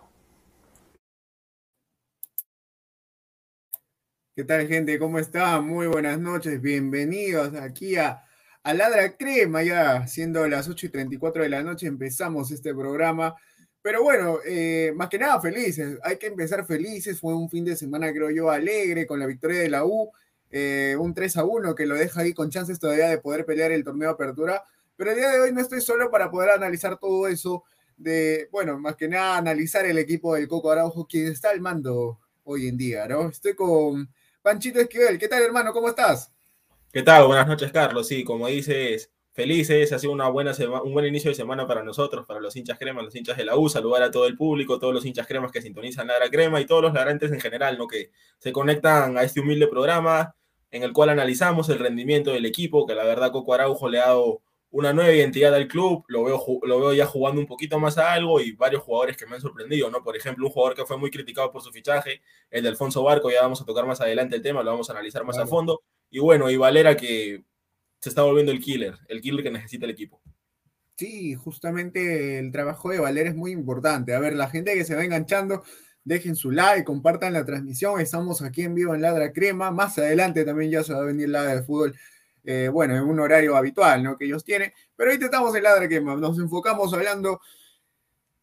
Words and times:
¿Qué 4.36 4.44
tal 4.46 4.68
gente? 4.68 4.98
¿Cómo 4.98 5.20
están? 5.20 5.68
Muy 5.68 5.86
buenas 5.88 6.18
noches, 6.20 6.60
bienvenidos 6.62 7.54
aquí 7.54 7.98
a, 7.98 8.24
a 8.64 8.74
Ladra 8.74 9.18
Crema, 9.18 9.62
ya 9.62 10.08
siendo 10.08 10.48
las 10.48 10.70
8 10.70 10.86
y 10.86 10.90
34 10.90 11.44
de 11.44 11.50
la 11.50 11.64
noche 11.64 11.88
empezamos 11.88 12.50
este 12.52 12.74
programa 12.74 13.36
pero 13.82 14.04
bueno, 14.04 14.40
eh, 14.46 14.94
más 14.96 15.10
que 15.10 15.18
nada 15.18 15.42
felices, 15.42 15.98
hay 16.04 16.18
que 16.18 16.28
empezar 16.28 16.66
felices, 16.66 17.20
fue 17.20 17.34
un 17.34 17.50
fin 17.50 17.66
de 17.66 17.76
semana 17.76 18.12
creo 18.12 18.30
yo 18.30 18.52
alegre 18.52 19.08
con 19.08 19.20
la 19.20 19.26
victoria 19.26 19.60
de 19.60 19.70
la 19.70 19.86
U, 19.86 20.12
eh, 20.52 20.96
un 21.00 21.14
3 21.14 21.38
a 21.38 21.46
1 21.46 21.74
que 21.74 21.86
lo 21.86 21.96
deja 21.96 22.22
ahí 22.22 22.34
con 22.34 22.50
chances 22.50 22.80
todavía 22.80 23.10
de 23.10 23.18
poder 23.18 23.46
pelear 23.46 23.72
el 23.72 23.84
torneo 23.84 24.10
de 24.10 24.14
apertura, 24.14 24.64
pero 24.96 25.12
el 25.12 25.18
día 25.18 25.32
de 25.32 25.40
hoy 25.40 25.52
no 25.52 25.62
estoy 25.62 25.82
solo 25.82 26.12
para 26.12 26.30
poder 26.30 26.52
analizar 26.52 27.00
todo 27.00 27.28
eso, 27.28 27.64
de, 27.98 28.50
bueno, 28.52 28.80
más 28.80 28.96
que 28.96 29.08
nada 29.08 29.38
analizar 29.38 29.86
el 29.86 29.98
equipo 29.98 30.36
del 30.36 30.48
Coco 30.48 30.72
Araujo, 30.72 31.08
quien 31.08 31.28
está 31.28 31.50
al 31.50 31.62
mando 31.62 32.20
hoy 32.44 32.68
en 32.68 32.78
día, 32.78 33.08
¿no? 33.08 33.30
Estoy 33.30 33.56
con 33.56 34.10
Panchito 34.42 34.80
Esquivel, 34.80 35.18
¿qué 35.18 35.28
tal 35.28 35.44
hermano? 35.44 35.72
¿Cómo 35.74 35.90
estás? 35.90 36.32
¿Qué 36.92 37.02
tal? 37.04 37.26
Buenas 37.26 37.48
noches 37.48 37.72
Carlos, 37.72 38.08
sí, 38.08 38.24
como 38.24 38.48
dices 38.48 39.10
felices, 39.34 39.94
ha 39.94 40.00
sido 40.00 40.14
una 40.14 40.30
buena 40.30 40.52
un 40.84 40.94
buen 40.94 41.06
inicio 41.06 41.32
de 41.32 41.36
semana 41.36 41.68
para 41.68 41.84
nosotros, 41.84 42.26
para 42.26 42.40
los 42.40 42.56
hinchas 42.56 42.78
cremas, 42.78 43.04
los 43.04 43.16
hinchas 43.16 43.38
de 43.38 43.46
la 43.46 43.56
U, 43.56 43.70
saludar 43.70 44.04
a 44.04 44.12
todo 44.12 44.28
el 44.28 44.36
público, 44.36 44.80
todos 44.80 44.94
los 44.94 45.06
hinchas 45.06 45.28
cremas 45.28 45.52
que 45.52 45.62
sintonizan 45.62 46.08
la 46.08 46.30
Crema 46.30 46.60
y 46.60 46.66
todos 46.66 46.82
los 46.82 46.94
ladrantes 46.94 47.32
en 47.32 47.40
general, 47.40 47.78
¿no? 47.78 47.88
que 47.88 48.12
se 48.38 48.52
conectan 48.52 49.18
a 49.18 49.24
este 49.24 49.40
humilde 49.40 49.68
programa 49.68 50.36
en 50.72 50.84
el 50.84 50.94
cual 50.94 51.10
analizamos 51.10 51.70
el 51.70 51.80
rendimiento 51.80 52.32
del 52.32 52.46
equipo, 52.46 52.86
que 52.86 52.96
la 52.96 53.04
verdad 53.04 53.32
Coco 53.32 53.54
Araujo 53.54 53.90
le 53.90 54.00
ha 54.00 54.08
dado 54.08 54.42
una 54.70 54.94
nueva 54.94 55.12
identidad 55.12 55.54
al 55.54 55.68
club, 55.68 56.06
lo 56.08 56.24
veo, 56.24 56.42
lo 56.64 56.80
veo 56.80 56.94
ya 56.94 57.06
jugando 57.06 57.42
un 57.42 57.48
poquito 57.48 57.78
más 57.78 57.98
a 57.98 58.14
algo 58.14 58.40
y 58.40 58.54
varios 58.54 58.82
jugadores 58.82 59.18
que 59.18 59.26
me 59.26 59.36
han 59.36 59.42
sorprendido, 59.42 59.90
¿no? 59.90 60.02
Por 60.02 60.16
ejemplo, 60.16 60.46
un 60.46 60.52
jugador 60.52 60.76
que 60.76 60.86
fue 60.86 60.98
muy 60.98 61.12
criticado 61.12 61.52
por 61.52 61.62
su 61.62 61.72
fichaje, 61.72 62.22
el 62.50 62.64
de 62.64 62.70
Alfonso 62.70 63.04
Barco, 63.04 63.30
ya 63.30 63.42
vamos 63.42 63.62
a 63.62 63.66
tocar 63.66 63.86
más 63.86 64.00
adelante 64.00 64.38
el 64.38 64.42
tema, 64.42 64.64
lo 64.64 64.72
vamos 64.72 64.90
a 64.90 64.94
analizar 64.94 65.26
más 65.26 65.38
a 65.38 65.46
fondo. 65.46 65.82
Y 66.10 66.20
bueno, 66.20 66.50
y 66.50 66.56
Valera 66.56 66.96
que 66.96 67.44
se 68.02 68.10
está 68.10 68.24
volviendo 68.24 68.52
el 68.52 68.60
killer, 68.60 68.98
el 69.08 69.22
killer 69.22 69.44
que 69.44 69.52
necesita 69.52 69.86
el 69.86 69.92
equipo. 69.92 70.22
Sí, 70.98 71.36
justamente 71.36 72.40
el 72.40 72.52
trabajo 72.52 72.90
de 72.90 73.00
Valer 73.00 73.28
es 73.28 73.36
muy 73.36 73.52
importante. 73.52 74.14
A 74.14 74.20
ver, 74.20 74.36
la 74.36 74.50
gente 74.50 74.74
que 74.74 74.84
se 74.84 74.96
va 74.96 75.04
enganchando, 75.04 75.64
dejen 76.04 76.36
su 76.36 76.52
like, 76.52 76.84
compartan 76.84 77.34
la 77.34 77.46
transmisión. 77.46 78.00
Estamos 78.02 78.42
aquí 78.42 78.64
en 78.64 78.76
vivo 78.76 78.94
en 78.94 79.02
Ladra 79.02 79.32
Crema. 79.32 79.72
Más 79.72 79.98
adelante 79.98 80.44
también 80.46 80.72
ya 80.72 80.84
se 80.84 80.94
va 80.94 81.00
a 81.00 81.06
venir 81.06 81.30
Ladra 81.30 81.56
de 81.56 81.64
Fútbol, 81.64 81.96
eh, 82.44 82.70
bueno, 82.72 82.96
en 82.96 83.04
un 83.04 83.20
horario 83.20 83.56
habitual, 83.56 84.04
¿no? 84.04 84.18
Que 84.18 84.26
ellos 84.26 84.44
tienen. 84.44 84.74
Pero 84.96 85.12
ahorita 85.12 85.26
estamos 85.26 85.56
en 85.56 85.64
Ladra 85.64 85.88
Crema. 85.88 86.16
Nos 86.16 86.38
enfocamos 86.40 86.94
hablando 86.94 87.42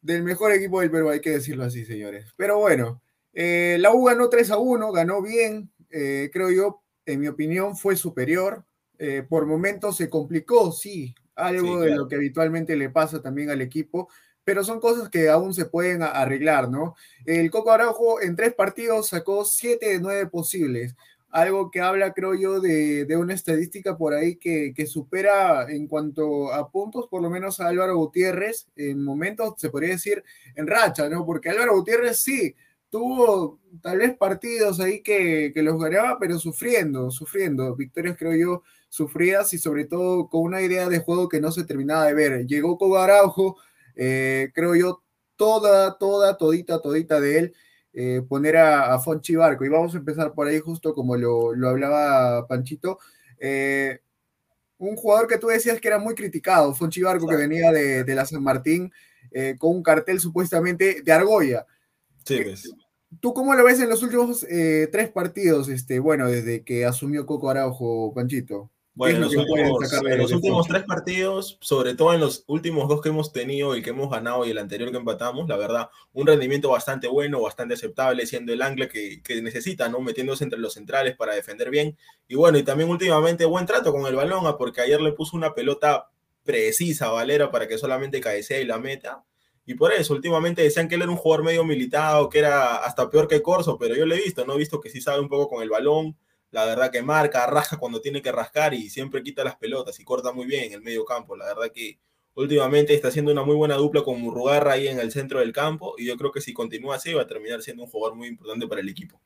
del 0.00 0.22
mejor 0.22 0.52
equipo 0.52 0.81
del 0.81 0.90
Perú, 0.90 1.10
hay 1.10 1.20
que 1.20 1.31
decirlo 1.31 1.64
así, 1.64 1.84
señores. 1.84 2.32
Pero 2.37 2.58
bueno, 2.58 3.02
eh, 3.32 3.76
la 3.81 3.93
U 3.93 4.05
ganó 4.05 4.28
3 4.28 4.50
a 4.52 4.58
1, 4.58 4.93
ganó 4.93 5.22
bien. 5.22 5.70
Eh, 5.90 6.31
creo 6.32 6.50
yo, 6.50 6.82
en 7.06 7.20
mi 7.20 7.28
opinión, 7.28 7.76
fue 7.76 7.96
superior. 7.96 8.64
Eh, 8.99 9.25
por 9.29 9.47
momentos 9.47 9.97
se 9.97 10.11
complicó, 10.11 10.73
sí. 10.73 11.15
algo 11.37 11.81
de 11.81 11.95
lo 11.95 12.09
que 12.09 12.17
habitualmente 12.17 12.77
le 12.77 12.91
pasa 12.91 13.23
también 13.23 13.49
al 13.50 13.61
equipo, 13.61 14.09
pero 14.43 14.65
son 14.65 14.81
cosas 14.81 15.09
que 15.09 15.29
aún 15.29 15.55
se 15.55 15.67
pueden 15.67 16.03
arreglar, 16.03 16.71
¿no? 16.71 16.97
El 17.25 17.50
Coco 17.50 17.71
Araujo 17.71 18.21
en 18.21 18.35
tres 18.35 18.55
partidos 18.55 19.09
sacó 19.09 19.45
siete 19.45 19.91
de 19.91 20.00
nueve 20.00 20.27
posibles, 20.27 20.97
algo 21.31 21.71
que 21.71 21.81
habla, 21.81 22.12
creo 22.15 22.35
yo, 22.35 22.61
de, 22.61 23.06
una 23.17 23.35
estadística 23.35 23.97
por 23.97 24.15
ahí 24.15 24.37
que, 24.37 24.73
que, 24.75 24.87
supera 24.87 25.71
en 25.71 25.87
cuanto 25.87 26.53
a 26.53 26.71
puntos, 26.71 27.06
por 27.09 27.23
lo 27.23 27.31
menos 27.31 27.61
a 27.61 27.69
Álvaro 27.69 27.97
Gutiérrez, 27.97 28.67
en 28.77 29.05
momentos, 29.05 29.55
se 29.59 29.71
podría 29.71 29.91
decir, 29.91 30.25
en 30.55 30.67
racha, 30.67 31.09
¿no? 31.09 31.27
Porque 31.27 31.51
Álvaro 31.51 31.75
Gutiérrez 31.75 32.19
sí, 32.21 32.55
tuvo 32.91 33.61
tal 33.83 33.99
vez 33.99 34.17
partidos 34.17 34.81
ahí 34.81 35.03
que, 35.03 35.53
que, 35.53 35.62
los 35.62 35.79
ganaba, 35.79 36.19
pero 36.19 36.39
sufriendo, 36.39 37.11
sufriendo. 37.11 37.77
Victorias, 37.77 38.17
creo 38.19 38.35
yo, 38.35 38.62
sufridas 38.88 39.52
y 39.52 39.58
sobre 39.58 39.85
todo 39.85 40.29
con 40.29 40.43
una 40.43 40.62
idea 40.62 40.88
de 40.88 40.99
juego 40.99 41.29
que 41.29 41.40
no 41.40 41.52
se 41.52 41.64
terminaba 41.64 42.06
de 42.06 42.14
ver. 42.14 42.46
Llegó 42.46 42.79
con 42.79 42.99
Araujo, 42.99 43.56
eh, 43.96 44.50
creo 44.55 44.75
yo, 44.75 45.02
toda, 45.37 45.99
toda, 45.99 46.37
todita, 46.37 46.81
todita 46.81 47.20
de 47.20 47.38
él, 47.38 47.55
eh, 47.93 48.23
poner 48.29 48.56
a, 48.56 48.94
a, 48.94 48.99
Fonchi 48.99 49.37
Barco. 49.37 49.64
Y 49.64 49.69
vamos 49.69 49.94
a 49.94 49.99
empezar 49.99 50.32
por 50.35 50.46
ahí, 50.46 50.58
justo 50.61 50.94
como 50.94 51.17
lo, 51.17 51.55
lo 51.55 51.69
hablaba 51.69 52.46
Panchito. 52.46 52.99
Eh, 53.38 54.00
un 54.79 54.96
jugador 54.96 55.26
que 55.26 55.38
tú 55.38 55.49
decías 55.49 55.81
que 55.81 55.88
era 55.88 55.99
muy 55.99 56.14
criticado, 56.14 56.75
Fonchi 56.75 57.02
Barco, 57.02 57.26
que 57.26 57.37
venía 57.37 57.73
de, 57.73 58.05
de 58.05 58.14
la 58.14 58.25
San 58.26 58.43
Martín, 58.43 58.93
con 59.58 59.76
un 59.76 59.82
cartel 59.82 60.20
supuestamente 60.20 61.02
de 61.02 61.12
Argolla. 61.12 61.67
Sí, 62.25 62.41
pues. 62.43 62.70
¿Tú 63.20 63.32
cómo 63.32 63.55
lo 63.55 63.64
ves 63.64 63.81
en 63.81 63.88
los 63.88 64.02
últimos 64.02 64.44
eh, 64.44 64.88
tres 64.93 65.11
partidos, 65.11 65.69
este, 65.69 65.99
bueno, 65.99 66.29
desde 66.29 66.62
que 66.62 66.84
asumió 66.84 67.25
Coco 67.25 67.49
Araujo, 67.49 68.12
Panchito? 68.14 68.70
Bueno, 68.99 69.15
en 69.15 69.23
los, 69.23 69.37
últimos, 69.37 69.93
en 69.93 70.19
los 70.19 70.33
últimos, 70.33 70.67
tres 70.67 70.83
partidos, 70.83 71.56
sobre 71.61 71.95
todo 71.95 72.15
en 72.15 72.19
los 72.19 72.43
últimos 72.49 72.89
dos 72.89 73.00
que 73.00 73.11
hemos 73.11 73.33
tenido, 73.33 73.75
el 73.75 73.85
que 73.85 73.91
hemos 73.91 74.11
ganado 74.11 74.45
y 74.45 74.50
el 74.50 74.59
anterior 74.59 74.91
que 74.91 74.97
empatamos, 74.97 75.49
la 75.49 75.56
verdad, 75.56 75.89
un 76.12 76.27
rendimiento 76.27 76.71
bastante 76.71 77.06
bueno, 77.06 77.41
bastante 77.41 77.75
aceptable, 77.75 78.27
siendo 78.27 78.53
el 78.53 78.61
Ángel 78.61 78.89
que, 78.89 79.23
que, 79.23 79.41
necesita, 79.41 79.89
¿no? 79.89 80.00
Metiéndose 80.00 80.43
entre 80.43 80.59
los 80.59 80.75
centrales 80.75 81.15
para 81.15 81.33
defender 81.33 81.71
bien. 81.71 81.97
Y 82.27 82.35
bueno, 82.35 82.59
y 82.59 82.65
también 82.65 82.91
últimamente 82.91 83.45
buen 83.45 83.67
trato 83.67 83.93
con 83.93 84.05
el 84.05 84.17
balón, 84.17 84.49
¿ah? 84.49 84.59
porque 84.59 84.81
ayer 84.81 85.01
le 85.01 85.12
puso 85.12 85.37
una 85.37 85.55
pelota 85.55 86.09
precisa 86.43 87.06
a 87.06 87.12
Valera 87.12 87.53
para 87.53 87.69
que 87.69 87.79
solamente 87.79 88.21
cabecee 88.21 88.62
y 88.62 88.65
la 88.65 88.81
meta. 88.81 89.25
Y 89.65 89.75
por 89.75 89.93
eso, 89.93 90.12
últimamente 90.12 90.62
decían 90.62 90.89
que 90.89 90.97
él 90.97 91.03
era 91.03 91.11
un 91.12 91.19
jugador 91.19 91.44
medio 91.44 91.65
militado, 91.65 92.29
que 92.29 92.41
era 92.41 92.79
hasta 92.79 93.09
peor 93.09 93.29
que 93.29 93.43
Corso, 93.43 93.79
pero 93.79 93.94
yo 93.94 94.06
lo 94.06 94.17
he 94.17 94.23
visto, 94.25 94.44
¿no? 94.44 94.55
He 94.55 94.59
visto 94.59 94.81
que 94.81 94.91
sí 94.91 95.01
sabe 95.01 95.21
un 95.21 95.29
poco 95.29 95.49
con 95.49 95.62
el 95.62 95.71
balón, 95.71 96.17
la 96.50 96.65
verdad 96.65 96.91
que 96.91 97.03
marca, 97.03 97.47
raja 97.47 97.77
cuando 97.77 98.00
tiene 98.00 98.23
que 98.23 98.33
rascar 98.33 98.75
y 98.75 98.89
siempre 98.91 99.23
quita 99.23 99.45
las 99.45 99.56
pelotas 99.56 99.99
y 100.00 100.05
corta 100.05 100.33
muy 100.33 100.47
bien 100.47 100.65
en 100.65 100.73
el 100.73 100.83
medio 100.83 101.05
campo. 101.05 101.37
La 101.37 101.47
verdad 101.47 101.71
que 101.73 101.99
últimamente 102.35 102.95
está 102.95 103.09
haciendo 103.09 103.33
una 103.33 103.43
muy 103.43 103.56
buena 103.56 103.75
dupla 103.77 104.03
con 104.03 104.21
Murrugarra 104.21 104.73
ahí 104.73 104.89
en 104.89 104.99
el 104.99 105.12
centro 105.12 105.41
del 105.41 105.53
campo 105.53 105.95
y 105.99 106.06
yo 106.06 106.17
creo 106.17 106.33
que 106.33 106.41
si 106.41 106.53
continúa 106.53 106.97
así 106.97 107.12
va 107.12 107.23
a 107.23 107.27
terminar 107.27 107.62
siendo 107.62 107.85
un 107.85 107.91
jugador 107.91 108.17
muy 108.17 108.29
importante 108.29 108.67
para 108.67 108.81
el 108.81 108.89
equipo. 108.89 109.21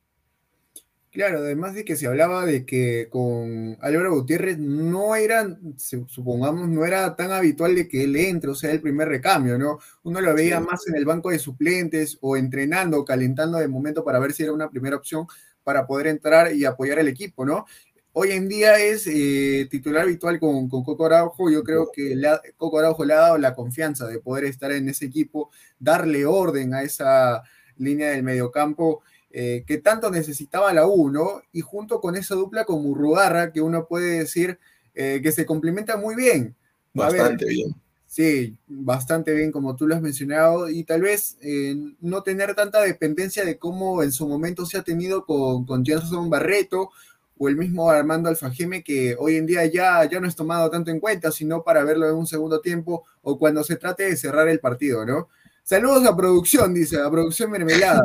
Claro, 1.12 1.40
además 1.40 1.74
de 1.74 1.84
que 1.84 1.94
se 1.94 2.06
hablaba 2.06 2.46
de 2.46 2.64
que 2.64 3.08
con 3.10 3.76
Álvaro 3.82 4.14
Gutiérrez 4.14 4.56
no 4.56 5.14
era, 5.14 5.46
supongamos, 5.76 6.70
no 6.70 6.86
era 6.86 7.14
tan 7.16 7.32
habitual 7.32 7.74
de 7.74 7.86
que 7.86 8.04
él 8.04 8.16
entre, 8.16 8.48
o 8.48 8.54
sea, 8.54 8.70
el 8.70 8.80
primer 8.80 9.08
recambio, 9.08 9.58
¿no? 9.58 9.78
Uno 10.04 10.22
lo 10.22 10.32
veía 10.34 10.58
más 10.60 10.88
en 10.88 10.96
el 10.96 11.04
banco 11.04 11.28
de 11.28 11.38
suplentes 11.38 12.16
o 12.22 12.38
entrenando, 12.38 13.04
calentando 13.04 13.58
de 13.58 13.68
momento 13.68 14.02
para 14.02 14.18
ver 14.20 14.32
si 14.32 14.44
era 14.44 14.54
una 14.54 14.70
primera 14.70 14.96
opción 14.96 15.26
para 15.64 15.86
poder 15.86 16.06
entrar 16.06 16.54
y 16.54 16.64
apoyar 16.64 16.98
al 16.98 17.08
equipo, 17.08 17.44
¿no? 17.44 17.66
Hoy 18.14 18.32
en 18.32 18.46
día 18.46 18.78
es 18.78 19.06
eh, 19.06 19.66
titular 19.70 20.02
habitual 20.02 20.38
con, 20.38 20.68
con, 20.68 20.84
Coco 20.84 21.06
Araujo. 21.06 21.50
Yo 21.50 21.64
creo 21.64 21.90
que 21.90 22.14
Coco 22.58 22.78
Araujo 22.78 23.06
le 23.06 23.14
ha 23.14 23.20
dado 23.20 23.38
la 23.38 23.54
confianza 23.54 24.06
de 24.06 24.18
poder 24.18 24.44
estar 24.44 24.70
en 24.70 24.88
ese 24.88 25.06
equipo, 25.06 25.50
darle 25.78 26.26
orden 26.26 26.74
a 26.74 26.82
esa 26.82 27.42
línea 27.78 28.10
del 28.10 28.22
mediocampo 28.22 29.02
eh, 29.34 29.64
que 29.66 29.78
tanto 29.78 30.10
necesitaba 30.10 30.74
la 30.74 30.86
U, 30.86 31.10
¿no? 31.10 31.40
Y 31.52 31.62
junto 31.62 32.02
con 32.02 32.16
esa 32.16 32.34
dupla 32.34 32.66
con 32.66 32.82
Murrugarra, 32.82 33.50
que 33.50 33.62
uno 33.62 33.86
puede 33.86 34.18
decir 34.18 34.58
eh, 34.94 35.20
que 35.22 35.32
se 35.32 35.46
complementa 35.46 35.96
muy 35.96 36.14
bien. 36.14 36.54
Bastante 36.92 37.46
bien. 37.46 37.74
Sí, 38.12 38.58
bastante 38.66 39.32
bien, 39.32 39.50
como 39.50 39.74
tú 39.74 39.86
lo 39.86 39.94
has 39.94 40.02
mencionado, 40.02 40.68
y 40.68 40.84
tal 40.84 41.00
vez 41.00 41.38
eh, 41.40 41.74
no 42.02 42.22
tener 42.22 42.54
tanta 42.54 42.82
dependencia 42.82 43.42
de 43.42 43.56
cómo 43.56 44.02
en 44.02 44.12
su 44.12 44.28
momento 44.28 44.66
se 44.66 44.76
ha 44.76 44.82
tenido 44.82 45.24
con, 45.24 45.64
con 45.64 45.82
Jenson 45.82 46.28
Barreto 46.28 46.90
o 47.38 47.48
el 47.48 47.56
mismo 47.56 47.90
Armando 47.90 48.28
Alfajeme, 48.28 48.84
que 48.84 49.16
hoy 49.18 49.36
en 49.36 49.46
día 49.46 49.64
ya, 49.64 50.04
ya 50.04 50.20
no 50.20 50.28
es 50.28 50.36
tomado 50.36 50.68
tanto 50.68 50.90
en 50.90 51.00
cuenta, 51.00 51.32
sino 51.32 51.64
para 51.64 51.84
verlo 51.84 52.06
en 52.06 52.14
un 52.16 52.26
segundo 52.26 52.60
tiempo 52.60 53.02
o 53.22 53.38
cuando 53.38 53.64
se 53.64 53.76
trate 53.76 54.02
de 54.02 54.16
cerrar 54.18 54.46
el 54.46 54.60
partido, 54.60 55.06
¿no? 55.06 55.30
Saludos 55.62 56.04
a 56.04 56.14
producción, 56.14 56.74
dice, 56.74 57.00
a 57.00 57.10
producción 57.10 57.50
mermelada. 57.50 58.04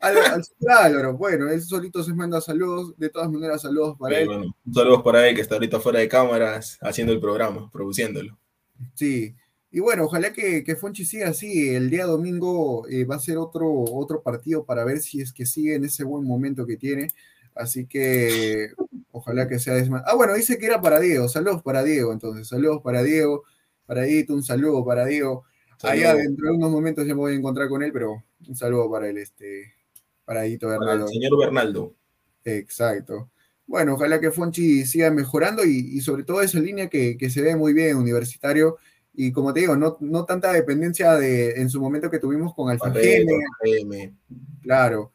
Álvaro, 0.68 1.16
bueno, 1.16 1.48
él 1.48 1.62
solito 1.62 2.02
se 2.02 2.12
manda 2.12 2.42
saludos, 2.42 2.92
de 2.98 3.08
todas 3.08 3.30
maneras 3.30 3.62
saludos 3.62 3.96
para 3.98 4.18
él. 4.18 4.28
saludos 4.70 5.02
para 5.02 5.26
él 5.26 5.34
que 5.34 5.40
está 5.40 5.54
ahorita 5.54 5.80
fuera 5.80 6.00
de 6.00 6.08
cámaras 6.08 6.76
haciendo 6.82 7.14
el 7.14 7.20
programa, 7.20 7.70
produciéndolo. 7.70 8.36
Sí, 8.94 9.34
y 9.76 9.80
bueno, 9.80 10.04
ojalá 10.04 10.32
que, 10.32 10.64
que 10.64 10.74
Fonchi 10.74 11.04
siga 11.04 11.28
así. 11.28 11.68
El 11.74 11.90
día 11.90 12.06
domingo 12.06 12.88
eh, 12.88 13.04
va 13.04 13.16
a 13.16 13.18
ser 13.18 13.36
otro, 13.36 13.70
otro 13.70 14.22
partido 14.22 14.64
para 14.64 14.86
ver 14.86 15.00
si 15.00 15.20
es 15.20 15.34
que 15.34 15.44
sigue 15.44 15.74
en 15.74 15.84
ese 15.84 16.02
buen 16.02 16.24
momento 16.24 16.64
que 16.64 16.78
tiene. 16.78 17.08
Así 17.54 17.84
que 17.84 18.70
ojalá 19.12 19.46
que 19.46 19.58
sea 19.58 19.74
desma 19.74 20.02
Ah, 20.06 20.14
bueno, 20.14 20.32
dice 20.32 20.56
que 20.56 20.64
era 20.64 20.80
para 20.80 20.98
Diego. 20.98 21.28
Saludos 21.28 21.62
para 21.62 21.84
Diego, 21.84 22.14
entonces. 22.14 22.48
Saludos 22.48 22.80
para 22.82 23.02
Diego. 23.02 23.44
Para 23.84 24.06
Edith, 24.06 24.30
un 24.30 24.42
saludo 24.42 24.82
para 24.82 25.04
Diego. 25.04 25.44
Allá 25.82 26.14
dentro 26.14 26.46
de 26.48 26.56
unos 26.56 26.70
momentos 26.70 27.06
ya 27.06 27.12
me 27.12 27.20
voy 27.20 27.34
a 27.34 27.36
encontrar 27.36 27.68
con 27.68 27.82
él, 27.82 27.92
pero 27.92 28.24
un 28.48 28.56
saludo 28.56 28.90
para 28.90 29.10
él. 29.10 29.18
Este, 29.18 29.74
para 30.24 30.40
Bernaldo. 30.40 31.04
el 31.04 31.12
señor 31.12 31.38
Bernaldo. 31.38 31.94
Exacto. 32.46 33.30
Bueno, 33.66 33.94
ojalá 33.94 34.20
que 34.20 34.30
Fonchi 34.30 34.86
siga 34.86 35.10
mejorando 35.10 35.64
y, 35.64 36.00
sobre 36.00 36.22
todo 36.22 36.40
esa 36.40 36.60
línea 36.60 36.88
que, 36.88 37.18
se 37.28 37.42
ve 37.42 37.56
muy 37.56 37.74
bien, 37.74 37.96
universitario. 37.96 38.78
Y 39.18 39.32
como 39.32 39.52
te 39.52 39.60
digo, 39.60 39.76
no, 39.76 39.96
no 40.00 40.24
tanta 40.26 40.52
dependencia 40.52 41.14
de 41.14 41.52
en 41.52 41.70
su 41.70 41.80
momento 41.80 42.10
que 42.10 42.18
tuvimos 42.18 42.54
con 42.54 42.70
Alfa 42.70 42.92
Claro. 44.62 45.12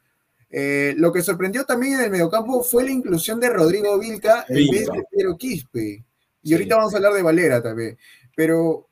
Eh, 0.49 0.95
lo 0.97 1.13
que 1.13 1.21
sorprendió 1.21 1.63
también 1.65 1.93
en 1.93 2.01
el 2.01 2.11
mediocampo 2.11 2.63
fue 2.63 2.83
la 2.83 2.91
inclusión 2.91 3.39
de 3.39 3.49
Rodrigo 3.49 3.97
Vilca, 3.99 4.45
en 4.49 4.69
vez 4.69 4.87
de 4.87 5.03
Pedro 5.09 5.37
Quispe. 5.37 6.03
Y 6.41 6.53
ahorita 6.53 6.77
vamos 6.77 6.93
a 6.93 6.97
hablar 6.97 7.13
de 7.13 7.21
Valera 7.21 7.61
también. 7.61 7.97
Pero 8.35 8.89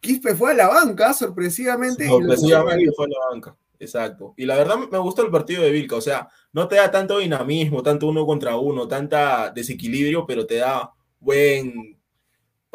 Quispe 0.00 0.34
fue 0.34 0.52
a 0.52 0.54
la 0.54 0.68
banca, 0.68 1.12
sorpresivamente. 1.12 2.08
Sorpresivamente 2.08 2.90
fue 2.96 3.04
a 3.04 3.08
la 3.08 3.30
banca. 3.30 3.56
Exacto. 3.78 4.32
Y 4.38 4.46
la 4.46 4.56
verdad 4.56 4.76
me 4.90 4.98
gustó 4.98 5.22
el 5.22 5.30
partido 5.30 5.62
de 5.62 5.70
Vilca, 5.70 5.96
o 5.96 6.00
sea, 6.00 6.28
no 6.52 6.66
te 6.66 6.76
da 6.76 6.90
tanto 6.90 7.18
dinamismo, 7.18 7.82
tanto 7.82 8.08
uno 8.08 8.24
contra 8.24 8.56
uno, 8.56 8.88
tanta 8.88 9.50
desequilibrio, 9.50 10.26
pero 10.26 10.46
te 10.46 10.56
da 10.56 10.92
buen 11.20 11.95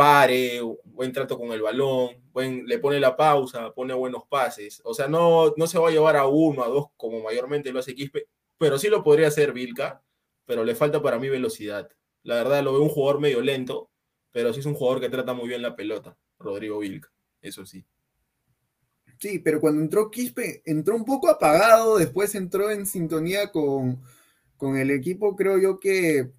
pare, 0.02 0.60
buen 0.86 1.12
trato 1.14 1.38
con 1.38 1.52
el 1.52 1.62
balón, 1.62 2.10
buen, 2.34 2.66
le 2.66 2.80
pone 2.80 3.00
la 3.00 3.16
pausa, 3.16 3.72
pone 3.72 3.94
buenos 3.94 4.24
pases. 4.28 4.82
O 4.84 4.96
sea, 4.96 5.08
no, 5.08 5.54
no 5.56 5.68
se 5.68 5.78
va 5.78 5.90
a 5.90 5.92
llevar 5.92 6.16
a 6.16 6.26
uno, 6.26 6.64
a 6.64 6.68
dos, 6.68 6.88
como 6.98 7.22
mayormente 7.22 7.72
lo 7.72 7.82
hace 7.82 7.94
Quispe, 7.94 8.28
pero 8.58 8.80
sí 8.80 8.88
lo 8.88 9.04
podría 9.04 9.28
hacer 9.28 9.54
Vilca, 9.54 10.02
pero 10.46 10.64
le 10.64 10.74
falta 10.74 11.04
para 11.04 11.20
mí 11.20 11.30
velocidad. 11.30 11.88
La 12.24 12.34
verdad 12.34 12.64
lo 12.64 12.74
veo 12.74 12.82
un 12.82 12.90
jugador 12.90 13.22
medio 13.22 13.42
lento, 13.42 13.92
pero 14.32 14.52
sí 14.54 14.62
es 14.62 14.66
un 14.66 14.74
jugador 14.74 15.02
que 15.02 15.10
trata 15.10 15.36
muy 15.36 15.48
bien 15.48 15.62
la 15.62 15.76
pelota, 15.76 16.18
Rodrigo 16.40 16.80
Vilca, 16.80 17.12
eso 17.40 17.64
sí. 17.64 17.86
Sí, 19.20 19.38
pero 19.38 19.62
cuando 19.62 19.84
entró 19.84 20.10
Quispe, 20.10 20.64
entró 20.66 20.96
un 20.96 21.06
poco 21.06 21.30
apagado, 21.30 22.00
después 22.00 22.34
entró 22.34 22.72
en 22.72 22.88
sintonía 22.88 23.52
con, 23.52 24.02
el 24.76 24.90
equipo, 24.90 25.36
creo 25.36 25.60
yo 25.60 25.80
que, 25.80 26.32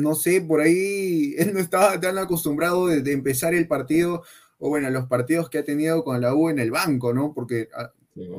no 0.00 0.14
sé, 0.14 0.40
por 0.40 0.60
ahí 0.60 1.34
él 1.38 1.52
no 1.54 1.60
estaba 1.60 2.00
tan 2.00 2.18
acostumbrado 2.18 2.86
de, 2.86 3.12
empezar 3.12 3.54
el 3.54 3.66
partido, 3.66 4.22
o 4.58 4.68
bueno, 4.68 4.90
los 4.90 5.06
partidos 5.06 5.50
que 5.50 5.58
ha 5.58 5.64
tenido 5.64 6.04
con 6.04 6.20
la 6.20 6.34
U 6.34 6.48
en 6.48 6.58
el 6.58 6.70
banco, 6.70 7.12
¿no? 7.12 7.32
Porque 7.34 7.68
ah, 7.74 7.92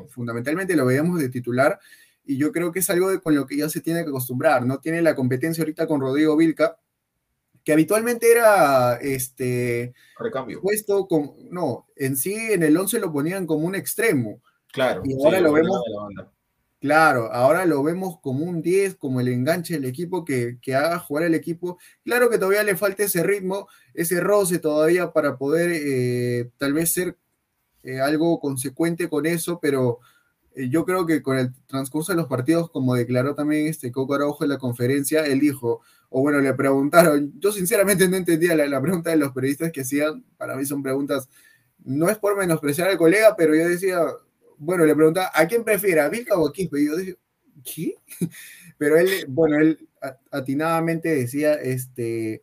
fundamentalmente 0.09 0.75
lo 0.75 0.85
veíamos 0.85 1.19
de 1.19 1.29
titular, 1.29 1.79
y 2.25 2.37
yo 2.37 2.51
creo 2.51 2.71
que 2.71 2.79
es 2.79 2.89
algo 2.89 3.21
con 3.21 3.35
lo 3.35 3.45
que 3.45 3.57
ya 3.57 3.69
se 3.69 3.81
tiene 3.81 4.03
que 4.03 4.09
acostumbrar, 4.09 4.65
¿no? 4.65 4.79
Tiene 4.79 5.01
la 5.01 5.15
competencia 5.15 5.61
ahorita 5.61 5.87
con 5.87 5.99
Rodrigo 5.99 6.37
Vilca, 6.37 6.77
que 7.63 7.73
habitualmente 7.73 8.31
era 8.31 8.95
este 8.95 9.93
recambio 10.19 10.61
puesto 10.61 11.07
con 11.07 11.33
no 11.49 11.87
en 11.95 12.17
sí 12.17 12.33
en 12.35 12.63
el 12.63 12.75
11 12.75 12.99
lo 12.99 13.11
ponían 13.11 13.47
como 13.47 13.65
un 13.65 13.75
extremo 13.75 14.41
claro 14.71 15.01
y 15.05 15.13
ahora 15.23 15.39
lo 15.39 15.53
vemos 15.53 15.81
claro 16.83 17.31
ahora 17.31 17.65
lo 17.65 17.81
vemos 17.81 18.19
como 18.19 18.43
un 18.43 18.61
10 18.61 18.95
como 18.95 19.21
el 19.21 19.29
enganche 19.29 19.75
del 19.75 19.85
equipo 19.85 20.25
que, 20.25 20.59
haga 20.67 20.99
jugar 20.99 21.23
el 21.23 21.33
equipo. 21.33 21.77
Claro 22.03 22.29
que 22.29 22.37
todavía 22.37 22.63
le 22.63 22.75
falta 22.75 23.03
ese 23.03 23.23
ritmo 23.23 23.69
ese 23.93 24.19
roce 24.19 24.59
todavía 24.59 25.13
para 25.13 25.37
poder 25.37 25.71
eh, 25.73 26.51
tal 26.57 26.73
vez 26.73 26.91
ser 26.91 27.17
eh, 27.83 28.01
algo 28.01 28.39
consecuente 28.41 29.07
con 29.07 29.25
eso 29.25 29.59
pero 29.61 29.99
eh, 30.55 30.69
yo 30.69 30.85
creo 30.85 31.05
que 31.05 31.21
con 31.23 31.37
el 31.37 31.53
transcurso 31.67 32.11
de 32.11 32.17
los 32.17 32.27
partidos, 32.27 32.69
como 32.69 32.95
declaró 32.95 33.33
también 33.35 33.67
este 33.67 33.91
Coco 33.91 34.15
Araujo 34.15 34.43
en 34.43 34.49
la 34.51 34.57
conferencia, 34.57 35.25
él 35.25 35.39
dijo, 35.39 35.81
o 36.09 36.21
bueno, 36.21 36.39
le 36.41 36.53
preguntaron, 36.53 37.33
yo 37.39 37.51
sinceramente 37.51 38.07
no 38.07 38.17
entendía 38.17 38.55
la, 38.55 38.81
pregunta 38.81 39.09
de 39.09 39.17
los 39.17 39.31
periodistas 39.31 39.71
que 39.71 39.81
hacían, 39.81 40.23
para 40.37 40.55
mí 40.55 40.65
son 40.65 40.83
preguntas, 40.83 41.29
no 41.83 42.09
es 42.09 42.17
por 42.17 42.37
menospreciar 42.37 42.89
al 42.89 42.97
colega, 42.97 43.35
pero 43.35 43.55
yo 43.55 43.67
decía, 43.67 43.99
bueno, 44.63 44.85
le 44.85 44.95
preguntaba, 44.95 45.31
¿a 45.33 45.47
quién 45.47 45.63
prefiere, 45.63 46.01
a 46.01 46.09
Vilca 46.09 46.37
o 46.37 46.47
a? 46.47 46.51
Y 46.55 46.85
yo 46.87 46.97
dije, 46.97 47.17
¿qué? 47.63 47.95
Pero 48.77 48.97
él, 48.97 49.25
bueno, 49.27 49.59
él 49.59 49.87
atinadamente 50.31 51.09
decía, 51.09 51.53
este, 51.53 52.41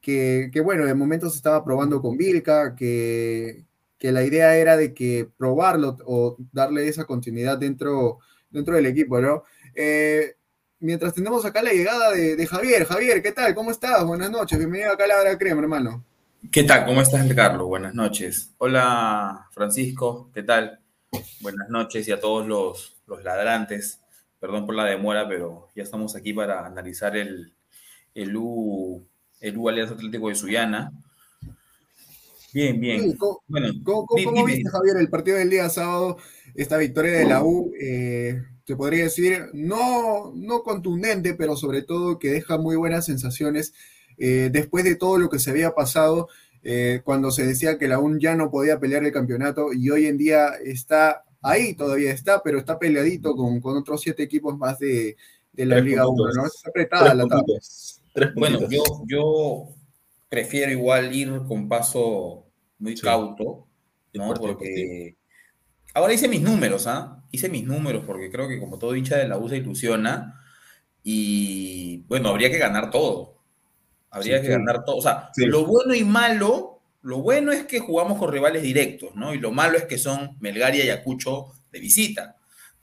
que, 0.00 0.50
que 0.52 0.60
bueno, 0.60 0.86
de 0.86 0.94
momento 0.94 1.30
se 1.30 1.36
estaba 1.36 1.64
probando 1.64 2.00
con 2.00 2.16
Vilca, 2.16 2.74
que, 2.74 3.64
que 3.98 4.12
la 4.12 4.24
idea 4.24 4.56
era 4.56 4.76
de 4.76 4.94
que 4.94 5.28
probarlo 5.36 5.96
o 6.06 6.36
darle 6.52 6.88
esa 6.88 7.04
continuidad 7.04 7.58
dentro, 7.58 8.18
dentro 8.50 8.74
del 8.74 8.86
equipo, 8.86 9.20
¿no? 9.20 9.44
Eh, 9.74 10.36
mientras 10.80 11.14
tenemos 11.14 11.44
acá 11.44 11.62
la 11.62 11.72
llegada 11.72 12.10
de, 12.12 12.46
Javier. 12.46 12.84
Javier, 12.84 13.22
¿qué 13.22 13.32
tal? 13.32 13.54
¿Cómo 13.54 13.70
estás? 13.70 14.04
Buenas 14.04 14.30
noches. 14.30 14.58
Bienvenido 14.58 14.92
acá 14.92 15.04
a 15.04 15.08
la 15.08 15.20
hora 15.20 15.38
crema, 15.38 15.60
hermano. 15.60 16.04
¿Qué 16.50 16.64
tal? 16.64 16.86
¿Cómo 16.86 17.02
estás, 17.02 17.32
Carlos? 17.34 17.66
Buenas 17.66 17.94
noches. 17.94 18.54
Hola, 18.58 19.46
Francisco. 19.52 20.30
¿Qué 20.32 20.42
tal? 20.42 20.79
Buenas 21.40 21.68
noches 21.68 22.06
y 22.06 22.12
a 22.12 22.20
todos 22.20 22.46
los, 22.46 22.96
los 23.06 23.24
ladrantes. 23.24 24.00
Perdón 24.38 24.66
por 24.66 24.74
la 24.74 24.84
demora, 24.84 25.28
pero 25.28 25.68
ya 25.74 25.82
estamos 25.82 26.14
aquí 26.14 26.32
para 26.32 26.64
analizar 26.64 27.16
el, 27.16 27.52
el 28.14 28.36
U, 28.36 29.04
el 29.40 29.56
U 29.56 29.68
Alianza 29.68 29.94
Atlético 29.94 30.28
de 30.28 30.34
Suyana. 30.34 30.92
Bien, 32.52 32.80
bien. 32.80 33.16
¿Cómo, 33.16 33.42
bueno, 33.48 33.68
¿cómo, 33.84 34.44
viste, 34.44 34.68
Javier, 34.70 34.96
el 34.98 35.08
partido 35.08 35.36
del 35.36 35.50
día 35.50 35.68
sábado, 35.68 36.16
esta 36.54 36.76
victoria 36.76 37.12
de 37.12 37.26
la 37.26 37.42
U? 37.42 37.72
Eh, 37.80 38.42
te 38.64 38.76
podría 38.76 39.04
decir, 39.04 39.50
no, 39.52 40.32
no 40.34 40.62
contundente, 40.62 41.34
pero 41.34 41.56
sobre 41.56 41.82
todo 41.82 42.18
que 42.18 42.28
deja 42.28 42.56
muy 42.56 42.76
buenas 42.76 43.06
sensaciones 43.06 43.74
eh, 44.16 44.50
después 44.52 44.84
de 44.84 44.96
todo 44.96 45.18
lo 45.18 45.28
que 45.28 45.38
se 45.38 45.50
había 45.50 45.72
pasado 45.72 46.28
eh, 46.62 47.00
cuando 47.04 47.30
se 47.30 47.46
decía 47.46 47.78
que 47.78 47.88
la 47.88 48.00
U 48.00 48.18
ya 48.18 48.34
no 48.34 48.50
podía 48.50 48.78
pelear 48.78 49.04
el 49.04 49.12
campeonato 49.12 49.72
y 49.72 49.90
hoy 49.90 50.06
en 50.06 50.18
día 50.18 50.48
está 50.64 51.24
ahí, 51.42 51.74
todavía 51.74 52.12
está, 52.12 52.42
pero 52.42 52.58
está 52.58 52.78
peleadito 52.78 53.34
con, 53.34 53.60
con 53.60 53.76
otros 53.76 54.02
siete 54.02 54.22
equipos 54.22 54.56
más 54.58 54.78
de, 54.78 55.16
de 55.52 55.66
la 55.66 55.80
Liga 55.80 56.06
1, 56.06 56.32
¿no? 56.34 56.46
Está 56.46 56.70
apretada 56.70 57.14
la 57.14 57.26
tabla. 57.26 57.58
Bueno, 58.34 58.68
yo, 58.68 58.82
yo 59.06 59.68
prefiero 60.28 60.70
igual 60.70 61.14
ir 61.14 61.42
con 61.46 61.68
paso 61.68 62.46
muy 62.78 62.94
cauto, 62.96 63.66
¿no? 64.14 64.34
Porque 64.34 65.16
ahora 65.94 66.12
hice 66.12 66.28
mis 66.28 66.42
números, 66.42 66.86
¿ah? 66.86 67.24
Hice 67.30 67.48
mis 67.48 67.64
números 67.64 68.04
porque 68.06 68.30
creo 68.30 68.48
que 68.48 68.58
como 68.58 68.78
todo 68.78 68.96
hincha 68.96 69.16
de 69.16 69.28
la 69.28 69.38
U 69.38 69.48
se 69.48 69.58
ilusiona 69.58 70.40
y 71.02 71.98
bueno, 72.08 72.28
habría 72.28 72.50
que 72.50 72.58
ganar 72.58 72.90
todo. 72.90 73.39
Habría 74.10 74.42
que 74.42 74.48
ganar 74.48 74.84
todo. 74.84 74.96
O 74.96 75.02
sea, 75.02 75.30
lo 75.36 75.64
bueno 75.66 75.94
y 75.94 76.04
malo, 76.04 76.80
lo 77.02 77.18
bueno 77.18 77.52
es 77.52 77.64
que 77.64 77.78
jugamos 77.80 78.18
con 78.18 78.32
rivales 78.32 78.62
directos, 78.62 79.14
¿no? 79.14 79.32
Y 79.34 79.38
lo 79.38 79.52
malo 79.52 79.78
es 79.78 79.84
que 79.84 79.98
son 79.98 80.36
Melgar 80.40 80.74
y 80.74 80.82
Ayacucho 80.82 81.52
de 81.70 81.80
visita. 81.80 82.36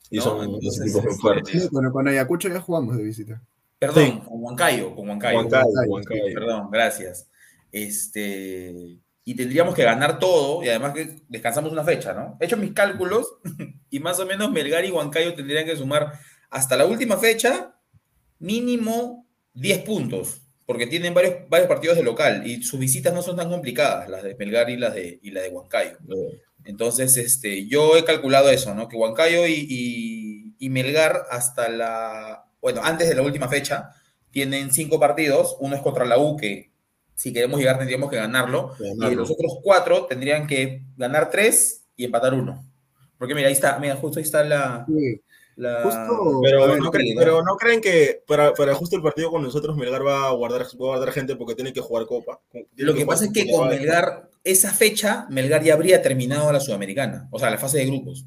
Y 0.10 0.19
son 0.22 0.43
Entonces, 0.43 0.81
equipos 0.81 1.03
muy 1.03 1.13
fuertes. 1.15 1.69
bueno, 1.69 1.91
con 1.91 2.07
Ayacucho 2.07 2.48
ya 2.48 2.62
jugamos 2.62 2.98
de 2.98 3.03
visita. 3.03 3.41
Perdón, 3.77 4.22
con 4.22 4.43
Huancayo, 4.43 4.96
con 4.96 5.07
Huancayo. 5.10 5.39
Huancayo, 5.39 6.34
Perdón, 6.34 6.69
gracias. 6.72 7.27
Este, 7.72 8.98
y 9.24 9.36
tendríamos 9.36 9.75
que 9.75 9.84
ganar 9.84 10.19
todo 10.19 10.63
y 10.63 10.69
además 10.69 10.93
que 10.93 11.22
descansamos 11.27 11.72
una 11.72 11.84
fecha, 11.84 12.13
¿no? 12.13 12.38
He 12.39 12.46
hecho 12.46 12.55
mis 12.55 12.72
cálculos 12.72 13.27
y 13.89 14.00
más 14.00 14.19
o 14.19 14.25
menos 14.25 14.50
Melgar 14.51 14.86
y 14.86 14.91
Huancayo 14.91 15.34
tendrían 15.36 15.65
que 15.65 15.75
sumar 15.75 16.13
hasta 16.50 16.77
la 16.77 16.86
última 16.86 17.17
fecha 17.17 17.75
mínimo 18.39 19.27
10 19.53 19.79
puntos, 19.79 20.41
porque 20.68 20.86
tienen 20.86 21.16
varios, 21.16 21.50
varios 21.50 21.68
partidos 21.68 21.98
de 21.98 22.04
local 22.04 22.46
y 22.46 22.62
sus 22.62 22.80
visitas 22.80 23.12
no 23.16 23.24
son 23.24 23.36
tan 23.36 23.50
complicadas, 23.50 24.08
las 24.08 24.22
de 24.22 24.36
Melgar 24.36 24.70
y 24.70 24.78
las 24.78 24.94
de, 24.94 25.18
y 25.24 25.32
la 25.32 25.42
de 25.42 25.50
Huancayo. 25.50 25.98
Entonces, 26.66 27.18
este, 27.18 27.66
yo 27.66 27.98
he 27.98 28.06
calculado 28.06 28.52
eso, 28.52 28.76
¿no? 28.76 28.88
Que 28.88 28.98
Huancayo 28.98 29.48
y, 29.48 30.54
y 30.60 30.70
Melgar 30.70 31.24
hasta 31.32 31.68
la 31.70 32.44
bueno, 32.62 32.82
antes 32.84 33.08
de 33.08 33.16
la 33.16 33.22
última 33.22 33.48
fecha, 33.48 33.92
tienen 34.32 34.72
cinco 34.72 35.00
partidos. 35.00 35.56
Uno 35.60 35.76
es 35.76 35.82
contra 35.82 36.06
la 36.06 36.18
U, 36.18 36.36
que 36.36 36.72
si 37.16 37.32
queremos 37.32 37.60
llegar 37.60 37.78
tendríamos 37.78 38.10
que 38.10 38.18
ganarlo. 38.18 38.74
Y 38.80 39.16
los 39.16 39.32
otros 39.32 39.60
cuatro 39.64 40.06
tendrían 40.06 40.48
que 40.48 40.84
ganar 40.96 41.30
tres 41.30 41.86
y 41.96 42.06
empatar 42.06 42.34
uno. 42.34 42.64
Porque 43.18 43.34
mira, 43.34 43.48
ahí 43.48 43.54
está, 43.54 43.80
mira, 43.80 43.96
justo 43.96 44.20
ahí 44.20 44.26
está 44.26 44.44
la... 44.44 44.86
pero, 45.58 47.42
no 47.44 47.58
creen, 47.58 47.82
que 47.82 48.22
para, 48.28 48.54
justo 48.76 48.96
el 48.96 49.02
partido 49.02 49.32
con 49.32 49.42
nosotros 49.42 49.76
Melgar 49.76 50.06
va 50.06 50.28
a 50.28 50.32
guardar, 50.32 50.62
va 50.62 50.66
a 50.66 50.98
guardar 50.98 51.12
gente 51.12 51.36
porque 51.36 51.56
tiene 51.56 51.74
que 51.74 51.82
jugar 51.82 52.06
Copa. 52.06 52.40
Lo 52.76 52.94
que, 52.94 53.06
pasa 53.06 53.26
es 53.26 53.34
que 53.34 53.50
con 53.50 53.68
Melgar, 53.68 54.30
esa 54.44 54.72
fecha, 54.72 55.26
Melgar 55.30 55.64
ya 55.64 55.74
habría 55.74 56.02
terminado 56.02 56.52
la 56.52 56.60
Sudamericana, 56.60 57.28
o 57.32 57.40
sea, 57.40 57.50
la 57.50 57.58
fase 57.58 57.80
de 57.80 57.88
grupos. 57.88 58.26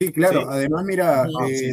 Sí, 0.00 0.12
claro. 0.12 0.50
Además, 0.50 0.84
mira, 0.84 1.24
eh, 1.48 1.72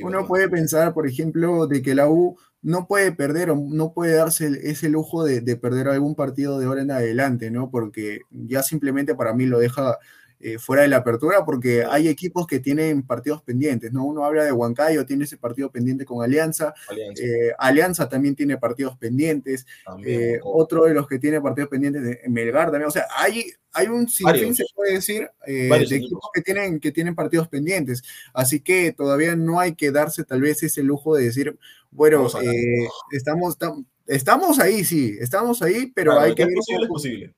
uno 0.00 0.26
puede 0.26 0.48
pensar, 0.48 0.94
por 0.94 1.08
ejemplo, 1.08 1.66
de 1.66 1.82
que 1.82 1.96
la 1.96 2.08
U 2.08 2.38
no 2.62 2.86
puede 2.86 3.10
perder 3.10 3.50
o 3.50 3.56
no 3.56 3.92
puede 3.92 4.14
darse 4.14 4.48
ese 4.62 4.88
lujo 4.88 5.24
de, 5.24 5.40
de, 5.40 5.56
perder 5.56 5.88
algún 5.88 6.14
partido 6.14 6.60
de 6.60 6.66
ahora 6.66 6.82
en 6.82 6.92
adelante, 6.92 7.50
¿no? 7.50 7.70
Porque 7.70 8.20
ya 8.30 8.62
simplemente 8.62 9.16
para 9.16 9.34
mí 9.34 9.46
lo 9.46 9.58
deja 9.58 9.98
eh, 10.46 10.58
fuera 10.58 10.82
de 10.82 10.88
la 10.88 10.98
apertura 10.98 11.42
porque 11.42 11.86
hay 11.88 12.06
equipos 12.06 12.46
que 12.46 12.60
tienen 12.60 13.02
partidos 13.02 13.40
pendientes, 13.40 13.94
¿no? 13.94 14.04
Uno 14.04 14.26
habla 14.26 14.44
de 14.44 14.52
Huancayo, 14.52 15.06
tiene 15.06 15.24
ese 15.24 15.38
partido 15.38 15.70
pendiente 15.70 16.04
con 16.04 16.22
Alianza, 16.22 16.74
Alianza, 17.56 18.04
eh, 18.04 18.08
también 18.10 18.36
tiene 18.36 18.58
partidos 18.58 18.98
pendientes, 18.98 19.66
eh, 20.04 20.40
otro 20.44 20.84
de 20.84 20.92
los 20.92 21.08
que 21.08 21.18
tiene 21.18 21.40
partidos 21.40 21.70
pendientes 21.70 22.02
de 22.02 22.20
Melgar 22.28 22.70
también, 22.70 22.88
o 22.88 22.90
sea, 22.90 23.06
hay, 23.16 23.52
hay 23.72 23.86
un 23.86 24.06
sinfín, 24.06 24.54
se 24.54 24.66
puede 24.74 24.92
decir, 24.92 25.30
de 25.46 25.82
equipos. 25.82 26.28
que 26.34 26.42
tienen, 26.42 26.78
que 26.78 26.92
tienen 26.92 27.14
partidos 27.14 27.48
pendientes, 27.48 28.02
así 28.34 28.60
que 28.60 28.92
todavía 28.92 29.36
no 29.36 29.60
hay 29.60 29.74
que 29.74 29.92
darse 29.92 30.24
tal 30.24 30.42
vez 30.42 30.62
ese 30.62 30.82
lujo 30.82 31.16
de 31.16 31.24
decir, 31.24 31.58
bueno, 31.90 32.28
estamos, 33.12 33.56
estamos 34.06 34.58
ahí, 34.58 34.84
sí, 34.84 35.16
estamos 35.18 35.62
ahí, 35.62 35.90
pero 35.94 36.20
hay 36.20 36.34
que 36.34 36.44
ver... 36.44 36.58
es 36.58 36.86
posible 36.86 37.34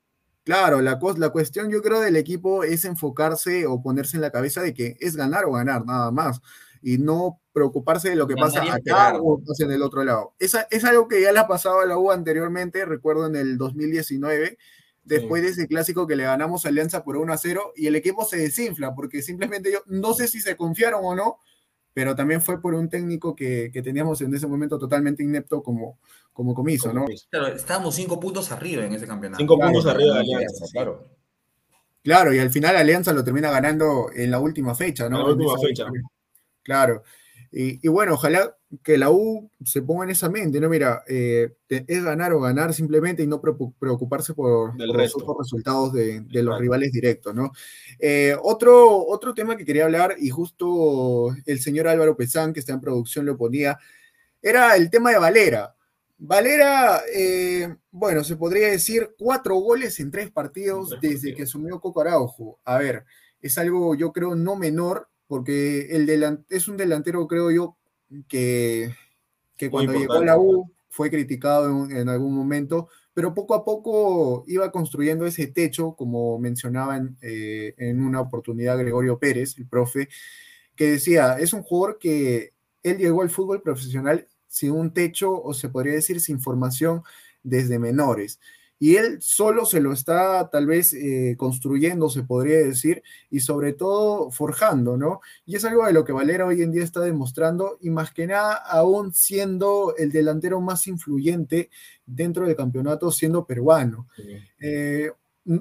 Claro, 0.46 0.80
la, 0.80 1.00
la 1.16 1.30
cuestión 1.30 1.72
yo 1.72 1.82
creo 1.82 1.98
del 1.98 2.14
equipo 2.14 2.62
es 2.62 2.84
enfocarse 2.84 3.66
o 3.66 3.82
ponerse 3.82 4.16
en 4.16 4.20
la 4.20 4.30
cabeza 4.30 4.62
de 4.62 4.74
que 4.74 4.96
es 5.00 5.16
ganar 5.16 5.44
o 5.44 5.50
ganar, 5.50 5.84
nada 5.84 6.12
más. 6.12 6.40
Y 6.80 6.98
no 6.98 7.40
preocuparse 7.52 8.10
de 8.10 8.14
lo 8.14 8.28
que 8.28 8.36
pasa 8.36 8.62
acá 8.62 9.18
o 9.20 9.42
pasa 9.44 9.64
en 9.64 9.72
el 9.72 9.82
otro 9.82 10.04
lado. 10.04 10.36
Esa, 10.38 10.68
es 10.70 10.84
algo 10.84 11.08
que 11.08 11.20
ya 11.20 11.32
le 11.32 11.40
ha 11.40 11.48
pasado 11.48 11.80
a 11.80 11.84
la 11.84 11.98
U 11.98 12.12
anteriormente, 12.12 12.84
recuerdo 12.84 13.26
en 13.26 13.34
el 13.34 13.58
2019, 13.58 14.56
después 15.02 15.42
de 15.42 15.48
ese 15.48 15.66
clásico 15.66 16.06
que 16.06 16.14
le 16.14 16.22
ganamos 16.22 16.64
a 16.64 16.68
Alianza 16.68 17.02
por 17.02 17.16
1 17.16 17.32
a 17.32 17.38
0, 17.38 17.72
y 17.74 17.88
el 17.88 17.96
equipo 17.96 18.24
se 18.24 18.36
desinfla, 18.36 18.94
porque 18.94 19.22
simplemente 19.22 19.72
yo 19.72 19.80
no 19.86 20.14
sé 20.14 20.28
si 20.28 20.38
se 20.38 20.56
confiaron 20.56 21.00
o 21.02 21.16
no, 21.16 21.40
pero 21.96 22.14
también 22.14 22.42
fue 22.42 22.60
por 22.60 22.74
un 22.74 22.90
técnico 22.90 23.34
que, 23.34 23.70
que 23.72 23.80
teníamos 23.80 24.20
en 24.20 24.34
ese 24.34 24.46
momento 24.46 24.78
totalmente 24.78 25.22
inepto 25.22 25.62
como, 25.62 25.98
como 26.30 26.52
comiso, 26.52 26.92
¿no? 26.92 27.06
Claro, 27.30 27.46
estábamos 27.46 27.94
cinco 27.94 28.20
puntos 28.20 28.52
arriba 28.52 28.84
en 28.84 28.92
ese 28.92 29.06
campeonato. 29.06 29.38
Cinco 29.38 29.58
puntos 29.58 29.86
arriba 29.86 30.16
de 30.16 30.20
Alianza, 30.20 30.66
claro. 30.70 31.08
Claro, 32.02 32.34
y 32.34 32.38
al 32.38 32.50
final 32.50 32.76
Alianza 32.76 33.14
lo 33.14 33.24
termina 33.24 33.50
ganando 33.50 34.10
en 34.14 34.30
la 34.30 34.38
última 34.40 34.74
fecha, 34.74 35.08
¿no? 35.08 35.20
En 35.20 35.26
la 35.26 35.32
última 35.32 35.58
fecha. 35.58 35.86
Claro. 36.62 37.02
Y, 37.50 37.88
bueno, 37.88 38.12
ojalá 38.12 38.54
que 38.82 38.98
la 38.98 39.10
U 39.10 39.50
se 39.64 39.82
ponga 39.82 40.04
en 40.04 40.10
esa 40.10 40.28
mente, 40.28 40.60
¿no? 40.60 40.68
Mira, 40.68 41.02
eh, 41.08 41.54
es 41.68 42.04
ganar 42.04 42.32
o 42.32 42.40
ganar 42.40 42.74
simplemente 42.74 43.22
y 43.22 43.26
no 43.26 43.40
preocuparse 43.40 44.34
por, 44.34 44.78
los 44.80 44.96
resultados 44.96 45.92
de, 45.92 46.24
los 46.30 46.58
rivales 46.58 46.92
directos, 46.92 47.34
¿no? 47.34 47.52
Eh, 47.98 48.36
otro, 48.42 49.06
otro 49.06 49.34
tema 49.34 49.56
que 49.56 49.64
quería 49.64 49.84
hablar, 49.84 50.16
y 50.18 50.30
justo 50.30 51.34
el 51.44 51.60
señor 51.60 51.88
Álvaro 51.88 52.16
Pesán, 52.16 52.52
que 52.52 52.60
está 52.60 52.72
en 52.72 52.80
producción, 52.80 53.26
lo 53.26 53.36
ponía, 53.36 53.78
era 54.42 54.76
el 54.76 54.90
tema 54.90 55.10
de 55.10 55.18
Valera. 55.18 55.74
Valera, 56.18 57.02
eh, 57.14 57.76
bueno, 57.90 58.24
se 58.24 58.36
podría 58.36 58.68
decir 58.68 59.14
cuatro 59.18 59.56
goles 59.56 60.00
en 60.00 60.10
tres 60.10 60.30
partidos 60.30 60.96
desde 61.00 61.34
que 61.34 61.42
asumió 61.42 61.80
Coco 61.80 62.00
Araujo. 62.00 62.58
A 62.64 62.78
ver, 62.78 63.04
es 63.42 63.58
algo 63.58 63.94
yo 63.94 64.12
creo 64.12 64.34
no 64.34 64.56
menor, 64.56 65.08
porque 65.26 65.88
el 65.90 66.08
es 66.48 66.68
un 66.68 66.76
delantero, 66.76 67.26
creo 67.26 67.50
yo, 67.50 67.76
que, 68.28 68.94
que 69.56 69.70
cuando 69.70 69.92
llegó 69.92 70.14
a 70.14 70.24
la 70.24 70.38
U 70.38 70.72
fue 70.88 71.10
criticado 71.10 71.88
en, 71.90 72.08
algún 72.08 72.34
momento, 72.34 72.88
pero 73.12 73.34
poco 73.34 73.54
a 73.54 73.64
poco 73.64 74.44
iba 74.46 74.70
construyendo 74.72 75.26
ese 75.26 75.46
techo, 75.46 75.94
como 75.94 76.38
mencionaba 76.38 76.96
en, 76.96 77.16
eh, 77.20 77.74
en 77.76 78.02
una 78.02 78.20
oportunidad 78.20 78.78
Gregorio 78.78 79.18
Pérez, 79.18 79.58
el 79.58 79.66
profe, 79.66 80.08
que 80.74 80.90
decía, 80.92 81.38
es 81.38 81.52
un 81.52 81.62
jugador 81.62 81.98
que 81.98 82.52
él 82.82 82.98
llegó 82.98 83.22
al 83.22 83.30
fútbol 83.30 83.62
profesional 83.62 84.28
sin 84.46 84.72
un 84.72 84.92
techo 84.92 85.42
o 85.42 85.52
se 85.52 85.68
podría 85.68 85.94
decir 85.94 86.20
sin 86.20 86.40
formación 86.40 87.02
desde 87.42 87.78
menores. 87.78 88.40
Y 88.78 88.96
él 88.96 89.18
solo 89.20 89.64
se 89.64 89.80
lo 89.80 89.92
está 89.92 90.50
tal 90.50 90.66
vez 90.66 90.92
eh, 90.92 91.34
construyendo, 91.38 92.10
se 92.10 92.22
podría 92.22 92.58
decir, 92.58 93.02
y 93.30 93.40
sobre 93.40 93.72
todo 93.72 94.30
forjando, 94.30 94.96
¿no? 94.96 95.20
Y 95.46 95.56
es 95.56 95.64
algo 95.64 95.86
de 95.86 95.92
lo 95.92 96.04
que 96.04 96.12
Valera 96.12 96.44
hoy 96.44 96.62
en 96.62 96.72
día 96.72 96.84
está 96.84 97.00
demostrando, 97.00 97.78
y 97.80 97.90
más 97.90 98.12
que 98.12 98.26
nada 98.26 98.54
aún 98.54 99.14
siendo 99.14 99.94
el 99.96 100.12
delantero 100.12 100.60
más 100.60 100.86
influyente 100.86 101.70
dentro 102.04 102.46
del 102.46 102.56
campeonato, 102.56 103.10
siendo 103.10 103.46
peruano. 103.46 104.08
Eh, 104.60 105.10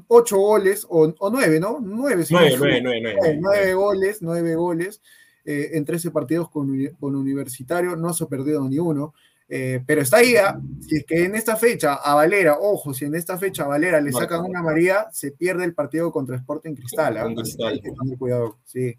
ocho 0.07 0.37
goles, 0.37 0.85
o, 0.89 1.13
nueve, 1.31 1.59
¿no? 1.59 1.79
Nueve, 1.81 2.25
nueve, 2.29 2.55
nueve, 2.59 3.37
nueve, 3.39 3.73
goles, 3.73 4.17
nueve 4.21 4.55
goles. 4.55 5.01
Eh, 5.47 5.77
en 5.77 5.85
13 5.85 6.09
partidos 6.09 6.49
con, 6.49 6.75
con 6.99 7.15
Universitario, 7.15 7.95
no 7.95 8.11
se 8.13 8.23
ha 8.23 8.27
perdido 8.27 8.67
ni 8.67 8.79
uno. 8.79 9.13
Eh, 9.47 9.83
pero 9.85 10.01
está 10.01 10.17
ahí, 10.17 10.35
¿ah? 10.37 10.59
si 10.81 10.97
es 10.97 11.05
que 11.05 11.23
en 11.23 11.35
esta 11.35 11.55
fecha 11.55 11.95
a 11.95 12.15
Valera, 12.15 12.57
ojo, 12.59 12.93
si 12.95 13.05
en 13.05 13.13
esta 13.13 13.37
fecha 13.37 13.63
a 13.63 13.67
Valera 13.67 14.01
le 14.01 14.11
sacan 14.11 14.43
una 14.43 14.63
María, 14.63 15.07
se 15.11 15.31
pierde 15.31 15.63
el 15.65 15.75
partido 15.75 16.11
contra 16.11 16.35
Sporting 16.35 16.73
Cristal. 16.73 17.17
¿ah? 17.17 17.27
Hay 17.67 17.81
que 17.81 17.91
tener 17.91 18.17
cuidado, 18.17 18.57
sí. 18.65 18.97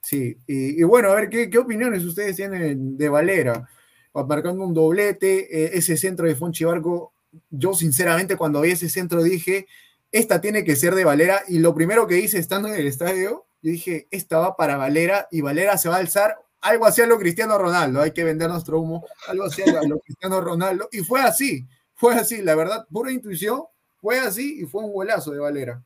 Sí, 0.00 0.36
y, 0.48 0.82
bueno, 0.82 1.10
a 1.10 1.14
ver, 1.14 1.28
¿qué, 1.28 1.58
opiniones 1.58 2.04
ustedes 2.04 2.34
tienen 2.34 2.96
de 2.96 3.08
Valera? 3.08 3.68
Marcando 4.12 4.64
un 4.64 4.74
doblete, 4.74 5.64
eh, 5.64 5.70
ese 5.74 5.96
centro 5.96 6.26
de 6.26 6.34
Fonchi 6.34 6.64
Barco, 6.64 7.12
yo 7.48 7.72
sinceramente 7.72 8.36
cuando 8.36 8.60
vi 8.60 8.72
ese 8.72 8.88
centro 8.88 9.22
dije, 9.22 9.66
esta 10.10 10.40
tiene 10.40 10.64
que 10.64 10.74
ser 10.74 10.96
de 10.96 11.04
Valera, 11.04 11.42
y 11.46 11.60
lo 11.60 11.72
primero 11.72 12.08
que 12.08 12.18
hice 12.18 12.38
estando 12.38 12.68
en 12.68 12.74
el 12.74 12.88
estadio, 12.88 13.46
yo 13.62 13.70
dije, 13.70 14.08
esta 14.10 14.38
va 14.38 14.56
para 14.56 14.76
Valera, 14.76 15.28
y 15.30 15.40
Valera 15.40 15.78
se 15.78 15.88
va 15.88 15.96
a 15.96 16.00
alzar 16.00 16.36
algo 16.62 16.86
así 16.86 17.02
a 17.02 17.06
lo 17.06 17.18
Cristiano 17.18 17.58
Ronaldo, 17.58 18.00
hay 18.00 18.12
que 18.12 18.24
vender 18.24 18.48
nuestro 18.48 18.80
humo, 18.80 19.04
algo 19.28 19.44
así 19.44 19.62
a 19.62 19.82
lo 19.86 19.98
Cristiano 19.98 20.40
Ronaldo, 20.40 20.88
y 20.90 21.00
fue 21.00 21.20
así, 21.20 21.66
fue 21.92 22.14
así, 22.14 22.40
la 22.42 22.54
verdad, 22.54 22.86
pura 22.90 23.12
intuición, 23.12 23.64
fue 24.00 24.18
así 24.18 24.60
y 24.62 24.64
fue 24.64 24.82
un 24.82 24.92
golazo 24.92 25.32
de 25.32 25.40
Valera. 25.40 25.82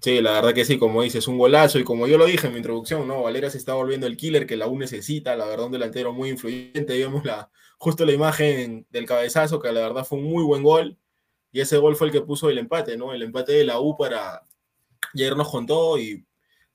Sí, 0.00 0.20
la 0.20 0.32
verdad 0.32 0.54
que 0.54 0.64
sí, 0.64 0.78
como 0.78 1.02
dices, 1.02 1.26
un 1.26 1.38
golazo, 1.38 1.78
y 1.78 1.84
como 1.84 2.06
yo 2.06 2.18
lo 2.18 2.26
dije 2.26 2.46
en 2.46 2.52
mi 2.52 2.58
introducción, 2.58 3.08
¿no? 3.08 3.22
Valera 3.22 3.50
se 3.50 3.58
está 3.58 3.74
volviendo 3.74 4.06
el 4.06 4.16
killer 4.16 4.46
que 4.46 4.56
la 4.56 4.68
U 4.68 4.78
necesita, 4.78 5.34
la 5.34 5.46
verdad, 5.46 5.66
un 5.66 5.72
delantero 5.72 6.12
muy 6.12 6.28
influyente, 6.28 6.92
digamos, 6.92 7.24
la, 7.24 7.50
justo 7.78 8.04
la 8.04 8.12
imagen 8.12 8.86
del 8.90 9.06
cabezazo, 9.06 9.58
que 9.58 9.72
la 9.72 9.80
verdad 9.80 10.04
fue 10.04 10.18
un 10.18 10.24
muy 10.24 10.44
buen 10.44 10.62
gol, 10.62 10.98
y 11.50 11.60
ese 11.60 11.78
gol 11.78 11.96
fue 11.96 12.08
el 12.08 12.12
que 12.12 12.20
puso 12.20 12.50
el 12.50 12.58
empate, 12.58 12.96
¿no? 12.96 13.12
El 13.12 13.22
empate 13.22 13.52
de 13.52 13.64
la 13.64 13.80
U 13.80 13.96
para 13.96 14.46
llegarnos 15.14 15.50
con 15.50 15.66
todo 15.66 15.98
y 15.98 16.24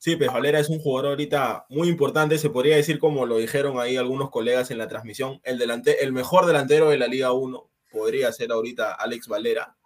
Sí, 0.04 0.16
Valera 0.16 0.60
es 0.60 0.68
un 0.68 0.80
jugador 0.80 1.12
ahorita 1.12 1.66
muy 1.70 1.88
importante, 1.88 2.38
se 2.38 2.50
podría 2.50 2.76
decir 2.76 3.00
como 3.00 3.26
lo 3.26 3.38
dijeron 3.38 3.80
ahí 3.80 3.96
algunos 3.96 4.32
colegas 4.32 4.70
en 4.70 4.78
la 4.78 4.90
transmisión, 4.90 5.40
el, 5.46 5.58
delante, 5.58 6.04
el 6.04 6.12
mejor 6.12 6.46
delantero 6.46 6.90
de 6.90 6.98
la 6.98 7.08
Liga 7.08 7.32
1 7.32 7.70
podría 7.90 8.30
ser 8.34 8.52
ahorita 8.52 8.92
Alex 8.96 9.30
Valera. 9.30 9.78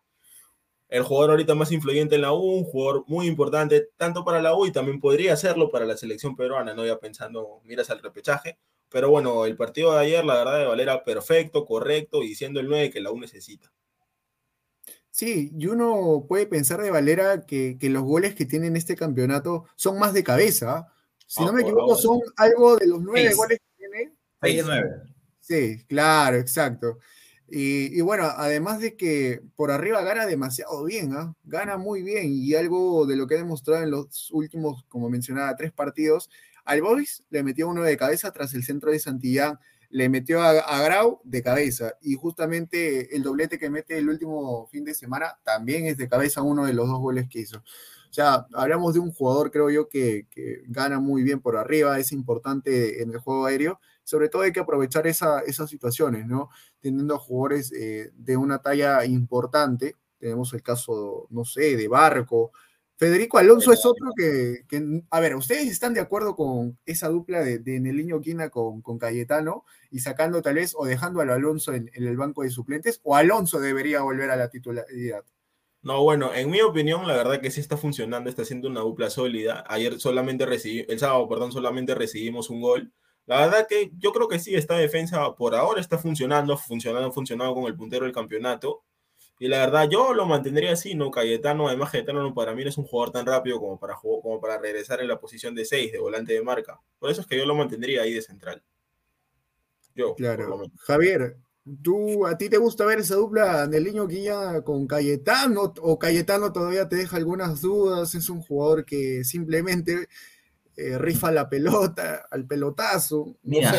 El 0.90 1.04
jugador 1.04 1.30
ahorita 1.30 1.54
más 1.54 1.72
influyente 1.72 2.16
en 2.16 2.24
la 2.24 2.34
U, 2.34 2.40
un 2.40 2.64
jugador 2.64 3.04
muy 3.06 3.28
importante 3.28 3.90
tanto 3.96 4.26
para 4.26 4.42
la 4.42 4.56
U 4.56 4.66
y 4.66 4.72
también 4.72 5.00
podría 5.00 5.38
serlo 5.38 5.70
para 5.70 5.86
la 5.86 5.96
selección 5.96 6.36
peruana, 6.36 6.74
no 6.74 6.84
ya 6.84 6.98
pensando, 6.98 7.62
miras 7.64 7.92
al 7.92 8.02
repechaje. 8.02 8.58
Pero 8.90 9.12
bueno, 9.12 9.46
el 9.46 9.56
partido 9.56 9.94
de 9.94 10.00
ayer, 10.00 10.26
la 10.26 10.34
verdad, 10.34 10.58
de 10.58 10.66
Valera 10.66 11.04
perfecto, 11.04 11.64
correcto 11.64 12.24
y 12.24 12.34
siendo 12.34 12.60
el 12.60 12.70
9 12.70 12.90
que 12.90 13.02
la 13.02 13.12
U 13.12 13.20
necesita. 13.20 13.72
Sí, 15.18 15.52
y 15.58 15.66
uno 15.66 16.28
puede 16.28 16.46
pensar 16.46 16.80
de 16.80 16.92
Valera 16.92 17.44
que, 17.48 17.76
los 17.82 18.04
goles 18.04 18.36
que 18.36 18.46
tiene 18.46 18.68
en 18.68 18.76
este 18.76 18.96
campeonato 18.96 19.66
son 19.76 19.98
más 19.98 20.14
de 20.14 20.24
cabeza. 20.24 20.94
Si 21.26 21.44
no 21.44 21.54
me 21.54 21.64
equivoco, 21.64 21.96
son 21.96 22.20
algo 22.36 22.78
de 22.78 22.86
los 22.86 23.02
nueve 23.02 23.34
goles 23.34 23.58
que 23.58 23.78
tiene. 23.78 24.14
Seis 24.40 24.58
de 24.58 24.64
nueve. 24.64 24.90
Sí, 25.40 25.84
claro, 25.88 26.38
exacto. 26.38 27.00
Y, 27.48 28.00
bueno, 28.02 28.26
además 28.26 28.80
de 28.80 28.96
que 28.96 29.42
por 29.56 29.72
arriba 29.72 30.04
gana 30.04 30.28
demasiado 30.28 30.84
bien, 30.84 31.12
¿ah? 31.16 31.34
gana 31.46 31.78
muy 31.78 32.04
bien 32.04 32.26
y 32.28 32.54
algo 32.54 33.08
de 33.08 33.16
lo 33.16 33.26
que 33.26 33.34
ha 33.34 33.40
demostrado 33.40 33.82
en 33.82 33.90
los 33.90 34.30
últimos, 34.30 34.84
como 34.88 35.10
mencionaba, 35.10 35.56
tres 35.56 35.72
partidos, 35.72 36.30
al 36.64 36.84
Boys 36.84 37.24
le 37.32 37.42
metió 37.42 37.68
uno 37.68 37.82
de 37.82 37.98
cabeza 37.98 38.32
tras 38.32 38.54
el 38.54 38.64
centro 38.64 38.92
de 38.92 39.00
Santillán 39.00 39.58
le 39.90 40.10
metió 40.10 40.42
a, 40.42 40.82
Grau 40.82 41.22
de 41.24 41.42
cabeza 41.42 41.94
y 42.02 42.16
justamente 42.16 43.16
el 43.16 43.24
doblete 43.24 43.58
que 43.58 43.70
mete 43.70 43.98
el 43.98 44.10
último 44.10 44.68
fin 44.68 44.84
de 44.84 44.94
semana 44.94 45.38
también 45.44 45.86
es 45.86 45.98
de 45.98 46.10
cabeza 46.10 46.42
uno 46.42 46.66
de 46.66 46.74
los 46.74 46.88
dos 46.88 47.00
goles 47.00 47.28
que 47.30 47.40
hizo. 47.40 47.58
O 47.58 48.14
sea, 48.14 48.48
hablamos 48.54 48.94
de 48.94 49.00
un 49.00 49.12
jugador, 49.12 49.52
creo 49.52 49.70
yo, 49.70 49.90
que, 49.90 50.26
gana 50.68 51.00
muy 51.00 51.24
bien 51.24 51.40
por 51.40 51.58
arriba, 51.58 52.00
es 52.00 52.12
importante 52.12 53.02
en 53.02 53.12
el 53.12 53.20
juego 53.20 53.46
aéreo. 53.46 53.80
Sobre 54.04 54.30
todo 54.30 54.44
hay 54.44 54.52
que 54.52 54.62
aprovechar 54.62 55.06
esa, 55.08 55.42
esas 55.42 55.70
situaciones, 55.70 56.26
¿no? 56.26 56.50
Teniendo 56.80 57.16
a 57.16 57.20
jugadores 57.20 57.72
eh, 57.74 58.12
de 58.16 58.38
una 58.38 58.60
talla 58.60 59.06
importante. 59.06 59.96
Tenemos 60.20 60.54
el 60.54 60.64
caso, 60.64 61.28
no 61.30 61.44
sé, 61.46 61.76
de 61.76 61.88
Barco, 61.88 62.52
Federico 62.98 63.38
Alonso 63.38 63.72
es 63.72 63.86
otro 63.86 64.12
que, 64.18 64.64
a 65.12 65.20
ver, 65.20 65.36
¿ustedes 65.36 65.68
están 65.68 65.94
de 65.94 66.02
acuerdo 66.02 66.36
con 66.36 66.80
esa 66.88 67.10
dupla 67.10 67.42
de, 67.42 67.60
de 67.60 67.80
Neliño 67.80 68.22
Quina 68.22 68.50
con, 68.50 68.82
con, 68.82 68.98
Cayetano 68.98 69.66
y 69.92 70.00
sacando 70.00 70.42
tal 70.42 70.56
vez 70.56 70.74
o 70.76 70.84
dejando 70.84 71.22
a 71.22 71.24
Alonso 71.24 71.74
en, 71.74 71.92
el 71.94 72.18
banco 72.18 72.42
de 72.42 72.50
suplentes 72.50 73.00
o 73.04 73.16
Alonso 73.16 73.60
debería 73.60 74.02
volver 74.02 74.32
a 74.32 74.36
la 74.36 74.50
titularidad? 74.50 75.24
No, 75.84 76.02
bueno, 76.02 76.34
en 76.34 76.50
mi 76.50 76.60
opinión, 76.62 77.08
la 77.08 77.16
verdad 77.16 77.40
que 77.40 77.52
sí 77.52 77.62
está 77.62 77.78
funcionando, 77.78 78.32
está 78.32 78.44
siendo 78.44 78.68
una 78.68 78.82
dupla 78.82 79.12
sólida. 79.12 79.64
Ayer 79.68 80.00
solamente 80.00 80.48
recibí, 80.48 80.84
el 80.90 80.98
sábado, 80.98 81.30
perdón, 81.30 81.52
solamente 81.52 81.94
recibimos 81.94 82.50
un 82.50 82.62
gol. 82.62 82.92
La 83.28 83.42
verdad 83.42 83.68
que 83.70 83.92
yo 84.00 84.12
creo 84.12 84.28
que 84.28 84.40
sí, 84.40 84.56
esta 84.56 84.76
defensa 84.76 85.36
por 85.36 85.54
ahora 85.54 85.82
está 85.82 86.00
funcionando, 86.00 86.58
funcionando, 86.58 87.12
funcionando 87.12 87.54
con 87.54 87.66
el 87.66 87.76
puntero 87.76 88.06
del 88.06 88.14
campeonato. 88.14 88.84
Y 89.40 89.48
la 89.48 89.60
verdad, 89.60 89.88
yo 89.90 90.14
lo 90.14 90.26
mantendría 90.26 90.72
así, 90.72 90.96
¿no? 90.96 91.12
Cayetano, 91.12 91.68
además 91.68 91.92
Cayetano 91.92 92.24
no, 92.24 92.34
para 92.34 92.56
mí 92.56 92.64
no 92.64 92.70
es 92.70 92.78
un 92.78 92.86
jugador 92.86 93.14
tan 93.14 93.26
rápido 93.26 93.60
como 93.60 93.80
para, 93.80 93.96
como 93.96 94.42
para 94.42 94.58
regresar 94.58 95.00
en 95.00 95.08
la 95.08 95.20
posición 95.20 95.54
de 95.54 95.64
6, 95.64 95.92
de 95.92 96.00
volante 96.00 96.34
de 96.34 96.42
marca. 96.42 96.80
Por 96.98 97.12
eso 97.12 97.22
es 97.22 97.28
que 97.28 97.38
yo 97.38 97.46
lo 97.46 97.56
mantendría 97.56 98.02
ahí 98.02 98.14
de 98.14 98.22
central. 98.22 98.64
Yo, 99.94 100.16
claro. 100.16 100.64
Javier, 100.80 101.38
¿tú, 101.84 102.26
¿a 102.26 102.36
ti 102.36 102.50
te 102.50 102.58
gusta 102.58 102.86
ver 102.86 103.00
esa 103.00 103.16
dupla 103.16 103.68
del 103.68 103.84
niño 103.84 104.08
Guilla 104.08 104.62
con 104.62 104.88
Cayetano? 104.88 105.74
¿O 105.82 106.00
Cayetano 106.00 106.52
todavía 106.52 106.90
te 106.90 106.96
deja 106.96 107.18
algunas 107.18 107.62
dudas? 107.62 108.16
Es 108.16 108.30
un 108.30 108.42
jugador 108.42 108.86
que 108.86 109.24
simplemente 109.24 110.08
eh, 110.76 110.98
rifa 110.98 111.32
la 111.32 111.48
pelota, 111.48 112.26
al 112.32 112.48
pelotazo. 112.48 113.38
Mira, 113.44 113.72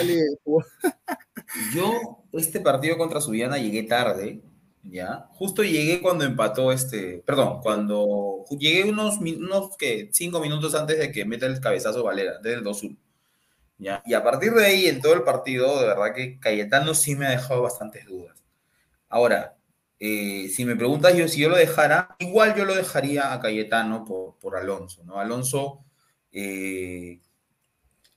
yo 1.74 2.24
este 2.32 2.60
partido 2.60 2.96
contra 2.96 3.20
Subiana 3.20 3.58
llegué 3.58 3.82
tarde 3.82 4.42
¿ya? 4.82 5.26
Justo 5.32 5.62
llegué 5.62 6.00
cuando 6.00 6.24
empató 6.24 6.72
este, 6.72 7.22
perdón, 7.26 7.60
cuando 7.62 8.44
llegué 8.58 8.84
unos, 8.88 9.18
unos 9.18 9.76
que 9.76 10.08
cinco 10.12 10.40
minutos 10.40 10.74
antes 10.74 10.98
de 10.98 11.12
que 11.12 11.24
meta 11.24 11.46
el 11.46 11.60
cabezazo 11.60 12.04
Valera, 12.04 12.38
desde 12.38 12.58
el 12.58 12.64
2-1. 12.64 12.96
¿ya? 13.78 14.02
Y 14.06 14.14
a 14.14 14.22
partir 14.22 14.52
de 14.52 14.66
ahí, 14.66 14.86
en 14.86 15.00
todo 15.00 15.14
el 15.14 15.22
partido, 15.22 15.80
de 15.80 15.86
verdad 15.86 16.14
que 16.14 16.38
Cayetano 16.40 16.94
sí 16.94 17.14
me 17.16 17.26
ha 17.26 17.30
dejado 17.30 17.62
bastantes 17.62 18.06
dudas. 18.06 18.42
Ahora, 19.08 19.56
eh, 20.00 20.48
si 20.54 20.64
me 20.64 20.76
preguntas 20.76 21.16
yo 21.16 21.26
si 21.28 21.40
yo 21.40 21.48
lo 21.48 21.56
dejara, 21.56 22.16
igual 22.18 22.54
yo 22.56 22.64
lo 22.64 22.74
dejaría 22.74 23.32
a 23.32 23.40
Cayetano 23.40 24.04
por, 24.04 24.38
por 24.38 24.56
Alonso, 24.56 25.02
¿no? 25.04 25.18
Alonso, 25.18 25.84
eh, 26.32 27.20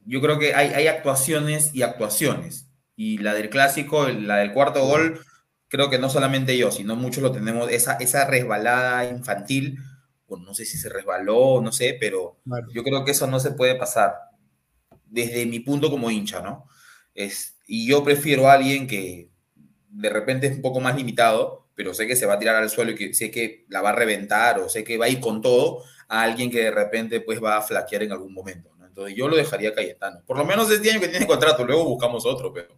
yo 0.06 0.22
creo 0.22 0.40
que 0.40 0.54
hay, 0.54 0.70
hay 0.70 0.88
actuaciones 0.88 1.74
y 1.74 1.84
actuaciones. 1.84 2.68
Y 2.96 3.18
la 3.20 3.34
del 3.34 3.50
clásico, 3.50 4.08
la 4.10 4.38
del 4.38 4.54
cuarto 4.54 4.86
gol, 4.86 5.22
creo 5.72 5.90
que 5.90 5.98
no 5.98 6.10
solamente 6.10 6.58
yo, 6.58 6.70
sino 6.70 6.98
muchos 6.98 7.24
lo 7.24 7.32
tenemos, 7.32 7.72
esa, 7.72 7.94
esa 7.94 8.26
resbalada 8.26 9.06
infantil, 9.06 9.80
bueno, 10.28 10.44
no 10.46 10.54
sé 10.54 10.66
si 10.66 10.78
se 10.78 10.90
resbaló, 10.90 11.62
no 11.62 11.72
sé, 11.72 11.96
pero 11.98 12.42
yo 12.74 12.84
creo 12.84 13.06
que 13.06 13.12
eso 13.12 13.26
no 13.26 13.40
se 13.40 13.52
puede 13.52 13.76
pasar 13.76 14.16
desde 15.06 15.46
mi 15.46 15.62
punto 15.62 15.90
como 15.90 16.12
hincha, 16.12 16.42
¿no? 16.42 16.68
Es, 17.16 17.58
y 17.68 17.88
yo 17.88 18.04
prefiero 18.04 18.50
a 18.50 18.54
alguien 18.54 18.86
que 18.86 19.32
de 19.88 20.10
repente 20.10 20.48
es 20.48 20.58
un 20.58 20.62
poco 20.62 20.82
más 20.82 20.96
limitado, 20.98 21.70
pero 21.74 21.94
sé 21.94 22.06
que 22.06 22.18
se 22.18 22.26
va 22.26 22.34
a 22.34 22.40
tirar 22.40 22.58
al 22.58 22.70
suelo 22.70 22.92
y 22.92 22.96
que 22.96 23.14
sé 23.14 23.32
que 23.32 23.66
la 23.70 23.82
va 23.82 23.92
a 23.92 23.96
reventar 23.96 24.60
o 24.60 24.68
sé 24.68 24.84
que 24.84 24.98
va 24.98 25.06
a 25.06 25.10
ir 25.10 25.22
con 25.22 25.42
todo, 25.42 25.84
a 26.10 26.24
alguien 26.24 26.52
que 26.52 26.64
de 26.64 26.72
repente 26.72 27.22
pues 27.22 27.42
va 27.42 27.56
a 27.56 27.62
flaquear 27.62 28.04
en 28.04 28.12
algún 28.12 28.34
momento, 28.34 28.76
¿no? 28.78 28.86
Entonces 28.86 29.16
yo 29.16 29.30
lo 29.30 29.38
dejaría 29.38 29.74
Cayetano. 29.74 30.22
Por 30.26 30.38
lo 30.38 30.44
menos 30.44 30.70
este 30.70 30.92
año 30.92 31.00
que 31.00 31.08
tiene 31.08 31.26
contrato, 31.26 31.64
luego 31.64 31.86
buscamos 31.86 32.26
otro, 32.26 32.52
pero 32.52 32.78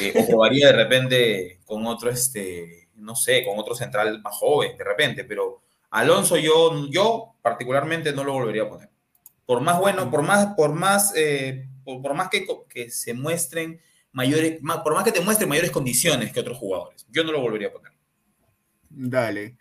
eh, 0.00 0.12
o 0.16 0.26
probaría 0.26 0.68
de 0.68 0.72
repente 0.72 1.60
con 1.64 1.86
otro, 1.86 2.10
este, 2.10 2.88
no 2.96 3.16
sé, 3.16 3.44
con 3.44 3.58
otro 3.58 3.74
central 3.74 4.20
más 4.22 4.34
joven, 4.36 4.76
de 4.76 4.84
repente, 4.84 5.24
pero 5.24 5.62
Alonso 5.90 6.36
yo, 6.36 6.86
yo 6.88 7.34
particularmente 7.42 8.12
no 8.12 8.24
lo 8.24 8.34
volvería 8.34 8.64
a 8.64 8.68
poner. 8.68 8.90
Por 9.46 9.60
más 9.60 9.78
bueno, 9.80 10.10
por 10.10 10.22
más, 10.22 10.54
por 10.54 10.72
más, 10.72 11.12
eh, 11.16 11.68
por, 11.84 12.14
más 12.14 12.28
que, 12.28 12.46
que, 12.68 12.90
se 12.90 13.14
muestren 13.14 13.80
mayores, 14.12 14.60
por 14.84 14.94
más 14.94 15.04
que 15.04 15.12
te 15.12 15.20
muestren 15.20 15.48
mayores 15.48 15.70
condiciones 15.70 16.32
que 16.32 16.40
otros 16.40 16.58
jugadores, 16.58 17.06
yo 17.10 17.24
no 17.24 17.32
lo 17.32 17.40
volvería 17.40 17.68
a 17.68 17.72
poner. 17.72 17.92
Dale. 18.88 19.56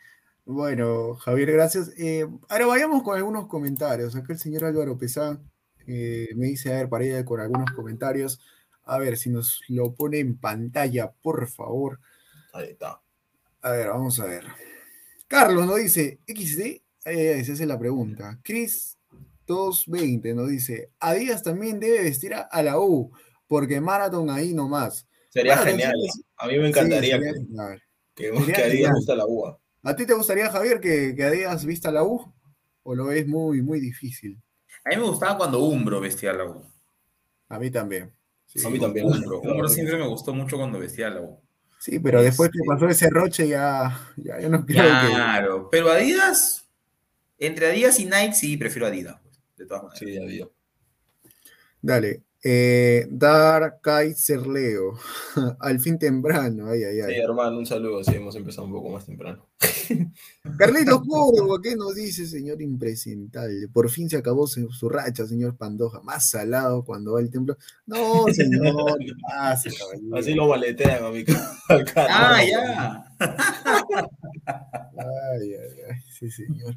Bueno, 0.45 1.15
Javier, 1.15 1.51
gracias. 1.51 1.91
Eh, 1.97 2.27
ahora 2.49 2.65
vayamos 2.65 3.03
con 3.03 3.15
algunos 3.15 3.47
comentarios. 3.47 4.15
Acá 4.15 4.33
el 4.33 4.39
señor 4.39 4.65
Álvaro 4.65 4.97
Pesán 4.97 5.49
me 5.85 6.45
dice, 6.47 6.71
a 6.71 6.77
ver, 6.77 6.89
para 6.89 7.03
ir 7.03 7.25
con 7.25 7.39
algunos 7.39 7.71
comentarios. 7.71 8.39
A 8.89 8.97
ver 8.97 9.17
si 9.17 9.29
nos 9.29 9.61
lo 9.67 9.93
pone 9.93 10.19
en 10.19 10.37
pantalla, 10.37 11.11
por 11.11 11.47
favor. 11.47 11.99
Ahí 12.53 12.69
está. 12.71 13.01
A 13.61 13.71
ver, 13.71 13.89
vamos 13.89 14.19
a 14.19 14.25
ver. 14.25 14.45
Carlos 15.27 15.67
nos 15.67 15.77
dice, 15.77 16.19
XD, 16.27 16.81
esa 17.05 17.53
es 17.53 17.59
la 17.61 17.77
pregunta. 17.77 18.39
Chris 18.43 18.97
220 19.45 20.33
nos 20.33 20.49
dice, 20.49 20.89
Adidas 20.99 21.43
también 21.43 21.79
debe 21.79 22.03
vestir 22.03 22.33
a 22.33 22.63
la 22.63 22.79
U, 22.79 23.11
porque 23.47 23.79
Marathon 23.79 24.29
ahí 24.29 24.53
nomás. 24.53 25.07
Sería 25.29 25.57
genial. 25.57 25.93
A 26.37 26.47
mí 26.47 26.57
me 26.57 26.69
encantaría 26.69 27.19
que, 28.15 28.31
que, 28.31 28.61
Adidas 28.61 28.93
vista 28.95 29.15
la 29.15 29.25
U. 29.27 29.55
¿A 29.83 29.95
ti 29.95 30.05
te 30.05 30.13
gustaría, 30.13 30.49
Javier, 30.49 30.79
que, 30.79 31.13
que 31.15 31.23
Adidas 31.23 31.63
vista 31.63 31.91
la 31.91 32.03
U? 32.03 32.33
¿O 32.83 32.95
lo 32.95 33.05
ves 33.05 33.27
muy, 33.27 33.61
muy 33.61 33.79
difícil? 33.79 34.41
A 34.83 34.89
mí 34.89 34.95
me 34.95 35.03
gustaba 35.03 35.37
cuando 35.37 35.59
Umbro 35.59 36.01
vestía 36.01 36.33
la 36.33 36.45
U. 36.45 36.63
A 37.49 37.59
mí 37.59 37.69
también. 37.69 38.11
A 38.65 38.69
mí 38.69 38.79
también. 38.79 39.05
Umbro, 39.05 39.41
Umbro 39.41 39.67
siempre 39.69 39.97
me 39.97 40.07
gustó 40.07 40.33
mucho 40.33 40.57
cuando 40.57 40.79
vestía 40.79 41.09
la 41.09 41.21
U. 41.21 41.39
Sí, 41.79 41.99
pero 41.99 42.21
después 42.21 42.49
que 42.51 42.59
pasó 42.67 42.87
ese 42.89 43.09
roche 43.09 43.47
ya, 43.47 44.11
ya, 44.17 44.37
no 44.49 44.65
creo 44.65 44.83
Claro, 44.83 45.69
pero 45.71 45.89
Adidas, 45.89 46.67
entre 47.37 47.67
Adidas 47.67 47.99
y 47.99 48.05
Nike 48.05 48.33
sí 48.33 48.57
prefiero 48.57 48.87
Adidas, 48.87 49.17
pues, 49.23 49.39
de 49.57 49.65
todas 49.65 49.83
maneras. 49.83 49.99
Sí, 49.99 50.17
Adidas. 50.17 50.49
Dale, 51.81 52.21
eh, 52.41 53.05
Dar 53.11 53.79
Kaiser 53.81 54.47
Leo, 54.47 54.93
al 55.59 55.79
fin 55.79 55.99
temprano, 55.99 56.67
ay, 56.67 56.83
ay, 56.83 57.01
ay. 57.01 57.15
Sí, 57.15 57.19
hermano, 57.19 57.57
un 57.57 57.65
saludo, 57.65 58.03
sí, 58.03 58.15
hemos 58.15 58.35
empezado 58.35 58.67
un 58.67 58.73
poco 58.73 58.89
más 58.89 59.05
temprano. 59.05 59.45
Carlitos 60.57 61.01
Córdoba, 61.05 61.59
¿qué 61.61 61.75
nos 61.75 61.95
dice, 61.95 62.25
señor 62.27 62.61
impresentable? 62.61 63.67
Por 63.67 63.89
fin 63.89 64.09
se 64.09 64.17
acabó 64.17 64.47
su, 64.47 64.89
racha, 64.89 65.25
señor 65.25 65.57
Pandoja, 65.57 66.01
más 66.01 66.29
salado 66.29 66.85
cuando 66.85 67.13
va 67.13 67.19
al 67.19 67.29
templo. 67.29 67.57
No, 67.85 68.25
señor, 68.31 68.97
Así 70.13 70.33
lo 70.33 70.47
maletean, 70.47 71.03
amigo. 71.03 71.33
ah, 71.95 72.41
ya. 72.43 73.05
ay, 73.19 75.53
ay, 75.53 75.69
ay, 75.89 76.01
sí, 76.17 76.31
señor. 76.31 76.75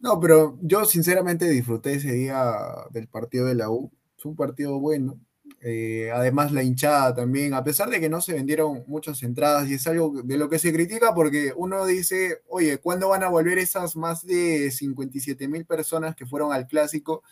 No, 0.00 0.20
pero 0.20 0.58
yo 0.60 0.84
sinceramente 0.84 1.48
disfruté 1.48 1.94
ese 1.94 2.12
día 2.12 2.44
del 2.90 3.08
partido 3.08 3.46
de 3.46 3.54
la 3.54 3.70
U 3.70 3.90
un 4.24 4.36
partido 4.36 4.78
bueno. 4.80 5.18
Eh, 5.62 6.10
además, 6.12 6.52
la 6.52 6.62
hinchada 6.62 7.14
también, 7.14 7.54
a 7.54 7.64
pesar 7.64 7.88
de 7.88 8.00
que 8.00 8.08
no 8.08 8.20
se 8.20 8.34
vendieron 8.34 8.84
muchas 8.86 9.22
entradas, 9.22 9.68
y 9.68 9.74
es 9.74 9.86
algo 9.86 10.22
de 10.22 10.36
lo 10.36 10.48
que 10.48 10.58
se 10.58 10.72
critica 10.72 11.14
porque 11.14 11.52
uno 11.56 11.86
dice, 11.86 12.42
oye, 12.48 12.78
¿cuándo 12.78 13.08
van 13.08 13.22
a 13.22 13.28
volver 13.28 13.58
esas 13.58 13.96
más 13.96 14.24
de 14.26 14.70
57 14.70 15.48
mil 15.48 15.64
personas 15.64 16.14
que 16.14 16.26
fueron 16.26 16.52
al 16.52 16.66
clásico? 16.66 17.22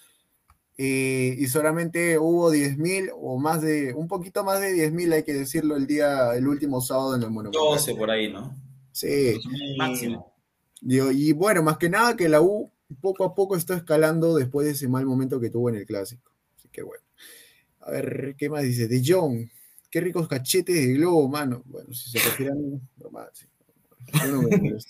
Eh, 0.77 1.37
y 1.39 1.47
solamente 1.47 2.19
hubo 2.19 2.51
10 2.51 2.79
mil 2.79 3.11
o 3.17 3.39
más 3.39 3.63
de, 3.63 3.95
un 3.95 4.09
poquito 4.09 4.43
más 4.43 4.61
de 4.61 4.73
10 4.73 4.93
mil, 4.93 5.13
hay 5.13 5.23
que 5.23 5.35
decirlo, 5.35 5.77
el 5.77 5.87
día, 5.87 6.35
el 6.35 6.49
último 6.49 6.81
sábado 6.81 7.15
en 7.15 7.23
el 7.23 7.31
Monumental. 7.31 7.63
12 7.63 7.95
por 7.95 8.11
ahí, 8.11 8.33
¿no? 8.33 8.57
Sí. 8.91 9.41
Máximo. 9.77 10.33
y 10.81 11.33
bueno, 11.33 11.63
más 11.63 11.79
que 11.79 11.89
nada 11.89 12.17
que 12.17 12.29
la 12.29 12.41
U 12.41 12.71
poco 13.01 13.25
a 13.25 13.35
poco 13.35 13.57
está 13.57 13.77
escalando 13.77 14.35
después 14.35 14.67
de 14.67 14.73
ese 14.73 14.89
mal 14.89 15.07
momento 15.07 15.41
que 15.41 15.51
tuvo 15.51 15.69
en 15.69 15.77
el 15.77 15.87
clásico 15.87 16.34
qué 16.75 16.83
bueno. 16.83 17.05
A 17.81 17.91
ver, 17.93 18.35
¿qué 18.37 18.51
más 18.51 18.63
dice? 18.63 18.89
De 18.89 19.03
John. 19.05 19.51
Qué 19.91 20.01
ricos 20.01 20.27
cachetes 20.27 20.75
de 20.75 20.93
globo, 20.95 21.29
mano. 21.29 21.63
Bueno, 21.67 21.95
si 21.95 22.11
se 22.11 22.19
refiere 22.19 22.53
a 22.53 22.55
mí, 22.57 22.81
normal. 22.97 23.31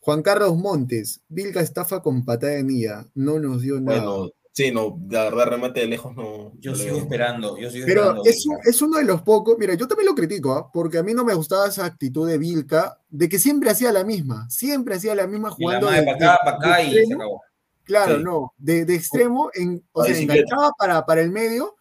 Juan 0.00 0.22
Carlos 0.22 0.56
Montes. 0.56 1.20
Vilca 1.28 1.60
estafa 1.60 2.00
con 2.00 2.24
patada 2.24 2.54
de 2.54 2.64
mía. 2.64 3.06
No 3.14 3.38
nos 3.38 3.60
dio 3.60 3.80
nada. 3.80 4.02
Bueno, 4.02 4.30
sí, 4.52 4.70
no, 4.70 4.98
la 5.10 5.24
verdad, 5.24 5.48
remate 5.48 5.80
de 5.80 5.88
lejos 5.88 6.14
no. 6.14 6.52
Yo 6.58 6.74
sigo 6.74 6.98
esperando. 6.98 7.58
Yo 7.58 7.70
sigo 7.70 7.86
Pero 7.86 8.24
Es, 8.24 8.46
es, 8.64 8.80
uno 8.80 8.98
de 8.98 9.04
los 9.04 9.20
pocos. 9.22 9.56
Mira, 9.58 9.74
yo 9.74 9.86
también 9.86 10.06
lo 10.06 10.14
critico, 10.14 10.52
¿ah? 10.54 10.70
porque 10.72 10.98
a 10.98 11.02
mí 11.02 11.12
no 11.12 11.24
me 11.24 11.34
gustaba 11.34 11.66
esa 11.68 11.84
actitud 11.84 12.26
de 12.26 12.38
Vilca, 12.38 12.98
de 13.10 13.28
que 13.28 13.38
siempre 13.38 13.68
hacía 13.68 13.92
la 13.92 14.04
misma. 14.04 14.48
Siempre 14.48 14.94
hacía 14.94 15.14
la 15.14 15.26
misma 15.26 15.50
jugando. 15.50 15.88
Y 15.88 15.90
la 15.90 16.00
de, 16.00 16.06
para 16.06 16.16
acá, 16.16 16.38
para 16.44 16.56
acá 16.56 16.82
y 16.82 17.04
se 17.04 17.12
acabó. 17.12 17.42
Claro, 17.86 18.18
no, 18.18 18.52
de, 18.58 18.82
extremo, 18.94 19.50
en, 19.54 19.82
o 19.92 20.04
sea, 20.04 20.18
enganchaba 20.18 20.72
para, 20.76 21.06
para 21.06 21.20
el 21.20 21.30
medio 21.30 21.76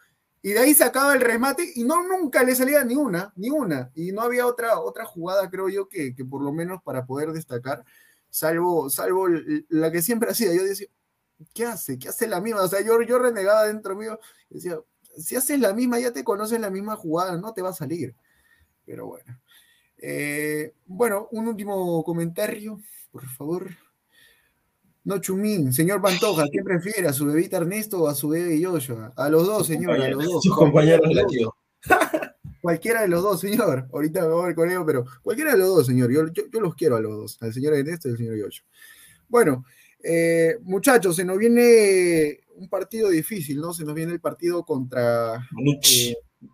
y 0.45 0.51
de 0.51 0.59
ahí 0.59 0.75
sacaba 0.75 1.15
el 1.15 1.21
remate 1.21 1.71
y 1.73 1.83
no 1.83 2.07
nunca 2.07 2.43
le 2.43 2.53
salía 2.53 2.83
ni 2.83 2.95
una, 2.95 3.33
ni 3.35 3.49
una. 3.49 3.89
Y 3.95 4.11
no 4.11 4.21
había 4.21 4.45
otra, 4.45 4.79
otra 4.79 5.03
jugada, 5.03 5.49
creo 5.49 5.67
yo, 5.67 5.89
que, 5.89 6.13
que 6.13 6.23
por 6.23 6.43
lo 6.43 6.53
menos 6.53 6.83
para 6.83 7.07
poder 7.07 7.31
destacar, 7.31 7.83
salvo, 8.29 8.87
salvo 8.91 9.27
la 9.69 9.91
que 9.91 10.03
siempre 10.03 10.29
hacía. 10.31 10.53
Yo 10.53 10.63
decía, 10.63 10.85
¿qué 11.55 11.65
hace? 11.65 11.97
¿Qué 11.97 12.09
hace 12.09 12.27
la 12.27 12.41
misma? 12.41 12.61
O 12.61 12.67
sea, 12.67 12.81
yo, 12.81 13.01
yo 13.01 13.17
renegaba 13.17 13.65
dentro 13.65 13.95
mío, 13.95 14.19
decía, 14.47 14.79
si 15.17 15.35
haces 15.35 15.59
la 15.59 15.73
misma, 15.73 15.99
ya 15.99 16.13
te 16.13 16.23
conoces 16.23 16.59
la 16.59 16.69
misma 16.69 16.95
jugada, 16.95 17.37
no 17.37 17.51
te 17.51 17.63
va 17.63 17.69
a 17.69 17.73
salir. 17.73 18.15
Pero 18.85 19.07
bueno. 19.07 19.41
Eh, 19.97 20.75
bueno, 20.85 21.27
un 21.31 21.47
último 21.47 22.03
comentario, 22.03 22.79
por 23.11 23.27
favor. 23.29 23.71
No 25.05 25.19
Chumín, 25.19 25.71
señor 25.71 26.01
Pantoja, 26.01 26.45
¿quién 26.51 26.63
prefiere? 26.63 27.07
¿A 27.07 27.13
su 27.13 27.27
bebita 27.27 27.57
Ernesto 27.57 28.01
o 28.01 28.07
a 28.07 28.15
su 28.15 28.29
bebé 28.29 28.59
Yoshua? 28.59 29.13
A 29.15 29.29
los 29.29 29.45
dos, 29.45 29.67
señor, 29.67 30.01
a 30.01 30.09
los 30.09 30.25
dos. 30.25 30.43
Sus 30.43 30.55
compañeros 30.55 31.07
Cualquiera 32.61 33.03
de 33.03 33.07
los 33.07 33.21
dos, 33.21 33.39
señor. 33.39 33.87
Ahorita 33.93 34.21
me 34.21 34.33
voy 34.33 34.55
con 34.55 34.67
ellos, 34.67 34.83
pero 34.83 35.05
cualquiera 35.21 35.51
de 35.51 35.59
los 35.59 35.67
dos, 35.67 35.85
señor. 35.85 36.11
Yo, 36.11 36.23
los 36.59 36.75
quiero 36.75 36.95
a 36.95 36.99
los 36.99 37.11
dos, 37.11 37.37
al 37.41 37.53
señor 37.53 37.75
Ernesto 37.75 38.07
y 38.07 38.11
al 38.11 38.17
señor 38.17 38.35
Yoshua. 38.35 38.65
Bueno, 39.29 39.63
eh, 40.03 40.57
muchachos, 40.63 41.15
se 41.15 41.23
nos 41.23 41.37
viene 41.37 42.39
un 42.55 42.67
partido 42.67 43.09
difícil, 43.09 43.61
¿no? 43.61 43.75
Se 43.75 43.85
nos 43.85 43.93
viene 43.93 44.11
el 44.11 44.19
partido 44.19 44.65
contra 44.65 45.47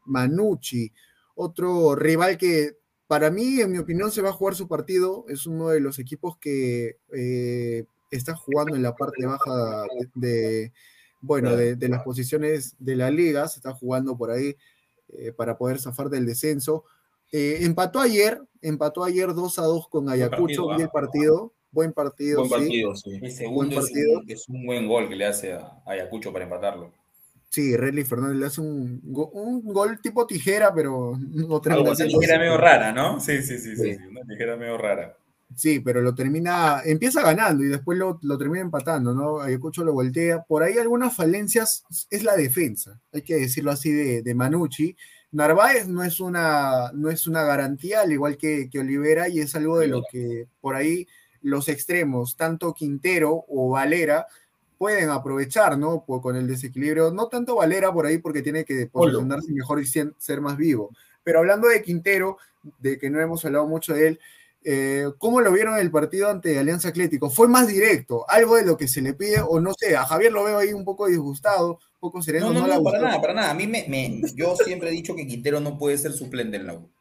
Manucci, 0.06 0.84
eh, 0.84 0.92
otro 1.36 1.96
rival 1.96 2.38
que 2.38 2.76
para 3.08 3.32
mí, 3.32 3.62
en 3.62 3.72
mi 3.72 3.78
opinión, 3.78 4.12
se 4.12 4.22
va 4.22 4.30
a 4.30 4.34
jugar 4.34 4.56
su 4.56 4.68
partido. 4.68 5.24
Es 5.30 5.46
uno 5.46 5.70
de 5.70 5.80
los 5.80 6.00
equipos 6.00 6.38
que 6.38 6.98
eh, 7.14 7.86
está 8.12 8.36
jugando 8.36 8.76
en 8.76 8.84
la 8.84 8.96
parte 8.96 9.26
baja 9.26 9.86
de, 10.14 10.72
bueno, 11.22 11.56
de, 11.56 11.90
las 11.90 12.04
posiciones 12.04 12.76
de 12.80 12.96
la 12.96 13.10
liga, 13.10 13.48
se 13.48 13.60
está 13.60 13.74
jugando 13.74 14.18
por 14.18 14.32
ahí 14.32 14.56
eh, 15.10 15.32
para 15.32 15.58
poder 15.58 15.80
zafar 15.80 16.10
del 16.10 16.26
descenso. 16.26 16.84
Eh, 17.32 17.60
empató 17.62 18.00
ayer, 18.00 18.42
empató 18.62 19.04
ayer 19.04 19.34
2 19.34 19.60
a 19.60 19.64
2 19.64 19.88
con 19.88 20.10
Ayacucho, 20.10 20.76
vi 20.76 20.82
el 20.82 20.90
partido, 20.90 21.54
buen 21.72 21.94
partido. 21.94 22.40
Buen 22.40 22.50
partido, 22.50 22.96
sí. 22.96 23.20
El 23.22 23.32
segundo 23.32 23.76
partido. 23.78 24.22
Es, 24.28 24.50
un, 24.50 24.66
buen 24.66 24.88
gol 24.88 25.08
que 25.08 25.16
le 25.16 25.26
hace 25.26 25.54
a 25.54 25.82
Ayacucho 25.86 26.34
para 26.34 26.46
empatarlo. 26.46 26.92
Sí, 27.50 27.76
Relly 27.76 28.06
Fernández 28.06 28.38
le 28.38 28.46
hace 28.46 28.62
un, 28.62 29.02
un, 29.04 29.74
gol 29.74 30.00
tipo 30.02 30.26
tijera, 30.26 30.74
pero 30.74 31.18
no 31.20 31.60
Una 31.60 31.96
tijera 31.96 32.40
medio 32.40 32.58
rara, 32.58 32.94
¿no? 32.94 33.20
Sí, 33.20 33.42
sí, 33.42 33.58
sí, 33.58 33.76
sí, 33.76 33.96
sí, 33.96 34.04
una 34.10 34.22
tijera 34.22 34.56
medio 34.56 34.78
rara. 34.78 35.18
Sí, 35.56 35.80
pero 35.80 36.02
lo 36.02 36.16
termina, 36.16 36.82
empieza 36.86 37.22
ganando 37.22 37.64
y 37.64 37.68
después 37.68 37.98
lo, 37.98 38.20
termina 38.38 38.62
empatando, 38.62 39.14
¿no? 39.14 39.42
Ayacucho 39.42 39.84
lo 39.84 39.94
voltea. 39.94 40.44
Por 40.44 40.64
ahí 40.64 40.78
algunas 40.78 41.16
falencias 41.16 41.84
es 42.10 42.24
la 42.24 42.36
defensa, 42.36 43.00
hay 43.12 43.22
que 43.22 43.36
decirlo 43.36 43.72
así 43.72 43.92
de, 43.92 44.22
de 44.22 44.36
Manucci. 44.36 44.96
Narváez 45.32 45.88
no 45.88 46.04
es, 46.04 46.20
una, 46.20 46.92
no 46.94 47.10
es 47.10 47.26
una 47.28 47.44
garantía, 47.44 48.02
al 48.02 48.12
igual 48.12 48.38
que, 48.38 48.70
que 48.70 48.80
Olivera, 48.80 49.30
y 49.30 49.40
es 49.40 49.56
algo 49.56 49.80
de 49.80 49.88
lo 49.88 50.04
que 50.12 50.48
por 50.60 50.76
ahí 50.76 51.08
los 51.42 51.70
extremos, 51.70 52.36
tanto 52.36 52.74
Quintero 52.74 53.46
o 53.48 53.70
Valera, 53.70 54.28
pueden 54.78 55.10
aprovechar, 55.10 55.78
¿no? 55.78 56.04
con 56.06 56.36
el 56.36 56.48
desequilibrio, 56.48 57.12
no 57.12 57.28
tanto 57.28 57.56
Valera 57.56 57.94
por 57.94 58.08
ahí 58.08 58.18
porque 58.18 58.42
tiene 58.42 58.66
que 58.66 58.88
posicionarse 58.88 59.52
mejor 59.54 59.80
y 59.80 59.86
ser 59.86 60.42
más 60.42 60.58
vivo. 60.58 60.90
Pero 61.24 61.40
hablando 61.40 61.68
de 61.68 61.82
Quintero, 61.82 62.38
de 62.80 62.98
que 62.98 63.10
no 63.10 63.22
hemos 63.22 63.46
hablado 63.46 63.68
mucho 63.68 63.94
de 63.94 64.08
él, 64.08 64.20
eh, 64.64 65.06
¿Cómo 65.18 65.42
lo 65.42 65.52
vieron 65.52 65.80
el 65.80 65.90
partido 65.90 66.30
ante 66.30 66.60
Alianza 66.60 66.90
Atlético? 66.90 67.30
¿Fue 67.30 67.48
más 67.48 67.68
directo? 67.68 68.26
¿Algo 68.30 68.56
de 68.56 68.66
lo 68.66 68.78
que 68.78 68.88
se 68.88 69.02
le 69.02 69.14
pide? 69.14 69.42
O 69.42 69.60
no 69.60 69.74
sé, 69.74 69.96
a 69.96 70.06
Javier 70.06 70.32
lo 70.32 70.44
veo 70.44 70.60
ahí 70.60 70.72
un 70.72 70.86
poco 70.86 71.08
disgustado, 71.08 71.74
un 71.74 72.00
poco 72.00 72.22
sereno. 72.22 72.54
No, 72.54 72.68
no, 72.68 72.68
no, 72.68 72.84
para 72.84 73.00
nada, 73.00 73.22
para 73.22 73.34
nada. 73.34 73.52
A 73.52 73.54
mí 73.56 73.66
me, 73.66 74.22
yo 74.36 74.56
siempre 74.56 74.90
he 74.90 74.94
dicho 74.94 75.16
que 75.16 75.26
Quintero 75.26 75.60
no 75.60 75.78
puede 75.78 75.98
ser 75.98 76.14
suplente 76.14 76.58
en 76.58 76.68
la 76.68 76.76
U. 76.76 76.92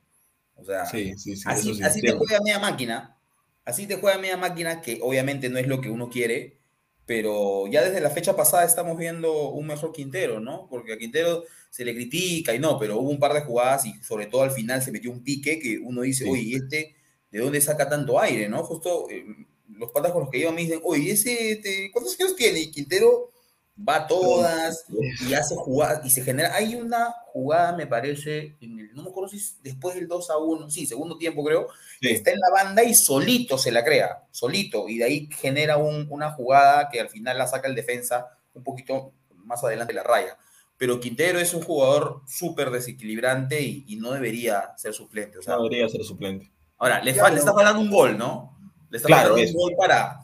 O 0.54 0.64
sea, 0.64 0.82
así, 0.82 1.12
así 1.44 2.00
te 2.00 2.12
juega 2.12 2.40
media 2.42 2.58
máquina. 2.58 3.16
Así 3.64 3.86
te 3.86 3.96
juega 3.96 4.18
media 4.18 4.36
máquina, 4.36 4.80
que 4.80 4.98
obviamente 5.02 5.50
no 5.50 5.58
es 5.58 5.66
lo 5.66 5.80
que 5.80 5.90
uno 5.90 6.08
quiere, 6.08 6.58
pero 7.04 7.66
ya 7.66 7.82
desde 7.82 8.00
la 8.00 8.10
fecha 8.10 8.34
pasada 8.36 8.64
estamos 8.64 8.96
viendo 8.96 9.50
un 9.50 9.66
mejor 9.66 9.92
Quintero, 9.92 10.40
¿no? 10.40 10.66
Porque 10.70 10.94
a 10.94 10.98
Quintero 10.98 11.44
se 11.68 11.84
le 11.84 11.94
critica 11.94 12.54
y 12.54 12.58
no, 12.58 12.78
pero 12.78 12.98
hubo 12.98 13.10
un 13.10 13.18
par 13.18 13.34
de 13.34 13.42
jugadas 13.42 13.84
y 13.84 13.92
sobre 14.02 14.26
todo 14.26 14.42
al 14.42 14.50
final 14.50 14.82
se 14.82 14.92
metió 14.92 15.10
un 15.10 15.22
pique 15.22 15.58
que 15.58 15.78
uno 15.78 16.02
dice, 16.02 16.28
oye, 16.28 16.56
este 16.56 16.96
de 17.30 17.38
dónde 17.38 17.60
saca 17.60 17.88
tanto 17.88 18.20
aire, 18.20 18.48
¿no? 18.48 18.62
Justo 18.64 19.08
eh, 19.10 19.24
los 19.68 19.90
patas 19.90 20.12
con 20.12 20.22
los 20.22 20.30
que 20.30 20.38
iba 20.38 20.52
me 20.52 20.62
dicen, 20.62 20.80
oye, 20.84 21.12
ese, 21.12 21.90
¿cuántos 21.92 22.18
años 22.18 22.36
tiene? 22.36 22.60
Y 22.60 22.70
Quintero 22.70 23.30
va 23.88 23.96
a 23.96 24.06
todas 24.06 24.84
y 25.26 25.32
hace 25.32 25.54
jugadas 25.56 26.04
y 26.04 26.10
se 26.10 26.22
genera. 26.22 26.54
Hay 26.54 26.74
una 26.74 27.14
jugada, 27.32 27.76
me 27.76 27.86
parece, 27.86 28.56
en 28.60 28.78
el, 28.78 28.94
no 28.94 29.02
me 29.02 29.10
acuerdo 29.10 29.30
si 29.30 29.38
es 29.38 29.56
después 29.62 29.94
del 29.94 30.08
2 30.08 30.30
a 30.30 30.38
1, 30.38 30.70
sí, 30.70 30.86
segundo 30.86 31.16
tiempo 31.16 31.44
creo, 31.44 31.68
está 32.00 32.30
en 32.30 32.40
la 32.40 32.50
banda 32.50 32.82
y 32.82 32.94
solito 32.94 33.56
se 33.56 33.72
la 33.72 33.84
crea, 33.84 34.24
solito, 34.30 34.88
y 34.88 34.98
de 34.98 35.04
ahí 35.04 35.28
genera 35.32 35.78
una 35.78 36.32
jugada 36.32 36.88
que 36.90 37.00
al 37.00 37.08
final 37.08 37.38
la 37.38 37.46
saca 37.46 37.68
el 37.68 37.74
defensa 37.74 38.38
un 38.54 38.64
poquito 38.64 39.12
más 39.30 39.64
adelante 39.64 39.94
la 39.94 40.02
raya. 40.02 40.36
Pero 40.76 40.98
Quintero 40.98 41.38
es 41.38 41.52
un 41.52 41.62
jugador 41.62 42.22
súper 42.26 42.70
desequilibrante 42.70 43.62
y, 43.62 43.96
no 43.96 44.12
debería 44.12 44.72
ser 44.76 44.94
suplente. 44.94 45.38
no 45.46 45.62
debería 45.62 45.88
ser 45.88 46.02
suplente 46.04 46.50
Ahora, 46.80 47.02
le, 47.02 47.10
está 47.10 47.52
faltando 47.52 47.80
un 47.80 47.90
gol, 47.90 48.18
¿no? 48.18 48.56
Le 48.90 48.96
está 48.96 49.08
faltando 49.08 49.36
un 49.36 49.52
gol 49.52 49.74
para, 49.78 50.18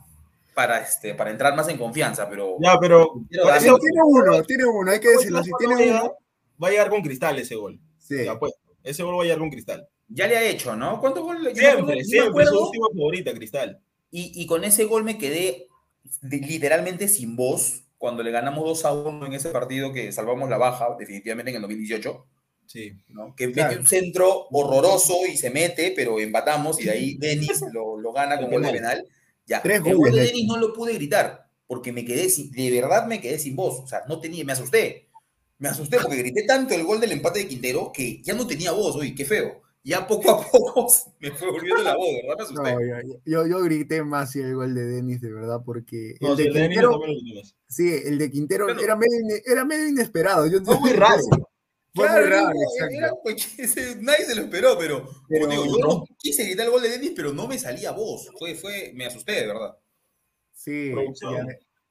para, 0.55 0.81
este, 0.81 1.14
para 1.14 1.31
entrar 1.31 1.55
más 1.55 1.69
en 1.69 1.77
confianza, 1.77 2.29
pero. 2.29 2.57
Ya, 2.61 2.79
pero. 2.81 3.23
tiene 3.31 4.03
uno, 4.05 4.42
tiene 4.42 4.64
uno, 4.64 4.90
hay 4.90 4.99
que 4.99 5.11
decirlo. 5.11 5.45
Si 5.45 5.51
tiene 5.59 5.90
uno. 5.90 6.14
Va 6.62 6.69
a 6.69 6.71
llegar 6.71 6.88
con 6.88 7.03
cristal 7.03 7.38
ese 7.38 7.55
gol. 7.55 7.79
Sí. 7.99 8.16
pues, 8.40 8.55
ese 8.83 9.03
gol 9.03 9.19
va 9.19 9.21
a 9.21 9.25
llegar 9.25 9.38
con 9.38 9.51
cristal. 9.51 9.87
Ya 10.09 10.27
le 10.27 10.38
ha 10.38 10.45
hecho, 10.45 10.75
¿no? 10.75 10.99
¿Cuántos 11.01 11.23
goles? 11.23 11.57
Siempre, 11.57 12.03
siempre. 12.03 12.45
Es 12.45 12.51
su 12.51 12.64
última 12.64 12.87
favorita, 12.88 13.35
cristal. 13.35 13.79
Y, 14.11 14.33
y 14.40 14.47
con 14.47 14.64
ese 14.64 14.85
gol 14.85 15.05
me 15.05 15.19
quedé 15.19 15.69
literalmente 16.23 17.09
sin 17.09 17.37
voz 17.37 17.83
cuando 17.99 18.23
le 18.23 18.31
ganamos 18.31 18.64
2 18.64 18.85
a 18.87 18.92
1 18.92 19.27
en 19.27 19.33
ese 19.35 19.51
partido 19.51 19.92
que 19.92 20.11
salvamos 20.12 20.49
la 20.49 20.57
baja, 20.57 20.97
definitivamente 20.99 21.51
en 21.51 21.57
el 21.57 21.62
2018. 21.62 22.25
Sí. 22.66 22.92
¿no? 23.09 23.35
Que 23.35 23.48
mete 23.48 23.79
un 23.79 23.87
centro 23.87 24.48
horroroso 24.50 25.14
y 25.26 25.37
se 25.37 25.50
mete, 25.50 25.92
pero 25.94 26.18
empatamos 26.18 26.81
y 26.81 26.85
de 26.85 26.90
ahí 26.90 27.14
Denis 27.16 27.61
lo, 27.72 27.98
lo 27.98 28.12
gana 28.12 28.38
con 28.38 28.50
gol 28.50 28.62
de 28.62 28.72
penal. 28.72 29.07
Ya, 29.46 29.62
Tres 29.62 29.81
el 29.85 29.96
gol 29.96 30.12
de 30.12 30.22
Denis 30.22 30.46
no 30.46 30.57
lo 30.57 30.72
pude 30.72 30.94
gritar 30.94 31.48
porque 31.66 31.92
me 31.92 32.05
quedé 32.05 32.29
sin, 32.29 32.50
de 32.50 32.70
verdad 32.70 33.07
me 33.07 33.20
quedé 33.20 33.38
sin 33.38 33.57
voz. 33.57 33.81
O 33.81 33.87
sea, 33.87 34.02
no 34.09 34.20
tenía, 34.20 34.44
me 34.44 34.52
asusté. 34.52 35.09
Me 35.59 35.68
asusté 35.68 35.98
porque 36.00 36.18
grité 36.18 36.42
tanto 36.42 36.74
el 36.74 36.85
gol 36.85 37.00
del 37.00 37.12
empate 37.12 37.40
de 37.40 37.48
Quintero 37.48 37.90
que 37.92 38.20
ya 38.22 38.35
no 38.35 38.46
tenía 38.46 38.72
voz. 38.72 38.96
Oye, 38.96 39.14
qué 39.14 39.24
feo 39.24 39.62
ya 39.87 40.05
poco 40.05 40.31
a 40.33 40.42
poco 40.50 40.92
me 41.20 41.31
fue 41.31 41.48
volviendo 41.48 41.83
la 41.85 41.96
voz, 41.96 42.09
¿verdad? 42.26 42.46
No, 42.50 43.20
yo, 43.24 43.46
yo, 43.46 43.61
grité 43.62 44.02
más 44.02 44.33
si 44.33 44.40
el 44.40 44.57
gol 44.57 44.74
de 44.74 44.85
Denis, 44.85 45.20
de 45.20 45.33
verdad, 45.33 45.61
porque 45.64 46.16
el 46.20 46.37
de 46.37 46.50
Quintero, 46.50 47.00
sí, 47.68 47.94
el 48.05 48.18
de 48.18 48.31
Quintero 48.31 48.68
era, 48.68 48.96
medio, 48.96 49.37
era 49.46 49.64
medio 49.64 49.88
inesperado. 49.88 50.48
Yo, 50.48 50.61
fue 50.64 50.81
muy 50.81 50.90
raro. 50.90 51.22
Fue 51.96 52.09
muy 52.09 52.30
raro, 52.30 52.52
exacto. 52.52 53.35
nadie 54.02 54.24
se 54.24 54.35
lo 54.35 54.42
esperó, 54.42 54.78
pero, 54.78 55.09
pero 55.28 55.46
digo, 55.48 55.64
yo 55.64 55.78
no 55.78 56.04
quise 56.18 56.44
gritar 56.44 56.66
el 56.66 56.72
gol 56.72 56.82
de 56.82 56.90
Denis, 56.90 57.12
pero 57.16 57.32
no 57.32 57.48
me 57.48 57.59
salía 57.59 57.90
voz. 57.90 58.30
Fue, 58.38 58.54
fue, 58.54 58.92
me 58.94 59.06
asusté, 59.06 59.32
de 59.32 59.46
verdad. 59.48 59.76
Sí, 60.52 60.92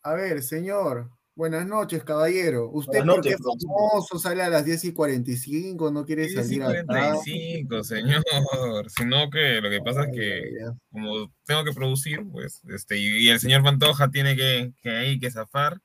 a 0.04 0.14
ver, 0.14 0.44
señor, 0.44 1.10
Buenas 1.38 1.68
noches, 1.68 2.02
caballero. 2.06 2.70
¿Usted 2.70 3.04
por 3.04 3.20
qué 3.20 3.36
famoso 3.36 4.18
sale 4.18 4.42
a 4.42 4.50
las 4.50 4.64
10 4.64 4.86
y 4.86 4.94
45? 4.94 5.92
¿No 5.92 6.06
quiere 6.06 6.30
salir 6.30 6.64
a 6.64 6.68
45, 6.86 7.84
señor. 7.84 8.24
Sino 8.88 9.30
que 9.30 9.60
lo 9.60 9.70
que 9.70 9.82
pasa 9.82 10.04
es 10.06 10.16
que, 10.16 10.50
como 10.90 11.30
tengo 11.46 11.66
que 11.66 11.74
producir, 11.74 12.26
pues, 12.32 12.62
este, 12.70 12.98
y, 12.98 13.28
el 13.28 13.42
señor 13.42 13.64
Pantoja 13.64 14.10
tiene 14.10 14.38
que, 14.38 14.72
que 14.82 15.18
que 15.20 15.30
zafar, 15.30 15.82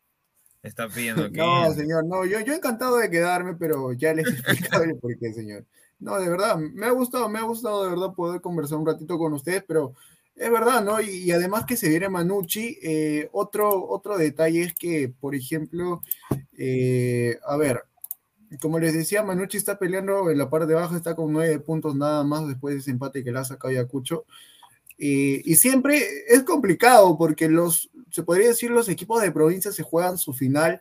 está 0.63 0.89
pidiendo 0.89 1.31
que. 1.33 1.39
No, 1.39 1.73
señor, 1.73 2.05
no, 2.07 2.25
yo, 2.25 2.41
yo 2.41 2.55
encantado 2.55 2.97
de 2.99 3.11
quedarme, 3.11 3.55
pero 3.55 3.93
ya 3.93 4.15
les 4.15 4.27
he 4.27 4.31
explicado 4.31 4.85
el 4.85 4.97
por 4.97 5.17
qué, 5.19 5.33
señor. 5.33 5.65
No, 5.99 6.19
de 6.19 6.29
verdad, 6.29 6.57
me 6.57 6.87
ha 6.87 6.91
gustado, 6.91 7.29
me 7.29 7.39
ha 7.39 7.43
gustado 7.43 7.85
de 7.85 7.91
verdad 7.91 8.15
poder 8.15 8.41
conversar 8.41 8.79
un 8.79 8.87
ratito 8.87 9.19
con 9.19 9.35
ustedes, 9.35 9.63
pero 9.67 9.95
es 10.35 10.51
verdad, 10.51 10.83
¿no? 10.83 11.01
Y, 11.03 11.31
además 11.33 11.67
que 11.67 11.77
se 11.77 11.91
viene 11.91 12.09
Manucci, 12.09 12.79
eh, 12.83 13.29
otro, 13.33 13.87
otro 13.89 14.17
detalle 14.17 14.63
es 14.63 14.75
que, 14.75 15.13
por 15.21 15.35
ejemplo, 15.35 16.01
eh, 16.57 17.39
a 17.47 17.59
ver, 17.59 17.85
como 18.59 18.79
les 18.79 18.95
decía, 18.95 19.23
Manucci 19.23 19.59
está 19.59 19.79
peleando 19.79 20.31
en 20.31 20.39
la 20.39 20.49
parte 20.49 20.67
de 20.67 20.79
abajo, 20.79 20.97
está 20.97 21.15
con 21.15 21.31
nueve 21.31 21.61
puntos 21.61 21.95
nada 21.95 22.25
más 22.25 22.49
después 22.49 22.75
de 22.75 22.81
ese 22.81 22.91
empate 22.91 23.23
que 23.23 23.33
le 23.33 23.39
ha 23.39 23.45
sacado 23.45 23.73
Yacucho. 23.73 24.25
Eh, 24.99 25.43
y 25.45 25.57
siempre 25.57 26.03
es 26.29 26.43
complicado 26.43 27.17
porque 27.19 27.49
los, 27.49 27.90
se 28.11 28.23
podría 28.23 28.49
decir, 28.49 28.71
los 28.71 28.89
equipos 28.89 29.23
de 29.23 29.33
provincia 29.33 29.73
se 29.73 29.83
juegan 29.83 30.19
su 30.19 30.33
final 30.33 30.81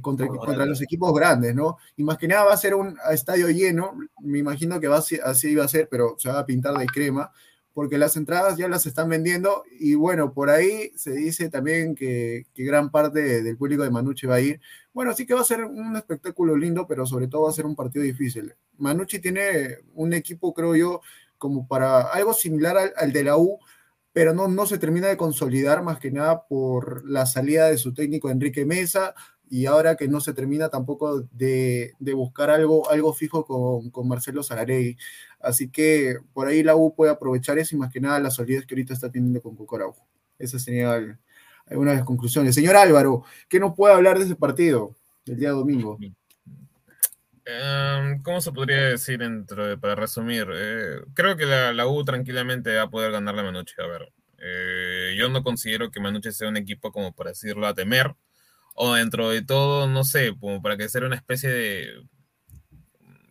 contra, 0.00 0.26
contra, 0.26 0.64
los 0.64 0.80
equipos 0.80 1.12
grandes, 1.12 1.54
¿no? 1.54 1.76
Y 1.96 2.02
más 2.02 2.16
que 2.16 2.26
nada 2.26 2.44
va 2.44 2.54
a 2.54 2.56
ser 2.56 2.74
un 2.74 2.96
estadio 3.10 3.50
lleno, 3.50 3.98
me 4.22 4.38
imagino 4.38 4.80
que 4.80 4.88
va 4.88 4.96
así 4.96 5.48
iba 5.48 5.64
a 5.64 5.68
ser, 5.68 5.88
pero 5.90 6.16
se 6.18 6.30
va 6.30 6.38
a 6.38 6.46
pintar 6.46 6.74
de 6.78 6.86
crema 6.86 7.30
porque 7.76 7.98
las 7.98 8.16
entradas 8.16 8.56
ya 8.56 8.68
las 8.68 8.86
están 8.86 9.10
vendiendo 9.10 9.62
y 9.78 9.96
bueno, 9.96 10.32
por 10.32 10.48
ahí 10.48 10.92
se 10.96 11.12
dice 11.12 11.50
también 11.50 11.94
que, 11.94 12.46
gran 12.56 12.90
parte 12.90 13.42
del 13.42 13.58
público 13.58 13.82
de 13.82 13.90
Manucci 13.90 14.26
va 14.26 14.36
a 14.36 14.40
ir. 14.40 14.62
Bueno, 14.94 15.12
sí 15.12 15.26
que 15.26 15.34
va 15.34 15.42
a 15.42 15.44
ser 15.44 15.62
un 15.62 15.94
espectáculo 15.94 16.56
lindo, 16.56 16.86
pero 16.86 17.04
sobre 17.04 17.28
todo 17.28 17.42
va 17.42 17.50
a 17.50 17.52
ser 17.52 17.66
un 17.66 17.76
partido 17.76 18.02
difícil. 18.02 18.54
Manucci 18.78 19.18
tiene 19.18 19.76
un 19.92 20.14
equipo, 20.14 20.54
creo 20.54 20.74
yo, 20.74 21.02
como 21.36 21.68
para 21.68 22.00
algo 22.00 22.32
similar 22.32 22.94
al, 22.96 23.12
de 23.12 23.24
la 23.24 23.36
U, 23.36 23.58
pero 24.16 24.32
no, 24.32 24.48
no 24.48 24.64
se 24.64 24.78
termina 24.78 25.08
de 25.08 25.18
consolidar 25.18 25.82
más 25.82 25.98
que 25.98 26.10
nada 26.10 26.46
por 26.46 27.06
la 27.06 27.26
salida 27.26 27.68
de 27.68 27.76
su 27.76 27.92
técnico 27.92 28.30
Enrique 28.30 28.64
Mesa, 28.64 29.14
y 29.50 29.66
ahora 29.66 29.94
que 29.94 30.08
no 30.08 30.20
se 30.22 30.32
termina 30.32 30.70
tampoco 30.70 31.28
de, 31.32 31.92
buscar 32.14 32.48
algo, 32.48 32.88
algo 32.88 33.12
fijo 33.12 33.44
con, 33.44 33.90
con 33.90 34.08
Marcelo 34.08 34.42
Zararegui. 34.42 34.96
Así 35.38 35.68
que 35.68 36.16
por 36.32 36.46
ahí 36.46 36.62
la 36.62 36.76
U 36.76 36.94
puede 36.94 37.12
aprovechar 37.12 37.58
eso 37.58 37.76
y 37.76 37.78
más 37.78 37.92
que 37.92 38.00
nada 38.00 38.18
la 38.18 38.30
solidez 38.30 38.64
que 38.64 38.74
ahorita 38.74 38.94
está 38.94 39.10
teniendo 39.12 39.42
con 39.42 39.54
Cucoraujo. 39.54 40.06
Esa 40.38 40.58
sería 40.58 40.96
una 41.72 41.90
de 41.90 41.96
las 41.98 42.06
conclusiones. 42.06 42.54
Señor 42.54 42.76
Álvaro, 42.76 43.22
¿qué 43.50 43.60
nos 43.60 43.74
puede 43.74 43.92
hablar 43.92 44.18
de 44.18 44.24
ese 44.24 44.34
partido 44.34 44.96
del 45.26 45.40
día 45.40 45.50
domingo? 45.50 45.98
Em, 47.48 48.22
¿Cómo 48.22 48.40
se 48.40 48.50
podría 48.50 48.82
decir 48.88 49.18
dentro 49.20 49.78
para 49.80 49.94
resumir? 49.94 50.48
Eh, 50.52 51.00
creo 51.14 51.36
que 51.36 51.46
la, 51.46 51.86
U 51.86 52.04
tranquilamente 52.04 52.74
va 52.74 52.82
a 52.82 52.90
poder 52.90 53.12
ganar 53.12 53.34
la 53.36 53.44
Manuche. 53.44 53.76
A 53.80 53.86
ver, 53.86 54.12
eh, 54.38 55.14
yo 55.16 55.28
no 55.28 55.42
considero 55.44 55.90
que 55.90 56.00
Manuche 56.00 56.32
sea 56.32 56.48
un 56.48 56.56
equipo 56.56 56.90
como 56.92 57.14
para 57.14 57.30
decirlo 57.30 57.66
a 57.66 57.74
temer 57.74 58.14
o 58.74 58.94
dentro 58.94 59.30
de 59.30 59.42
todo, 59.42 59.88
no 59.88 60.04
sé, 60.04 60.34
como 60.38 60.60
para 60.62 60.76
que 60.76 60.88
sea 60.88 61.06
una 61.06 61.16
especie 61.16 61.50
de... 61.50 62.08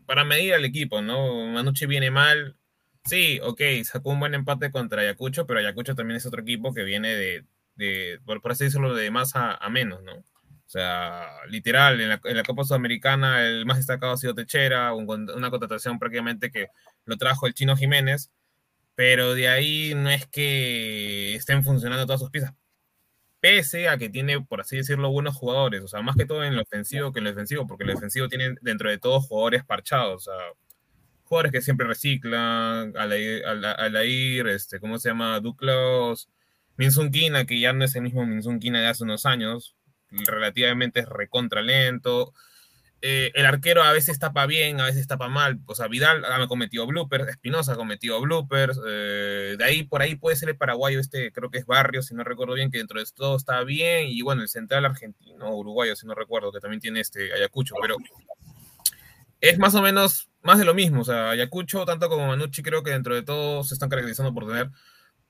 para 0.05 0.23
medir 0.25 0.53
al 0.53 0.65
equipo, 0.65 1.01
¿no? 1.01 1.47
Manucci 1.47 1.85
viene 1.85 2.11
mal, 2.11 2.57
sí, 3.05 3.39
ok, 3.43 3.61
sacó 3.83 4.11
un 4.11 4.19
buen 4.19 4.33
empate 4.33 4.71
contra 4.71 5.01
Ayacucho, 5.01 5.45
pero 5.47 5.59
Ayacucho 5.59 5.95
también 5.95 6.17
es 6.17 6.25
otro 6.25 6.41
equipo 6.41 6.73
que 6.73 6.83
viene 6.83 7.15
de, 7.15 7.45
de 7.75 8.19
por, 8.25 8.41
así 8.51 8.65
decirlo, 8.65 8.95
de 8.95 9.11
más 9.11 9.33
a, 9.35 9.59
menos, 9.69 10.01
¿no? 10.03 10.23
O 10.65 10.69
sea, 10.69 11.27
literal, 11.49 12.01
en 12.01 12.09
la, 12.09 12.43
Copa 12.43 12.63
Sudamericana 12.63 13.45
el 13.45 13.65
más 13.65 13.77
destacado 13.77 14.13
ha 14.13 14.17
sido 14.17 14.33
Techera, 14.35 14.93
una 14.93 15.49
contratación 15.51 15.99
prácticamente 15.99 16.51
que 16.51 16.69
lo 17.05 17.17
trajo 17.17 17.47
el 17.47 17.53
chino 17.53 17.77
Jiménez, 17.77 18.31
pero 18.95 19.35
de 19.35 19.47
ahí 19.49 19.93
no 19.95 20.09
es 20.09 20.27
que 20.27 21.35
estén 21.35 21.63
funcionando 21.63 22.05
todas 22.05 22.21
sus 22.21 22.31
piezas 22.31 22.53
pese 23.45 23.89
a 23.89 23.99
que 23.99 24.09
tiene, 24.09 24.41
por 24.41 24.61
así 24.61 24.75
decirlo, 24.77 25.11
buenos 25.11 25.35
jugadores, 25.35 25.83
o 25.83 25.87
sea, 25.87 26.01
más 26.01 26.15
que 26.15 26.25
todo 26.25 26.43
en 26.43 26.53
el 26.53 26.59
ofensivo 26.59 27.13
que 27.13 27.19
en 27.19 27.27
el 27.27 27.33
defensivo, 27.35 27.67
porque 27.67 27.83
el 27.83 27.91
defensivo 27.91 28.27
tiene 28.27 28.55
dentro 28.61 28.89
de 28.89 28.97
todos 28.97 29.27
jugadores 29.27 29.63
parchados, 29.63 30.27
o 30.27 30.31
sea, 30.31 30.43
jugadores 31.25 31.51
que 31.51 31.61
siempre 31.61 31.85
reciclan, 31.85 32.93
Alair, 32.97 34.47
este, 34.47 34.79
¿cómo 34.79 34.97
se 34.97 35.09
llama? 35.09 35.39
Duclos, 35.41 36.27
Minsun 36.75 37.11
Kina, 37.11 37.45
que 37.45 37.59
ya 37.59 37.71
no 37.71 37.85
es 37.85 37.95
el 37.95 38.01
mismo 38.01 38.25
Minsun 38.25 38.59
Kina 38.59 38.81
de 38.81 38.87
hace 38.87 39.03
unos 39.03 39.27
años, 39.27 39.75
relativamente 40.25 41.01
es 41.01 41.09
recontra 41.09 41.61
lento, 41.61 42.33
eh, 43.07 43.31
el 43.35 43.45
arquero 43.45 43.83
a 43.83 43.91
veces 43.91 44.17
tapa 44.17 44.47
bien, 44.47 44.79
a 44.81 44.85
veces 44.85 45.05
tapa 45.05 45.27
mal. 45.27 45.59
O 45.67 45.75
sea, 45.75 45.87
Vidal 45.87 46.25
ha 46.25 46.47
cometido 46.47 46.87
bloopers, 46.87 47.27
Espinosa 47.27 47.73
ha 47.73 47.75
cometido 47.75 48.19
bloopers. 48.19 48.79
Eh, 48.87 49.55
de 49.59 49.63
ahí, 49.63 49.83
por 49.83 50.01
ahí 50.01 50.15
puede 50.15 50.35
ser 50.35 50.49
el 50.49 50.57
paraguayo, 50.57 50.99
este 50.99 51.31
creo 51.31 51.51
que 51.51 51.59
es 51.59 51.67
Barrio, 51.67 52.01
si 52.01 52.15
no 52.15 52.23
recuerdo 52.23 52.55
bien, 52.55 52.71
que 52.71 52.79
dentro 52.79 52.99
de 52.99 53.05
todo 53.13 53.35
está 53.35 53.63
bien. 53.63 54.07
Y 54.07 54.23
bueno, 54.23 54.41
el 54.41 54.49
central 54.49 54.85
argentino, 54.85 55.55
uruguayo, 55.55 55.95
si 55.95 56.07
no 56.07 56.15
recuerdo, 56.15 56.51
que 56.51 56.59
también 56.59 56.81
tiene 56.81 57.01
este 57.01 57.31
Ayacucho. 57.31 57.75
Pero 57.79 57.97
es 59.39 59.59
más 59.59 59.75
o 59.75 59.83
menos 59.83 60.29
más 60.41 60.57
de 60.57 60.65
lo 60.65 60.73
mismo. 60.73 61.01
O 61.01 61.05
sea, 61.05 61.29
Ayacucho, 61.29 61.85
tanto 61.85 62.09
como 62.09 62.25
Manucci, 62.27 62.63
creo 62.63 62.81
que 62.81 62.89
dentro 62.89 63.13
de 63.13 63.21
todo 63.21 63.63
se 63.63 63.75
están 63.75 63.89
caracterizando 63.89 64.33
por 64.33 64.47
tener 64.47 64.71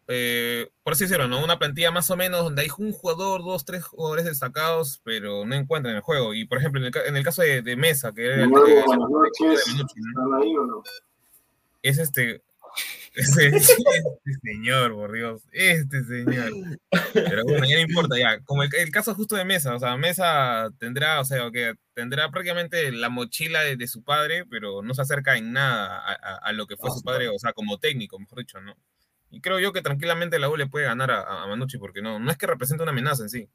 eh, 0.08 0.70
por 0.84 0.94
así 0.94 1.06
decirlo, 1.06 1.28
¿no? 1.28 1.44
Una 1.44 1.58
plantilla 1.58 1.92
más 1.92 2.10
o 2.12 2.18
menos 2.18 2.44
donde 2.44 2.62
hay 2.62 2.70
un 2.78 2.92
jugador, 2.92 3.44
dos, 3.44 3.66
tres 3.66 3.84
jugadores 3.84 4.26
destacados, 4.26 5.02
pero 5.04 5.46
no 5.46 5.56
encuentran 5.56 5.96
el 5.96 6.02
juego. 6.02 6.34
Y 6.34 6.46
por 6.46 6.60
ejemplo, 6.60 6.80
en 6.80 7.16
el, 7.16 7.24
caso 7.24 7.42
de, 7.42 7.76
Mesa, 7.76 8.14
que 8.14 8.26
era 8.26 8.44
el, 8.44 8.52
es 11.82 11.98
este, 12.00 12.42
este, 13.16 13.60
señor, 14.44 14.94
por 14.94 15.12
Dios, 15.12 15.42
este 15.52 16.04
señor. 16.04 16.52
Pero 17.14 17.44
bueno, 17.44 17.66
ya 17.66 17.76
no 17.76 17.82
importa, 17.82 18.18
ya. 18.18 18.40
Como 18.42 18.64
el, 18.64 18.92
caso 18.92 19.16
justo 19.16 19.36
de 19.36 19.46
Mesa, 19.46 19.74
o 19.76 19.80
sea, 19.80 19.96
Mesa 19.98 20.70
tendrá, 20.78 21.20
o 21.20 21.26
sea, 21.26 21.50
que 21.52 21.74
tendrá 21.94 22.30
prácticamente 22.30 22.92
la 22.92 23.10
mochila 23.10 23.62
de, 23.62 23.88
su 23.88 24.04
padre, 24.04 24.46
pero 24.50 24.82
no 24.82 24.94
se 24.94 25.02
acerca 25.02 25.38
en 25.38 25.54
nada 25.54 25.98
a, 25.98 26.52
lo 26.52 26.68
que 26.68 26.76
fue 26.76 26.92
su 26.92 27.02
padre, 27.02 27.30
o 27.30 27.40
sea, 27.40 27.54
como 27.54 27.78
técnico, 27.78 28.20
mejor 28.20 28.40
dicho, 28.40 28.60
¿no? 28.62 28.76
Y 29.30 29.42
creo 29.42 29.60
yo 29.60 29.74
que 29.74 29.82
tranquilamente 29.82 30.40
la 30.40 30.50
U 30.50 30.56
le 30.56 30.68
puede 30.68 30.86
ganar 30.86 31.12
a, 31.12 31.46
Manucci 31.48 31.78
porque 31.78 32.02
no, 32.02 32.20
no 32.20 32.32
es 32.32 32.38
que 32.38 32.48
represente 32.48 32.84
una 32.84 32.92
amenaza 32.92 33.24
en 33.24 33.30
sí. 33.30 33.50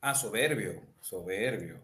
Ah, 0.00 0.14
soberbio, 0.14 0.82
soberbio. 1.00 1.80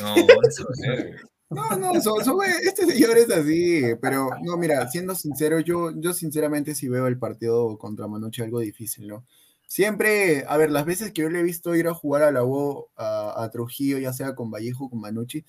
No, 0.00 0.14
soberbio. 0.50 1.30
No, 1.50 1.76
no, 1.76 1.92
este 1.94 2.86
señor 2.86 3.18
es 3.18 3.28
así, 3.30 3.82
pero 4.00 4.30
no, 4.40 4.56
mira, 4.56 4.86
siendo 4.88 5.16
sincero, 5.16 5.58
yo, 5.58 5.90
yo 5.96 6.12
sinceramente 6.12 6.76
sí 6.76 6.88
veo 6.88 7.08
el 7.08 7.18
partido 7.18 7.76
contra 7.76 8.06
Manucci 8.06 8.40
algo 8.40 8.60
difícil, 8.60 9.08
¿no? 9.08 9.26
Siempre, 9.66 10.44
a 10.48 10.56
ver, 10.56 10.70
las 10.70 10.84
veces 10.84 11.12
que 11.12 11.22
yo 11.22 11.30
le 11.30 11.40
he 11.40 11.42
visto 11.42 11.74
ir 11.74 11.88
a 11.88 11.94
jugar 11.94 12.22
a 12.22 12.30
la 12.30 12.44
U, 12.44 12.86
a, 12.96 13.42
a 13.42 13.50
Trujillo, 13.50 13.98
ya 13.98 14.12
sea 14.12 14.36
con 14.36 14.50
Vallejo 14.50 14.84
o 14.84 14.90
con 14.90 15.00
Manucci, 15.00 15.44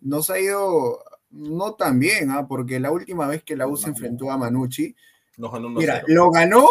nos 0.00 0.30
ha 0.30 0.38
ido 0.38 1.04
no 1.30 1.74
tan 1.74 1.98
bien, 2.00 2.30
¿ah? 2.30 2.46
porque 2.48 2.80
la 2.80 2.90
última 2.90 3.26
vez 3.26 3.42
que 3.42 3.56
la 3.56 3.66
U 3.66 3.76
se 3.76 3.88
enfrentó 3.88 4.30
a 4.30 4.36
Manucci, 4.38 4.94
Nos 5.36 5.52
ganó 5.52 5.68
mira, 5.70 6.02
1-0. 6.02 6.04
lo 6.08 6.30
ganó, 6.30 6.66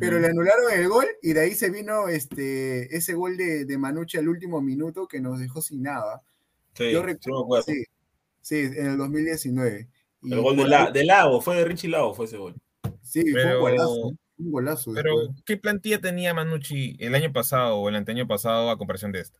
pero 0.00 0.18
le 0.18 0.28
anularon 0.28 0.72
el 0.72 0.88
gol 0.88 1.06
y 1.22 1.32
de 1.34 1.40
ahí 1.40 1.54
se 1.54 1.70
vino 1.70 2.08
este, 2.08 2.96
ese 2.96 3.12
gol 3.14 3.36
de, 3.36 3.64
de 3.66 3.78
Manucci 3.78 4.16
al 4.16 4.28
último 4.28 4.60
minuto 4.62 5.06
que 5.08 5.20
nos 5.20 5.38
dejó 5.38 5.60
sin 5.60 5.82
nada. 5.82 6.22
Sí, 6.74 6.90
Yo 6.90 7.02
recuerdo, 7.02 7.62
sí, 7.62 7.84
sí, 8.40 8.56
en 8.60 8.86
el 8.86 8.96
2019. 8.96 9.88
Y 10.22 10.32
El 10.32 10.40
gol 10.40 10.56
de, 10.56 10.66
la, 10.68 10.84
ahí- 10.86 10.92
de 10.92 11.04
Lago, 11.04 11.40
fue 11.40 11.56
de 11.56 11.64
Richie 11.66 11.88
Lago, 11.90 12.14
fue 12.14 12.24
ese 12.26 12.38
gol. 12.38 12.54
Sí, 13.02 13.30
fue 13.30 13.54
un 13.56 13.60
golazo. 13.60 14.12
Un 14.38 14.50
golazo. 14.50 14.92
Pero, 14.94 15.18
después. 15.18 15.42
¿qué 15.44 15.56
plantilla 15.58 16.00
tenía 16.00 16.32
Manucci 16.34 16.96
el 16.98 17.14
año 17.14 17.32
pasado 17.32 17.76
o 17.76 17.88
el 17.88 17.94
anteaño 17.96 18.26
pasado 18.26 18.70
a 18.70 18.78
comparación 18.78 19.12
de 19.12 19.20
esta? 19.20 19.38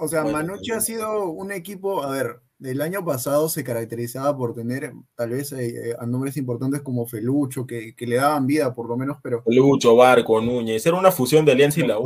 O 0.00 0.08
sea, 0.08 0.24
Manucci 0.24 0.72
ha 0.72 0.80
sido 0.80 1.28
un 1.30 1.52
equipo, 1.52 2.02
a 2.02 2.10
ver, 2.10 2.40
el 2.62 2.80
año 2.80 3.04
pasado 3.04 3.48
se 3.48 3.64
caracterizaba 3.64 4.36
por 4.36 4.54
tener 4.54 4.92
tal 5.14 5.30
vez 5.30 5.52
eh, 5.52 5.94
a 5.98 6.06
nombres 6.06 6.36
importantes 6.36 6.82
como 6.82 7.06
Felucho, 7.06 7.66
que, 7.66 7.94
que 7.94 8.06
le 8.06 8.16
daban 8.16 8.46
vida 8.46 8.74
por 8.74 8.88
lo 8.88 8.96
menos, 8.96 9.18
pero 9.22 9.42
Lucho, 9.46 9.96
Barco, 9.96 10.40
Núñez. 10.40 10.84
Era 10.84 10.96
una 10.98 11.10
fusión 11.10 11.44
de 11.44 11.52
Alianza 11.52 11.80
y 11.80 11.86
la 11.86 11.98
U. 11.98 12.04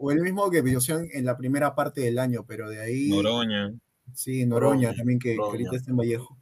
o, 0.00 0.10
el 0.10 0.20
mismo 0.20 0.50
que 0.50 0.62
Villoción 0.62 1.06
en 1.12 1.24
la 1.24 1.36
primera 1.36 1.74
parte 1.74 2.02
del 2.02 2.18
año, 2.18 2.44
pero 2.46 2.68
de 2.68 2.80
ahí 2.80 3.08
Noroña. 3.10 3.72
sí, 4.12 4.44
Noroña, 4.44 4.74
Noroña, 4.88 4.96
también 4.96 5.18
que, 5.18 5.36
ahorita 5.36 5.76
está 5.76 5.90
en 5.90 5.96
Vallejo. 5.96 6.36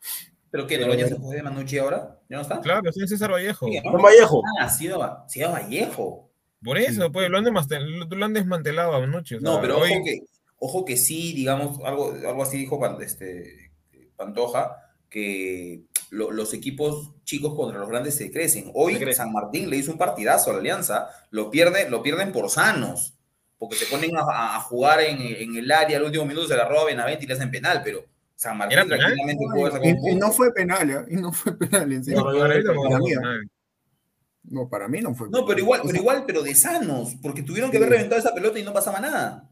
¿Pero 0.50 0.66
qué? 0.66 0.78
¿Noroña 0.78 1.08
se 1.08 1.16
fue 1.16 1.36
de 1.36 1.42
Manucci 1.42 1.78
ahora? 1.78 2.20
¿Ya 2.28 2.36
no 2.36 2.42
está? 2.42 2.60
Claro, 2.60 2.92
sí, 2.92 3.06
César 3.06 3.30
Vallejo. 3.30 3.66
Sí, 3.66 3.80
¿no? 3.84 3.92
Vallejo. 4.02 4.42
Ah, 4.60 4.64
ha 4.64 4.68
sido, 4.68 5.02
ha 5.02 5.24
sido 5.28 5.50
Vallejo. 5.52 6.28
Por 6.64 6.78
eso, 6.78 7.10
pues, 7.10 7.28
lo 7.30 7.38
han, 7.38 7.44
desmastel- 7.44 8.08
lo 8.08 8.24
han 8.24 8.34
desmantelado 8.34 8.92
a 8.92 9.00
Manucci. 9.00 9.36
o 9.36 9.40
No, 9.40 9.60
pero 9.60 9.78
hoy- 9.78 9.92
ojo 9.92 10.04
que, 10.04 10.20
ojo 10.64 10.84
que 10.84 10.96
sí, 10.96 11.32
digamos, 11.32 11.80
algo, 11.84 12.12
algo 12.26 12.42
así 12.44 12.56
dijo 12.56 12.80
este, 13.00 13.72
Pantoja, 14.16 14.76
que 15.10 15.82
lo- 16.10 16.30
los 16.30 16.54
equipos 16.54 17.14
chicos 17.24 17.54
contra 17.56 17.80
los 17.80 17.88
grandes 17.88 18.14
se 18.14 18.30
crecen. 18.30 18.70
Hoy 18.74 18.94
Se 18.94 19.00
crecen. 19.00 19.24
San 19.24 19.32
Martín 19.32 19.68
le 19.68 19.76
hizo 19.76 19.90
un 19.90 19.98
partidazo 19.98 20.50
a 20.50 20.52
la 20.54 20.60
Alianza, 20.60 21.08
lo, 21.30 21.50
pierde, 21.50 21.90
lo 21.90 22.00
pierden 22.02 22.30
por 22.30 22.48
sanos, 22.48 23.14
porque 23.58 23.74
se 23.76 23.86
ponen 23.86 24.16
a, 24.16 24.54
a 24.56 24.60
jugar 24.60 25.00
en, 25.00 25.20
en 25.20 25.56
el 25.56 25.70
área 25.72 25.98
al 25.98 26.04
último 26.04 26.24
minuto, 26.26 26.46
se 26.46 26.56
la 26.56 26.68
roba 26.68 26.84
Benavente 26.84 27.24
y 27.24 27.26
le 27.28 27.34
hacen 27.34 27.50
penal, 27.50 27.80
pero 27.82 28.04
San 28.36 28.56
Martín 28.56 28.78
tranquilamente 28.86 29.44
pudo 29.44 29.66
haber 29.66 29.72
sacado 29.72 30.08
Y, 30.08 30.10
y 30.12 30.14
no 30.14 30.30
fue 30.32 30.52
penal, 30.54 30.90
¿eh? 30.90 31.04
y 31.10 31.16
no 31.16 31.32
fue 31.32 31.58
penal, 31.58 31.92
en 31.92 32.04
serio. 32.04 32.20
No, 32.24 32.38
para 32.38 32.54
él 32.54 32.64
no, 32.64 32.74
fue 32.74 32.98
mí, 33.00 33.14
penal. 33.14 33.50
No, 34.44 34.68
para 34.68 34.88
mí 34.88 35.00
no 35.00 35.14
fue 35.14 35.28
No, 35.28 35.44
pero 35.46 35.58
igual, 35.60 35.80
pero 35.84 35.96
igual, 35.98 36.24
pero 36.26 36.42
de 36.42 36.54
sanos, 36.54 37.14
porque 37.20 37.42
tuvieron 37.42 37.70
que 37.70 37.78
Sí. 37.78 37.82
haber 37.82 37.94
reventado 37.96 38.20
esa 38.20 38.32
pelota 38.34 38.58
y 38.58 38.62
no 38.64 38.72
pasaba 38.72 39.00
nada. 39.00 39.48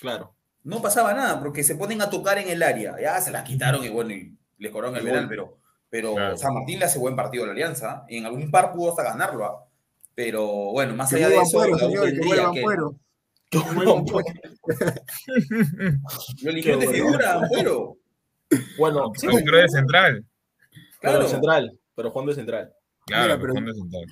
Claro. 0.00 0.34
No 0.62 0.82
pasaba 0.82 1.14
nada, 1.14 1.40
porque 1.40 1.64
se 1.64 1.74
ponen 1.76 2.02
a 2.02 2.10
tocar 2.10 2.38
en 2.38 2.48
el 2.48 2.62
área. 2.62 2.96
Ya 3.00 3.20
se 3.20 3.30
la 3.30 3.42
quitaron 3.44 3.82
y 3.84 3.88
bueno, 3.88 4.12
y 4.12 4.36
les 4.58 4.70
cobraron 4.70 4.96
el 4.96 5.04
penal, 5.04 5.26
pero, 5.28 5.58
pero 5.88 6.14
Claro. 6.14 6.36
San 6.36 6.52
Martín 6.54 6.78
le 6.78 6.84
hace 6.84 6.98
buen 6.98 7.16
partido 7.16 7.44
a 7.44 7.46
la 7.46 7.52
Alianza. 7.52 8.04
Y 8.08 8.18
en 8.18 8.26
algún 8.26 8.50
par 8.50 8.72
pudo 8.72 8.90
hasta 8.90 9.02
ganarlo. 9.02 9.44
¿ah? 9.44 9.64
Pero 10.14 10.46
bueno, 10.72 10.94
más 10.94 11.08
que 11.10 11.16
allá 11.16 11.28
de 11.30 11.36
eso, 11.40 11.58
Puero, 11.58 11.78
señor, 11.78 12.12
que. 12.12 12.20
Lo 16.42 16.50
eligió 16.50 16.76
de 16.78 16.88
figura, 16.88 17.34
Ampuero. 17.34 17.96
Bueno, 18.78 19.12
sí, 19.16 19.26
Pero 19.44 19.58
de 19.58 19.68
central. 19.68 20.24
pero 21.00 21.02
Claro. 21.12 21.22
de 21.24 21.28
central. 21.30 21.78
Pero 21.94 22.10
jugando 22.10 22.32
de 22.32 22.36
central. 22.36 22.72
Claro, 23.06 23.24
Mira, 23.24 23.36
pero 23.40 23.40
pero- 23.40 23.52
Juan 23.54 23.64
de 23.66 23.74
central. 23.74 24.04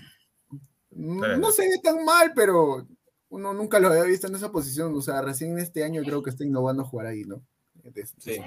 No 1.41 1.53
se 1.53 1.63
ve 1.69 1.79
tan 1.83 2.05
mal, 2.05 2.33
pero 2.35 2.87
uno 3.31 3.53
nunca 3.53 3.79
lo 3.79 3.89
había 3.89 4.05
visto 4.05 4.27
en 4.27 4.35
esa 4.35 4.51
posición. 4.51 4.95
O 4.95 5.03
sea, 5.03 5.23
recién 5.23 5.59
este 5.59 5.85
año 5.85 6.03
creo 6.03 6.23
que 6.23 6.31
está 6.31 6.45
innovando 6.45 6.83
a 6.83 6.87
jugar 6.87 7.07
ahí, 7.07 7.25
¿no? 7.25 7.43
Entonces, 7.83 8.15
Sí. 8.19 8.41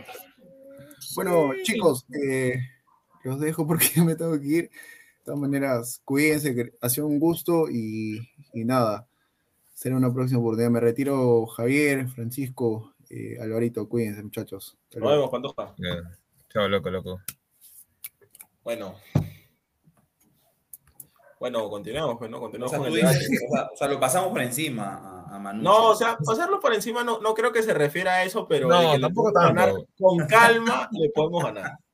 Bueno, 1.16 1.52
chicos, 1.64 2.06
eh, 2.14 2.60
los 3.24 3.40
dejo 3.40 3.66
porque 3.66 3.88
ya 3.96 4.04
me 4.06 4.16
tengo 4.16 4.40
que 4.40 4.48
ir. 4.48 4.64
De 4.64 5.26
todas 5.26 5.40
maneras, 5.40 6.02
cuídense, 6.04 6.56
que 6.56 6.74
ha 6.82 6.90
sido 6.90 7.08
un 7.08 7.20
gusto 7.20 7.70
y, 7.70 8.28
y 8.54 8.66
nada, 8.66 9.08
será 9.74 9.96
una 9.96 10.14
próxima 10.14 10.40
oportunidad. 10.40 10.72
Me 10.72 10.80
retiro, 10.80 11.46
Javier, 11.46 12.08
Francisco, 12.10 12.94
eh, 13.10 13.38
Alvarito, 13.40 13.88
cuídense, 13.88 14.24
muchachos. 14.24 14.78
Nos 14.96 15.12
vemos, 15.12 15.30
Pantoja. 15.30 15.76
Chao, 16.50 16.68
loco, 16.68 16.90
loco. 16.90 17.22
Bueno. 18.64 18.96
Bueno, 21.42 21.68
continuamos, 21.72 22.18
pues, 22.20 22.30
¿no? 22.30 22.38
O 22.38 22.42
Continuamos 22.42 22.70
sea, 22.70 22.78
con 22.80 22.88
el 22.88 22.94
dices 22.94 23.30
o 23.50 23.56
sea, 23.56 23.64
o 23.74 23.76
sea, 23.76 23.88
lo 23.88 24.00
pasamos 24.00 24.30
por 24.30 24.42
encima 24.44 25.26
a, 25.28 25.36
a 25.36 25.40
Manu. 25.40 25.64
No, 25.64 25.88
o 25.90 25.96
sea, 25.96 26.16
pasarlo 26.24 26.60
por 26.60 26.72
encima 26.72 27.04
no, 27.04 27.20
no 27.20 27.34
creo 27.34 27.52
que 27.52 27.64
se 27.64 27.74
refiera 27.74 28.14
a 28.18 28.24
eso, 28.24 28.48
pero 28.48 28.68
No, 28.68 28.92
que 28.94 29.00
tampoco 29.00 29.32
ganar 29.34 29.74
con 29.98 30.20
calma 30.28 30.88
le 30.92 31.10
podemos 31.10 31.44
ganar. 31.44 31.72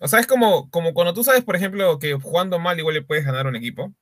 O 0.00 0.08
sea, 0.08 0.18
es 0.18 0.26
como, 0.26 0.68
como 0.70 0.92
cuando 0.92 1.14
tú 1.14 1.22
sabes, 1.22 1.44
por 1.44 1.54
ejemplo, 1.54 2.00
que 2.00 2.14
jugando 2.14 2.58
mal 2.58 2.76
igual 2.78 2.94
le 2.96 3.02
puedes 3.02 3.24
ganar 3.24 3.46
a 3.46 3.48
un 3.48 3.54
equipo. 3.56 3.94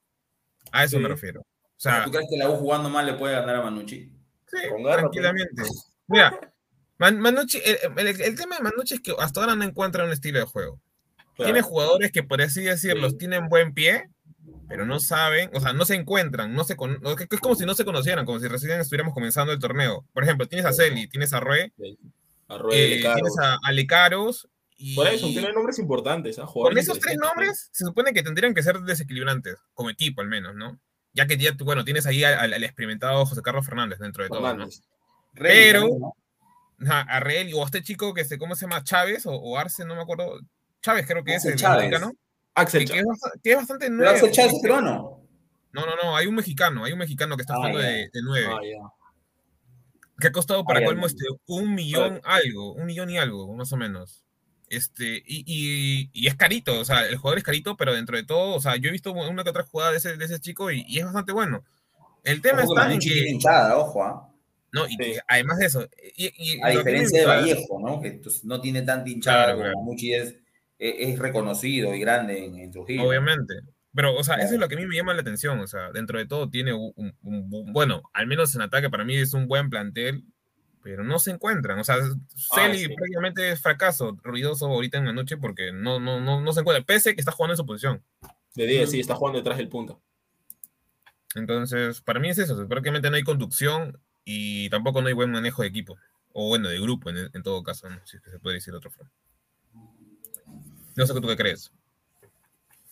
A 0.72 0.85
eso 0.85 0.96
Sí. 0.96 1.02
me 1.02 1.08
refiero. 1.08 1.42
O 1.42 1.44
sea, 1.76 2.02
¿Tú 2.04 2.11
crees 2.11 2.26
que 2.30 2.38
la 2.38 2.48
U 2.48 2.56
jugando 2.56 2.88
mal 2.88 3.04
le 3.04 3.12
puede 3.12 3.35
ganar 3.35 3.56
a 3.56 3.61
Manucci? 3.62 4.11
sí, 4.46 4.56
con 4.70 4.82
garra, 4.82 5.00
tranquilamente. 5.02 5.62
Mira, 6.08 6.40
Man- 6.96 7.20
Manucci, 7.20 7.61
el, 7.64 8.06
el- 8.08 8.20
el 8.22 8.35
tema 8.37 8.56
de 8.56 8.62
Manucci 8.62 8.94
es 8.94 9.00
que 9.02 9.14
hasta 9.18 9.40
ahora 9.42 9.54
no 9.54 9.64
encuentra 9.64 10.02
un 10.04 10.11
estilo 10.12 10.38
de 10.40 10.46
juego. 10.46 10.80
Claro. 11.37 11.52
Tiene 11.52 11.61
jugadores 11.62 12.11
que, 12.11 12.22
por 12.22 12.40
así 12.40 12.62
decirlo, 12.62 13.11
Sí. 13.11 13.18
tienen 13.18 13.48
buen 13.48 13.72
pie, 13.74 14.08
pero 14.72 14.87
no 14.87 14.98
saben, 15.00 15.50
o 15.54 15.61
sea, 15.61 15.72
no 15.72 15.85
se 15.85 15.94
encuentran, 15.94 16.54
no 16.54 16.64
se 16.64 16.76
con- 16.76 17.00
es 17.30 17.40
como 17.40 17.54
si 17.54 17.64
no 17.66 17.74
se 17.74 17.85
conocieran, 17.85 18.24
como 18.26 18.40
si 18.40 18.48
recién 18.48 18.80
estuviéramos 18.80 19.14
comenzando 19.14 19.52
el 19.52 19.58
torneo. 19.58 20.04
Por 20.12 20.24
ejemplo, 20.24 20.48
tienes 20.48 20.66
a 20.66 20.72
Celi, 20.72 21.06
tienes 21.08 21.32
a 21.32 21.40
Rue, 21.40 21.72
A 22.48 22.56
eh, 22.72 23.00
Caro. 23.02 23.14
tienes 23.14 23.38
a, 23.40 23.58
a 23.62 23.72
Lecaros, 23.72 24.48
y 24.76 24.96
Por 24.96 25.06
eso, 25.06 25.28
tienen 25.28 25.54
nombres 25.54 25.78
importantes. 25.78 26.38
¿ah? 26.40 26.46
con 26.52 26.76
esos 26.76 26.98
tres 26.98 27.16
nombres 27.16 27.68
se 27.70 27.85
supone 27.85 28.12
que 28.12 28.22
tendrían 28.24 28.52
que 28.54 28.62
ser 28.64 28.80
desequilibrantes, 28.80 29.56
como 29.74 29.90
equipo 29.90 30.22
al 30.22 30.28
menos, 30.28 30.54
¿no? 30.56 30.80
Ya 31.12 31.26
que 31.26 31.37
ya, 31.37 31.52
bueno, 31.61 31.85
tienes 31.85 32.06
ahí 32.06 32.24
al, 32.24 32.52
al 32.52 32.64
experimentado 32.64 33.24
José 33.26 33.42
Carlos 33.42 33.64
Fernández 33.66 33.98
dentro 34.00 34.24
de 34.24 34.30
todo, 34.30 34.54
¿no? 34.56 34.66
Pero- 35.35 35.82
Rey, 35.82 35.98
a 36.88 37.20
Real, 37.20 37.48
o 37.54 37.62
a 37.62 37.66
este 37.66 37.82
chico 37.82 38.12
que 38.12 38.24
se, 38.24 38.38
¿cómo 38.38 38.56
se 38.56 38.62
llama? 38.62 38.82
Chávez 38.82 39.24
o, 39.26 39.32
o 39.32 39.56
Arce, 39.56 39.85
no 39.85 39.94
me 39.94 40.02
acuerdo. 40.02 40.40
Chávez 40.80 41.06
creo 41.06 41.22
que 41.22 41.35
es 41.37 41.44
el 41.44 41.54
Chávez. 41.56 41.88
mexicano. 41.90 42.12
Axel 42.54 42.84
Que, 42.86 42.92
que 42.92 42.98
es, 43.00 43.04
Chávez. 43.04 43.40
que 43.42 43.50
es 43.52 43.56
bastante 43.56 43.90
nuevo. 43.90 44.10
Axel 44.12 44.30
Chávez 44.32 44.52
es 44.54 44.60
peruano. 44.60 45.20
No, 45.72 45.86
no, 45.86 45.92
no, 46.02 46.16
hay 46.16 46.26
un 46.26 46.34
mexicano, 46.34 46.84
hay 46.84 46.92
un 46.92 46.98
mexicano 46.98 47.36
que 47.36 47.42
está 47.42 47.54
Ah, 47.54 47.56
jugando 47.56 47.78
de, 47.78 48.10
de 48.12 48.22
nueve, 48.22 48.46
Ah, 48.78 48.90
que 50.20 50.26
ha 50.28 50.32
costado 50.32 50.64
para 50.64 50.80
Ah, 50.80 50.84
colmo 50.84 51.06
este, 51.06 51.24
un 51.46 51.74
millón 51.74 52.20
algo, 52.24 52.74
un 52.74 52.86
millón 52.86 53.10
y 53.10 53.18
algo, 53.18 53.52
más 53.54 53.72
o 53.72 53.76
menos. 53.76 54.22
Este, 54.68 55.22
y, 55.26 55.44
y- 55.46 56.10
y 56.12 56.26
es 56.28 56.34
carito, 56.34 56.78
o 56.80 56.84
sea, 56.84 57.06
el 57.06 57.16
jugador 57.16 57.38
es 57.38 57.44
carito, 57.44 57.76
pero 57.76 57.92
dentro 57.94 58.16
de 58.16 58.22
todo, 58.24 58.54
o 58.54 58.60
sea, 58.60 58.76
yo 58.76 58.88
he 58.88 58.92
visto 58.92 59.12
una 59.12 59.44
que 59.44 59.50
otra 59.50 59.64
jugada 59.64 59.90
de 59.92 59.98
ese, 59.98 60.16
de 60.16 60.24
ese 60.24 60.40
chico 60.40 60.70
y, 60.70 60.84
y 60.88 60.98
es 60.98 61.04
bastante 61.04 61.32
bueno. 61.32 61.64
El 62.24 62.40
tema 62.40 62.62
Ojo 62.62 62.68
que 62.68 62.72
está 62.74 62.82
en 62.84 62.88
Manucci 62.90 63.08
tiene 63.08 63.24
que, 63.24 63.30
hinchada, 63.32 63.76
ojo, 63.78 64.04
¿ah? 64.04 64.28
no, 64.72 64.86
y 64.86 64.96
Sí. 64.96 65.14
además 65.28 65.58
de 65.58 65.66
eso, 65.66 65.88
y, 66.16 66.32
y 66.56 66.62
A 66.62 66.66
que 66.70 66.76
diferencia 66.78 67.20
de 67.20 67.26
Vallejo, 67.26 67.80
¿no? 67.80 68.00
Que 68.00 68.12
pues, 68.12 68.44
no 68.44 68.60
tiene 68.60 68.82
tanta 68.82 69.10
hinchada 69.10 69.36
Claro, 69.44 69.52
como 69.58 69.64
claro. 69.64 69.78
Manucci 69.80 70.14
es, 70.14 70.34
es, 70.90 71.11
es 71.14 71.18
reconocido 71.18 71.95
y 71.95 72.01
grande 72.01 72.45
en, 72.45 72.59
en 72.59 72.71
Trujillo. 72.71 73.05
Obviamente. 73.05 73.55
Pero, 73.95 74.14
o 74.16 74.25
sea, 74.25 74.37
eso 74.37 74.42
Claro. 74.49 74.55
es 74.55 74.61
lo 74.61 74.68
que 74.68 74.75
a 74.77 74.79
mí 74.79 74.87
me 74.87 74.97
llama 74.97 75.12
la 75.14 75.21
atención. 75.21 75.61
O 75.61 75.66
sea, 75.66 75.90
dentro 75.92 76.18
de 76.18 76.27
todo 76.27 76.49
tiene 76.49 76.73
un, 76.73 76.92
un- 76.97 77.14
un- 77.23 77.73
bueno, 77.73 78.03
al 78.14 78.27
menos 78.27 78.55
en 78.55 78.62
ataque 78.62 78.88
para 78.88 79.05
mí 79.05 79.16
es 79.16 79.35
un 79.35 79.47
buen 79.49 79.68
plantel, 79.68 80.25
pero 80.83 81.05
no 81.05 81.18
se 81.18 81.31
encuentran. 81.31 81.79
O 81.79 81.85
sea, 81.85 81.97
Celi 82.55 82.79
sí. 82.79 82.88
prácticamente 82.88 83.51
es 83.53 83.61
fracaso 83.61 84.16
ruidoso 84.23 84.66
ahorita 84.66 84.97
en 84.99 85.05
la 85.05 85.12
noche 85.12 85.37
porque 85.37 85.73
no, 85.73 86.01
no, 86.01 86.21
no, 86.21 86.40
no 86.40 86.53
se 86.55 86.61
encuentra. 86.61 86.85
Pese 86.85 87.14
que 87.14 87.21
está 87.21 87.33
jugando 87.33 87.53
en 87.53 87.57
su 87.59 87.66
posición. 87.66 88.03
De 88.55 88.66
10, 88.66 88.90
sí, 88.90 89.01
está 89.01 89.14
jugando 89.14 89.38
detrás 89.40 89.59
del 89.59 89.68
punto. 89.68 90.01
Entonces, 91.35 92.01
para 92.03 92.21
mí 92.21 92.29
es 92.31 92.38
eso. 92.38 92.55
o 92.55 92.57
sea, 92.57 92.66
prácticamente 92.66 93.11
no 93.11 93.16
hay 93.16 93.23
conducción 93.23 93.99
y 94.25 94.68
tampoco 94.71 95.01
no 95.03 95.09
hay 95.09 95.14
buen 95.14 95.31
manejo 95.31 95.62
de 95.62 95.68
equipo. 95.68 95.97
O 96.33 96.49
bueno, 96.49 96.68
de 96.68 96.81
grupo 96.81 97.11
en, 97.11 97.31
en 97.33 97.42
todo 97.42 97.62
caso, 97.62 97.88
¿no? 97.88 98.01
si 98.07 98.16
es 98.16 98.23
que 98.23 98.31
se 98.31 98.38
puede 98.38 98.55
decir 98.57 98.73
de 98.73 98.79
otra 98.79 98.90
forma. 98.90 99.11
No 100.96 101.07
sé 101.07 101.14
qué 101.14 101.20
tú 101.20 101.28
qué 101.28 101.37
crees. 101.37 101.72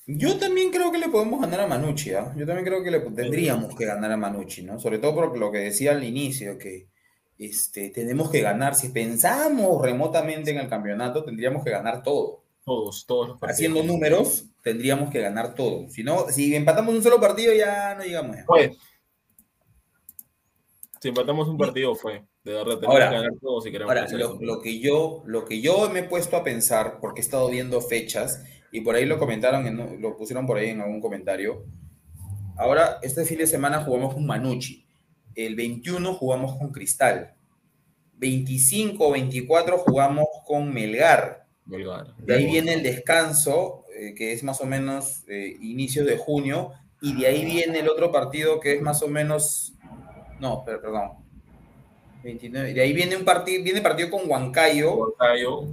Yo 0.06 0.38
también 0.38 0.70
creo 0.70 0.90
que 0.90 0.98
le 0.98 1.09
podemos 1.09 1.40
ganar 1.40 1.61
a 1.61 1.66
Manucci, 1.66 2.14
¿ah? 2.14 2.34
Yo 2.36 2.46
también 2.46 2.66
creo 2.66 2.82
que 2.82 2.90
le 2.90 3.01
tendríamos 3.01 3.76
que 3.76 3.84
ganar 3.84 4.11
a 4.11 4.16
Manucci, 4.16 4.62
¿no? 4.62 4.80
Sobre 4.80 4.98
todo 4.98 5.14
por 5.14 5.38
lo 5.38 5.53
que 5.53 5.59
decía 5.59 5.92
al 5.92 6.03
inicio, 6.03 6.59
que 6.59 6.88
este, 7.38 7.90
tenemos 7.90 8.30
que 8.30 8.40
ganar. 8.40 8.74
Si 8.74 8.88
pensamos 8.88 9.80
remotamente 9.80 10.51
en 10.51 10.59
el 10.59 10.68
campeonato, 10.68 11.24
tendríamos 11.24 11.62
que 11.62 11.70
ganar 11.70 12.03
todo. 12.03 12.42
Todos, 12.64 13.07
todos 13.07 13.28
los 13.28 13.38
partidos. 13.38 13.57
Haciendo 13.57 13.82
números, 13.82 14.46
tendríamos 14.62 15.11
que 15.11 15.20
ganar 15.20 15.55
todo. 15.55 15.88
Si 15.88 16.03
no, 16.03 16.28
si 16.28 16.55
empatamos 16.55 16.94
un 16.94 17.03
solo 17.03 17.20
partido, 17.20 17.55
ya 17.55 17.94
no 17.94 18.03
llegamos. 18.03 18.36
Si 21.01 21.09
empatamos 21.09 21.48
un 21.48 21.57
partido, 21.57 21.94
fue. 21.94 22.24
De 22.45 22.53
verdad, 22.53 22.76
tenemos 22.76 22.95
Ahora- 22.95 23.11
que 23.11 23.14
ganar 23.16 23.32
todos 23.41 23.64
si 23.64 23.70
queremos 23.70 23.91
Ahora, 23.95 24.07
lo, 24.41 24.61
que 24.62 24.78
yo, 24.80 25.22
lo 25.26 25.45
que 25.45 25.61
yo 25.61 25.91
me 25.91 26.01
he 26.01 26.05
puesto 26.05 26.36
a 26.36 26.45
pensar, 26.45 26.99
porque 27.01 27.20
he 27.20 27.24
estado 27.24 27.49
viendo 27.51 27.80
fechas, 27.82 28.43
y 28.72 28.80
por 28.80 28.95
ahí 28.95 29.05
lo 29.05 29.18
comentaron, 29.18 29.66
en- 29.66 30.01
lo 30.01 30.16
pusieron 30.16 30.47
por 30.47 30.57
ahí 30.57 30.70
en 30.70 30.80
algún 30.80 31.01
comentario. 31.01 31.64
Ahora, 32.57 32.99
este 33.03 33.24
fin 33.24 33.38
de 33.38 33.47
semana 33.47 33.84
jugamos 33.84 34.14
con 34.14 34.26
Manucci. 34.26 34.86
El 35.34 35.55
21 35.55 36.14
jugamos 36.14 36.57
con 36.57 36.70
Cristal. 36.72 37.34
25 38.16 39.09
o 39.09 39.12
24 39.12 39.78
jugamos 39.78 40.26
con 40.47 40.72
Melgar. 40.72 41.47
De 42.18 42.34
ahí 42.34 42.47
viene 42.47 42.74
el 42.74 42.82
descanso, 42.82 43.84
eh, 43.97 44.14
que 44.14 44.32
es 44.32 44.43
más 44.43 44.61
o 44.61 44.66
menos 44.66 45.24
eh, 45.28 45.57
inicios 45.61 46.07
de 46.07 46.16
junio, 46.18 46.72
y 47.01 47.14
de 47.18 47.26
ahí 47.28 47.45
viene 47.45 47.78
el 47.80 47.88
otro 47.88 48.11
partido 48.12 48.61
que 48.61 48.74
es 48.74 48.82
más 48.82 49.03
o 49.03 49.09
menos, 49.09 49.74
no, 50.38 50.64
perdón, 50.64 51.12
29, 52.22 52.74
de 52.74 52.80
ahí 52.80 52.92
viene 52.92 53.16
un 53.16 53.24
partido, 53.24 53.62
viene 53.62 53.80
partido 53.80 54.10
con 54.10 54.28
Huancayo, 54.28 54.94
Huancayo. 54.94 55.64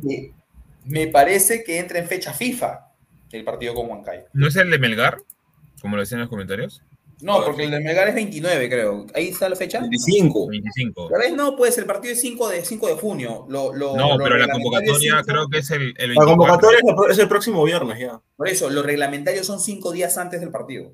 me 0.85 1.07
parece 1.07 1.63
que 1.63 1.79
entra 1.79 1.99
en 1.99 2.07
fecha 2.07 2.33
FIFA 2.33 2.91
el 3.31 3.43
partido 3.43 3.73
con 3.73 3.89
Huancayo. 3.89 4.23
¿No 4.33 4.47
es 4.47 4.55
el 4.55 4.69
de 4.69 4.79
Melgar? 4.79 5.17
Como 5.81 5.95
lo 5.95 6.01
decían 6.01 6.19
en 6.19 6.21
los 6.23 6.29
comentarios. 6.29 6.81
No, 7.19 7.43
porque 7.43 7.63
el 7.63 7.71
de 7.71 7.79
Melgar 7.79 8.07
es 8.09 8.13
29, 8.15 8.69
creo. 8.69 9.07
¿Ahí 9.15 9.29
está 9.29 9.49
la 9.49 9.55
fecha? 9.55 9.79
25. 9.79 10.47
25. 10.49 11.09
¿La 11.11 11.17
vez 11.17 11.33
no? 11.33 11.55
Pues 11.55 11.75
el 11.79 11.85
partido 11.85 12.13
es 12.13 12.21
5 12.21 12.49
de, 12.49 12.63
5 12.63 12.87
de 12.89 12.93
junio. 12.93 13.45
Lo, 13.49 13.73
lo, 13.73 13.95
no, 13.97 14.17
lo 14.17 14.23
pero 14.23 14.37
la 14.37 14.47
convocatoria 14.47 15.23
creo 15.25 15.47
que 15.49 15.57
es 15.57 15.71
el, 15.71 15.95
el 15.97 16.09
24. 16.11 16.19
La 16.19 16.25
convocatoria 16.31 16.79
es 17.11 17.17
el- 17.19 17.27
próximo 17.27 17.63
viernes 17.63 17.99
ya. 17.99 18.21
Por 18.35 18.47
eso, 18.47 18.69
los 18.69 18.85
reglamentarios 18.85 19.47
son 19.47 19.59
5 19.59 19.91
días 19.93 20.15
antes 20.19 20.41
del 20.41 20.51
partido. 20.51 20.91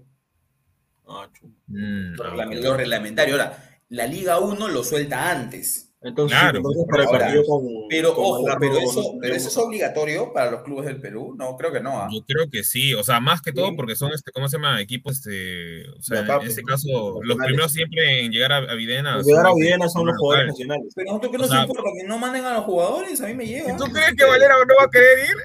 Ah. 1.06 1.28
Mm, 1.68 2.14
Los 2.16 2.26
ah, 2.40 2.46
los 2.46 2.78
reglamentarios. 2.78 3.38
Ahora, 3.40 3.73
la 3.94 4.08
Liga 4.08 4.40
1 4.40 4.68
lo 4.70 4.84
suelta 4.84 5.30
antes. 5.32 5.90
Entonces, 6.06 6.38
Claro, 6.38 6.58
entonces 6.58 6.84
para 6.90 7.04
el 7.04 7.08
ahora, 7.10 7.44
con. 7.48 7.64
Pero 7.90 8.14
con 8.14 8.26
ojo, 8.26 8.46
pero 8.60 8.74
no- 8.74 8.80
eso, 8.80 9.02
no 9.14 9.20
pero 9.22 9.36
eso 9.36 9.48
es 9.48 9.56
obligatorio 9.58 10.34
para 10.34 10.52
los 10.52 10.64
clubes 10.64 10.86
del 10.86 11.00
Perú. 11.00 11.34
No, 11.38 11.56
creo 11.56 11.72
que 11.72 11.80
no. 11.80 11.92
¿ah? 11.98 12.10
Yo 12.12 12.20
creo 12.26 12.50
que 12.50 12.64
sí, 12.66 12.94
o 12.94 13.04
sea, 13.04 13.22
más 13.22 13.42
que 13.42 13.54
todo 13.54 13.74
porque 13.78 13.96
son, 13.96 14.12
este, 14.12 14.34
¿cómo 14.34 14.50
se 14.50 14.58
llama? 14.58 14.82
Equipos, 14.82 15.14
este, 15.20 15.88
o 15.92 16.02
sea, 16.02 16.20
acá, 16.22 16.40
en 16.42 16.48
este 16.50 16.62
pues, 16.62 16.84
caso, 16.84 17.22
los 17.24 17.38
primeros 17.38 17.72
siempre 17.72 18.20
en 18.26 18.32
llegar 18.34 18.52
a, 18.52 18.58
a 18.58 18.76
Videna. 18.76 19.22
Llegar 19.22 19.46
a 19.48 19.54
Viena 19.56 19.88
son 19.88 20.08
los 20.08 20.18
jugadores 20.18 20.50
nacionales. 20.50 20.92
Pero 20.94 21.08
nosotros 21.08 21.32
que 21.32 21.38
O 21.38 21.40
nos 21.40 21.50
sea- 21.50 21.62
importa 21.62 21.84
que 22.02 22.08
no 22.08 22.18
manden 22.18 22.44
a 22.46 22.54
los 22.56 22.66
jugadores, 22.66 23.22
a 23.22 23.28
mí 23.28 23.34
me 23.36 23.46
llega. 23.48 23.72
¿Y 23.74 23.78
tú 23.78 23.86
crees 23.86 24.14
que 24.18 24.26
Valera 24.26 24.56
no 24.68 24.74
va 24.78 24.84
a 24.86 24.90
querer 24.90 25.20
ir? 25.20 25.36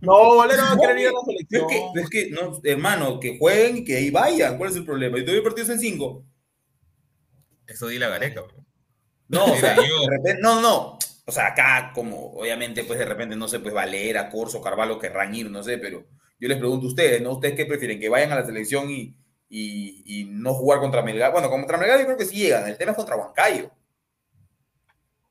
No, 0.00 0.36
Valera 0.36 0.62
va 0.62 0.70
a 0.72 0.74
No, 0.76 0.80
querer 0.80 0.98
ir 0.98 1.08
a 1.08 1.10
la 1.10 1.18
Pero 1.48 1.66
selección. 1.66 1.70
es 1.70 1.76
que, 1.76 1.86
pero 1.92 2.04
es 2.04 2.10
que 2.10 2.30
no, 2.30 2.60
hermano, 2.62 3.18
que 3.18 3.36
jueguen 3.38 3.78
y 3.78 3.84
que 3.84 3.96
ahí 3.96 4.10
vayan. 4.10 4.58
¿Cuál 4.58 4.70
es 4.70 4.76
el 4.76 4.84
problema? 4.84 5.18
Y 5.18 5.22
todavía 5.22 5.38
el 5.38 5.42
partido 5.44 5.64
es 5.64 5.70
en 5.70 5.80
5. 5.80 6.24
Eso 7.66 7.86
di 7.88 7.98
la 7.98 8.08
gareca. 8.08 8.42
bro. 8.42 8.64
No, 9.28 9.44
o 9.46 9.56
sea, 9.56 9.74
Mira, 9.76 9.88
yo- 9.88 10.00
de 10.02 10.10
repente, 10.10 10.42
no, 10.42 10.60
no. 10.60 10.98
O 11.26 11.32
sea, 11.32 11.46
acá, 11.48 11.92
como 11.94 12.32
obviamente, 12.34 12.84
pues 12.84 12.98
de 12.98 13.06
repente, 13.06 13.34
no 13.36 13.48
sé, 13.48 13.58
pues 13.60 13.72
Valera, 13.72 14.28
Corso, 14.28 14.60
Carvalho 14.60 14.98
querrán 14.98 15.34
ir, 15.34 15.50
no 15.50 15.62
sé, 15.62 15.78
pero 15.78 16.06
yo 16.38 16.48
les 16.48 16.58
pregunto 16.58 16.84
a 16.86 16.88
ustedes, 16.90 17.22
¿no? 17.22 17.32
¿Ustedes 17.32 17.54
qué 17.54 17.64
prefieren? 17.64 17.98
¿Que 17.98 18.10
vayan 18.10 18.32
a 18.32 18.36
la 18.36 18.44
selección 18.44 18.90
y, 18.90 19.16
y, 19.48 20.02
y 20.04 20.24
no 20.26 20.52
jugar 20.52 20.80
contra 20.80 21.00
Melgar? 21.02 21.32
Bueno, 21.32 21.48
contra 21.48 21.78
Melgar 21.78 21.98
yo 22.00 22.04
creo 22.04 22.18
que 22.18 22.26
sí 22.26 22.36
llegan. 22.36 22.68
El 22.68 22.76
tema 22.76 22.90
es 22.90 22.96
contra 22.98 23.16
Huancayo. 23.16 23.70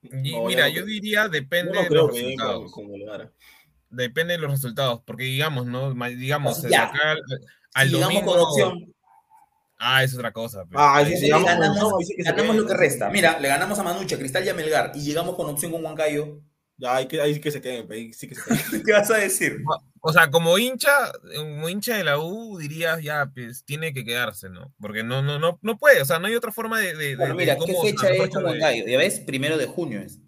Y 0.02 0.32
No, 0.34 0.46
mira, 0.46 0.68
yo 0.70 0.86
diría, 0.86 1.24
Yo 1.26 1.30
depende 1.30 1.74
no 1.74 1.84
de 1.84 1.90
los 1.90 2.10
con, 2.10 2.16
resultados. 2.20 2.72
con. 2.72 3.32
Depende 3.90 4.34
de 4.34 4.40
los 4.40 4.52
resultados, 4.52 5.02
porque 5.06 5.24
digamos, 5.26 5.68
¿no? 5.68 5.94
Digamos, 6.10 6.62
de 6.64 6.70
ya. 6.72 6.86
acá 6.86 7.12
al, 7.12 7.22
al 7.76 7.88
si 7.88 7.94
llegamos 7.94 8.14
domingo. 8.16 8.32
con 8.34 8.42
opción, 8.42 8.93
Ah, 9.86 10.04
es 10.04 10.14
otra 10.16 10.32
cosa. 10.32 10.64
pues. 10.66 10.76
Ah, 10.76 10.96
Ahí 10.98 11.08
sí, 11.14 11.18
sí. 11.18 11.30
ganamos, 11.30 11.50
ganamos 11.50 12.08
queden. 12.36 12.58
lo 12.58 12.68
que 12.68 12.74
resta. 12.74 13.10
Mira, 13.10 13.40
le 13.40 13.48
ganamos 13.48 13.78
a 13.78 13.84
Manucha, 13.84 14.18
Cristal 14.18 14.46
y 14.46 14.50
a 14.50 14.54
Melgar 14.54 14.92
y 14.96 15.02
llegamos 15.02 15.36
con 15.36 15.50
opción 15.50 15.72
con 15.72 15.84
Huancayo. 15.84 16.42
Ya, 16.78 16.96
ahí, 16.96 17.08
que, 17.08 17.22
ahí 17.22 17.34
sí 17.36 17.40
que 17.42 17.52
se 17.52 17.62
queden. 17.62 17.92
Ahí 17.92 18.14
sí 18.14 18.28
que 18.28 18.36
se 18.36 18.42
queden. 18.44 18.84
¿Qué 18.86 18.92
vas 18.94 19.12
a 19.12 19.18
decir? 19.18 19.58
O 20.02 20.12
sea, 20.12 20.30
como 20.32 20.58
hincha, 20.58 21.12
como 21.36 21.70
hincha 21.70 21.96
de 21.98 22.04
la 22.04 22.18
U, 22.20 22.58
dirías 22.58 23.02
ya, 23.02 23.30
pues 23.34 23.64
tiene 23.64 23.94
que 23.94 24.04
quedarse, 24.04 24.50
¿no? 24.50 24.74
Porque 24.82 25.04
no, 25.04 25.22
no, 25.22 25.38
no, 25.40 25.60
no 25.62 25.78
puede, 25.78 26.02
o 26.02 26.06
sea, 26.06 26.20
no 26.20 26.28
hay 26.28 26.36
otra 26.36 26.52
forma 26.52 26.80
de. 26.80 26.96
de- 26.96 27.16
Bueno, 27.16 27.36
de 27.36 27.38
mira, 27.40 27.58
¿qué 27.58 27.76
fecha 27.82 28.10
es 28.10 28.30
con 28.30 28.44
Huancayo? 28.44 28.86
Ya 28.88 28.98
ves, 28.98 29.20
primero 29.20 29.58
de 29.58 29.66
junio 29.66 30.00
es. 30.02 30.20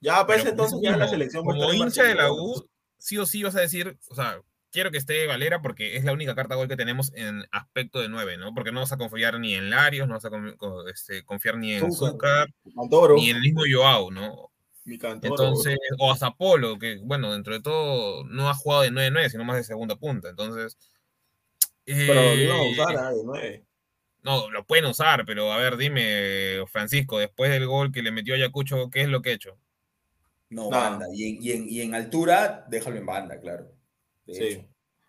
Ya, 0.00 0.24
pues 0.26 0.38
Pero 0.38 0.50
entonces 0.50 0.78
ya 0.82 0.96
la 0.96 1.08
selección 1.08 1.44
Como 1.44 1.72
hincha 1.72 2.02
de 2.04 2.14
la. 2.14 2.30
U, 2.32 2.68
sí 2.98 3.16
o 3.18 3.26
sí 3.26 3.42
vas 3.42 3.56
a 3.56 3.60
decir, 3.60 3.96
o 4.08 4.14
sea, 4.14 4.40
quiero 4.76 4.90
que 4.90 4.98
esté 4.98 5.26
Valera 5.26 5.62
porque 5.62 5.96
es 5.96 6.04
la 6.04 6.12
única 6.12 6.34
carta 6.34 6.54
gol 6.54 6.68
que 6.68 6.76
tenemos 6.76 7.10
en 7.14 7.46
aspecto 7.50 7.98
de 7.98 8.10
9, 8.10 8.36
¿no? 8.36 8.52
Porque 8.52 8.72
no 8.72 8.80
vas 8.80 8.92
a 8.92 8.98
confiar 8.98 9.40
ni 9.40 9.54
en 9.54 9.70
Larios, 9.70 10.06
no 10.06 10.16
vas 10.16 10.26
a 10.26 10.30
este, 10.90 11.24
confiar 11.24 11.56
ni 11.56 11.72
en 11.72 11.90
Zúcar. 11.90 12.50
Ni 13.16 13.30
en 13.30 13.36
el 13.36 13.42
mismo 13.42 13.62
Joao, 13.66 14.10
¿no? 14.10 14.50
mi 14.84 14.98
Cantoro. 14.98 15.32
Entonces, 15.32 15.78
o 15.98 16.12
hasta 16.12 16.30
Polo, 16.30 16.78
que 16.78 16.98
bueno, 17.02 17.32
dentro 17.32 17.54
de 17.54 17.62
todo 17.62 18.24
no 18.24 18.50
ha 18.50 18.54
jugado 18.54 18.82
de 18.82 18.90
9-9, 18.90 19.30
sino 19.30 19.44
más 19.44 19.56
de 19.56 19.64
segunda 19.64 19.96
punta. 19.96 20.28
Entonces. 20.28 20.76
Pero 21.86 22.12
lo 22.12 22.20
eh, 22.20 22.44
iban 22.44 22.58
a 22.58 22.62
usar 22.62 22.96
ah, 22.98 23.10
de 23.12 23.24
nueve. 23.24 23.64
No, 24.24 24.50
lo 24.50 24.66
pueden 24.66 24.84
usar, 24.84 25.24
pero 25.24 25.52
a 25.52 25.56
ver, 25.56 25.78
dime, 25.78 26.66
Francisco, 26.70 27.18
después 27.18 27.50
del 27.50 27.66
gol 27.66 27.92
que 27.92 28.02
le 28.02 28.10
metió 28.10 28.34
a 28.34 28.36
Ayacucho, 28.36 28.90
¿qué 28.90 29.00
es 29.00 29.08
lo 29.08 29.22
que 29.22 29.30
ha 29.30 29.34
hecho? 29.34 29.56
No, 30.50 30.68
Nada. 30.68 30.90
banda. 30.90 31.06
Y 31.14 31.30
en, 31.30 31.42
y, 31.42 31.52
en, 31.52 31.68
y 31.70 31.80
en 31.80 31.94
altura, 31.94 32.66
déjalo 32.68 32.98
en 32.98 33.06
banda, 33.06 33.40
claro. 33.40 33.75
Sí. 34.26 34.44
hecho. 34.44 34.68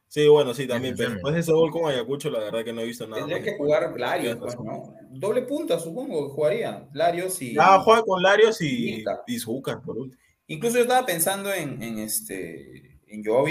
Sí, 0.10 0.28
bueno, 0.28 0.54
sí, 0.54 0.68
también. 0.68 0.96
Pero 0.96 1.12
después 1.12 1.34
de 1.34 1.42
ese 1.42 1.52
gol 1.52 1.70
con 1.70 1.90
Ayacucho, 1.90 2.30
la 2.30 2.40
verdad 2.40 2.64
que 2.64 2.72
no 2.72 2.82
he 2.82 2.86
visto 2.86 3.06
nada. 3.06 3.26
Tendría 3.26 3.44
que 3.44 3.58
jugar 3.58 3.94
Larios, 4.00 4.38
pues. 4.38 4.56
¿no? 4.58 4.94
Doble 5.10 5.42
punta, 5.42 5.80
supongo 5.80 6.28
que 6.28 6.34
jugaría. 6.34 6.88
Larios 6.94 7.42
y. 7.42 7.56
Ya 7.56 7.80
juega 7.80 8.04
con 8.04 8.24
Larios 8.24 8.62
y, 8.62 9.04
y 9.28 9.40
Zúcar, 9.40 9.82
por 9.82 9.98
último. 9.98 10.22
Incluso 10.48 10.78
yo 10.78 10.84
estaba 10.84 11.06
pensando 11.06 11.54
en, 11.54 11.82
en 11.84 12.00
este. 12.00 13.00
En 13.10 13.24
Joao 13.24 13.46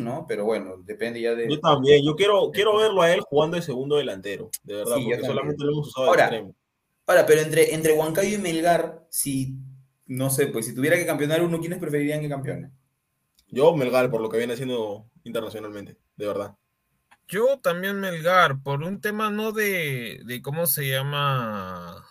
¿no? 0.00 0.24
Pero 0.28 0.44
bueno, 0.44 0.76
depende 0.84 1.20
ya 1.20 1.34
de. 1.34 1.48
Yo 1.48 1.60
también, 1.60 2.04
yo 2.04 2.14
quiero, 2.16 2.50
quiero 2.52 2.76
verlo 2.76 3.02
a 3.02 3.12
él 3.12 3.20
jugando 3.20 3.56
de 3.56 3.62
segundo 3.62 3.96
delantero, 3.96 4.50
de 4.62 4.74
verdad, 4.74 4.96
Sí, 4.96 5.04
porque 5.04 5.26
solamente 5.26 5.64
lo 5.64 5.72
hemos 5.72 5.88
usado 5.88 6.06
Ahora, 6.06 6.30
de 6.30 6.36
extremo. 6.36 6.56
Ahora, 7.06 7.26
pero 7.26 7.40
entre, 7.40 7.74
entre 7.74 7.92
Huancayo 7.92 8.36
y 8.36 8.40
Melgar, 8.40 9.04
si. 9.10 9.54
No 10.06 10.30
sé, 10.30 10.48
pues 10.48 10.66
si 10.66 10.74
tuviera 10.74 10.96
que 10.96 11.06
campeonar 11.06 11.42
uno, 11.42 11.60
¿quiénes 11.60 11.78
preferirían 11.78 12.20
que 12.20 12.28
campeone? 12.28 12.70
Yo, 13.48 13.74
Melgar, 13.74 14.10
por 14.10 14.20
lo 14.20 14.28
que 14.28 14.38
viene 14.38 14.54
haciendo 14.54 15.09
internacionalmente, 15.24 15.96
de 16.16 16.26
verdad. 16.26 16.54
Yo 17.28 17.58
también 17.62 18.00
Melgar, 18.00 18.60
por 18.62 18.82
un 18.82 19.00
tema 19.00 19.30
no 19.30 19.52
de, 19.52 20.20
de 20.24 20.42
cómo 20.42 20.66
se 20.66 20.88
llama. 20.88 22.04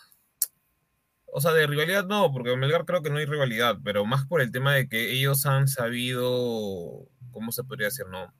O 1.31 1.41
sea, 1.41 1.51
de 1.51 1.67
rivalidad 1.67 2.05
no, 2.07 2.31
porque 2.31 2.53
en 2.53 2.59
Melgar 2.59 2.85
creo 2.85 3.03
que 3.03 3.09
no 3.09 3.17
hay 3.17 3.25
rivalidad, 3.25 3.77
pero 3.83 4.05
más 4.05 4.25
por 4.25 4.41
el 4.41 4.51
tema 4.51 4.73
de 4.73 4.87
que 4.87 5.11
ellos 5.11 5.45
han 5.45 5.67
sabido, 5.67 7.07
¿cómo 7.31 7.51
se 7.51 7.63
podría 7.63 7.87
decir? 7.87 8.05
No. 8.09 8.33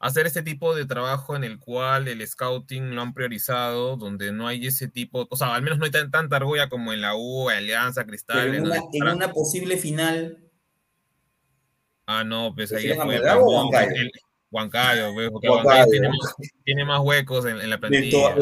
Hacer 0.00 0.26
este 0.26 0.42
tipo 0.42 0.74
de 0.76 0.84
trabajo 0.86 1.34
en 1.36 1.42
el 1.42 1.58
cual 1.58 2.06
el 2.06 2.24
scouting 2.26 2.94
lo 2.94 3.02
han 3.02 3.14
priorizado, 3.14 3.96
donde 3.96 4.30
no 4.30 4.46
hay 4.46 4.66
ese 4.66 4.88
tipo, 4.88 5.26
o 5.30 5.36
sea, 5.36 5.54
al 5.54 5.62
menos 5.62 5.78
no 5.78 5.86
hay 5.86 5.90
tan- 5.90 6.10
tanta 6.10 6.36
argolla 6.36 6.68
como 6.68 6.92
en 6.92 7.00
la 7.00 7.16
U, 7.16 7.48
Alianza, 7.48 8.04
Cristal. 8.04 8.38
Pero 8.38 8.48
en 8.50 8.54
en 8.56 8.66
una, 8.66 8.76
donde- 8.76 8.98
en 8.98 9.08
una 9.08 9.32
posible 9.32 9.76
final. 9.78 10.47
Ah, 12.10 12.24
no, 12.24 12.54
pues 12.54 12.72
ahí 12.72 12.84
¿Prefieren 12.88 13.28
a 13.28 13.34
fue. 13.34 13.42
Huancayo? 13.42 13.90
el- 13.96 14.10
Huancayo, 14.50 15.12
pues, 15.12 15.30
porque 15.30 15.46
Huancayo. 15.50 15.68
Huancayo 15.68 15.90
tiene 15.90 16.08
más, 16.08 16.34
tiene 16.64 16.84
más 16.86 17.00
huecos 17.00 17.44
en, 17.44 17.60
en 17.60 17.68
la 17.68 17.78
plantilla. 17.78 18.34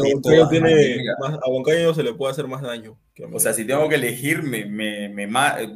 tiene 0.48 1.04
más- 1.18 1.34
a 1.34 1.48
Huancayo 1.50 1.92
se 1.92 2.04
le 2.04 2.12
puede 2.14 2.30
hacer 2.30 2.46
más 2.46 2.62
daño. 2.62 2.96
O 3.32 3.38
sea, 3.40 3.54
si 3.54 3.64
tengo 3.66 3.88
que 3.88 3.94
elegir, 3.94 4.42
me, 4.42 4.66
me, 4.66 5.08
me 5.08 5.26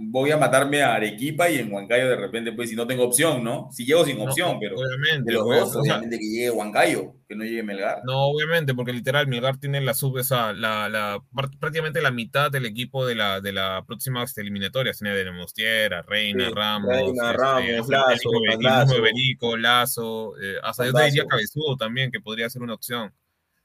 voy 0.01 0.31
a 0.31 0.37
matarme 0.37 0.83
a 0.83 0.95
Arequipa 0.97 1.49
y 1.49 1.57
en 1.59 1.73
Huancayo 1.73 2.07
de 2.09 2.17
repente, 2.17 2.53
pues 2.53 2.69
si 2.69 2.77
no 2.77 2.87
tengo 2.87 3.05
opción, 3.05 3.43
¿no? 3.43 3.69
Si 3.73 3.87
llego 3.87 4.05
sin 4.05 4.19
No, 4.19 4.25
opción, 4.25 4.59
pero 4.61 4.77
obviamente, 4.77 5.33
de 5.33 5.39
los 5.39 5.45
dos, 5.47 5.77
o 5.77 5.83
sea, 5.83 5.95
obviamente 5.95 6.19
que 6.19 6.25
llegue 6.29 6.51
Huancayo, 6.51 7.15
que 7.27 7.35
no 7.37 7.45
llegue 7.45 7.63
Melgar. 7.63 8.03
no, 8.05 8.25
obviamente, 8.27 8.75
porque 8.75 8.93
literal 8.93 9.27
Milgar 9.27 9.57
tiene 9.57 9.81
la 9.81 9.95
sub, 9.95 10.19
esa, 10.19 10.53
la, 10.53 10.91
la, 10.91 11.17
pr- 11.33 11.59
prácticamente 11.59 12.03
la 12.03 12.11
mitad 12.11 12.51
del 12.51 12.67
equipo 12.67 13.07
de 13.07 13.15
la, 13.15 13.41
de 13.41 13.53
la 13.53 13.85
próxima 13.87 14.23
este, 14.23 14.43
eliminatoria, 14.43 14.93
tiene 14.93 15.15
de 15.17 15.33
Mostiera, 15.33 16.03
Reina, 16.03 16.49
Sí, 16.49 16.53
Ramos, 16.55 16.91
Reina, 16.95 17.31
este, 17.31 17.37
Ramos, 17.39 17.65
mismo- 17.89 17.91
Lazo, 17.91 18.61
Lazo. 18.61 19.03
Berico, 19.03 19.57
Lazo, 19.57 20.35
eh, 20.43 20.57
hasta 20.63 20.85
yo 20.85 20.93
te 20.93 21.05
diría. 21.05 21.25
Cabezudo 21.27 21.77
también, 21.79 22.11
que 22.11 22.21
podría 22.21 22.51
ser 22.51 22.61
una 22.61 22.75
opción 22.75 23.15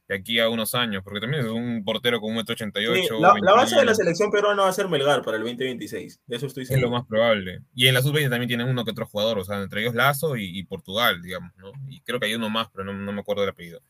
de 0.08 0.16
aquí 0.16 0.40
a 0.40 0.50
unos 0.50 0.76
años, 0.76 1.02
porque 1.04 1.20
también 1.20 1.44
es 1.46 1.50
un 1.52 1.84
portero 1.84 2.20
con 2.22 2.30
un 2.32 2.38
metro 2.38 2.54
ochenta 2.54 2.80
y 2.80 2.86
Sí, 2.86 2.92
ocho. 3.06 3.20
la, 3.20 3.34
la 3.42 3.54
base 3.54 3.76
de 3.76 3.82
la 3.86 3.92
21. 3.92 3.96
selección 3.96 4.32
peruana 4.32 4.64
va 4.64 4.70
a 4.70 4.74
ser 4.74 4.88
Melgar 4.88 5.24
para 5.24 5.38
el 5.38 5.44
2026. 5.44 6.20
De 6.28 6.36
eso 6.36 6.46
estoy 6.46 6.64
Es 6.64 6.70
lo 6.70 6.76
seguro. 6.76 6.92
más 6.98 7.08
probable. 7.08 7.62
Y 7.74 7.88
en 7.88 7.94
la 7.96 8.02
sub-20 8.02 8.30
también 8.30 8.48
tienen 8.48 8.68
uno 8.68 8.86
que 8.86 8.92
otro 8.92 9.06
jugador, 9.08 9.40
o 9.40 9.44
sea, 9.44 9.62
entre 9.62 9.82
ellos 9.82 9.96
Lazo 9.96 10.36
y, 10.38 10.58
y 10.60 10.64
Portugal, 10.64 11.22
digamos, 11.22 11.52
¿no? 11.58 11.72
Y 11.88 12.02
creo 12.02 12.20
que 12.20 12.28
hay 12.28 12.36
uno 12.36 12.50
más, 12.52 12.68
pero 12.72 12.84
no, 12.86 12.94
no 12.94 13.12
me 13.12 13.22
acuerdo 13.22 13.42
del 13.42 13.50
apellido. 13.52 13.82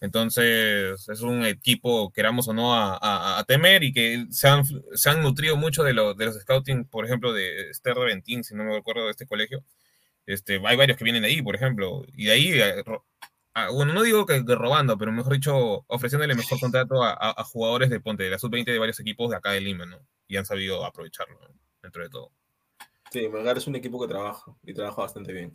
Entonces, 0.00 1.08
es 1.08 1.20
un 1.22 1.44
equipo, 1.44 2.12
queramos 2.12 2.46
o 2.48 2.52
no, 2.54 2.74
a, 2.74 2.96
a- 2.96 3.38
a 3.40 3.44
temer 3.44 3.82
y 3.82 3.92
que 3.92 4.26
se 4.30 4.48
han, 4.48 4.62
se 4.94 5.10
han 5.10 5.22
nutrido 5.22 5.56
mucho 5.56 5.82
de, 5.82 5.92
lo- 5.92 6.14
de 6.14 6.26
los 6.26 6.36
scouting, 6.40 6.84
por 6.84 7.04
ejemplo, 7.04 7.32
de 7.32 7.70
Esther 7.70 7.94
Reventín, 7.96 8.44
si 8.44 8.54
no 8.54 8.64
me 8.64 8.76
acuerdo 8.76 9.04
de 9.06 9.10
este 9.10 9.26
colegio. 9.26 9.64
Este, 10.26 10.60
hay 10.64 10.76
varios 10.76 10.96
que 10.96 11.04
vienen 11.04 11.22
de 11.22 11.28
ahí, 11.28 11.42
por 11.42 11.56
ejemplo, 11.56 12.04
y 12.14 12.26
de 12.26 12.32
ahí, 12.32 12.52
eh, 12.52 12.84
bueno, 13.72 13.92
no 13.92 14.02
digo 14.02 14.26
que, 14.26 14.42
robando, 14.46 14.96
pero 14.98 15.12
mejor 15.12 15.34
dicho, 15.34 15.84
ofreciéndole 15.86 16.34
mejor 16.34 16.58
contrato 16.60 17.02
a, 17.02 17.10
a- 17.12 17.34
a 17.40 17.44
jugadores 17.44 17.90
de 17.90 18.00
Ponte, 18.00 18.22
de 18.24 18.30
la 18.30 18.38
sub-20 18.38 18.72
de 18.72 18.78
varios 18.78 19.00
equipos 19.00 19.30
de 19.30 19.36
acá 19.36 19.50
de 19.52 19.60
Lima, 19.60 19.86
¿no? 19.86 19.98
Y 20.26 20.36
han 20.36 20.46
sabido 20.46 20.84
aprovecharlo, 20.84 21.38
¿no? 21.40 21.48
dentro 21.82 22.02
de 22.02 22.08
todo. 22.10 22.30
Sí, 23.10 23.28
Melgar 23.28 23.56
es 23.56 23.66
un 23.66 23.76
equipo 23.76 24.00
que 24.00 24.08
trabaja 24.08 24.52
y 24.64 24.74
trabaja 24.74 25.02
bastante 25.02 25.32
bien. 25.32 25.52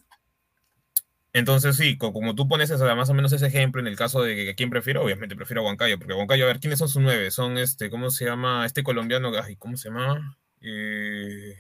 Entonces, 1.34 1.76
sí, 1.76 1.98
co- 1.98 2.14
como 2.14 2.36
tú 2.36 2.48
pones 2.48 2.70
esa- 2.70 2.96
más 2.96 3.10
o 3.10 3.14
menos 3.14 3.34
ese 3.34 3.48
ejemplo 3.48 3.82
en 3.82 3.88
el 3.88 3.96
caso 3.96 4.22
de 4.22 4.36
que, 4.36 4.56
quién 4.56 4.70
prefiero, 4.70 5.04
obviamente 5.04 5.36
prefiero 5.36 5.62
a 5.62 5.66
Huancayo, 5.66 5.98
porque 5.98 6.14
Huancayo, 6.14 6.46
a 6.46 6.48
ver, 6.48 6.60
¿quiénes 6.60 6.80
son 6.80 6.88
sus 6.90 7.02
nueve? 7.02 7.32
Son 7.32 7.58
este, 7.58 7.90
¿cómo 7.90 8.10
se 8.10 8.26
llama? 8.26 8.66
Este 8.66 8.84
colombiano, 8.84 9.32
ay, 9.44 9.56
¿cómo 9.56 9.76
se 9.78 9.90
llama? 9.90 10.38
Eh, 10.62 11.58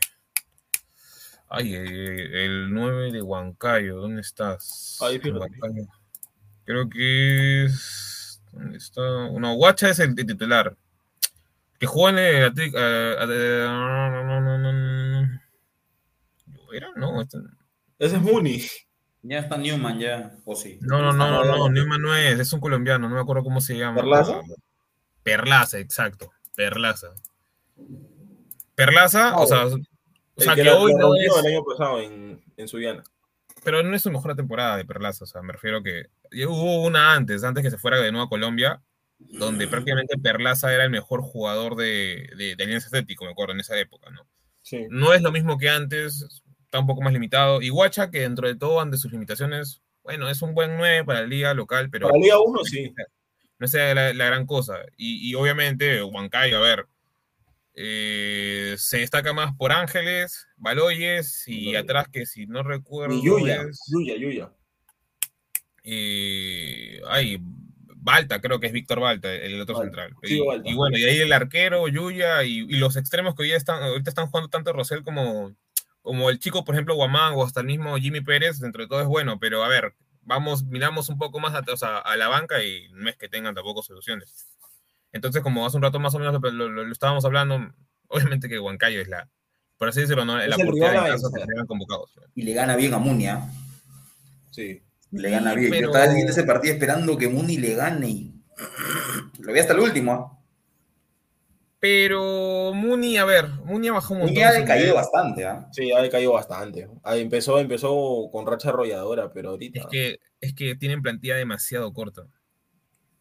Ay, 1.49 1.75
eh, 1.75 2.45
el 2.45 2.73
9 2.73 3.11
de 3.11 3.21
Huancayo, 3.21 3.97
¿dónde 3.97 4.21
estás? 4.21 4.97
Ahí, 5.01 5.19
Creo 6.65 6.89
que 6.89 7.65
es. 7.65 8.41
¿Dónde 8.51 8.77
está? 8.77 9.01
No, 9.01 9.55
Guacha 9.55 9.89
es 9.89 9.99
el 9.99 10.15
titular. 10.15 10.75
Que 11.79 11.85
jugó 11.85 12.09
en 12.09 12.17
el. 12.19 12.53
no, 12.53 14.23
no, 14.23 14.41
no, 14.41 14.57
no. 14.57 15.39
¿Era? 16.73 16.89
No, 16.95 17.21
este... 17.21 17.37
ese 17.99 18.15
es 18.15 18.21
Muni. 18.21 18.63
Ya 19.21 19.39
está 19.39 19.57
Newman, 19.57 19.99
ya, 19.99 20.35
o 20.43 20.53
sí. 20.53 20.79
No, 20.81 21.01
no, 21.01 21.13
no, 21.13 21.45
no, 21.45 21.69
Newman 21.69 22.01
no 22.01 22.13
es, 22.13 22.37
es 22.37 22.51
un 22.51 22.59
colombiano, 22.59 23.07
no 23.07 23.15
me 23.15 23.21
acuerdo 23.21 23.43
cómo 23.43 23.61
se 23.61 23.77
llama. 23.77 23.95
¿Perlaza? 23.95 24.41
Perlaza, 25.23 25.79
exacto, 25.79 26.31
Perlaza. 26.55 27.13
Perlaza, 28.75 29.37
o 29.37 29.47
sea, 29.47 29.67
o 29.67 30.41
sea, 30.41 30.55
que, 30.55 30.69
hoy 30.69 30.93
no 30.95 31.15
es... 31.15 31.31
el 31.37 31.53
año 31.53 31.63
pasado 31.63 32.01
en, 32.01 32.43
en 32.57 32.67
Subiana. 32.67 33.03
Pero 33.63 33.83
no 33.83 33.95
es 33.95 34.01
su 34.01 34.11
mejor 34.11 34.35
temporada 34.35 34.77
de 34.77 34.85
Perlaza, 34.85 35.23
o 35.23 35.27
sea, 35.27 35.41
me 35.41 35.53
refiero 35.53 35.81
que 35.81 36.07
hubo 36.47 36.83
una 36.83 37.13
antes, 37.13 37.43
antes 37.43 37.63
que 37.63 37.71
se 37.71 37.77
fuera 37.77 37.97
de 37.97 38.11
nuevo 38.11 38.25
a 38.25 38.29
Colombia, 38.29 38.81
donde 39.17 39.67
prácticamente 39.67 40.17
Perlaza 40.17 40.73
era 40.73 40.83
el 40.83 40.89
mejor 40.89 41.21
jugador 41.21 41.75
de, 41.75 42.29
de, 42.37 42.55
de 42.55 42.63
Alianza 42.63 42.87
Atlético, 42.87 43.25
me 43.25 43.31
acuerdo, 43.31 43.53
en 43.53 43.61
esa 43.61 43.79
época, 43.79 44.09
¿no? 44.09 44.27
Sí. 44.61 44.85
No 44.89 45.13
es 45.13 45.21
lo 45.21 45.31
mismo 45.31 45.57
que 45.57 45.69
antes, 45.69 46.43
está 46.73 46.79
un 46.79 46.87
poco 46.87 47.01
más 47.01 47.13
limitado. 47.13 47.61
Y 47.61 47.69
Guacha, 47.69 48.09
que 48.09 48.21
dentro 48.21 48.47
de 48.47 48.55
todo, 48.55 48.81
ante 48.81 48.97
sus 48.97 49.11
limitaciones, 49.11 49.81
bueno, 50.03 50.29
es 50.29 50.41
un 50.41 50.53
buen 50.53 50.75
9 50.77 51.05
para 51.05 51.21
la 51.21 51.27
liga 51.27 51.53
local, 51.53 51.89
pero... 51.89 52.07
Para 52.07 52.17
la 52.17 52.23
liga 52.23 52.39
1, 52.39 52.63
sí. 52.65 52.93
No 53.59 53.65
es 53.65 53.73
la, 53.73 54.13
la, 54.13 54.25
gran 54.25 54.45
cosa. 54.45 54.79
Y, 54.97 55.29
y 55.29 55.35
obviamente, 55.35 56.01
Huancayo, 56.03 56.57
a 56.57 56.61
ver, 56.61 56.87
eh, 57.75 58.75
se 58.77 58.99
destaca 58.99 59.33
más 59.33 59.55
por 59.55 59.71
Ángeles, 59.71 60.47
Baloyes 60.57 61.47
y 61.47 61.75
atrás 61.75 62.07
que 62.11 62.25
si 62.25 62.45
no 62.45 62.63
recuerdo. 62.63 63.15
Y 63.15 63.23
Yuya, 63.23 63.63
es, 63.63 63.79
Yuya, 63.91 64.15
Yuya. 64.15 64.53
Eh, 65.83 67.01
ay, 67.07 67.39
Balta, 67.95 68.41
creo 68.41 68.59
que 68.59 68.67
es 68.67 68.73
Víctor 68.73 68.99
Balta, 68.99 69.33
el 69.33 69.59
otro 69.59 69.75
Balta. 69.75 69.85
central. 69.85 70.15
Sí, 70.23 70.41
y, 70.65 70.75
bueno, 70.75 70.97
y 70.97 71.03
ahí 71.03 71.19
el 71.19 71.33
arquero, 71.33 71.87
Yuya, 71.87 72.43
y, 72.43 72.59
y, 72.59 72.77
los 72.77 72.95
extremos 72.95 73.33
que 73.35 73.43
hoy 73.43 73.51
están, 73.53 73.81
ahorita 73.81 74.09
están 74.09 74.27
jugando 74.27 74.49
tanto 74.49 74.71
Rosell 74.73 75.03
como, 75.03 75.55
como 76.01 76.29
el 76.29 76.37
chico, 76.37 76.63
por 76.63 76.75
ejemplo, 76.75 76.95
Guamán 76.95 77.33
o 77.35 77.43
hasta 77.43 77.61
el 77.61 77.67
mismo 77.67 77.97
Jimmy 77.97 78.21
Pérez, 78.21 78.59
dentro 78.59 78.83
de 78.83 78.89
todo 78.89 79.01
es 79.01 79.07
bueno, 79.07 79.39
pero 79.39 79.63
a 79.63 79.67
ver, 79.67 79.95
vamos, 80.21 80.63
miramos 80.63 81.09
un 81.09 81.17
poco 81.17 81.39
más 81.39 81.53
a, 81.53 81.63
o 81.71 81.77
sea, 81.77 81.97
a 81.97 82.15
la 82.17 82.27
banca 82.27 82.63
y 82.63 82.89
no 82.91 83.09
es 83.09 83.15
que 83.15 83.29
tengan 83.29 83.55
tampoco 83.55 83.81
soluciones. 83.81 84.52
Entonces, 85.13 85.41
como 85.41 85.65
hace 85.65 85.77
un 85.77 85.83
rato 85.83 85.99
más 85.99 86.13
o 86.15 86.19
menos 86.19 86.41
lo, 86.41 86.51
lo, 86.51 86.69
lo 86.69 86.91
estábamos 86.91 87.23
hablando, 87.23 87.73
obviamente 88.07 88.49
que 88.49 88.59
Huancayo 88.59 88.99
es 88.99 89.07
la, 89.07 89.29
por 89.77 89.89
así 89.89 90.01
decirlo, 90.01 90.25
¿no? 90.25 90.37
la 90.37 90.55
oportunidad 90.55 91.03
de 91.03 91.09
caso 91.11 91.31
que 91.31 91.65
convocados. 91.67 92.11
Y 92.35 92.43
le 92.43 92.53
gana 92.53 92.75
bien 92.75 92.93
a 92.93 92.99
Munia. 92.99 93.49
Sí. 94.51 94.81
Le 95.11 95.29
gana 95.29 95.53
bien. 95.53 95.69
Pero... 95.69 95.91
Yo 95.91 95.97
estaba 95.97 96.13
viendo 96.13 96.31
ese 96.31 96.43
partido 96.43 96.73
esperando 96.73 97.17
que 97.17 97.27
Muni 97.27 97.57
le 97.57 97.75
gane 97.75 98.09
y 98.09 98.33
lo 99.39 99.53
vi 99.53 99.59
hasta 99.59 99.73
el 99.73 99.79
último. 99.79 100.13
¿eh? 100.13 100.43
Pero 101.79 102.71
Muni, 102.73 103.17
a 103.17 103.25
ver, 103.25 103.49
Muni 103.65 103.89
ha 103.89 103.93
bajado 103.93 104.13
un 104.13 104.19
montón. 104.21 104.35
Muni 104.35 104.43
ha 104.43 104.53
decaído 104.53 104.95
bastante, 104.95 105.43
¿eh? 105.43 105.53
Sí, 105.73 105.91
ha 105.91 106.01
decaído 106.01 106.31
bastante. 106.31 106.87
Ahí 107.03 107.21
empezó, 107.21 107.59
empezó 107.59 108.29
con 108.31 108.47
racha 108.47 108.69
arrolladora, 108.69 109.33
pero 109.33 109.49
ahorita. 109.49 109.81
Es 109.81 109.85
que, 109.87 110.19
es 110.39 110.53
que 110.53 110.75
tienen 110.75 111.01
plantilla 111.01 111.35
demasiado 111.35 111.91
corta. 111.91 112.23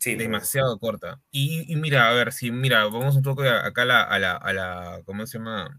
Sí, 0.03 0.17
demasiado 0.17 0.81
corta. 0.81 1.21
Y, 1.31 1.73
y, 1.73 1.77
mira, 1.77 2.09
a 2.09 2.13
ver, 2.13 2.33
si 2.33 2.51
mira, 2.51 2.85
vamos 2.87 3.15
un 3.15 3.23
poco 3.23 3.45
acá 3.45 3.83
a 3.83 3.85
la, 3.85 4.03
a 4.03 4.19
la, 4.19 4.33
a 4.33 4.53
la 4.53 5.01
¿cómo 5.05 5.25
se 5.29 5.39
llama? 5.39 5.79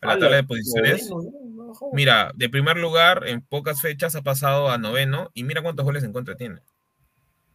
A 0.00 0.06
la 0.06 0.16
tabla 0.16 0.36
de 0.36 0.44
posiciones. 0.44 1.10
Mira, 1.92 2.30
de 2.36 2.48
primer 2.48 2.76
lugar, 2.76 3.26
en 3.26 3.40
pocas 3.40 3.80
fechas 3.80 4.14
ha 4.14 4.22
pasado 4.22 4.70
a 4.70 4.78
noveno 4.78 5.32
y 5.34 5.42
mira 5.42 5.60
cuántos 5.60 5.84
goles 5.84 6.04
en 6.04 6.12
contra 6.12 6.36
tiene. 6.36 6.60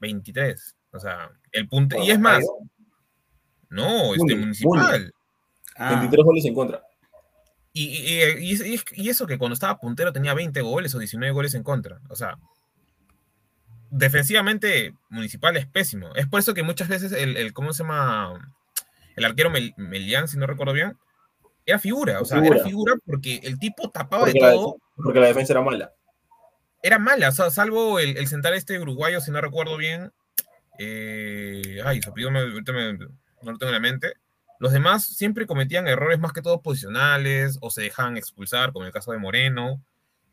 23. 0.02 0.76
O 0.92 1.00
sea, 1.00 1.32
el 1.54 1.70
punto. 1.70 1.96
y 2.04 2.12
es 2.12 2.20
más. 2.20 2.44
No, 3.70 4.14
este 4.14 4.36
municipal. 4.36 5.14
Ah. 5.78 5.92
23 6.02 6.26
goles 6.26 6.44
en 6.44 6.54
contra. 6.54 6.84
Y, 7.72 7.86
y, 7.86 8.66
y, 8.74 8.80
y, 8.94 9.08
eso 9.10 9.26
que 9.26 9.38
cuando 9.38 9.54
estaba 9.54 9.80
puntero 9.80 10.12
tenía 10.12 10.34
20 10.34 10.60
goles 10.60 10.94
o 10.96 11.00
19 11.00 11.32
goles 11.32 11.54
en 11.54 11.64
contra. 11.64 12.02
O 12.10 12.16
sea, 12.18 12.38
defensivamente 13.92 14.94
Municipal 15.10 15.58
es 15.58 15.66
pésimo. 15.66 16.14
Es 16.16 16.28
por 16.28 16.40
eso 16.40 16.54
que 16.54 16.64
muchas 16.64 16.88
veces 16.88 17.12
el, 17.12 17.38
el 17.38 17.54
¿cómo 17.54 17.74
se 17.74 17.84
llama? 17.84 18.54
El 19.16 19.26
arquero 19.26 19.50
Mel, 19.50 19.74
Melian, 19.78 20.28
si 20.28 20.38
no 20.38 20.48
recuerdo 20.48 20.74
bien, 20.74 20.98
era 21.66 21.80
figura. 21.80 22.22
O 22.22 22.26
sea, 22.26 22.40
figura. 22.40 22.58
era 22.58 22.66
figura 22.66 22.94
porque 23.06 23.40
el 23.44 23.60
tipo 23.60 23.90
tapaba 23.90 24.24
porque 24.24 24.40
de 24.40 24.46
la, 24.46 24.54
todo. 24.54 24.78
Porque 24.96 25.20
la 25.20 25.28
defensa 25.28 25.54
era 25.54 25.62
mala. 25.62 25.94
Era 26.82 26.98
mala, 26.98 27.30
o 27.30 27.32
sea, 27.34 27.52
salvo 27.52 28.00
el, 28.00 28.16
el 28.16 28.28
central 28.28 28.54
este 28.54 28.80
uruguayo, 28.80 29.20
si 29.20 29.32
no 29.32 29.42
recuerdo 29.42 29.76
bien. 29.76 30.14
Eh, 30.78 31.82
ay, 31.84 32.02
su 32.02 32.10
apellido 32.10 32.32
no 32.32 32.40
lo 32.40 32.64
tengo 32.64 32.80
en 32.80 33.72
la 33.72 33.80
mente. 33.80 34.14
Los 34.60 34.72
demás 34.72 35.06
siempre 35.06 35.46
cometían 35.46 35.88
errores 35.88 36.20
más 36.20 36.34
que 36.34 36.42
todo 36.42 36.62
posicionales 36.62 37.58
o 37.62 37.70
se 37.70 37.82
dejaban 37.82 38.18
expulsar, 38.18 38.72
como 38.72 38.86
en 38.86 38.88
el 38.88 38.94
caso 38.94 39.12
de 39.12 39.18
Moreno. 39.18 39.82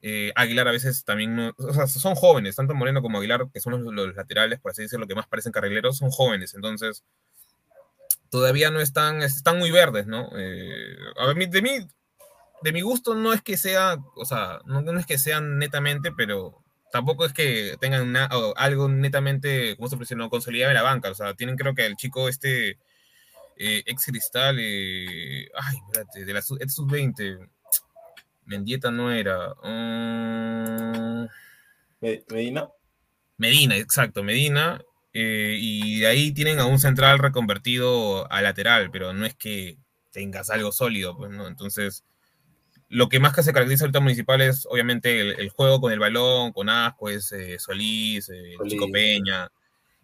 Eh, 0.09 0.31
Aguilar 0.37 0.69
a 0.69 0.71
veces 0.71 1.05
también, 1.05 1.35
no, 1.35 1.53
o 1.59 1.73
sea, 1.75 1.89
son 1.89 2.15
jóvenes, 2.15 2.55
tanto 2.55 2.77
Moreno 2.77 3.03
como 3.03 3.19
Aguilar, 3.19 3.49
que 3.53 3.59
son 3.59 3.93
los, 3.93 4.15
laterales, 4.15 4.61
por 4.61 4.71
así 4.71 4.83
decirlo, 4.83 5.09
que 5.09 5.17
más 5.17 5.27
parecen 5.27 5.51
carrileros, 5.51 5.97
son 5.97 6.13
jóvenes, 6.13 6.55
entonces 6.55 7.03
todavía 8.31 8.71
no 8.71 8.79
están, 8.79 9.21
están 9.23 9.59
muy 9.59 9.73
verdes, 9.73 10.07
¿no? 10.07 10.31
Eh, 10.39 10.97
a 11.19 11.27
ver, 11.27 11.51
de 11.51 11.61
mí, 11.61 11.71
de 12.63 12.73
mi 12.73 12.83
gusto 12.83 13.17
no 13.17 13.33
es 13.33 13.43
que 13.43 13.57
sea, 13.57 13.97
o 14.15 14.25
sea, 14.25 14.61
no, 14.65 14.97
es 14.97 15.07
que 15.07 15.19
sean 15.19 15.59
netamente, 15.59 16.13
pero 16.13 16.63
tampoco 16.93 17.27
es 17.27 17.33
que 17.33 17.77
tengan 17.81 18.03
una, 18.03 18.29
algo 18.55 18.89
netamente, 18.89 19.75
¿cómo 19.77 19.89
se? 19.89 20.15
No, 20.15 20.31
consolidado 20.31 20.71
en 20.71 20.77
la 20.77 20.83
banca, 20.83 21.11
o 21.11 21.15
sea, 21.17 21.35
tienen 21.35 21.57
creo 21.57 21.75
que 21.75 21.85
el 21.85 21.97
chico 21.97 22.29
este, 22.29 22.79
eh, 23.57 23.83
ex 23.85 24.07
cristal, 24.07 24.57
ay, 24.57 25.77
espérate, 25.89 26.25
de 26.25 26.33
la 26.33 26.43
sub-20, 26.43 27.49
Mendieta 28.47 28.91
no 28.91 29.13
era. 29.13 29.53
Um... 29.63 31.29
Medina. 32.01 32.69
Medina, 33.37 33.77
exacto, 33.77 34.23
Medina. 34.23 34.81
Eh, 35.13 35.57
y 35.59 36.01
de 36.01 36.07
ahí 36.07 36.33
tienen 36.33 36.59
a 36.59 36.67
un 36.67 36.79
central 36.79 37.19
reconvertido 37.19 38.31
a 38.31 38.43
lateral, 38.43 38.91
pero 38.91 39.13
no 39.13 39.25
es 39.25 39.35
que 39.35 39.79
tengas 40.13 40.51
algo 40.51 40.73
sólido, 40.73 41.17
pues, 41.17 41.31
¿no? 41.31 41.47
Entonces, 41.49 42.05
lo 42.89 43.09
que 43.09 43.19
más 43.19 43.35
que 43.35 43.43
se 43.43 43.53
caracteriza 43.53 43.85
ahorita 43.85 44.01
municipal 44.01 44.41
es 44.43 44.67
obviamente 44.71 45.21
el, 45.21 45.41
el 45.41 45.49
juego 45.49 45.81
con 45.81 45.93
el 45.93 45.99
balón, 45.99 46.53
con 46.53 46.69
Asco, 46.69 47.09
es 47.09 47.33
eh, 47.33 47.59
Solís, 47.59 48.29
eh, 48.29 48.55
Solís, 48.57 48.73
Chico 48.73 48.91
Peña, 48.93 49.51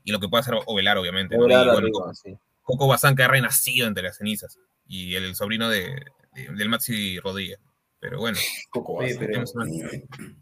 y 0.03 0.13
lo 0.13 0.19
que 0.19 0.29
puede 0.29 0.41
hacer 0.41 0.55
Ovelar, 0.67 0.99
obviamente. 0.99 1.37
Ovelar 1.37 1.67
¿no? 1.67 1.75
y, 1.75 1.77
arriba, 1.77 1.99
bueno, 1.99 2.15
sí. 2.15 2.37
Coco 2.63 2.87
Bazán 2.87 3.15
que 3.15 3.23
ha 3.23 3.29
renacido 3.29 3.87
entre 3.87 4.05
las 4.05 4.17
cenizas, 4.17 4.59
y 4.87 5.15
el, 5.15 5.25
el 5.25 5.35
sobrino 5.35 5.69
de, 5.69 5.95
de, 6.35 6.49
del 6.55 6.69
Maxi 6.69 7.19
Rodríguez. 7.21 7.59
Pero 8.03 8.19
bueno. 8.19 8.37
Pero, 8.73 9.39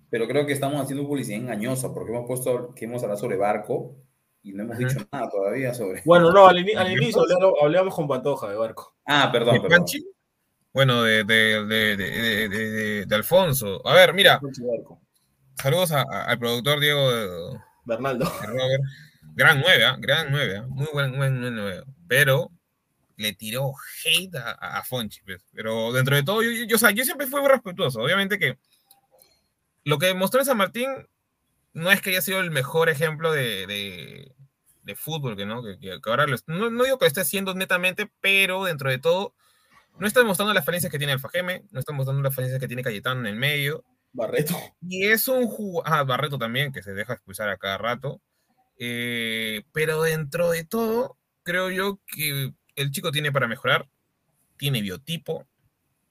pero, 0.08 0.26
creo 0.26 0.46
que 0.46 0.54
estamos 0.54 0.80
haciendo 0.80 1.06
publicidad 1.06 1.40
engañosa 1.40 1.92
porque 1.92 2.10
hemos 2.10 2.26
puesto 2.26 2.74
que 2.74 2.86
hemos 2.86 3.02
hablado 3.02 3.20
sobre 3.20 3.36
Barco 3.36 3.96
y 4.42 4.54
no 4.54 4.62
hemos 4.62 4.78
dicho 4.78 4.96
uh 4.96 5.02
-huh. 5.02 5.08
nada 5.12 5.28
todavía 5.28 5.74
sobre. 5.74 6.00
Bueno, 6.06 6.32
no, 6.32 6.46
al, 6.46 6.58
in 6.58 6.78
al 6.78 6.90
inicio 6.90 7.20
hablamos 7.62 7.94
con 7.94 8.08
Pantoja 8.08 8.48
de 8.48 8.56
Barco. 8.56 8.96
Ah, 9.04 9.28
perdón. 9.30 9.56
¿De 9.56 9.60
perdón. 9.60 9.78
Panchi? 9.80 10.02
Bueno, 10.72 11.02
de, 11.02 11.22
de, 11.24 11.66
de, 11.66 11.96
de, 12.48 13.04
de, 13.04 13.14
Alfonso. 13.14 13.86
A 13.86 13.92
ver, 13.92 14.14
mira. 14.14 14.40
Saludos 15.56 15.92
a, 15.92 16.00
a, 16.00 16.24
al 16.24 16.38
productor 16.38 16.80
Diego 16.80 17.60
Bernaldo. 17.84 18.24
Robert. 18.42 18.82
Gran 19.34 19.60
9, 19.60 19.84
¿eh? 19.84 19.96
gran 19.98 20.30
9, 20.30 20.54
¿eh? 20.56 20.62
muy 20.66 20.88
buen, 20.94 21.14
buen 21.14 21.40
9. 21.54 21.82
Pero 22.08 22.50
le 23.20 23.34
tiró 23.34 23.72
hate 24.04 24.34
a, 24.36 24.52
a 24.78 24.82
Fonchi, 24.82 25.20
pues. 25.22 25.44
pero 25.52 25.92
dentro 25.92 26.16
de 26.16 26.22
todo, 26.22 26.42
yo, 26.42 26.50
yo, 26.50 26.64
yo, 26.64 26.76
o 26.76 26.78
sea, 26.78 26.90
yo 26.90 27.04
siempre 27.04 27.26
fui 27.26 27.40
muy 27.40 27.50
respetuoso. 27.50 28.00
Obviamente 28.00 28.38
que 28.38 28.58
lo 29.84 29.98
que 29.98 30.14
mostró 30.14 30.40
en 30.40 30.46
San 30.46 30.56
Martín 30.56 30.88
no 31.72 31.90
es 31.90 32.00
que 32.00 32.10
haya 32.10 32.22
sido 32.22 32.40
el 32.40 32.50
mejor 32.50 32.88
ejemplo 32.88 33.32
de, 33.32 33.66
de, 33.66 34.32
de 34.82 34.96
fútbol, 34.96 35.36
que, 35.36 35.46
¿no? 35.46 35.62
Que, 35.62 35.78
que 35.78 36.00
ahora 36.06 36.26
lo, 36.26 36.36
no, 36.46 36.70
no, 36.70 36.84
digo 36.84 36.98
que 36.98 37.04
lo 37.04 37.08
esté 37.08 37.20
haciendo 37.20 37.54
netamente, 37.54 38.10
pero 38.20 38.64
dentro 38.64 38.90
de 38.90 38.98
todo, 38.98 39.34
no 39.98 40.06
está 40.06 40.20
demostrando 40.20 40.54
las 40.54 40.64
falencias 40.64 40.90
que 40.90 40.98
tiene 40.98 41.12
Alfa 41.12 41.28
Geme, 41.28 41.64
no 41.70 41.80
está 41.80 41.92
mostrando 41.92 42.22
las 42.22 42.34
falencias 42.34 42.60
que 42.60 42.66
tiene 42.66 42.82
Cayetano 42.82 43.20
en 43.20 43.26
el 43.26 43.36
medio. 43.36 43.84
Barreto. 44.12 44.56
Y 44.80 45.06
es 45.06 45.28
un 45.28 45.46
jugador, 45.46 45.92
ah, 45.92 46.02
Barreto 46.04 46.38
también, 46.38 46.72
que 46.72 46.82
se 46.82 46.92
deja 46.92 47.12
expulsar 47.12 47.48
a 47.48 47.58
cada 47.58 47.78
rato. 47.78 48.20
Eh, 48.78 49.62
pero 49.72 50.02
dentro 50.02 50.50
de 50.50 50.64
todo, 50.64 51.18
creo 51.42 51.70
yo 51.70 52.00
que 52.06 52.52
el 52.76 52.90
chico 52.90 53.12
tiene 53.12 53.32
para 53.32 53.48
mejorar, 53.48 53.88
tiene 54.56 54.82
biotipo, 54.82 55.46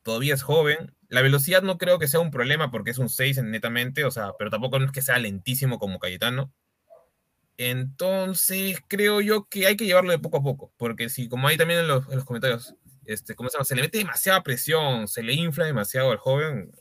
todavía 0.04 0.34
es 0.34 0.44
joven. 0.44 0.96
La 1.08 1.22
velocidad 1.22 1.62
no 1.62 1.78
creo 1.78 2.00
que 2.00 2.08
sea 2.08 2.20
un 2.20 2.32
problema 2.32 2.72
porque 2.72 2.92
es 2.92 2.98
un 2.98 3.10
6 3.10 3.44
netamente, 3.44 4.06
o 4.06 4.12
sea, 4.12 4.34
pero 4.38 4.50
tampoco 4.50 4.78
es 4.78 4.92
que 4.92 5.02
sea 5.02 5.20
lentísimo 5.20 5.80
como 5.80 6.00
Cayetano. 6.00 6.52
Entonces, 7.58 8.80
creo 8.88 9.20
yo 9.22 9.48
que 9.50 9.68
hay 9.68 9.76
que 9.76 9.86
llevarlo 9.86 10.12
de 10.12 10.20
poco 10.20 10.38
a 10.38 10.44
poco, 10.44 10.72
porque 10.78 11.10
si, 11.10 11.28
como 11.28 11.48
hay 11.48 11.58
también 11.58 11.82
en 11.82 11.88
los, 11.88 12.08
en 12.08 12.16
los 12.16 12.26
comentarios, 12.26 12.76
este, 13.06 13.36
¿cómo 13.36 13.50
se 13.50 13.58
llama? 13.58 13.66
Se 13.66 13.76
le 13.76 13.82
mete 13.82 13.98
demasiada 13.98 14.44
presión, 14.44 15.08
se 15.08 15.24
le 15.24 15.34
infla 15.34 15.66
demasiado 15.66 16.12
al 16.12 16.18
joven, 16.18 16.72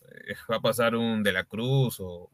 va 0.50 0.56
a 0.56 0.60
pasar 0.60 0.94
un 0.94 1.22
De 1.22 1.32
la 1.32 1.44
Cruz 1.44 1.98
o, 2.00 2.30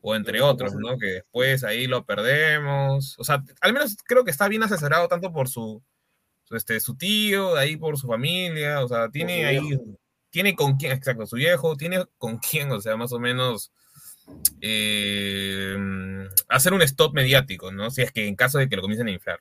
o 0.00 0.14
entre 0.14 0.40
otros, 0.40 0.74
¿no? 0.74 0.98
Que 0.98 1.06
después 1.06 1.64
ahí 1.64 1.86
lo 1.86 2.04
perdemos. 2.04 3.16
O 3.18 3.24
sea, 3.24 3.44
al 3.60 3.72
menos 3.72 3.96
creo 4.04 4.24
que 4.24 4.30
está 4.30 4.48
bien 4.48 4.62
asesorado 4.62 5.06
tanto 5.08 5.32
por 5.32 5.48
su, 5.48 5.82
este, 6.50 6.80
su 6.80 6.96
tío, 6.96 7.56
ahí 7.56 7.76
por 7.76 7.98
su 7.98 8.06
familia, 8.06 8.84
o 8.84 8.88
sea, 8.88 9.08
tiene 9.10 9.44
ahí, 9.44 9.78
tiene 10.30 10.54
con 10.54 10.76
quién, 10.76 10.92
exacto, 10.92 11.26
su 11.26 11.36
viejo, 11.36 11.76
tiene 11.76 12.04
con 12.18 12.38
quién, 12.38 12.70
o 12.72 12.80
sea, 12.80 12.96
más 12.96 13.12
o 13.12 13.18
menos 13.18 13.72
eh, 14.60 15.76
hacer 16.48 16.72
un 16.72 16.82
stop 16.82 17.14
mediático, 17.14 17.72
¿no? 17.72 17.90
Si 17.90 18.02
es 18.02 18.12
que 18.12 18.26
en 18.26 18.36
caso 18.36 18.58
de 18.58 18.68
que 18.68 18.76
lo 18.76 18.82
comiencen 18.82 19.08
a 19.08 19.12
inflar. 19.12 19.38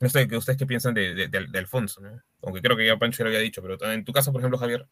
No 0.00 0.08
sé, 0.08 0.28
¿ustedes 0.36 0.58
qué 0.58 0.66
piensan 0.66 0.94
de, 0.94 1.30
Alfonso? 1.54 2.00
¿no? 2.00 2.20
Aunque 2.42 2.60
creo 2.60 2.76
que 2.76 2.84
ya 2.84 2.98
Pancho 2.98 3.22
lo 3.22 3.28
había 3.28 3.38
dicho, 3.38 3.62
pero 3.62 3.78
en 3.92 4.04
tu 4.04 4.12
caso, 4.12 4.32
por 4.32 4.40
ejemplo, 4.40 4.58
Javier. 4.58 4.88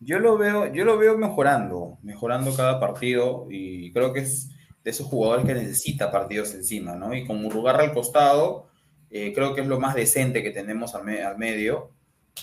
Yo 0.00 0.18
lo 0.18 0.36
veo, 0.36 0.70
yo 0.70 0.84
lo 0.84 0.98
veo 0.98 1.16
mejorando, 1.16 1.98
mejorando 2.02 2.54
cada 2.54 2.78
partido 2.78 3.46
y 3.48 3.90
creo 3.92 4.12
que 4.12 4.20
es 4.20 4.50
de 4.84 4.90
esos 4.90 5.06
jugadores 5.06 5.46
que 5.46 5.54
necesita 5.54 6.10
partidos 6.10 6.52
encima, 6.54 6.94
¿no? 6.94 7.14
Y 7.14 7.26
con 7.26 7.40
Murugarra 7.40 7.84
al 7.84 7.94
costado, 7.94 8.67
eh, 9.10 9.32
creo 9.34 9.54
que 9.54 9.62
es 9.62 9.66
lo 9.66 9.80
más 9.80 9.94
decente 9.94 10.42
que 10.42 10.50
tenemos 10.50 10.94
al, 10.94 11.04
medio, 11.38 11.92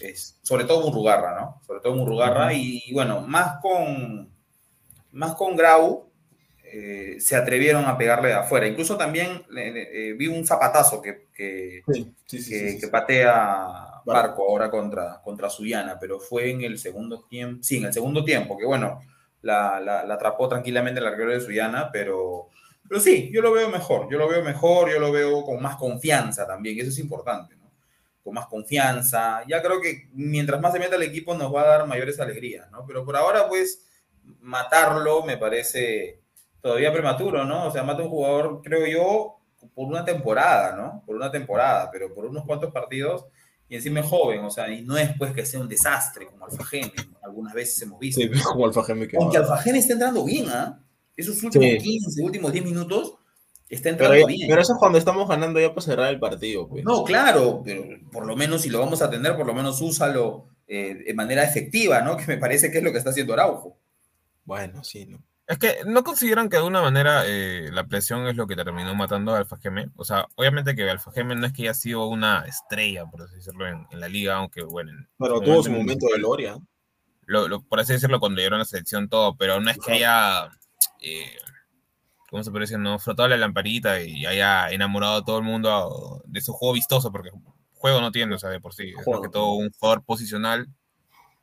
es, 0.02 0.40
sobre 0.42 0.66
todo 0.66 0.88
Murugarra, 0.88 1.40
¿no? 1.40 1.62
Sobre 1.66 1.80
todo 1.80 1.96
Murugarra 1.96 2.54
y, 2.54 2.92
bueno, 2.92 3.22
más 3.22 3.60
con, 3.62 4.32
más 5.12 5.36
con 5.36 5.56
Grau, 5.56 6.10
eh, 6.64 7.18
se 7.20 7.36
atrevieron 7.36 7.86
a 7.86 7.98
pegarle 7.98 8.30
de 8.30 8.34
afuera. 8.34 8.68
Incluso 8.68 8.98
también 8.98 9.44
eh, 9.56 10.16
vi 10.18 10.28
un 10.28 10.46
zapatazo 10.46 11.02
que, 11.02 11.28
que, 11.34 11.84
que, 12.28 12.88
patea 12.92 14.02
Barco 14.06 14.50
ahora 14.50 14.70
contra, 14.70 15.22
contra 15.24 15.50
Suyana, 15.50 15.98
pero 16.00 16.20
fue 16.20 16.50
en 16.50 16.62
el 16.64 16.80
segundo 16.80 17.24
tiempo, 17.24 17.64
sí, 17.64 17.78
en 17.78 17.86
el 17.86 17.94
segundo 17.94 18.24
tiempo, 18.24 18.58
que 18.58 18.66
bueno, 18.66 19.02
la, 19.42 19.80
la, 19.80 20.02
atrapó 20.14 20.50
tranquilamente 20.50 21.00
el 21.00 21.08
arquero 21.08 21.32
de 21.32 21.40
Suyana, 21.40 21.92
pero, 21.94 22.50
pero 22.88 23.02
sí, 23.02 23.32
yo 23.34 23.42
lo 23.42 23.52
veo 23.52 23.70
mejor, 23.70 24.08
yo 24.12 24.18
lo 24.18 24.28
veo 24.28 24.44
mejor, 24.44 24.92
yo 24.92 25.00
lo 25.00 25.12
veo 25.12 25.44
con 25.44 25.62
más 25.62 25.76
confianza 25.76 26.46
también, 26.46 26.78
y 26.78 26.82
eso 26.82 26.90
es 26.90 27.00
importante, 27.00 27.56
¿no? 27.56 27.72
Con 28.24 28.34
más 28.34 28.48
confianza. 28.48 29.44
Ya 29.48 29.62
creo 29.62 29.82
que 29.82 30.10
mientras 30.14 30.62
más 30.62 30.74
se 30.74 30.80
meta 30.80 30.96
el 30.96 31.04
equipo 31.04 31.36
nos 31.36 31.54
va 31.54 31.62
a 31.62 31.68
dar 31.68 31.88
mayores 31.88 32.20
alegrías, 32.20 32.70
¿no? 32.72 32.86
Pero 32.86 33.04
por 33.04 33.16
ahora, 33.16 33.48
pues, 33.48 33.86
matarlo 34.42 35.24
me 35.24 35.38
parece 35.38 36.22
todavía 36.62 36.92
prematuro, 36.92 37.46
¿no? 37.46 37.68
O 37.68 37.72
sea, 37.72 37.84
mata 37.84 38.04
un 38.04 38.10
jugador, 38.10 38.62
creo 38.64 38.86
yo, 38.88 39.40
por 39.74 39.88
una 39.88 40.06
temporada, 40.06 40.76
¿no? 40.76 41.04
Por 41.06 41.16
una 41.16 41.32
temporada, 41.32 41.90
pero 41.92 42.14
por 42.14 42.26
unos 42.26 42.46
cuantos 42.46 42.72
partidos 42.72 43.26
y 43.68 43.76
encima 43.76 44.02
es 44.02 44.06
joven, 44.06 44.44
o 44.44 44.52
sea, 44.52 44.70
y 44.70 44.84
no 44.84 44.98
es 44.98 45.12
pues 45.18 45.34
que 45.34 45.46
sea 45.46 45.60
un 45.60 45.68
desastre 45.68 46.28
como 46.28 46.46
Alfa 46.46 46.64
Geme, 46.66 46.94
algunas 47.24 47.54
veces 47.54 47.82
hemos 47.82 48.00
visto. 48.00 48.22
Sí, 48.22 48.30
como 48.44 48.66
Alfa 48.66 48.84
Geme 48.84 49.08
que 49.08 49.18
Aunque 49.18 49.38
Alfa 49.38 49.58
Geme 49.58 49.80
está 49.80 49.94
entrando 49.94 50.24
bien, 50.24 50.48
¿ah? 50.50 50.80
Esos 51.16 51.42
últimos 51.44 51.84
15, 51.84 52.24
últimos 52.24 52.52
10 52.52 52.66
minutos 52.66 53.16
está 53.70 53.90
entrando 53.90 54.28
bien. 54.28 54.48
Pero 54.48 54.62
eso 54.62 54.74
es 54.74 54.80
cuando 54.80 54.98
estamos 54.98 55.28
ganando 55.28 55.60
ya 55.60 55.70
para 55.70 55.82
cerrar 55.82 56.14
el 56.14 56.20
partido, 56.20 56.68
pues. 56.68 56.84
No, 56.84 57.04
claro, 57.04 57.62
pero 57.64 57.84
por 58.12 58.26
lo 58.26 58.36
menos 58.36 58.62
si 58.62 58.70
lo 58.70 58.80
vamos 58.80 59.02
a 59.02 59.10
tener, 59.10 59.36
por 59.36 59.46
lo 59.46 59.54
menos 59.54 59.82
úsalo 59.82 60.48
eh, 60.68 61.04
de 61.06 61.14
manera 61.14 61.44
efectiva, 61.44 62.02
¿no? 62.02 62.18
Que 62.18 62.28
me 62.28 62.38
parece 62.38 62.72
que 62.72 62.80
es 62.80 62.84
lo 62.84 62.92
que 62.92 62.98
está 62.98 63.12
haciendo 63.12 63.34
Araujo. 63.34 63.78
Bueno, 64.44 64.84
sí, 64.84 65.06
¿no? 65.06 65.24
Es 65.48 65.60
que 65.60 65.78
no 65.86 66.04
consideran 66.04 66.50
que 66.50 66.56
de 66.56 66.60
alguna 66.60 66.82
manera 66.82 67.24
eh, 67.28 67.70
la 67.72 67.86
presión 67.86 68.26
es 68.26 68.36
lo 68.36 68.48
que 68.48 68.56
terminó 68.56 68.96
matando 68.96 69.34
a 69.34 69.38
Alfa 69.38 69.58
Geme. 69.58 69.90
O 69.96 70.04
sea, 70.04 70.28
obviamente 70.36 70.76
que 70.76 70.90
Alfa 70.90 71.12
Geme 71.12 71.36
no 71.36 71.46
es 71.46 71.54
que 71.54 71.64
haya 71.64 71.76
sido 71.76 72.08
una 72.08 72.46
estrella, 72.48 73.06
por 73.06 73.22
así 73.22 73.36
decirlo, 73.36 73.68
en, 73.68 73.86
la 73.92 74.08
liga, 74.08 74.38
aunque 74.38 74.64
bueno. 74.64 74.92
Pero 75.20 75.40
tuvo 75.42 75.62
su 75.62 75.72
momento 75.72 76.08
de 76.08 76.18
gloria. 76.18 76.58
Lo, 77.28 77.62
por 77.62 77.80
así 77.80 77.94
decirlo, 77.94 78.20
cuando 78.20 78.38
llegaron 78.38 78.58
a 78.58 78.64
la 78.64 78.66
selección, 78.66 79.08
todo, 79.08 79.36
pero 79.38 79.60
no 79.62 79.70
es 79.70 79.78
que 79.78 79.94
haya. 79.94 80.50
Eh, 81.02 81.38
¿Cómo 82.30 82.44
se 82.44 82.52
puede 82.52 82.64
decir? 82.64 82.80
No, 82.80 83.00
frotado 83.00 83.30
la 83.30 83.38
lamparita 83.38 84.02
y 84.02 84.26
haya 84.26 84.70
enamorado 84.70 85.18
a 85.18 85.26
todo 85.26 85.38
el 85.38 85.44
mundo 85.44 86.22
de 86.26 86.42
su 86.42 86.54
juego 86.54 86.74
vistoso, 86.74 87.12
porque 87.12 87.30
juego 87.74 88.02
no 88.02 88.12
tiene, 88.12 88.36
o 88.36 88.40
sea, 88.40 88.50
de 88.50 88.60
por 88.60 88.74
sí. 88.74 88.94
Es 88.98 89.06
que 89.06 89.30
todo 89.30 89.54
un 89.54 89.72
jugador 89.72 90.04
posicional. 90.04 90.68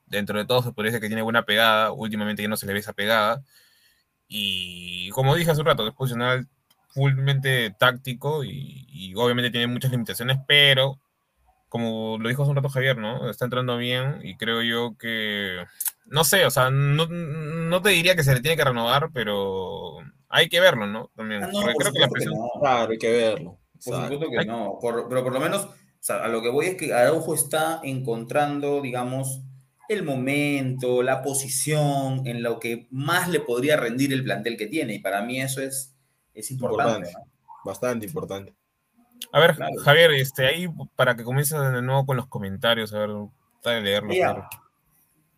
Dentro 0.07 0.39
de 0.39 0.45
todo 0.45 0.63
se 0.63 0.73
puede 0.73 0.89
decir 0.89 1.01
que 1.01 1.07
tiene 1.07 1.23
buena 1.23 1.45
pegada. 1.45 1.93
Últimamente 1.93 2.43
ya 2.43 2.49
no 2.49 2.57
se 2.57 2.67
le 2.67 2.75
ve 2.75 2.81
esa 2.81 2.93
pegada 2.93 3.43
y 4.35 5.11
como 5.11 5.35
dije 5.35 5.51
hace 5.51 5.61
un 5.61 5.67
rato, 5.67 5.87
es 5.87 5.93
posicional 5.93 6.49
fullmente 6.89 7.71
táctico 7.79 8.43
y, 8.45 9.13
obviamente 9.15 9.51
tiene 9.51 9.67
muchas 9.67 9.91
limitaciones, 9.91 10.39
pero 10.49 10.99
como 11.69 12.17
lo 12.19 12.31
dijo 12.31 12.43
hace 12.43 12.51
un 12.51 12.57
rato 12.57 12.71
Javier, 12.71 12.97
¿no? 12.97 13.29
Está 13.29 13.45
entrando 13.45 13.77
bien 13.77 14.21
y 14.23 14.37
creo 14.39 14.63
yo 14.63 14.97
que, 14.99 15.67
no 16.07 16.25
sé, 16.25 16.45
o 16.45 16.51
sea, 16.51 16.71
no, 16.71 17.07
no 17.07 17.83
te 17.83 17.91
diría 17.91 18.17
que 18.17 18.25
se 18.25 18.35
le 18.35 18.41
tiene 18.41 18.57
que 18.57 18.65
renovar, 18.65 19.11
pero 19.13 19.99
hay 20.29 20.49
que 20.49 20.61
verlo, 20.61 20.87
¿no? 20.87 21.11
También. 21.15 21.43
Ah, 21.45 21.51
creo 21.79 21.93
que 21.93 21.99
la 21.99 22.09
presión... 22.09 22.35
Claro, 22.61 22.91
hay 22.91 22.99
que 22.99 23.11
verlo. 23.11 23.59
Por 23.85 24.03
supuesto 24.03 24.31
que 24.31 24.45
no, 24.47 24.79
pero 24.81 25.09
por 25.09 25.33
lo 25.33 25.41
menos, 25.41 25.65
o 25.65 25.75
sea, 26.01 26.25
a 26.25 26.29
lo 26.29 26.41
que 26.41 26.49
voy 26.49 26.67
es 26.67 26.77
que 26.77 26.95
Araujo 26.95 27.35
está 27.35 27.81
encontrando, 27.83 28.81
digamos, 28.81 29.43
el 29.89 30.05
momento, 30.05 31.03
la 31.03 31.23
posición, 31.23 32.27
en 32.27 32.43
lo 32.43 32.61
que 32.61 32.87
más 32.91 33.29
le 33.29 33.41
podría 33.41 33.77
rendir 33.77 34.13
el 34.13 34.25
plantel 34.25 34.57
que 34.57 34.67
tiene. 34.67 34.95
Y 34.95 34.99
para 35.01 35.23
mí 35.23 35.41
eso 35.41 35.61
es, 35.61 35.95
es 36.33 36.51
importante. 36.51 37.13
Bastante 37.65 38.07
importante. 38.07 38.55
A 39.33 39.41
ver, 39.41 39.57
Javier, 39.85 40.13
este, 40.13 40.47
ahí 40.47 40.67
para 40.97 41.17
que 41.17 41.25
comiences 41.25 41.59
de 41.59 41.83
nuevo 41.83 42.07
con 42.07 42.17
los 42.17 42.27
comentarios, 42.27 42.93
a 42.93 42.99
ver, 42.99 43.11
dale 43.63 43.81
leerlo. 43.83 44.49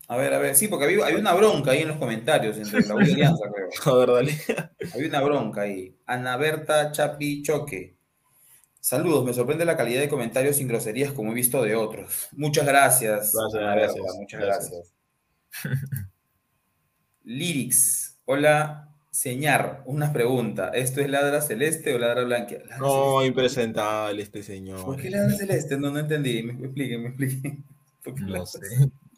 A 0.09 0.16
ver, 0.16 0.34
a 0.34 0.38
ver, 0.38 0.55
sí, 0.55 0.68
porque 0.68 0.84
había, 0.84 1.18
una 1.18 1.32
bronca 1.32 1.70
ahí 1.70 1.82
en 1.82 1.88
los 1.88 1.96
comentarios 1.96 2.59
entre 2.59 2.82
la 2.86 2.94
Alianza, 2.94 3.44
creo. 3.52 3.68
A 3.86 3.98
ver, 3.98 4.11
dale. 4.11 4.38
Había 4.92 5.09
una 5.09 5.22
bronca 5.22 5.62
ahí. 5.62 5.96
Ana 6.05 6.36
Berta 6.36 6.92
Chapi 6.92 7.42
Choque. 7.42 7.96
Saludos, 8.80 9.24
me 9.24 9.32
sorprende 9.32 9.64
la 9.64 9.78
calidad 9.78 10.02
de 10.02 10.11
comentarios 10.11 10.57
sin 10.57 10.68
groserías 10.68 11.12
como 11.12 11.32
he 11.32 11.34
visto 11.34 11.62
de 11.62 11.74
otros. 11.74 12.28
Muchas 12.32 12.66
gracias. 12.66 13.32
Gracias, 13.50 14.05
muchas 14.18 14.40
gracias. 14.40 14.94
Lyrics, 17.24 18.18
hola, 18.26 18.94
señor, 19.11 19.82
una 19.86 20.12
pregunta. 20.12 20.68
¿Esto 20.68 21.00
es 21.00 21.09
ladra 21.09 21.40
celeste 21.40 21.94
o 21.94 21.98
ladra 21.98 22.24
blanca? 22.24 22.57
no, 22.78 23.24
impresentable 23.24 24.22
este 24.22 24.42
señor. 24.42 24.84
¿Por 24.84 25.00
qué 25.00 25.09
ladra 25.09 25.34
celeste? 25.34 25.78
No, 25.78 25.90
no 25.90 26.00
entendí. 26.00 26.42
Me 26.42 26.52
explique, 26.52 26.98
me 26.98 27.09
explique. 27.09 27.59
No 28.20 28.44
sé. 28.44 28.59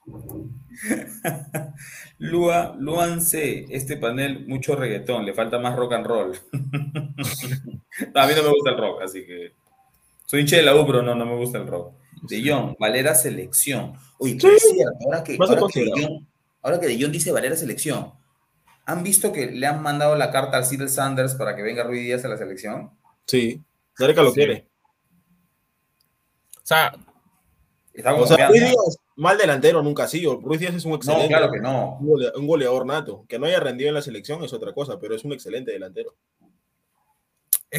Lua, 2.19 2.77
Luan 2.79 3.21
C, 3.21 3.67
este 3.69 3.97
panel, 3.97 4.47
mucho 4.47 4.77
reggaetón, 4.77 5.25
le 5.25 5.35
falta 5.35 5.59
más 5.59 5.77
rock 5.77 5.95
and 5.95 6.07
roll. 6.07 6.33
a 6.53 8.27
mí 8.27 8.33
no 8.37 8.43
me 8.43 8.51
gusta 8.51 8.71
el 8.71 8.79
rock, 8.79 9.03
así 9.03 9.27
que. 9.27 9.55
Soy 10.27 10.41
hincha 10.41 10.57
de 10.57 10.63
la 10.63 10.75
U, 10.75 10.87
pero 10.87 11.03
no, 11.03 11.15
no 11.15 11.25
me 11.25 11.37
gusta 11.37 11.59
el 11.59 11.67
rock. 11.67 11.95
De 12.23 12.43
Jong, 12.43 12.77
Valera 12.79 13.15
Selección. 13.15 13.95
Oye, 14.19 14.37
¿qué 14.39 14.57
es 14.57 14.75
Ahora 15.07 15.23
que, 15.23 15.37
ahora 16.63 16.81
que, 16.81 16.87
de 16.89 17.01
Jong, 17.01 17.13
dice 17.13 17.31
Valera 17.31 17.55
Selección, 17.55 18.13
¿han 18.87 19.05
visto 19.05 19.33
que 19.33 19.47
le 19.47 19.67
han 19.67 19.83
mandado 19.83 20.17
la 20.17 20.31
carta 20.31 20.57
al 20.57 20.67
Cyril 20.67 20.89
Sanders 20.89 21.35
para 21.35 21.55
que 21.55 21.63
venga 21.63 21.85
Ruiz 21.85 22.03
Díaz 22.03 22.25
a 22.25 22.29
la 22.29 22.37
selección? 22.37 22.91
Sí, 23.27 23.63
Zareca 23.97 24.23
lo 24.23 24.33
quiere. 24.33 24.69
O 26.57 26.67
sea, 26.67 26.93
o 27.95 28.27
sea 28.27 28.49
Ruiz 28.49 28.63
Díaz, 28.63 28.99
mal 29.17 29.39
delantero 29.39 29.83
nunca 29.83 30.05
ha 30.05 30.09
sido. 30.09 30.41
Ruiz 30.41 30.61
Díaz 30.61 30.75
es 30.75 30.85
un 30.85 30.93
excelente. 30.93 31.25
No, 31.25 31.29
claro 31.29 31.51
que 31.53 31.61
no. 31.61 31.99
Un 32.37 32.47
goleador 32.47 32.87
nato. 32.87 33.25
Que 33.29 33.39
no 33.39 33.47
haya 33.47 33.61
rendido 33.61 33.89
en 33.89 33.95
la 33.95 34.03
selección 34.03 34.45
es 34.45 34.53
otra 34.53 34.73
cosa, 34.73 34.99
pero 35.01 35.15
es 35.15 35.25
un 35.25 35.33
excelente 35.33 35.73
delantero. 35.73 36.15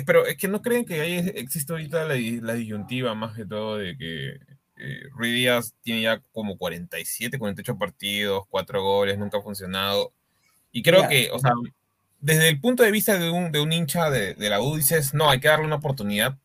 pero 0.06 0.26
es 0.26 0.36
que 0.36 0.48
no 0.48 0.62
creen 0.62 0.86
que 0.86 1.00
ahí 1.00 1.32
existe 1.36 1.72
ahorita 1.72 2.06
la, 2.06 2.16
disyuntiva 2.54 3.16
más 3.16 3.36
que 3.36 3.46
todo 3.46 3.78
de 3.78 3.98
que 3.98 4.40
eh, 4.78 5.04
Ruiz 5.12 5.34
Díaz 5.34 5.74
tiene 5.82 6.02
ya 6.02 6.22
como 6.34 6.58
47, 6.58 7.40
48 7.40 7.78
partidos, 7.78 8.44
4 8.50 8.84
goles, 8.84 9.18
nunca 9.18 9.38
ha 9.38 9.42
funcionado. 9.42 10.12
Y 10.72 10.84
creo 10.84 11.08
que, 11.08 11.30
o 11.32 11.40
sea, 11.40 11.54
desde 12.20 12.50
el 12.50 12.60
punto 12.60 12.84
de 12.84 12.92
vista 12.92 13.18
de 13.18 13.30
un, 13.30 13.52
de 13.52 13.60
un 13.60 13.72
hincha 13.72 14.10
de, 14.10 14.34
de, 14.34 14.50
la 14.50 14.62
U, 14.62 14.76
dices, 14.76 15.14
no, 15.14 15.30
hay 15.30 15.40
que 15.40 15.48
darle 15.48 15.66
una 15.66 15.78
oportunidad 15.78 16.38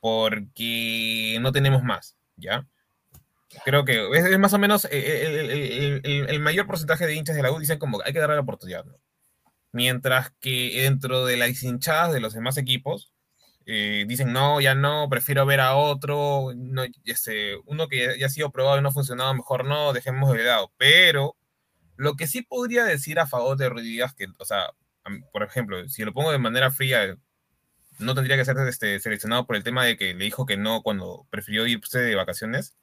porque 0.00 1.38
no 1.40 1.52
tenemos 1.52 1.82
más, 1.82 2.16
¿ya? 2.36 2.66
Creo 3.64 3.84
que 3.84 4.08
es, 4.12 4.38
más 4.38 4.52
o 4.52 4.58
menos 4.58 4.86
eh, 4.90 6.00
el, 6.02 6.40
mayor 6.40 6.66
porcentaje 6.66 7.06
de 7.06 7.14
hinchas 7.14 7.36
de 7.36 7.42
la 7.42 7.52
U 7.52 7.58
dicen 7.58 7.78
como 7.78 8.00
hay 8.04 8.12
que 8.12 8.18
darle 8.18 8.36
la 8.36 8.42
oportunidad. 8.42 8.84
Mientras 9.72 10.32
que 10.40 10.82
dentro 10.82 11.24
de 11.26 11.36
las 11.36 11.62
hinchadas 11.62 12.12
de 12.12 12.20
los 12.20 12.34
demás 12.34 12.56
equipos 12.56 13.12
eh, 13.66 14.04
dicen 14.06 14.32
no, 14.32 14.60
ya 14.60 14.74
no, 14.74 15.08
prefiero 15.08 15.46
ver 15.46 15.60
a 15.60 15.76
otro, 15.76 16.52
no, 16.54 16.84
este, 17.04 17.56
uno 17.66 17.88
que 17.88 18.18
ya, 18.18 18.26
ha 18.26 18.30
sido 18.30 18.50
probado 18.52 18.78
y 18.78 18.82
no 18.82 18.90
ha 18.90 18.92
funcionado, 18.92 19.34
mejor 19.34 19.64
no, 19.64 19.92
dejemos 19.92 20.32
de 20.32 20.44
lado. 20.44 20.72
Pero 20.76 21.36
lo 21.96 22.14
que 22.14 22.26
sí 22.26 22.42
podría 22.42 22.84
decir 22.84 23.18
a 23.18 23.26
favor 23.26 23.56
de 23.56 23.68
Ruiz 23.68 24.12
que, 24.16 24.26
o 24.38 24.44
sea, 24.44 24.70
por 25.32 25.42
ejemplo, 25.42 25.88
si 25.88 26.04
lo 26.04 26.12
pongo 26.12 26.32
de 26.32 26.38
manera 26.38 26.70
fría, 26.70 27.16
no 27.98 28.14
tendría 28.14 28.36
que 28.36 28.44
ser 28.44 28.56
este, 28.68 29.00
seleccionado 29.00 29.46
por 29.46 29.56
el 29.56 29.64
tema 29.64 29.84
de 29.84 29.96
que 29.96 30.14
le 30.14 30.24
dijo 30.24 30.46
que 30.46 30.56
no 30.56 30.82
cuando 30.82 31.26
prefirió 31.30 31.66
irse 31.66 32.00
de 32.00 32.14
vacaciones 32.14 32.76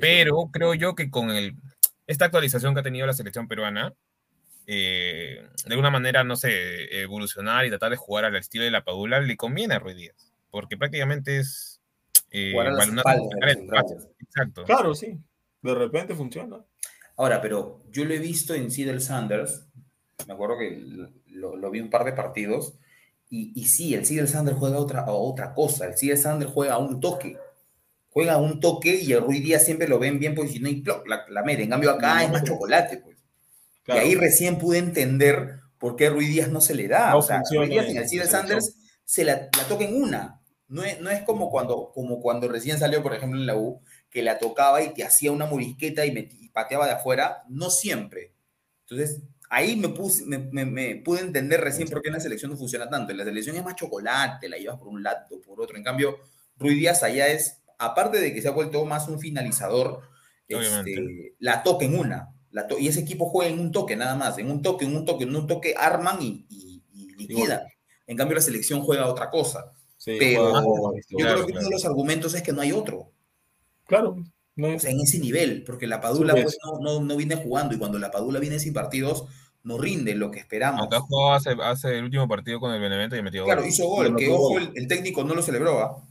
pero 0.00 0.50
creo 0.52 0.74
yo 0.74 0.94
que 0.94 1.10
con 1.10 1.30
el, 1.30 1.56
esta 2.06 2.24
actualización 2.24 2.74
que 2.74 2.80
ha 2.80 2.84
tenido 2.84 3.06
la 3.06 3.12
selección 3.12 3.46
peruana, 3.46 3.94
eh, 4.66 5.46
de 5.66 5.72
alguna 5.72 5.90
manera, 5.90 6.24
no 6.24 6.36
sé, 6.36 7.02
evolucionar 7.02 7.64
y 7.66 7.70
tratar 7.70 7.90
de 7.90 7.96
jugar 7.96 8.24
al 8.24 8.36
estilo 8.36 8.64
de 8.64 8.70
la 8.70 8.84
Padula, 8.84 9.20
le 9.20 9.36
conviene 9.36 9.74
a 9.74 9.78
Ruiz 9.78 9.96
Díaz, 9.96 10.32
porque 10.50 10.76
prácticamente 10.76 11.38
es... 11.38 11.80
Eh, 12.30 12.54
Exacto. 14.20 14.64
Claro, 14.64 14.94
sí. 14.94 15.18
De 15.62 15.74
repente 15.74 16.14
funciona. 16.14 16.58
Ahora, 17.16 17.40
pero 17.40 17.82
yo 17.90 18.04
lo 18.04 18.14
he 18.14 18.18
visto 18.18 18.54
en 18.54 18.70
Seattle 18.70 19.00
Sanders, 19.00 19.66
me 20.26 20.34
acuerdo 20.34 20.58
que 20.58 20.82
lo, 21.26 21.70
vi 21.70 21.80
un 21.80 21.90
par 21.90 22.04
de 22.04 22.12
partidos, 22.12 22.74
y, 23.28 23.52
y 23.54 23.66
sí, 23.66 23.94
el 23.94 24.06
Seattle 24.06 24.28
Sanders 24.28 24.58
juega 24.58 24.78
otra, 24.78 25.04
otra 25.08 25.54
cosa, 25.54 25.86
el 25.86 25.96
Seattle 25.96 26.22
Sanders 26.22 26.52
juega 26.52 26.74
a 26.74 26.78
un 26.78 27.00
toque, 27.00 27.36
juega 28.10 28.36
un 28.36 28.60
toque 28.60 28.96
y 28.96 29.12
el 29.12 29.22
Ruiz 29.22 29.42
Díaz 29.42 29.64
siempre 29.64 29.88
lo 29.88 29.98
ven 29.98 30.18
bien 30.18 30.34
posicionado 30.34 30.74
y 30.74 30.82
plop, 30.82 31.06
la, 31.06 31.24
la 31.28 31.42
mete. 31.42 31.62
En 31.62 31.70
cambio 31.70 31.90
acá 31.90 32.22
es 32.24 32.30
más 32.30 32.44
chocolate, 32.44 32.98
pues. 32.98 33.16
Y 33.86 33.92
ahí 33.92 34.14
recién 34.14 34.58
pude 34.58 34.78
entender 34.78 35.60
por 35.78 35.96
qué 35.96 36.10
Ruiz 36.10 36.28
Díaz 36.28 36.48
no 36.48 36.60
se 36.60 36.74
le 36.74 36.86
da. 36.86 37.16
o 37.16 37.22
sea, 37.22 37.42
Ruiz 37.50 37.70
Díaz 37.70 37.86
en 37.86 37.96
el 37.96 38.08
Seattle 38.08 38.30
Sanders 38.30 38.76
se 39.04 39.24
la, 39.24 39.48
la 39.56 39.64
toca 39.68 39.84
en 39.84 40.00
una. 40.00 40.40
No 40.68 40.84
es, 40.84 41.00
no 41.00 41.10
es 41.10 41.22
como, 41.22 41.50
cuando, 41.50 41.90
como 41.92 42.20
cuando 42.20 42.46
recién 42.46 42.78
salió, 42.78 43.02
por 43.02 43.14
ejemplo, 43.14 43.40
en 43.40 43.46
la 43.46 43.56
U, 43.56 43.82
que 44.08 44.22
la 44.22 44.38
tocaba 44.38 44.82
y 44.82 44.94
te 44.94 45.02
hacía 45.02 45.32
una 45.32 45.46
morisqueta 45.46 46.06
y, 46.06 46.12
me, 46.12 46.28
pateaba 46.52 46.86
de 46.86 46.92
afuera. 46.92 47.42
No 47.48 47.70
siempre. 47.70 48.34
Entonces, 48.82 49.22
ahí 49.48 49.74
me, 49.74 49.88
puse, 49.88 50.24
me, 50.26 50.38
me, 50.38 50.96
pude 50.96 51.20
entender 51.20 51.60
recién 51.60 51.88
por 51.88 52.02
qué 52.02 52.08
en 52.08 52.14
la 52.14 52.20
selección 52.20 52.52
no 52.52 52.56
funciona 52.56 52.88
tanto. 52.88 53.10
En 53.10 53.18
la 53.18 53.24
selección 53.24 53.56
es 53.56 53.64
más 53.64 53.74
chocolate, 53.74 54.48
la 54.48 54.58
llevas 54.58 54.78
por 54.78 54.88
un 54.88 55.02
lado, 55.02 55.26
por 55.44 55.60
otro. 55.60 55.76
En 55.76 55.82
cambio, 55.82 56.18
Ruiz 56.56 56.76
Díaz 56.76 57.02
allá 57.02 57.26
es 57.28 57.59
aparte 57.80 58.20
de 58.20 58.32
que 58.32 58.42
se 58.42 58.48
ha 58.48 58.52
vuelto 58.52 58.84
más 58.84 59.08
un 59.08 59.18
finalizador, 59.18 60.02
este, 60.46 61.34
la 61.38 61.62
toque 61.62 61.86
en 61.86 61.98
una. 61.98 62.28
La 62.50 62.66
y 62.78 62.88
ese 62.88 63.00
equipo 63.00 63.26
juega 63.26 63.50
en 63.50 63.58
un 63.58 63.72
toque 63.72 63.96
nada 63.96 64.14
más, 64.16 64.38
en 64.38 64.50
un 64.50 64.60
toque, 64.60 64.84
en 64.84 64.94
un 64.94 65.04
toque, 65.04 65.24
en 65.24 65.34
un 65.34 65.46
toque 65.46 65.74
arman 65.76 66.20
y, 66.20 66.46
y, 66.48 67.14
liquidan. 67.16 67.60
En 68.06 68.16
cambio 68.16 68.34
la 68.34 68.42
selección 68.42 68.82
juega 68.82 69.06
otra 69.06 69.30
cosa. 69.30 69.72
Pero 70.04 70.92
yo 71.08 71.16
creo 71.16 71.46
que 71.46 71.52
uno 71.52 71.62
de 71.62 71.70
los 71.70 71.84
argumentos 71.84 72.34
es 72.34 72.42
que 72.42 72.52
no 72.52 72.60
hay 72.60 72.72
otro. 72.72 73.12
Claro. 73.86 74.16
O 74.62 74.78
sea, 74.78 74.90
en 74.90 75.00
ese 75.00 75.18
nivel, 75.18 75.64
porque 75.64 75.86
la 75.86 76.00
Padula 76.00 76.34
pues, 76.34 76.58
no, 76.82 77.00
no, 77.00 77.16
viene 77.16 77.36
jugando 77.36 77.74
y 77.74 77.78
cuando 77.78 77.98
la 77.98 78.10
Padula 78.10 78.40
viene 78.40 78.58
sin 78.58 78.74
partidos, 78.74 79.24
no 79.62 79.78
rinde 79.78 80.14
lo 80.14 80.30
que 80.30 80.40
esperamos. 80.40 80.86
Acá 80.86 81.00
jugó 81.00 81.32
hace, 81.32 81.50
hace 81.62 81.98
el 81.98 82.04
último 82.04 82.28
partido 82.28 82.60
con 82.60 82.72
el 82.72 82.80
Benevento 82.80 83.16
y 83.16 83.22
metió 83.22 83.44
Claro, 83.44 83.64
hizo 83.64 83.86
gol, 83.86 84.16
que 84.16 84.28
ojo, 84.28 84.58
el, 84.58 84.88
técnico 84.88 85.24
no 85.24 85.34
lo 85.34 85.42
celebró. 85.42 85.78
¿ah? 85.78 86.09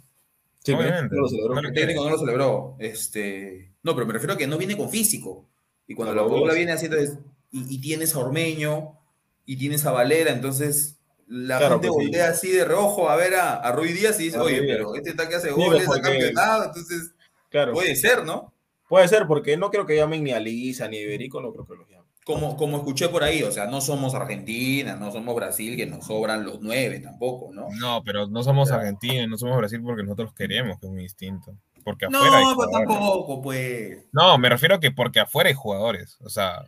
Sí, 0.63 0.73
Obviamente. 0.73 1.15
No 1.15 1.21
lo 1.21 1.29
celebró. 1.29 1.59
El 1.59 1.73
técnico 1.73 2.03
no 2.03 2.09
lo 2.09 2.17
celebró. 2.17 2.75
Este... 2.79 3.73
No, 3.81 3.95
pero 3.95 4.05
me 4.05 4.13
refiero 4.13 4.33
a 4.33 4.37
que 4.37 4.47
no 4.47 4.57
viene 4.57 4.77
con 4.77 4.89
físico. 4.89 5.47
Y 5.87 5.95
cuando 5.95 6.13
la 6.13 6.21
bola 6.21 6.53
viene 6.53 6.73
haciendo. 6.73 6.97
Y, 7.01 7.09
y, 7.51 7.81
tienes 7.81 8.13
a 8.13 8.19
Ormeño, 8.19 8.99
y 9.45 9.57
tienes 9.57 9.83
a 9.87 9.91
Valera, 9.91 10.31
entonces 10.31 10.99
la 11.25 11.57
gente 11.57 11.87
pues 11.87 12.05
voltea 12.05 12.29
así 12.29 12.51
de 12.51 12.65
rojo 12.65 13.09
a 13.09 13.15
ver 13.15 13.33
a, 13.33 13.55
a 13.55 13.71
Rui 13.71 13.93
Díaz 13.93 14.19
y 14.19 14.25
dice, 14.25 14.37
oye, 14.37 14.61
pero 14.61 14.93
este 14.93 15.09
está 15.09 15.27
que 15.27 15.35
hace 15.35 15.49
goles, 15.49 15.89
ha 15.89 16.01
campeonado, 16.01 16.65
entonces. 16.65 17.13
Claro. 17.49 17.73
Puede 17.73 17.95
ser, 17.95 18.25
¿no? 18.25 18.53
Puede 18.87 19.07
ser, 19.07 19.25
porque 19.25 19.57
no 19.57 19.71
creo 19.71 19.87
que 19.87 19.95
llamen 19.95 20.23
ni 20.23 20.31
a 20.31 20.39
Lisa 20.39 20.87
ni 20.87 20.97
a 20.97 21.01
Iberico, 21.01 21.41
no 21.41 21.51
creo 21.51 21.65
que 21.65 21.75
los 21.75 21.89
llamen 21.89 22.08
como, 22.25 22.57
como 22.57 22.77
escuché 22.77 23.09
por 23.09 23.23
ahí, 23.23 23.43
o 23.43 23.51
sea, 23.51 23.65
no 23.65 23.81
somos 23.81 24.13
Argentina, 24.13 24.95
no 24.95 25.11
somos 25.11 25.35
Brasil, 25.35 25.75
que 25.75 25.85
nos 25.85 26.05
sobran 26.05 26.45
los 26.45 26.61
nueve 26.61 26.99
tampoco, 26.99 27.51
¿no? 27.53 27.67
No, 27.79 28.03
pero 28.03 28.27
no 28.27 28.43
somos 28.43 28.71
Argentina, 28.71 29.25
no 29.27 29.37
somos 29.37 29.57
Brasil 29.57 29.81
porque 29.83 30.03
nosotros 30.03 30.33
queremos, 30.33 30.79
que 30.79 30.85
es 30.85 30.91
muy 30.91 31.03
distinto. 31.03 31.55
Porque 31.83 32.05
afuera 32.05 32.41
no, 32.41 32.55
pues 32.55 32.69
tampoco, 32.71 33.41
pues. 33.41 34.05
No, 34.11 34.37
me 34.37 34.49
refiero 34.49 34.75
a 34.75 34.79
que 34.79 34.91
porque 34.91 35.19
afuera 35.19 35.49
hay 35.49 35.55
jugadores, 35.55 36.17
o 36.21 36.29
sea, 36.29 36.65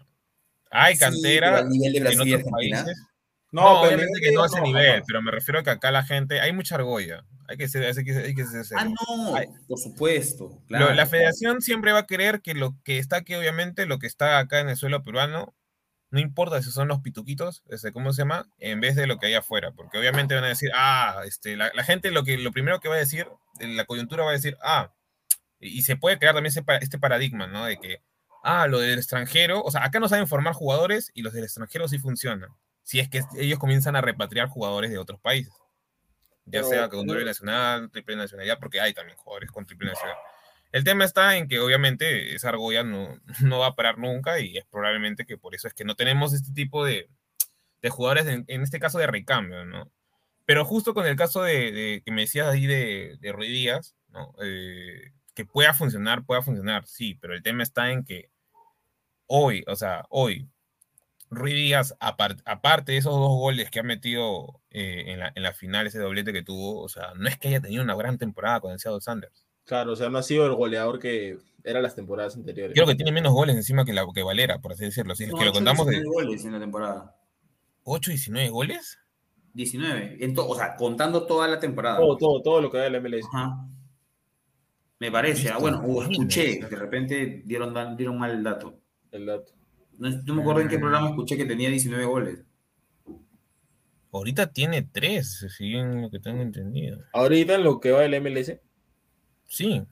hay 0.72 0.98
cantera 0.98 1.60
en 1.60 2.22
otros 2.22 2.44
países. 2.50 3.08
No, 3.52 3.62
no 3.62 3.82
obviamente 3.82 4.22
que 4.22 4.32
no 4.32 4.44
a 4.44 4.48
ese 4.48 4.62
nivel, 4.62 5.04
pero 5.06 5.22
me 5.22 5.32
refiero 5.32 5.60
a 5.60 5.64
que 5.64 5.72
acá 5.72 5.92
la 5.92 6.04
gente, 6.04 6.40
hay 6.40 6.54
mucha 6.54 6.76
argolla. 6.76 7.26
Hay 7.48 7.58
que 7.58 7.68
ser, 7.68 7.84
hay 7.84 8.06
que, 8.06 8.14
hay 8.14 8.34
que 8.34 8.46
ser 8.46 8.64
Ah, 8.78 8.86
no, 8.86 9.36
por 9.68 9.78
supuesto. 9.78 10.62
la 10.70 11.06
federación 11.06 11.62
siempre 11.62 11.92
va 11.92 12.00
a 12.00 12.08
querer 12.08 12.42
que 12.42 12.54
lo 12.54 12.76
que 12.84 12.98
está 12.98 13.18
aquí, 13.18 13.36
obviamente, 13.36 13.86
lo 13.86 14.00
que 14.00 14.08
está 14.08 14.40
acá 14.40 14.62
en 14.62 14.70
el 14.70 14.78
suelo 14.78 15.04
peruano, 15.04 15.54
no 16.12 16.20
importa 16.20 16.62
si 16.62 16.72
son 16.72 16.90
los 16.90 17.00
pituquitos, 17.00 17.64
este, 17.70 17.94
¿cómo 17.94 18.12
se 18.12 18.22
llama? 18.22 18.50
En 18.60 18.82
vez 18.82 18.96
de 18.96 19.08
lo 19.08 19.18
que 19.18 19.28
hay 19.28 19.34
afuera, 19.34 19.72
porque 19.72 19.98
obviamente 19.98 20.36
van 20.36 20.44
a 20.44 20.50
decir, 20.50 20.70
ah, 20.76 21.22
este, 21.26 21.56
la, 21.56 21.72
gente 21.84 22.12
lo, 22.12 22.26
que, 22.26 22.38
lo 22.38 22.52
primero 22.52 22.82
que 22.82 22.90
va 22.90 22.96
a 22.96 23.00
decir, 23.00 23.28
la 23.60 23.86
coyuntura 23.86 24.26
va 24.26 24.32
a 24.32 24.34
decir, 24.34 24.58
ah, 24.62 24.94
y 25.60 25.84
se 25.84 25.96
puede 25.96 26.20
crear 26.20 26.36
también 26.36 26.54
este 26.82 27.00
paradigma, 27.00 27.48
¿no? 27.48 27.66
De 27.66 27.78
que, 27.78 28.02
ah, 28.44 28.68
lo 28.68 28.80
del 28.80 29.00
extranjero, 29.00 29.64
o 29.64 29.72
sea, 29.72 29.86
acá 29.86 30.02
no 30.02 30.10
saben 30.10 30.28
formar 30.28 30.54
jugadores 30.54 31.12
y 31.14 31.22
los 31.22 31.32
del 31.32 31.46
extranjero 31.46 31.88
sí 31.88 31.98
funcionan, 31.98 32.50
si 32.84 33.00
es 33.00 33.10
que 33.10 33.22
ellos 33.38 33.60
comienzan 33.60 33.96
a 33.96 34.02
repatriar 34.02 34.48
jugadores 34.48 34.92
de 34.92 34.98
otros 34.98 35.20
países 35.20 35.54
ya 36.46 36.64
sea 36.64 36.90
con 36.90 37.08
doble 37.08 37.26
nacional, 37.26 37.90
triple 37.92 38.16
nacionalidad, 38.16 38.60
porque 38.60 38.82
hay 38.82 38.94
también 38.94 39.18
jugadores 39.18 39.52
con 39.52 39.66
triple 39.66 39.90
nacional. 39.90 40.16
El 40.72 40.84
tema 40.84 41.04
está 41.06 41.38
en 41.38 41.48
que 41.48 41.60
obviamente 41.60 42.34
esa 42.34 42.50
argolla 42.50 42.84
no, 42.84 43.20
no 43.42 43.60
va 43.60 43.68
a 43.68 43.76
parar 43.76 43.98
nunca 43.98 44.40
y 44.40 44.58
es 44.58 44.66
probablemente 44.66 45.26
que 45.26 45.38
por 45.38 45.56
eso 45.56 45.68
es 45.68 45.74
que 45.74 45.86
no 45.86 45.96
tenemos 45.96 46.34
este 46.34 46.54
tipo 46.54 46.86
de, 46.86 47.10
de 47.82 47.90
jugadores, 47.90 48.26
en, 48.26 48.46
este 48.62 48.80
caso 48.80 49.00
de 49.00 49.08
recambio, 49.08 49.66
¿no? 49.66 49.92
Pero 50.46 50.66
justo 50.66 50.94
con 50.94 51.06
el 51.06 51.16
caso 51.16 51.44
de, 51.44 52.02
que 52.04 52.12
me 52.12 52.22
decías 52.22 52.48
ahí 52.48 52.66
de, 52.66 53.18
de 53.20 53.32
Ruiz 53.32 53.52
Díaz, 53.52 53.96
¿no? 54.10 54.34
Eh, 54.44 55.12
que 55.34 55.46
pueda 55.46 55.74
funcionar, 55.74 56.26
pueda 56.26 56.42
funcionar, 56.42 56.86
sí, 56.86 57.18
pero 57.22 57.34
el 57.34 57.44
tema 57.44 57.64
está 57.64 57.92
en 57.92 58.04
que 58.04 58.30
hoy, 59.28 59.64
o 59.68 59.76
sea, 59.76 60.06
hoy, 60.10 60.50
Ruiz 61.32 61.56
Díaz, 61.56 61.96
aparte 62.00 62.92
de 62.92 62.98
esos 62.98 63.14
dos 63.14 63.30
goles 63.30 63.72
que 63.72 63.80
ha 63.80 63.84
metido 63.84 64.60
eh, 64.70 65.06
en, 65.08 65.20
la, 65.20 65.32
en, 65.34 65.44
la, 65.44 65.54
final, 65.54 65.88
ese 65.88 65.98
doblete 65.98 66.34
que 66.34 66.44
tuvo, 66.44 66.82
o 66.82 66.90
sea, 66.90 67.14
no 67.16 67.30
es 67.30 67.38
que 67.38 67.48
haya 67.48 67.62
tenido 67.62 67.82
una 67.82 67.96
gran 67.96 68.18
temporada 68.18 68.60
con 68.60 68.74
el 68.74 68.80
Seattle 68.80 69.00
Sanders. 69.00 69.48
Claro, 69.64 69.94
o 69.94 69.96
sea, 69.96 70.10
no 70.10 70.18
ha 70.18 70.24
sido 70.24 70.46
el 70.46 70.54
goleador 70.56 71.00
que 71.00 71.38
era 71.64 71.80
las 71.82 71.96
temporadas 71.96 72.36
anteriores. 72.36 72.74
Creo 72.74 72.86
que 72.86 72.96
tiene 72.96 73.14
menos 73.14 73.32
goles 73.32 73.56
encima 73.56 73.86
que, 73.86 73.94
la, 73.94 74.06
que 74.14 74.24
Valera, 74.24 74.60
por 74.60 74.74
así 74.74 74.84
decirlo. 74.84 75.16
Si 75.16 75.24
es 75.24 75.34
que 75.34 75.46
lo 75.46 75.54
contamos 75.54 75.88
19 75.88 76.14
goles 76.14 76.44
en 76.44 76.52
la 76.52 76.60
temporada. 76.60 77.16
¿8, 77.86 78.08
19 78.08 78.50
goles? 78.50 79.00
19, 79.54 80.34
o 80.38 80.56
sea, 80.56 80.76
contando 80.76 81.26
toda 81.26 81.48
la 81.48 81.60
temporada. 81.60 81.98
Todo, 81.98 82.18
todo, 82.18 82.42
todo 82.42 82.62
lo 82.62 82.70
que 82.70 82.78
da 82.78 82.88
el 82.88 83.02
MLS. 83.02 83.26
Me 85.00 85.12
parece, 85.12 85.50
ah, 85.50 85.58
bueno, 85.58 85.82
escuché, 86.02 86.60
de 86.60 86.76
repente 86.76 87.42
dieron, 87.46 87.96
dieron 87.96 88.20
mal 88.20 88.32
el 88.32 88.44
dato. 88.44 88.78
El 89.12 89.26
dato. 89.26 89.61
No, 90.02 90.34
me 90.34 90.42
acuerdo 90.42 90.62
en 90.62 90.68
qué 90.68 90.80
programa 90.80 91.10
escuché 91.10 91.38
que 91.38 91.46
tenía 91.46 91.70
19 91.70 92.06
goles. 92.06 92.40
Ahorita 94.12 94.52
tiene 94.52 94.82
3, 94.82 95.48
si 95.56 95.70
bien 95.70 96.02
lo 96.02 96.10
que 96.10 96.20
tengo 96.20 96.42
entendido. 96.42 96.98
¿Ahorita 97.14 97.54
en 97.54 97.64
lo 97.64 97.80
que 97.80 97.92
va 97.92 98.04
el 98.04 98.20
MLS? 98.20 98.58
Sí. 99.46 99.84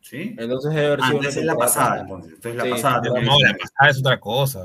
¿Sí? 0.00 0.36
Entonces 0.38 0.72
debe 0.72 0.86
haber 0.86 1.02
sido 1.02 1.20
es 1.22 1.36
la 1.44 1.56
pasada, 1.56 2.02
entonces. 2.02 2.34
entonces 2.34 2.62
la 2.62 2.70
pasada. 2.70 3.02
No, 3.02 3.38
la 3.40 3.56
pasada 3.58 3.90
es 3.90 3.98
otra 3.98 4.20
cosa. 4.20 4.62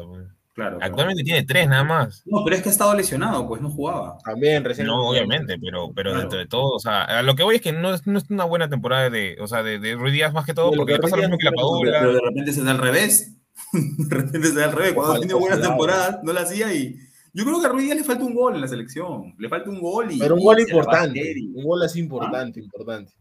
Claro, 0.54 0.78
Actualmente 0.82 1.24
tiene 1.24 1.44
3 1.44 1.68
nada 1.68 1.84
más. 1.84 2.22
No, 2.28 2.44
pero 2.44 2.56
es 2.56 2.62
que 2.62 2.70
ha 2.70 2.72
estado 2.72 2.94
lesionado, 2.94 3.48
pues 3.48 3.62
no 3.62 3.72
jugaba. 3.72 4.20
También, 4.24 4.64
recién. 4.64 4.86
No, 4.86 5.10
obviamente, 5.10 5.58
pero, 5.58 5.92
pero 5.96 6.16
dentro 6.16 6.38
de 6.38 6.46
todo, 6.46 6.76
o 6.76 6.80
sea, 6.80 7.24
lo 7.24 7.34
que 7.34 7.44
voy 7.44 7.56
es 7.56 7.62
que 7.62 7.72
no 7.72 7.92
es, 7.96 8.06
no 8.06 8.20
es 8.20 8.30
una 8.30 8.44
buena 8.44 8.70
temporada 8.70 9.10
de, 9.10 9.36
o 9.42 9.48
sea, 9.48 9.64
de, 9.64 9.80
de 9.80 9.96
Ruiz 9.96 10.14
Díaz 10.14 10.32
más 10.32 10.46
que 10.46 10.54
todo, 10.54 10.72
porque 10.74 10.94
le 10.94 11.00
pasa 11.00 11.16
lo 11.16 11.24
mismo 11.24 11.40
que 11.40 11.46
la 11.46 11.54
Padula. 11.54 12.00
Pero 12.02 12.14
de 12.14 12.22
repente 12.22 12.54
se 12.54 12.64
da 12.64 12.70
al 12.72 12.78
revés. 12.78 13.39
de 13.74 14.16
repente 14.16 14.48
se 14.48 14.56
da 14.56 14.66
al 14.66 14.72
revés. 14.72 14.94
Cuando 14.94 15.20
tiene 15.20 15.34
buenas 15.34 15.62
temporadas, 15.62 16.20
no 16.24 16.34
la 16.34 16.42
hacía 16.42 16.74
y. 16.74 16.98
Yo 17.32 17.46
creo 17.46 17.60
que 17.60 17.68
a 17.68 17.70
Ruiz 17.70 17.86
Díaz 17.86 17.98
le 17.98 18.04
falta 18.04 18.24
un 18.24 18.34
gol 18.34 18.56
en 18.56 18.62
la 18.62 18.68
selección. 18.68 19.36
Le 19.38 19.50
falta 19.50 19.70
un 19.70 19.80
gol 19.80 20.12
y. 20.12 20.20
Pero 20.20 20.36
un 20.36 20.44
gol 20.44 20.60
importante. 20.60 21.36
Un 21.54 21.64
gol 21.64 21.84
así 21.84 22.00
importante, 22.00 22.60
importante. 22.60 23.14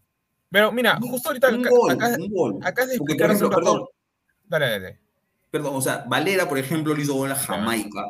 Pero 0.51 0.73
mira, 0.73 0.99
justo 1.01 1.29
ahorita. 1.29 1.51
Un 1.51 1.61
acá, 1.61 1.71
gol, 1.71 1.91
acá, 1.91 2.17
un 2.19 2.31
gol. 2.31 2.59
acá 2.63 2.87
se 2.87 2.95
explicaron. 2.95 3.37
Ejemplo, 3.37 3.57
perdón. 3.57 3.85
Dale, 4.47 4.71
dale. 4.71 4.99
Perdón, 5.51 5.77
o 5.77 5.81
sea, 5.81 6.05
Valera, 6.09 6.49
por 6.49 6.59
ejemplo, 6.59 6.95
le 6.95 7.03
hizo 7.03 7.15
gol 7.15 7.33
a 7.33 7.37
Jamaica. 7.37 8.05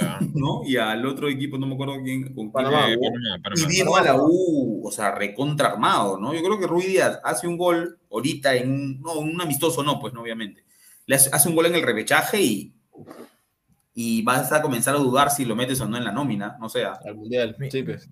Ya. 0.00 0.18
¿no? 0.34 0.62
Y 0.64 0.76
al 0.76 1.04
otro 1.06 1.28
equipo, 1.28 1.56
no 1.58 1.66
me 1.66 1.74
acuerdo 1.74 1.94
quién, 2.02 2.34
con 2.34 2.50
Panamá, 2.50 2.86
quién, 2.86 2.98
Panamá, 2.98 3.42
Panamá, 3.42 3.62
y 3.62 3.66
vino 3.66 3.94
a 3.94 4.02
la 4.02 4.16
U, 4.16 4.82
o 4.84 4.90
sea, 4.90 5.12
recontra 5.12 5.68
armado, 5.68 6.18
¿no? 6.18 6.34
Yo 6.34 6.42
creo 6.42 6.58
que 6.58 6.66
Ruiz 6.66 6.88
Díaz 6.88 7.20
hace 7.22 7.46
un 7.46 7.56
gol 7.56 7.96
ahorita 8.10 8.56
en 8.56 8.72
un, 8.72 9.00
no, 9.00 9.20
un 9.20 9.40
amistoso, 9.40 9.84
no, 9.84 10.00
pues 10.00 10.12
no, 10.12 10.22
obviamente 10.22 10.64
le 11.08 11.16
hace, 11.16 11.48
un 11.48 11.54
gol 11.54 11.66
en 11.66 11.74
el 11.74 11.82
repechaje 11.82 12.40
y, 12.42 12.74
y 13.94 14.22
vas 14.22 14.52
a 14.52 14.60
comenzar 14.60 14.94
a 14.94 14.98
dudar 14.98 15.30
si 15.30 15.46
lo 15.46 15.56
metes 15.56 15.80
o 15.80 15.88
no 15.88 15.96
en 15.96 16.04
la 16.04 16.12
nómina, 16.12 16.58
no 16.60 16.68
sea. 16.68 16.98
Al 17.02 17.14
mundial, 17.14 17.56
sí, 17.70 17.82
pues. 17.82 18.10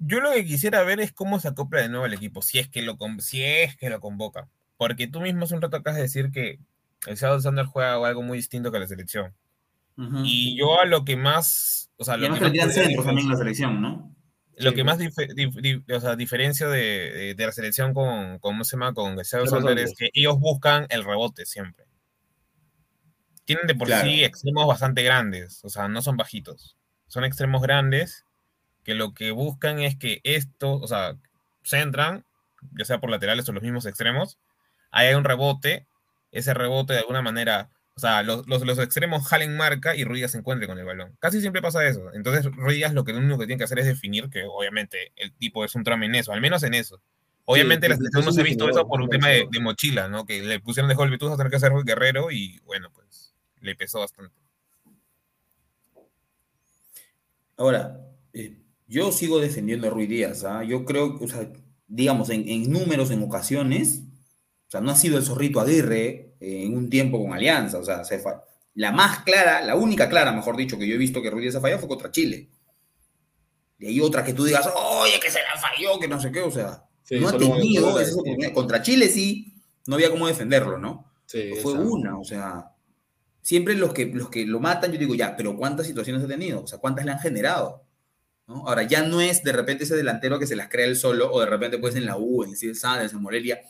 Yo 0.00 0.20
lo 0.20 0.32
que 0.32 0.44
quisiera 0.44 0.82
ver 0.82 0.98
es 0.98 1.12
cómo 1.12 1.38
se 1.38 1.46
acopla 1.46 1.82
de 1.82 1.88
nuevo 1.88 2.04
el 2.04 2.14
equipo, 2.14 2.42
si 2.42 2.58
es 2.58 2.68
que 2.68 2.82
lo, 2.82 2.98
si 3.20 3.44
es 3.44 3.76
que 3.76 3.88
lo 3.88 4.00
convoca. 4.00 4.48
Porque 4.76 5.06
tú 5.06 5.20
mismo 5.20 5.44
hace 5.44 5.54
un 5.54 5.62
rato 5.62 5.76
acabas 5.76 5.98
de 5.98 6.02
decir 6.02 6.32
que 6.32 6.58
el 7.06 7.16
Seattle 7.16 7.40
Sander 7.40 7.66
juega 7.66 7.94
algo 8.04 8.22
muy 8.22 8.38
distinto 8.38 8.72
que 8.72 8.80
la 8.80 8.88
selección. 8.88 9.32
Y 10.24 10.58
yo 10.58 10.80
a 10.80 10.84
lo 10.84 11.04
que 11.04 11.16
más. 11.16 11.90
O 11.96 12.04
sea, 12.04 12.16
lo 12.16 12.34
que 12.34 12.40
más 12.40 12.74
también 13.04 13.28
la 13.28 13.36
selección, 13.36 13.80
¿no? 13.80 14.12
Lo 14.56 14.74
que 14.74 14.82
más 14.82 14.98
o 14.98 16.00
sea, 16.00 16.16
diferencia 16.16 16.66
de, 16.66 17.34
de, 17.36 17.46
la 17.46 17.52
selección 17.52 17.94
con, 17.94 18.40
¿cómo 18.40 18.64
se 18.64 18.72
llama? 18.72 18.94
Con 18.94 19.16
el 19.16 19.24
Seattle 19.24 19.48
Sander 19.48 19.78
es 19.78 19.94
que 19.96 20.10
ellos 20.12 20.40
buscan 20.40 20.86
el 20.88 21.04
rebote 21.04 21.46
siempre. 21.46 21.84
Tienen 23.44 23.66
de 23.66 23.74
por 23.74 23.88
sí 23.88 24.24
extremos 24.24 24.66
bastante 24.66 25.02
grandes, 25.02 25.64
o 25.64 25.68
sea, 25.68 25.88
no 25.88 26.02
son 26.02 26.16
bajitos. 26.16 26.76
Son 27.08 27.24
extremos 27.24 27.62
grandes 27.62 28.24
que 28.84 28.94
lo 28.94 29.14
que 29.14 29.30
buscan 29.30 29.80
es 29.80 29.96
que 29.96 30.20
estos, 30.24 30.82
o 30.82 30.86
sea, 30.86 31.16
centran, 31.62 32.24
ya 32.76 32.84
sea 32.84 33.00
por 33.00 33.10
laterales 33.10 33.48
o 33.48 33.52
los 33.52 33.62
mismos 33.62 33.86
extremos, 33.86 34.38
hay 34.90 35.14
un 35.14 35.24
rebote, 35.24 35.86
ese 36.30 36.54
rebote 36.54 36.92
de 36.92 37.00
alguna 37.00 37.22
manera, 37.22 37.70
o 37.94 38.00
sea, 38.00 38.22
los, 38.22 38.46
los, 38.46 38.78
extremos 38.78 39.26
jalen 39.26 39.56
marca 39.56 39.94
y 39.94 40.04
Ruiz 40.04 40.30
se 40.30 40.38
encuentre 40.38 40.66
con 40.66 40.78
el 40.78 40.84
balón. 40.84 41.16
Casi 41.18 41.40
siempre 41.40 41.60
pasa 41.60 41.84
eso. 41.86 42.12
Entonces, 42.14 42.44
Ruiz 42.56 42.90
lo 42.92 43.04
que 43.04 43.12
lo 43.12 43.18
único 43.18 43.38
que 43.38 43.46
tiene 43.46 43.58
que 43.58 43.64
hacer 43.64 43.78
es 43.78 43.86
definir 43.86 44.30
que 44.30 44.44
obviamente 44.44 45.12
el 45.16 45.32
tipo 45.32 45.64
es 45.64 45.74
un 45.74 45.84
tramo 45.84 46.04
en 46.04 46.14
eso, 46.14 46.32
al 46.32 46.40
menos 46.40 46.62
en 46.62 46.74
eso. 46.74 47.02
Obviamente 47.44 47.88
la 47.88 47.96
selección 47.96 48.24
no 48.24 48.32
se 48.32 48.40
ha 48.40 48.44
visto 48.44 48.68
eso 48.68 48.86
por 48.86 49.00
un 49.00 49.08
tema 49.08 49.28
de, 49.28 49.48
mochila, 49.60 50.08
¿no? 50.08 50.24
Que 50.24 50.40
le 50.42 50.60
pusieron 50.60 50.88
de 50.88 50.94
golpe, 50.94 51.18
tú 51.18 51.26
vas 51.26 51.34
a 51.34 51.36
tener 51.36 51.50
que 51.50 51.56
hacer 51.56 51.72
guerrero 51.84 52.30
y 52.30 52.60
bueno, 52.60 52.90
pues 52.94 53.31
le 53.62 53.74
pesó 53.74 54.00
bastante. 54.00 54.34
Ahora, 57.56 58.00
eh, 58.32 58.58
yo 58.86 59.12
sigo 59.12 59.38
defendiendo 59.38 59.86
a 59.86 59.90
Ruiz 59.90 60.08
Díaz, 60.08 60.44
¿ah? 60.44 60.64
Yo 60.64 60.84
creo, 60.84 61.18
o 61.20 61.28
sea, 61.28 61.50
digamos, 61.86 62.30
en, 62.30 62.70
números, 62.70 63.10
en 63.10 63.22
ocasiones, 63.22 64.02
o 64.66 64.70
sea, 64.70 64.80
no 64.80 64.90
ha 64.90 64.96
sido 64.96 65.16
el 65.16 65.24
zorrito 65.24 65.60
Aguirre 65.60 66.34
eh, 66.40 66.64
en 66.64 66.76
un 66.76 66.90
tiempo 66.90 67.22
con 67.22 67.32
Alianza, 67.32 67.78
o 67.78 67.84
sea, 67.84 68.02
la 68.74 68.90
más 68.90 69.20
clara, 69.20 69.62
la 69.62 69.76
única 69.76 70.08
clara, 70.08 70.32
mejor 70.32 70.56
dicho, 70.56 70.78
que 70.78 70.88
yo 70.88 70.94
he 70.94 70.98
visto 70.98 71.22
que 71.22 71.30
Ruiz 71.30 71.42
Díaz 71.42 71.56
ha 71.56 71.60
fallado 71.60 71.80
fue 71.80 71.88
contra 71.88 72.10
Chile. 72.10 72.48
Y 73.78 73.86
hay 73.86 74.00
otra 74.00 74.24
que 74.24 74.32
tú 74.32 74.44
digas, 74.44 74.68
oye, 74.74 75.20
que 75.20 75.30
se 75.30 75.40
la 75.40 75.60
falló, 75.60 75.98
que 76.00 76.08
no 76.08 76.20
sé 76.20 76.32
qué, 76.32 76.40
o 76.40 76.50
sea, 76.50 76.84
no 77.10 77.28
ha 77.28 77.36
tenido 77.36 78.00
esa 78.00 78.14
oportunidad. 78.14 78.52
Contra 78.52 78.82
Chile 78.82 79.08
sí, 79.08 79.62
no 79.86 79.96
había 79.96 80.10
cómo 80.10 80.26
defenderlo, 80.26 80.78
¿no? 80.78 81.12
Fue 81.62 81.72
una, 81.72 82.18
o 82.18 82.24
sea, 82.24 82.71
siempre 83.42 83.74
los 83.74 83.92
que, 83.92 84.06
los 84.06 84.30
que 84.30 84.46
lo 84.46 84.60
matan, 84.60 84.92
yo 84.92 84.98
digo, 84.98 85.14
ya, 85.14 85.36
pero 85.36 85.56
¿cuántas 85.56 85.86
situaciones 85.86 86.24
ha 86.24 86.28
tenido? 86.28 86.62
O 86.62 86.66
sea, 86.66 86.78
¿cuántas 86.78 87.04
le 87.04 87.12
han 87.12 87.18
generado? 87.18 87.84
Ahora, 88.46 88.82
ya 88.82 89.02
no 89.02 89.20
es 89.20 89.42
de 89.42 89.52
repente 89.52 89.84
ese 89.84 89.96
delantero 89.96 90.38
que 90.38 90.46
se 90.46 90.56
las 90.56 90.68
crea 90.68 90.86
él 90.86 90.96
solo, 90.96 91.30
o 91.32 91.40
de 91.40 91.46
repente 91.46 91.78
pues 91.78 91.96
en 91.96 92.06
la 92.06 92.16
U, 92.16 92.44
en 92.44 92.56
Cid 92.56 92.74
Sanders, 92.74 93.12
en 93.12 93.22
Morelia, 93.22 93.60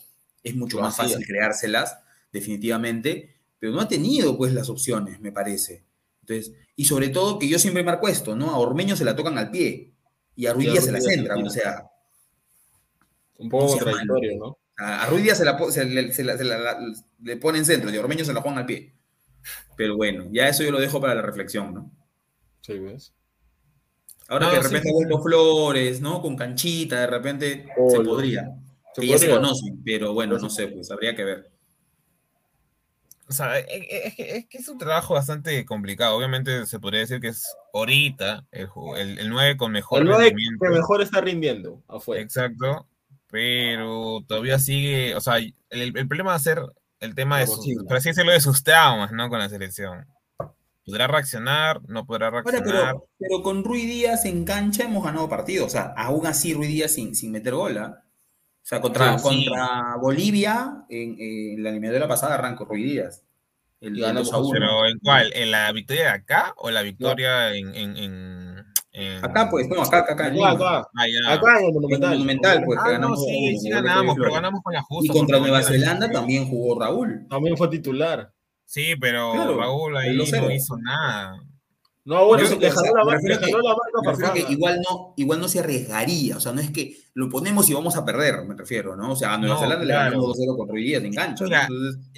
es 0.43 0.55
mucho 0.55 0.81
más 0.81 0.97
fácil 0.97 1.25
creárselas, 1.25 1.99
definitivamente, 2.33 3.37
pero 3.59 3.73
no 3.73 3.81
ha 3.81 3.89
tenido 3.89 4.37
pues 4.37 4.53
las 4.53 4.69
opciones, 4.69 5.21
me 5.21 5.31
parece. 5.31 5.85
Entonces, 6.21 6.53
y 6.75 6.85
sobre 6.85 7.09
todo 7.09 7.39
que 7.39 7.49
yo 7.49 7.59
siempre 7.59 7.85
marco 7.85 8.09
esto, 8.09 8.35
¿no? 8.35 8.51
A 8.51 8.59
Ormeño 8.59 8.97
se 8.97 9.05
la 9.05 9.15
tocan 9.15 9.39
al 9.39 9.51
pie 9.51 9.93
y 10.35 10.47
a 10.47 10.53
Ruiz 10.53 10.83
se 10.83 10.93
la 10.93 11.01
centran, 11.01 11.47
o 11.47 11.51
sea, 11.51 11.89
un 13.39 13.49
poco 13.49 13.79
contradictorio, 13.79 14.39
¿no? 14.39 14.59
A, 14.79 15.07
Ruiz 15.07 15.23
Díaz 15.23 15.39
se, 15.39 16.25
la, 16.25 16.79
le 17.23 17.37
pone 17.37 17.59
en 17.59 17.65
centro 17.65 17.91
y 17.91 17.97
a 17.97 18.01
Ormeño 18.01 18.25
se 18.25 18.33
la 18.33 18.41
juegan 18.41 18.59
al 18.59 18.67
pie. 18.67 18.95
Pero 19.77 19.97
bueno, 19.97 20.27
ya 20.31 20.49
eso 20.49 20.63
yo 20.63 20.71
lo 20.71 20.81
dejo 20.81 21.01
para 21.01 21.15
la 21.15 21.23
reflexión, 21.23 21.75
¿no? 21.75 21.91
Sí, 22.61 22.79
¿ves? 22.79 23.13
Ahora 24.29 24.51
que 24.51 24.57
de 24.57 24.63
repente 24.63 24.93
vuelto 24.93 25.23
Flores, 25.23 26.01
¿no? 26.01 26.23
Con 26.23 26.37
canchita, 26.37 27.01
de 27.01 27.07
repente 27.07 27.67
se 27.89 28.01
podría. 28.01 28.55
que 28.95 29.07
ya 29.07 29.19
se 29.19 29.31
conocen, 29.31 29.83
pero 29.85 30.15
bueno, 30.15 30.39
no 30.39 30.49
sé, 30.49 30.69
pues 30.69 30.91
habría 30.91 31.15
que 31.15 31.25
ver. 31.25 31.51
O 33.29 33.33
sea, 33.33 33.59
e, 33.59 33.65
e, 33.69 34.37
es 34.37 34.47
que, 34.47 34.59
es 34.59 34.69
un 34.69 34.79
trabajo 34.79 35.15
bastante 35.15 35.65
complicado. 35.65 36.17
Obviamente 36.17 36.67
se 36.67 36.79
podría 36.79 37.01
decir 37.01 37.21
que 37.21 37.29
es 37.29 37.47
ahorita 37.73 38.47
el, 38.51 39.19
el, 39.19 39.31
9 39.31 39.57
con 39.57 39.73
mejor 39.73 40.01
el 40.01 40.09
9 40.09 40.35
que 40.61 40.69
mejor 40.69 41.03
está 41.03 41.21
rindiendo 41.21 41.83
afuera. 41.89 42.23
Exacto 42.23 42.87
pero 43.33 44.23
todavía 44.29 44.59
sigue, 44.59 45.17
o 45.17 45.21
sea, 45.23 45.39
el, 45.71 45.93
problema 46.07 46.33
va 46.33 46.37
a 46.37 46.39
ser 46.39 46.61
el 47.03 47.15
tema 47.15 47.41
de, 47.41 47.47
sus, 47.47 47.67
por 47.87 47.97
así 47.97 48.11
decirlo, 48.11 48.33
de 48.33 48.41
sus 48.41 48.63
traumas, 48.63 49.13
¿no? 49.13 49.29
Con 49.29 49.41
la 49.41 49.49
selección. 49.49 50.07
¿Podrá 50.85 51.07
reaccionar? 51.07 51.81
¿No 51.89 52.07
podrá 52.07 52.31
reaccionar? 52.31 52.97
pero, 53.19 53.43
con 53.43 53.65
Rui 53.65 53.87
Díaz 53.87 54.25
en 54.25 54.45
cancha 54.45 54.85
hemos 54.85 55.05
ganado 55.05 55.29
partidos, 55.29 55.67
o 55.67 55.71
sea, 55.71 55.95
aún 55.97 56.27
así 56.27 56.55
Rui 56.55 56.67
Díaz 56.67 56.93
sin, 56.93 57.15
sin 57.15 57.33
meter 57.33 57.55
bola. 57.55 57.85
¿ah? 57.85 58.05
O 58.05 58.65
sea, 58.65 58.81
contra, 58.81 59.17
contra 59.17 59.97
Bolivia, 60.01 60.85
en, 60.89 61.63
la 61.63 61.71
eliminatoria 61.71 62.07
pasada 62.07 62.35
arrancó 62.35 62.65
Rui 62.65 62.85
Díaz. 62.85 63.25
El, 63.81 63.95
¿Pero 63.95 64.87
en 64.87 64.99
cuál? 65.01 65.33
¿En 65.35 65.51
la 65.51 65.73
victoria 65.73 66.05
de 66.05 66.11
acá 66.11 66.55
o 66.57 66.71
la 66.71 66.83
victoria 66.83 67.53
en, 67.53 67.75
Acá, 69.23 69.49
pues, 69.51 69.69
no, 69.69 69.81
acá, 69.83 70.01
acá, 70.01 70.13
acá. 70.13 70.27
Acá, 70.27 70.51
acá. 70.51 70.91
Ah, 71.27 71.33
acá 71.33 71.59
en 71.61 71.67
el 71.67 71.73
Monumental. 71.73 72.11
Monumental, 72.11 72.63
pues, 72.65 72.79
ah, 72.83 72.91
ganamos. 72.91 73.19
No, 73.21 73.25
sí, 73.25 73.59
sí 73.59 73.71
ganamos, 73.71 74.17
pero 74.19 74.33
ganamos 74.33 74.61
con 74.63 74.75
la 74.75 74.83
justa. 74.83 75.13
Y 75.13 75.17
contra 75.17 75.39
Nueva 75.39 75.63
Zelanda 75.63 76.11
también 76.11 76.47
jugó 76.47 76.79
Raúl. 76.79 77.27
También 77.29 77.57
fue 77.57 77.69
titular. 77.69 78.33
Sí, 78.65 78.95
pero 79.01 79.57
Raúl 79.59 79.97
ahí 79.97 80.17
no 80.17 80.51
hizo 80.51 80.77
nada. 80.79 81.43
No, 82.05 82.27
bueno, 82.27 82.47
se 82.49 82.57
dejó 82.57 82.83
la 82.83 83.05
marca, 83.05 84.37
igual 84.49 84.81
no, 84.83 85.15
igual 85.17 85.39
no 85.39 85.47
se 85.47 85.61
arriesgaría, 85.61 86.37
o 86.37 86.41
sea, 86.41 86.53
no 86.53 86.61
es 86.61 86.73
que 86.73 86.97
lo 87.15 87.29
ponemos 87.29 87.71
y 87.71 87.75
vamos 87.75 87.95
a 87.95 88.05
perder, 88.05 88.43
me 88.45 88.57
refiero, 88.57 88.97
¿no? 88.97 89.13
O 89.13 89.17
sea, 89.17 89.35
a 89.35 89.39
Nueva 89.39 89.61
Zelanda 89.61 89.85
le 89.85 89.95
ganamos 89.95 90.37
2-0 90.37 90.57
con 90.57 90.69
Ruiz 90.69 90.85
Díaz 90.85 91.05
en 91.05 91.15
cancha. 91.15 91.45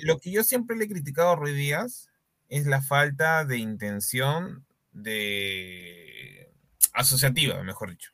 Lo 0.03 0.19
que 0.19 0.31
yo 0.31 0.43
siempre 0.43 0.77
le 0.77 0.85
he 0.87 0.89
criticado 0.89 1.33
a 1.33 1.37
Ruiz 1.37 1.55
Díaz 1.55 2.09
es 2.49 2.65
la 2.65 2.81
falta 2.81 3.45
de 3.45 3.59
intención 3.59 4.65
de 4.93 6.04
asociativa, 6.95 7.63
mejor 7.63 7.91
dicho. 7.91 8.13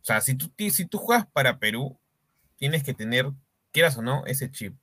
O 0.00 0.04
sea, 0.04 0.20
si 0.20 0.36
tú, 0.36 0.52
si 0.70 0.86
tú 0.86 0.98
juegas 0.98 1.26
para 1.32 1.58
Perú, 1.58 1.98
tienes 2.56 2.84
que 2.84 2.94
tener, 2.94 3.32
quieras 3.72 3.96
o 3.98 4.02
no, 4.02 4.24
ese 4.26 4.50
chip. 4.50 4.76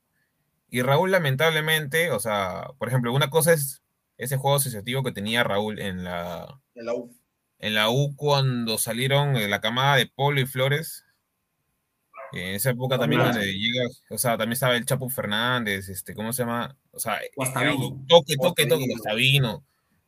Y 0.70 0.82
Raúl, 0.82 1.12
lamentablemente, 1.12 2.12
o 2.12 2.20
sea, 2.20 2.72
por 2.78 2.90
ejemplo, 2.90 3.14
una 3.14 3.30
cosa 3.30 3.54
es 3.54 3.84
ese 4.18 4.38
juego 4.38 4.58
asociativo 4.58 5.04
que 5.04 5.12
tenía 5.12 5.44
Raúl 5.44 5.80
en 5.80 6.04
la, 6.04 6.60
en 6.76 6.86
la 6.86 6.94
U. 6.94 7.16
En 7.60 7.76
la 7.76 7.90
U 7.90 8.16
cuando 8.16 8.78
salieron 8.78 9.50
la 9.50 9.62
camada 9.62 9.96
de 9.96 10.08
Polo 10.08 10.42
y 10.42 10.46
Flores. 10.46 11.06
En 12.34 12.56
esa 12.56 12.72
época 12.72 12.98
también 12.98 13.22
llega, 13.32 13.88
o 14.10 14.18
sea, 14.18 14.32
también 14.32 14.54
estaba 14.54 14.76
el 14.76 14.86
Chapo 14.86 15.08
Fernández, 15.08 15.88
este, 15.88 16.16
¿cómo 16.16 16.34
se 16.34 16.42
llama? 16.42 16.76
O 16.92 17.00
sea, 17.00 17.22
toque, 18.10 18.36
toque, 18.38 18.66
toque, 18.66 18.88
Guastavino. 18.90 19.64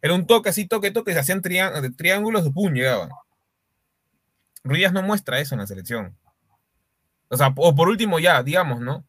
Era 0.06 0.14
un 0.14 0.28
toque 0.28 0.50
así, 0.50 0.68
toque, 0.68 0.92
toque, 0.92 1.14
se 1.14 1.20
hacían 1.20 1.42
triángulos 1.42 2.48
pum, 2.52 2.72
llegaban. 2.72 3.10
Ruiz 4.64 4.92
no 4.92 5.02
muestra 5.02 5.40
eso 5.40 5.56
en 5.56 5.62
la 5.62 5.66
selección. 5.66 6.16
O 7.28 7.36
sea, 7.36 7.52
o 7.58 7.74
por 7.74 7.90
último 7.90 8.20
ya, 8.20 8.44
digamos, 8.44 8.82
¿no? 8.82 9.04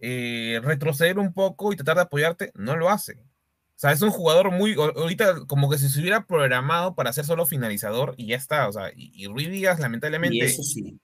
Eh, 0.00 0.60
retroceder 0.62 1.18
un 1.18 1.32
poco 1.32 1.72
y 1.72 1.76
tratar 1.76 1.96
de 1.96 2.02
apoyarte, 2.02 2.52
no 2.56 2.76
lo 2.76 2.90
hace. 2.90 3.14
O 3.14 3.76
sea, 3.76 3.92
es 3.92 4.02
un 4.02 4.10
jugador 4.10 4.50
muy, 4.50 4.74
ahorita 4.74 5.46
como 5.46 5.70
que 5.70 5.78
si 5.78 5.88
se 5.88 5.98
hubiera 6.00 6.26
programado 6.26 6.94
para 6.94 7.14
ser 7.14 7.24
solo 7.24 7.46
finalizador 7.46 8.14
y 8.18 8.26
ya 8.26 8.36
está. 8.36 8.68
O 8.68 8.72
sea, 8.74 8.92
y, 8.94 9.26
Ruiz 9.28 9.48
Díaz, 9.48 9.80
lamentablemente. 9.80 10.44
eso 10.44 10.62
sí. 10.62 11.00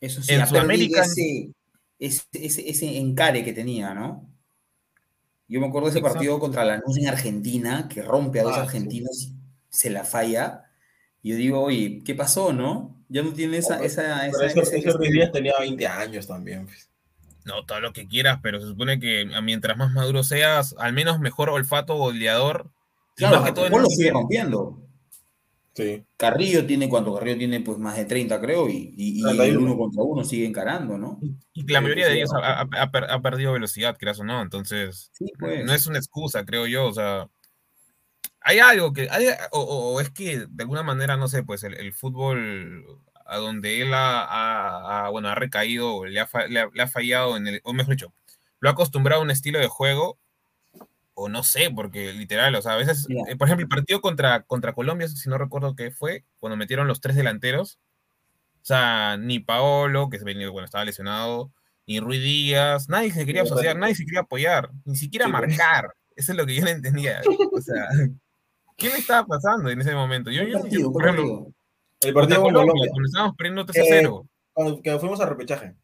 Eso 0.00 0.22
sí. 0.22 0.32
En 0.32 0.46
Sudamérica. 0.46 1.02
Ese, 1.98 2.26
ese, 2.32 2.96
encare 2.96 3.44
que 3.44 3.52
tenía, 3.52 3.92
¿no? 3.92 4.32
Yo 5.48 5.60
me 5.60 5.66
acuerdo 5.66 5.88
de 5.88 5.92
ese 5.92 6.02
partido 6.02 6.38
contra 6.38 6.64
la 6.64 6.76
Lanús 6.76 6.98
en 6.98 7.08
Argentina, 7.08 7.88
que 7.88 8.02
rompe 8.02 8.40
a 8.40 8.42
dos 8.42 8.56
ah, 8.56 8.62
argentinos, 8.62 9.32
se 9.70 9.88
la 9.88 10.04
falla. 10.04 10.70
Y 11.22 11.30
yo 11.30 11.36
digo, 11.36 11.62
oye, 11.62 12.02
¿qué 12.04 12.14
pasó, 12.14 12.52
no? 12.52 13.02
Ya 13.08 13.22
no 13.22 13.32
tiene 13.32 13.56
esa... 13.56 13.82
esa, 13.82 14.26
esa, 14.26 14.46
ese, 14.46 15.30
tenía 15.32 15.54
20 15.58 15.86
años 15.86 16.26
también. 16.26 16.66
Pues. 16.66 16.90
No, 17.44 17.64
todo 17.64 17.80
lo 17.80 17.94
que 17.94 18.06
quieras, 18.06 18.40
pero 18.42 18.60
se 18.60 18.66
supone 18.66 19.00
que 19.00 19.26
mientras 19.42 19.74
más 19.78 19.90
maduro 19.92 20.22
seas, 20.22 20.74
al 20.78 20.92
menos 20.92 21.18
mejor 21.18 21.48
olfato 21.48 21.96
goleador. 21.96 22.70
Claro, 23.16 23.42
que 23.42 23.52
todo 23.52 23.70
lo 23.70 23.86
sigue 23.86 24.10
rompiendo. 24.10 24.87
Carrillo 26.16 26.66
tiene, 26.66 26.88
cuando 26.88 27.14
Carrillo 27.14 27.38
tiene 27.38 27.60
pues 27.60 27.78
más 27.78 27.96
de 27.96 28.04
30 28.04 28.40
creo, 28.40 28.68
y, 28.68 28.94
y, 28.96 29.22
uno 29.22 29.76
contra 29.76 30.02
uno 30.02 30.24
sigue 30.24 30.46
encarando, 30.46 30.98
¿no? 30.98 31.18
Y, 31.52 31.70
la 31.70 31.80
mayoría 31.80 32.08
de 32.08 32.16
ellos 32.16 32.30
ha, 32.42 33.20
perdido 33.22 33.52
velocidad, 33.52 33.96
creas 33.98 34.20
o 34.20 34.24
no, 34.24 34.42
entonces 34.42 35.10
pues. 35.38 35.64
no 35.64 35.72
es 35.72 35.86
una 35.86 35.98
excusa, 35.98 36.44
creo 36.44 36.66
yo, 36.66 36.86
o 36.86 36.92
sea, 36.92 37.28
hay 38.40 38.58
algo 38.58 38.92
que, 38.92 39.08
hay, 39.10 39.26
o, 39.52 40.00
es 40.00 40.10
que 40.10 40.46
de 40.48 40.62
alguna 40.62 40.82
manera, 40.82 41.16
no 41.16 41.28
sé, 41.28 41.42
pues 41.42 41.62
el, 41.64 41.92
fútbol 41.92 42.84
a 43.26 43.36
donde 43.36 43.82
él 43.82 43.90
ha, 43.92 45.08
bueno, 45.10 45.28
ha 45.28 45.34
recaído, 45.34 46.04
le 46.06 46.20
ha, 46.20 46.28
le 46.48 46.82
ha 46.82 46.88
fallado 46.88 47.36
en 47.36 47.46
el, 47.46 47.60
o 47.64 47.72
mejor 47.72 47.94
dicho, 47.94 48.12
lo 48.60 48.68
ha 48.68 48.72
acostumbrado 48.72 49.20
a 49.20 49.24
un 49.24 49.30
estilo 49.30 49.58
de 49.58 49.68
juego 49.68 50.18
o 51.18 51.28
no 51.28 51.42
sé, 51.42 51.70
porque 51.74 52.12
literal, 52.12 52.54
o 52.54 52.62
sea, 52.62 52.74
a 52.74 52.76
veces, 52.76 53.06
eh, 53.28 53.34
por 53.36 53.48
ejemplo, 53.48 53.64
el 53.64 53.68
partido 53.68 54.00
contra, 54.00 54.42
contra 54.44 54.72
Colombia, 54.72 55.08
si 55.08 55.28
no 55.28 55.36
recuerdo 55.36 55.74
qué 55.74 55.90
fue, 55.90 56.24
cuando 56.38 56.56
metieron 56.56 56.86
los 56.86 57.00
tres 57.00 57.16
delanteros, 57.16 57.80
o 58.62 58.64
sea, 58.64 59.16
ni 59.16 59.40
Paolo, 59.40 60.10
que 60.10 60.18
se 60.18 60.24
venía, 60.24 60.48
bueno, 60.48 60.64
estaba 60.64 60.84
lesionado, 60.84 61.50
ni 61.88 61.98
Ruiz 61.98 62.22
Díaz, 62.22 62.88
nadie 62.88 63.10
se 63.10 63.26
quería 63.26 63.42
asociar, 63.42 63.76
nadie 63.76 63.96
se 63.96 64.04
quería 64.04 64.20
apoyar, 64.20 64.70
ni 64.84 64.94
siquiera 64.94 65.26
marcar. 65.26 65.92
Eso 66.14 66.32
es 66.32 66.38
lo 66.38 66.46
que 66.46 66.54
yo 66.54 66.62
no 66.62 66.70
entendía. 66.70 67.20
O 67.52 67.60
sea, 67.60 67.88
¿qué 68.76 68.90
me 68.90 68.98
estaba 68.98 69.26
pasando 69.26 69.70
en 69.70 69.80
ese 69.80 69.94
momento? 69.94 70.30
Yo, 70.30 70.44
yo, 70.44 70.92
por 70.92 71.02
ejemplo, 71.04 71.52
el 72.00 72.14
partido 72.14 72.42
con 72.42 72.52
Colombia, 72.52 72.90
cuando 72.90 73.06
estábamos 73.06 73.36
perdiendo 73.36 73.66
3 73.66 73.86
0. 73.88 74.28
cuando, 74.52 75.00
fuimos 75.00 75.20
a 75.20 75.26
repechaje, 75.26 75.74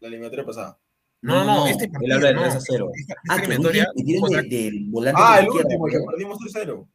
la 0.00 0.08
eliminatoria 0.08 0.46
pasada. 0.46 0.78
No, 1.22 1.44
no, 1.44 1.66
este 1.66 1.84
él 1.84 1.90
partido, 1.92 2.14
habla 2.16 2.28
de 2.28 2.34
no. 2.34 2.40
3 2.42 2.54
a 2.56 2.60
0. 2.60 2.90
Esta- 2.94 3.14
esta 3.14 3.34
Ah, 3.34 3.40
que 3.40 3.54
contra- 3.56 3.72
de- 3.72 4.48
del 4.48 4.84
volante 4.90 5.20
Ah, 5.22 5.28
por 5.28 5.38
el 5.38 5.46
izquierda, 5.46 5.68
último, 5.68 5.86
el 5.86 5.92
que 5.92 5.98
¿no? 5.98 6.04
perdimos 6.06 6.38
3-0. 6.38 6.88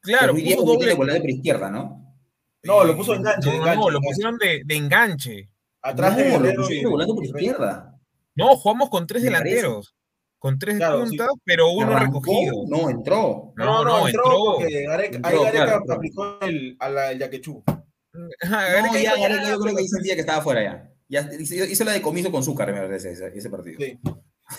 Claro, 0.00 0.32
Ruiz 0.32 0.44
Díaz 0.44 0.56
puso 0.60 0.72
de 0.72 0.78
doble. 0.78 0.94
volante 0.94 1.20
por 1.20 1.30
izquierda, 1.30 1.70
¿no? 1.70 2.14
No, 2.62 2.84
lo 2.84 2.96
puso 2.96 3.14
enganche, 3.14 3.48
No, 3.48 3.52
no, 3.56 3.62
enganche, 3.62 3.80
no, 3.80 3.90
lo 3.90 4.00
pusieron 4.00 4.38
de, 4.38 4.62
de 4.64 4.76
enganche. 4.76 5.50
Atrás 5.82 6.16
de 6.16 6.30
no, 6.30 6.38
lo 6.40 6.54
pusieron 6.54 6.84
de 6.84 6.90
volante 6.90 7.14
por 7.14 7.24
izquierda. 7.24 7.98
No, 8.36 8.56
jugamos 8.56 8.88
con 8.90 9.06
tres 9.06 9.22
delanteros. 9.22 9.94
Con 10.38 10.58
tres 10.58 10.76
Claro, 10.76 11.02
sí. 11.06 11.16
puntas, 11.16 11.28
pero 11.44 11.70
uno 11.72 11.96
¿Arrancó? 11.96 12.20
recogido. 12.20 12.52
No, 12.68 12.90
entró. 12.90 13.52
No, 13.56 13.82
no, 13.84 14.06
entró. 14.06 14.22
porque 14.56 14.82
Gareca, 14.84 15.16
Entró, 15.16 15.30
ahí 15.30 15.44
Gareca 15.44 15.64
claro, 15.64 15.82
claro. 15.84 15.98
aplicó 15.98 16.38
el, 16.42 16.76
a 16.78 16.88
la, 16.88 17.10
el 17.12 17.18
yaquechú. 17.18 17.64
No, 18.14 18.28
Gareca 18.50 18.92
ya, 18.94 19.14
dijo, 19.14 19.22
Gareca, 19.22 19.50
yo 19.50 19.58
creo 19.60 19.74
que 19.74 19.80
ahí 19.82 19.88
sentía 19.88 20.14
que 20.14 20.20
estaba 20.20 20.42
fuera 20.42 20.62
ya. 20.62 20.90
Ya 21.08 21.28
hizo, 21.38 21.84
la 21.84 21.92
de 21.92 22.02
comiso 22.02 22.30
con 22.32 22.42
Zúcar, 22.42 22.72
me 22.72 22.80
parece, 22.80 23.12
ese, 23.12 23.28
ese 23.36 23.50
partido. 23.50 23.78
Sí. 23.80 23.98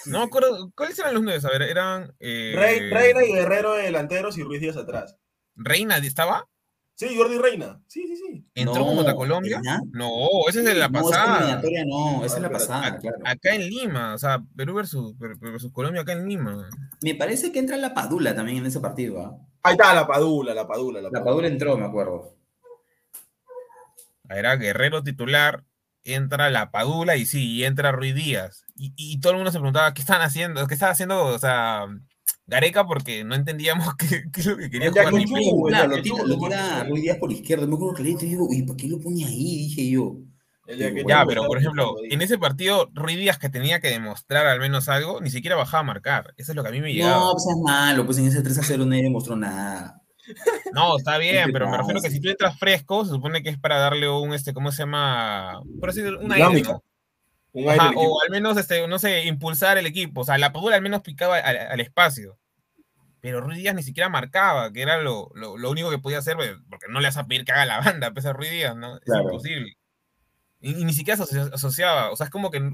No 0.06 0.20
me 0.20 0.26
acuerdo. 0.26 0.72
¿Cuáles 0.76 1.00
eran 1.00 1.14
los 1.14 1.24
nueve? 1.24 1.40
A 1.46 1.50
ver, 1.50 1.62
eran. 1.64 2.14
eh, 2.20 2.54
Rey, 2.56 2.90
Reina 2.90 3.24
y 3.24 3.32
Guerrero 3.34 3.74
de 3.74 3.84
delanteros 3.84 4.38
y 4.38 4.44
Ruiz 4.44 4.60
Díaz 4.62 4.76
atrás. 4.78 5.18
Reina 5.56 5.98
estaba. 5.98 6.48
Sí, 6.96 7.16
Jordi 7.16 7.38
Reina. 7.38 7.80
Sí, 7.88 8.08
sí, 8.08 8.16
sí. 8.16 8.46
¿Entró 8.56 8.84
No, 8.84 8.96
contra 8.96 9.16
Colombia? 9.16 9.62
No, 9.92 10.18
ese 10.50 10.60
es 10.60 10.66
de 10.66 10.74
la 10.74 10.88
No, 10.90 11.04
pasada. 11.04 11.62
no, 11.86 12.26
esa 12.26 12.36
es 12.38 12.42
la 12.42 12.48
Ah, 12.48 12.52
pasada, 12.52 12.98
claro. 12.98 13.18
Acá 13.24 13.54
en 13.54 13.62
Lima, 13.70 14.16
o 14.16 14.18
sea, 14.18 14.44
Perú 14.56 14.74
versus, 14.74 15.16
versus 15.18 15.72
Colombia 15.72 16.02
acá 16.02 16.14
en 16.14 16.28
Lima. 16.28 16.68
Me 17.02 17.14
parece 17.14 17.52
que 17.52 17.60
entra 17.60 17.78
la 17.78 17.94
Padula 17.94 18.36
también 18.36 18.58
en 18.58 18.66
ese 18.66 18.80
partido, 18.80 19.22
¿ah? 19.22 19.38
Ahí 19.62 19.74
está 19.74 19.94
la 19.94 20.08
Padula, 20.08 20.56
la 20.56 20.68
Padula, 20.68 21.00
la 21.00 21.04
La 21.04 21.12
Padula. 21.12 21.26
Padula 21.26 21.48
entró, 21.50 21.78
me 21.78 21.86
acuerdo. 21.86 22.34
Era 24.30 24.56
Guerrero 24.56 25.04
titular, 25.04 25.64
entra 26.04 26.50
la 26.50 26.72
Padula 26.72 27.16
y 27.18 27.26
sí, 27.26 27.52
y 27.54 27.64
entra 27.64 27.92
Ruiz 27.92 28.16
Díaz. 28.16 28.64
Y, 28.76 28.94
y 28.96 29.20
todo 29.20 29.32
el 29.32 29.38
mundo 29.38 29.52
se 29.52 29.60
preguntaba 29.60 29.94
qué 29.94 30.02
están 30.02 30.22
haciendo, 30.22 30.68
qué 30.68 30.74
estaba 30.74 30.92
haciendo, 30.92 31.26
o 31.26 31.40
sea, 31.40 31.88
Gareca, 32.48 32.88
porque 32.88 33.24
no 33.24 33.36
entendíamos 33.36 33.96
qué, 33.98 34.24
qué 34.32 34.40
es 34.40 34.46
lo 34.46 34.58
que 34.58 34.70
quería 34.70 34.90
jugar. 34.90 35.10
Claro, 35.68 35.96
lo 35.96 36.02
tira, 36.02 36.24
lo 36.24 36.38
tira 36.38 36.84
Ruiz 36.86 37.04
Díaz 37.04 37.18
por 37.18 37.32
izquierda. 37.32 37.68
Me 37.68 37.76
acuerdo 37.76 37.96
que 37.96 38.04
le 38.04 38.10
dije, 38.10 38.26
digo, 38.26 38.48
uy, 38.48 38.64
¿por 38.64 38.78
qué 38.78 38.88
lo 38.88 39.00
pone 39.00 39.26
ahí? 39.26 39.68
Dije 39.68 39.90
yo. 39.90 40.18
Ya, 41.08 41.26
pero 41.26 41.46
por 41.46 41.58
ejemplo, 41.58 41.96
en 42.10 42.22
ese 42.22 42.38
partido, 42.38 42.90
Ruiz 42.94 43.18
Díaz 43.18 43.38
que 43.38 43.50
tenía 43.50 43.80
que 43.80 43.90
demostrar 43.90 44.48
al 44.48 44.60
menos 44.60 44.90
algo, 44.90 45.22
ni 45.22 45.30
siquiera 45.30 45.56
bajaba 45.56 45.80
a 45.80 45.84
marcar. 45.84 46.34
Eso 46.36 46.52
es 46.52 46.56
lo 46.58 46.64
que 46.64 46.70
a 46.70 46.72
mí 46.74 46.82
me 46.82 46.94
llegaba. 46.94 47.26
No, 47.26 47.32
pues 47.34 47.48
es 47.48 47.58
malo, 47.64 48.06
pues 48.06 48.18
en 48.18 48.28
ese 48.28 48.42
3 48.42 48.58
a 48.58 48.64
0 48.64 48.86
nadie 48.86 49.04
demostró 49.04 49.36
nada. 49.36 50.02
No, 50.74 50.98
está 50.98 51.18
bien, 51.20 51.52
pero 51.54 51.70
me 51.70 51.78
refiero 51.78 52.02
que 52.02 52.10
si 52.10 52.20
tú 52.20 52.30
entras 52.30 52.58
fresco, 52.60 53.06
se 53.06 53.12
supone 53.12 53.44
que 53.44 53.50
es 53.50 53.58
para 53.60 53.78
darle 53.80 54.10
un, 54.10 54.34
este, 54.34 54.54
¿cómo 54.54 54.72
se 54.72 54.80
llama? 54.84 55.62
Por 55.80 55.90
así 55.90 56.00
decirlo, 56.02 56.20
un 56.22 56.32
aire, 56.32 56.46
Dinámica. 56.48 56.72
¿no? 56.74 56.84
Un 57.54 57.70
aire 57.70 57.76
Ajá, 57.80 57.88
al 57.90 57.94
equipo. 57.96 58.12
o 58.14 58.22
al 58.22 58.30
menos, 58.30 58.58
este, 58.58 58.88
no 58.88 59.00
sé, 59.00 59.26
impulsar 59.26 59.78
el 59.78 59.86
equipo. 59.86 60.22
O 60.22 60.24
sea, 60.24 60.38
la 60.38 60.52
Padula 60.54 60.76
al 60.76 60.82
menos 60.82 61.02
picaba 61.02 61.38
al, 61.38 61.58
al 61.58 61.80
espacio. 61.80 62.38
Pero 63.20 63.42
Ruiz 63.42 63.58
Díaz 63.58 63.74
ni 63.76 63.82
siquiera 63.84 64.10
marcaba, 64.10 64.72
que 64.72 64.82
era 64.82 64.98
lo, 65.02 65.32
lo, 65.34 65.58
lo 65.58 65.72
único 65.72 65.90
que 65.90 65.98
podía 65.98 66.20
hacer, 66.20 66.36
pues, 66.36 66.52
porque 66.70 66.86
no 66.88 67.00
le 67.00 67.08
vas 67.08 67.18
a 67.18 67.26
pedir 67.26 67.46
que 67.46 67.52
haga 67.52 67.66
la 67.66 67.80
banda, 67.82 68.12
pese 68.12 68.28
a 68.30 68.34
Ruiz 68.34 68.52
Díaz, 68.52 68.76
¿no? 68.76 68.98
Es 68.98 69.04
Claro. 69.06 69.24
imposible. 69.24 69.74
Y, 70.62 70.82
y 70.82 70.86
ni 70.86 70.94
siquiera 70.94 71.24
se 71.26 71.40
asociaba. 71.40 72.12
O 72.12 72.16
sea, 72.16 72.26
es 72.26 72.30
como 72.32 72.52
que 72.52 72.74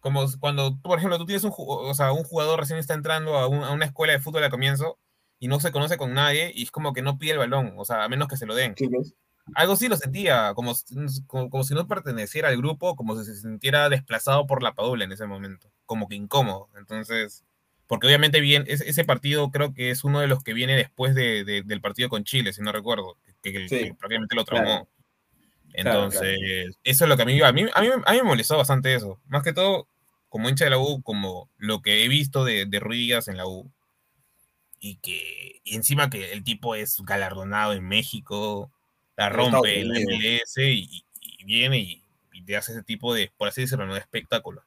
como 0.00 0.24
cuando, 0.38 0.78
por 0.82 0.98
ejemplo, 0.98 1.18
tú 1.18 1.26
tienes 1.26 1.42
un, 1.42 1.52
o 1.56 1.94
sea, 1.94 2.12
un 2.12 2.22
jugador 2.24 2.60
recién 2.60 2.78
está 2.78 2.94
entrando 2.94 3.36
a, 3.36 3.48
un- 3.48 3.64
a 3.64 3.70
una 3.72 3.86
escuela 3.86 4.12
de 4.12 4.20
fútbol 4.20 4.44
al 4.44 4.50
comienzo 4.50 4.98
y 5.38 5.48
no 5.48 5.60
se 5.60 5.72
conoce 5.72 5.96
con 5.96 6.14
nadie 6.14 6.52
y 6.54 6.62
es 6.64 6.70
como 6.70 6.92
que 6.92 7.02
no 7.02 7.18
pide 7.18 7.32
el 7.32 7.38
balón, 7.38 7.74
o 7.76 7.84
sea, 7.84 8.04
a 8.04 8.08
menos 8.08 8.28
que 8.28 8.36
se 8.36 8.46
lo 8.46 8.54
den. 8.54 8.74
Sí. 8.76 8.88
Algo 9.54 9.76
sí 9.76 9.86
lo 9.88 9.96
sentía, 9.96 10.52
como, 10.54 10.74
como, 11.26 11.50
como 11.50 11.62
si 11.64 11.74
no 11.74 11.86
perteneciera 11.86 12.48
al 12.48 12.56
grupo, 12.56 12.96
como 12.96 13.16
si 13.16 13.24
se 13.26 13.36
sintiera 13.40 13.88
desplazado 13.88 14.46
por 14.46 14.62
la 14.62 14.74
Padula 14.74 15.04
en 15.04 15.12
ese 15.12 15.26
momento, 15.26 15.70
como 15.84 16.08
que 16.08 16.16
incómodo. 16.16 16.68
Entonces, 16.76 17.44
porque 17.86 18.08
obviamente 18.08 18.40
bien, 18.40 18.64
ese, 18.66 18.88
ese 18.88 19.04
partido 19.04 19.50
creo 19.52 19.72
que 19.72 19.90
es 19.90 20.02
uno 20.02 20.18
de 20.20 20.26
los 20.26 20.42
que 20.42 20.52
viene 20.52 20.74
después 20.74 21.14
de- 21.14 21.44
de- 21.44 21.62
del 21.62 21.80
partido 21.80 22.08
con 22.08 22.24
Chile, 22.24 22.52
si 22.52 22.60
no 22.62 22.72
recuerdo, 22.72 23.16
que, 23.42 23.52
que- 23.52 23.68
Sí. 23.68 23.78
que 23.84 23.94
prácticamente 23.94 24.34
lo 24.34 24.44
Claro. 24.44 24.64
traumó. 24.64 24.88
Claro, 25.72 26.04
Entonces, 26.04 26.38
eso 26.84 27.04
es 27.04 27.08
lo 27.08 27.16
que 27.16 27.22
a 27.22 27.26
mí, 27.26 27.40
a 27.42 27.52
mí, 27.52 27.66
a 27.72 27.80
mí, 27.82 27.88
a 28.04 28.12
mí 28.12 28.16
me 28.18 28.22
molestó 28.24 28.56
bastante 28.56 28.94
eso. 28.94 29.20
Más 29.26 29.42
que 29.44 29.52
todo, 29.52 29.86
como 30.28 30.48
hincha 30.48 30.64
de 30.64 30.70
la 30.70 30.78
U, 30.78 31.02
como 31.02 31.50
lo 31.58 31.82
que 31.82 32.04
he 32.04 32.08
visto 32.08 32.44
de, 32.44 32.64
de 32.66 32.80
Ruiz 32.80 33.28
en 33.28 33.36
la 33.36 33.46
U. 33.46 33.70
Y 34.80 34.96
que 34.96 35.60
y 35.64 35.74
encima 35.76 36.10
que 36.10 36.32
el 36.32 36.44
tipo 36.44 36.74
es 36.74 37.00
galardonado 37.02 37.72
en 37.72 37.86
México, 37.88 38.70
la 39.16 39.28
rompe 39.28 39.80
en 39.80 39.88
la. 39.88 40.00
MLS 40.00 40.58
y, 40.58 41.04
y 41.38 41.44
viene 41.44 41.78
y, 41.78 42.02
y 42.32 42.42
te 42.42 42.56
hace 42.56 42.72
ese 42.72 42.82
tipo 42.82 43.14
de, 43.14 43.30
por 43.36 43.48
así 43.48 43.62
decirlo, 43.62 43.86
¿no? 43.86 43.96
espectáculo. 43.96 44.62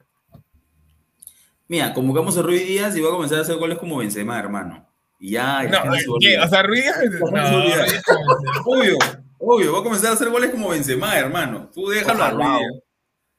Mira, 1.67 1.93
convocamos 1.93 2.35
a 2.37 2.41
Ruiz 2.41 2.65
Díaz 2.67 2.95
y 2.97 3.01
va 3.01 3.09
a 3.09 3.11
comenzar 3.11 3.37
a 3.37 3.41
hacer 3.41 3.55
goles 3.57 3.77
como 3.77 3.97
Benzema, 3.97 4.39
hermano. 4.39 4.87
Y 5.19 5.31
ya, 5.31 5.63
No, 5.63 5.81
olvida. 6.13 6.45
o 6.45 6.47
sea, 6.49 6.63
Ruiz 6.63 6.83
Díaz. 6.83 6.99
No, 7.31 8.63
Obvio, 8.65 8.97
obvio, 9.37 9.73
va 9.73 9.79
a 9.79 9.83
comenzar 9.83 10.09
a 10.11 10.13
hacer 10.13 10.29
goles 10.29 10.49
como 10.49 10.69
Benzema, 10.69 11.15
hermano. 11.17 11.69
Tú 11.73 11.87
déjalo 11.89 12.23
a 12.23 12.31
Ruiz 12.31 12.45
Ojalá. 12.47 12.59
Díaz. 12.59 12.83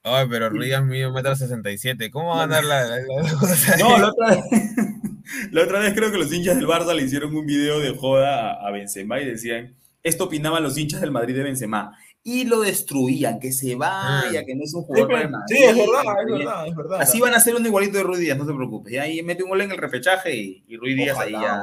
Ay, 0.03 0.27
pero 0.31 0.49
Ruiz 0.49 0.67
Díaz 0.67 0.83
mide 0.85 1.07
un 1.07 1.13
metro 1.15 1.35
sesenta 1.37 1.71
y 1.71 1.79
siete. 1.79 2.11
¿Cómo 2.11 2.29
va 2.31 2.45
a 2.45 2.47
ganar 2.47 2.65
la, 2.65 2.85
la- 2.85 2.97
No, 3.79 3.99
la 3.99 4.09
otra 4.09 4.29
vez, 4.31 4.45
la 5.53 5.63
otra 5.63 5.79
vez 5.81 5.93
creo 5.95 6.11
que 6.11 6.19
los 6.19 6.33
hinchas 6.33 6.57
del 6.57 6.67
Barça 6.67 6.95
le 6.95 7.03
hicieron 7.03 7.35
un 7.37 7.45
video 7.47 7.81
de 7.81 7.91
joda 7.97 8.53
a, 8.53 8.67
a 8.69 8.71
Benzema 8.71 9.21
y 9.21 9.27
decían, 9.27 9.77
esto 10.03 10.25
opinaban 10.25 10.63
los 10.63 10.79
hinchas 10.79 11.01
del 11.03 11.11
Madrid 11.11 11.35
de 11.37 11.43
Benzema. 11.43 11.97
Y 12.23 12.45
lo 12.45 12.61
destruían, 12.61 13.39
que 13.41 13.51
se 13.53 13.77
vaya, 13.77 14.41
Ah. 14.41 14.45
que 14.47 14.55
no 14.55 14.65
es 14.65 14.75
un 14.75 14.83
Sí, 14.83 14.87
jugador 14.89 15.09
para 15.09 15.23
el 15.23 15.31
Madrid. 15.31 15.57
Sí, 15.57 15.65
es 15.65 15.77
verdad, 15.77 16.03
es 16.21 16.33
verdad, 16.39 16.67
es 16.69 16.77
verdad. 16.77 17.01
Así 17.01 17.21
van 17.21 17.33
a 17.33 17.37
hacer 17.39 17.55
un 17.55 17.65
igualito 17.65 17.97
de 17.97 18.05
Ruiz 18.05 18.21
Díaz, 18.21 18.37
no 18.39 18.47
te 18.47 18.53
preocupes. 18.55 18.93
Y 18.93 18.99
ahí 18.99 19.23
mete 19.23 19.43
un 19.43 19.49
gol 19.51 19.61
en 19.63 19.71
el 19.71 19.79
repechaje 19.79 20.35
y, 20.37 20.65
y 20.69 20.77
Ruiz 20.77 20.97
Díaz 20.97 21.19
ahí 21.19 21.33
ya. 21.33 21.63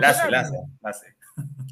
La 0.00 0.08
hace, 0.10 0.30
la 0.30 0.40
hace, 0.40 0.56
la 0.82 0.90
hace. 0.90 1.06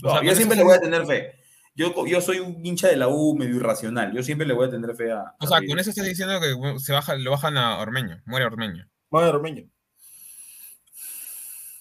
O 0.03 0.11
sea, 0.11 0.22
yo 0.25 0.35
siempre 0.35 0.57
le 0.57 0.64
voy 0.64 0.72
a 0.72 0.77
sí- 0.77 0.83
tener 0.83 1.07
fe. 1.07 1.35
Yo, 1.77 2.07
yo 2.07 2.20
soy 2.20 2.39
un 2.39 2.64
hincha 2.64 2.89
de 2.89 2.97
la 2.97 3.09
U 3.09 3.35
medio 3.37 3.57
irracional. 3.57 4.12
Yo 4.12 4.22
siempre 4.22 4.47
le 4.47 4.55
voy 4.55 4.68
a 4.68 4.70
tener 4.70 4.95
fe 4.95 5.11
a. 5.11 5.35
O 5.41 5.47
sea, 5.47 5.59
a 5.59 5.66
con 5.66 5.79
eso 5.79 5.91
estás 5.91 6.07
diciendo 6.07 6.41
que 6.41 6.79
se 6.79 6.93
baja, 6.93 7.16
lo 7.16 7.33
bajan 7.33 7.57
a 7.57 7.79
Ormeño, 7.81 8.22
muere 8.27 8.47
Ormeño. 8.47 8.87
Madre 9.11 9.31
Ormeño. 9.31 9.64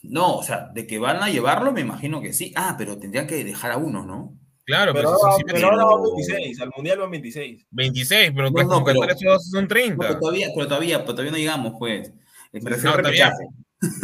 No, 0.01 0.35
o 0.37 0.43
sea, 0.43 0.69
de 0.73 0.85
que 0.85 0.99
van 0.99 1.23
a 1.23 1.29
llevarlo, 1.29 1.71
me 1.71 1.81
imagino 1.81 2.21
que 2.21 2.33
sí. 2.33 2.51
Ah, 2.55 2.75
pero 2.77 2.97
tendrían 2.97 3.25
que 3.27 3.43
dejar 3.43 3.71
a 3.71 3.77
uno, 3.77 4.03
¿no? 4.05 4.37
Claro, 4.65 4.93
Pero, 4.93 5.09
pero, 5.21 5.35
sí, 5.37 5.43
pero 5.45 5.67
ahora 5.67 5.85
van 5.85 5.97
pero- 6.03 6.15
26, 6.15 6.61
al 6.61 6.71
mundial 6.75 6.97
van 6.99 7.11
26. 7.11 7.65
26, 7.71 8.31
pero 8.33 8.47
No, 8.47 8.51
pues, 8.53 8.65
no, 8.67 8.83
pero- 8.83 8.99
convocatorias 8.99 9.49
son 9.49 9.61
No, 9.63 9.67
30. 9.67 9.97
pero 10.07 10.19
todavía, 10.19 10.47
pero 10.55 10.67
todavía, 10.67 10.99
pero 10.99 11.11
todavía 11.13 11.31
no 11.31 11.37
llegamos, 11.37 11.73
pues. 11.77 12.11
Todavía-. 12.51 13.33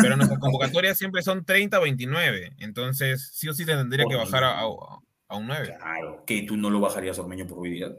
Pero 0.01 0.17
nuestras 0.17 0.39
convocatorias 0.79 0.97
siempre 0.97 1.21
son 1.21 1.45
30 1.45 1.79
o 1.79 1.83
29. 1.83 2.53
Entonces, 2.59 3.29
sí 3.33 3.47
o 3.47 3.53
sí 3.53 3.65
te 3.65 3.75
tendría 3.75 4.05
que 4.05 4.15
bajar 4.15 4.43
a, 4.43 4.59
a- 4.61 4.99
a 5.29 5.37
un 5.37 5.47
9. 5.47 5.75
Claro, 5.79 6.23
que 6.25 6.41
tú 6.43 6.57
no 6.57 6.69
lo 6.69 6.79
bajarías 6.81 7.17
a 7.17 7.21
Ormeño 7.21 7.47
por 7.47 7.59
Ruiz 7.59 7.73
Díaz. 7.73 7.91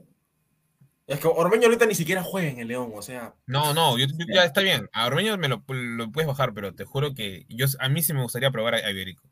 Es 1.06 1.18
que 1.18 1.26
Ormeño 1.28 1.64
ahorita 1.64 1.86
ni 1.86 1.94
siquiera 1.94 2.22
juega 2.22 2.48
en 2.50 2.58
el 2.60 2.68
León, 2.68 2.92
o 2.94 3.02
sea. 3.02 3.34
No, 3.46 3.72
no, 3.74 3.96
yo, 3.98 4.06
yo- 4.06 4.26
ya 4.32 4.44
está 4.44 4.60
bien. 4.60 4.88
A 4.92 5.06
Ormeño 5.06 5.36
me 5.38 5.48
lo, 5.48 5.64
lo 5.66 6.12
puedes 6.12 6.28
bajar, 6.28 6.52
pero 6.54 6.74
te 6.74 6.84
juro 6.84 7.14
que 7.14 7.46
yo, 7.48 7.66
a 7.80 7.88
mí 7.88 8.02
sí 8.02 8.12
me 8.12 8.22
gustaría 8.22 8.50
probar 8.50 8.74
a, 8.74 8.78
a 8.78 8.90
Iberico. 8.90 9.28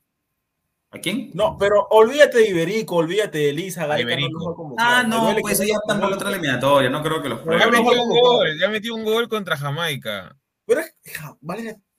¿A 0.91 0.99
quién? 1.01 1.31
No, 1.35 1.57
pero 1.59 1.87
olvídate 1.91 2.39
de 2.39 2.49
Iberico, 2.49 2.97
olvídate 2.97 3.37
de 3.39 3.51
Elisa, 3.51 3.87
Gareca 3.87 4.07
no 4.09 4.13
Iberico. 4.15 4.39
los 4.39 4.49
va 4.49 4.53
a 4.53 4.55
convocar. 4.57 4.87
Ah, 4.89 5.03
no, 5.03 5.37
pues 5.43 5.55
eso 5.61 5.65
ya 5.69 5.75
están 5.75 5.99
para 6.01 6.11
la 6.11 6.17
otra 6.17 6.31
eliminatoria. 6.31 6.89
No 6.89 7.03
creo 7.03 7.21
que 7.23 7.29
los 7.29 7.41
Pero 7.41 7.59
Ya 7.59 7.69
metió 7.71 8.03
un 8.03 8.09
gol, 8.21 8.59
ya 8.59 8.69
metió 8.71 8.95
un 8.95 9.05
gol 9.05 9.29
contra 9.29 9.57
Jamaica. 9.57 10.35
Pero 10.67 10.81
es 10.81 10.95
ja, 11.15 11.37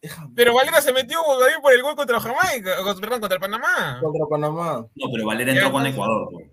Ja- 0.04 0.30
Pero 0.36 0.54
Valera 0.54 0.82
se 0.82 0.93
metió 0.93 1.20
ahí 1.43 1.54
por 1.62 1.74
el 1.74 1.82
gol 1.82 1.95
contra 1.95 2.20
Jamaica, 2.20 2.72
perdón, 3.02 3.20
contra 3.20 3.39
Panamá. 3.39 4.00
contra 4.02 4.26
Panamá. 4.28 4.86
No, 4.95 5.12
pero 5.12 5.26
Valera 5.26 5.52
entró 5.52 5.72
con. 5.72 5.86
Ecuador. 5.86 6.30
pues. 6.32 6.47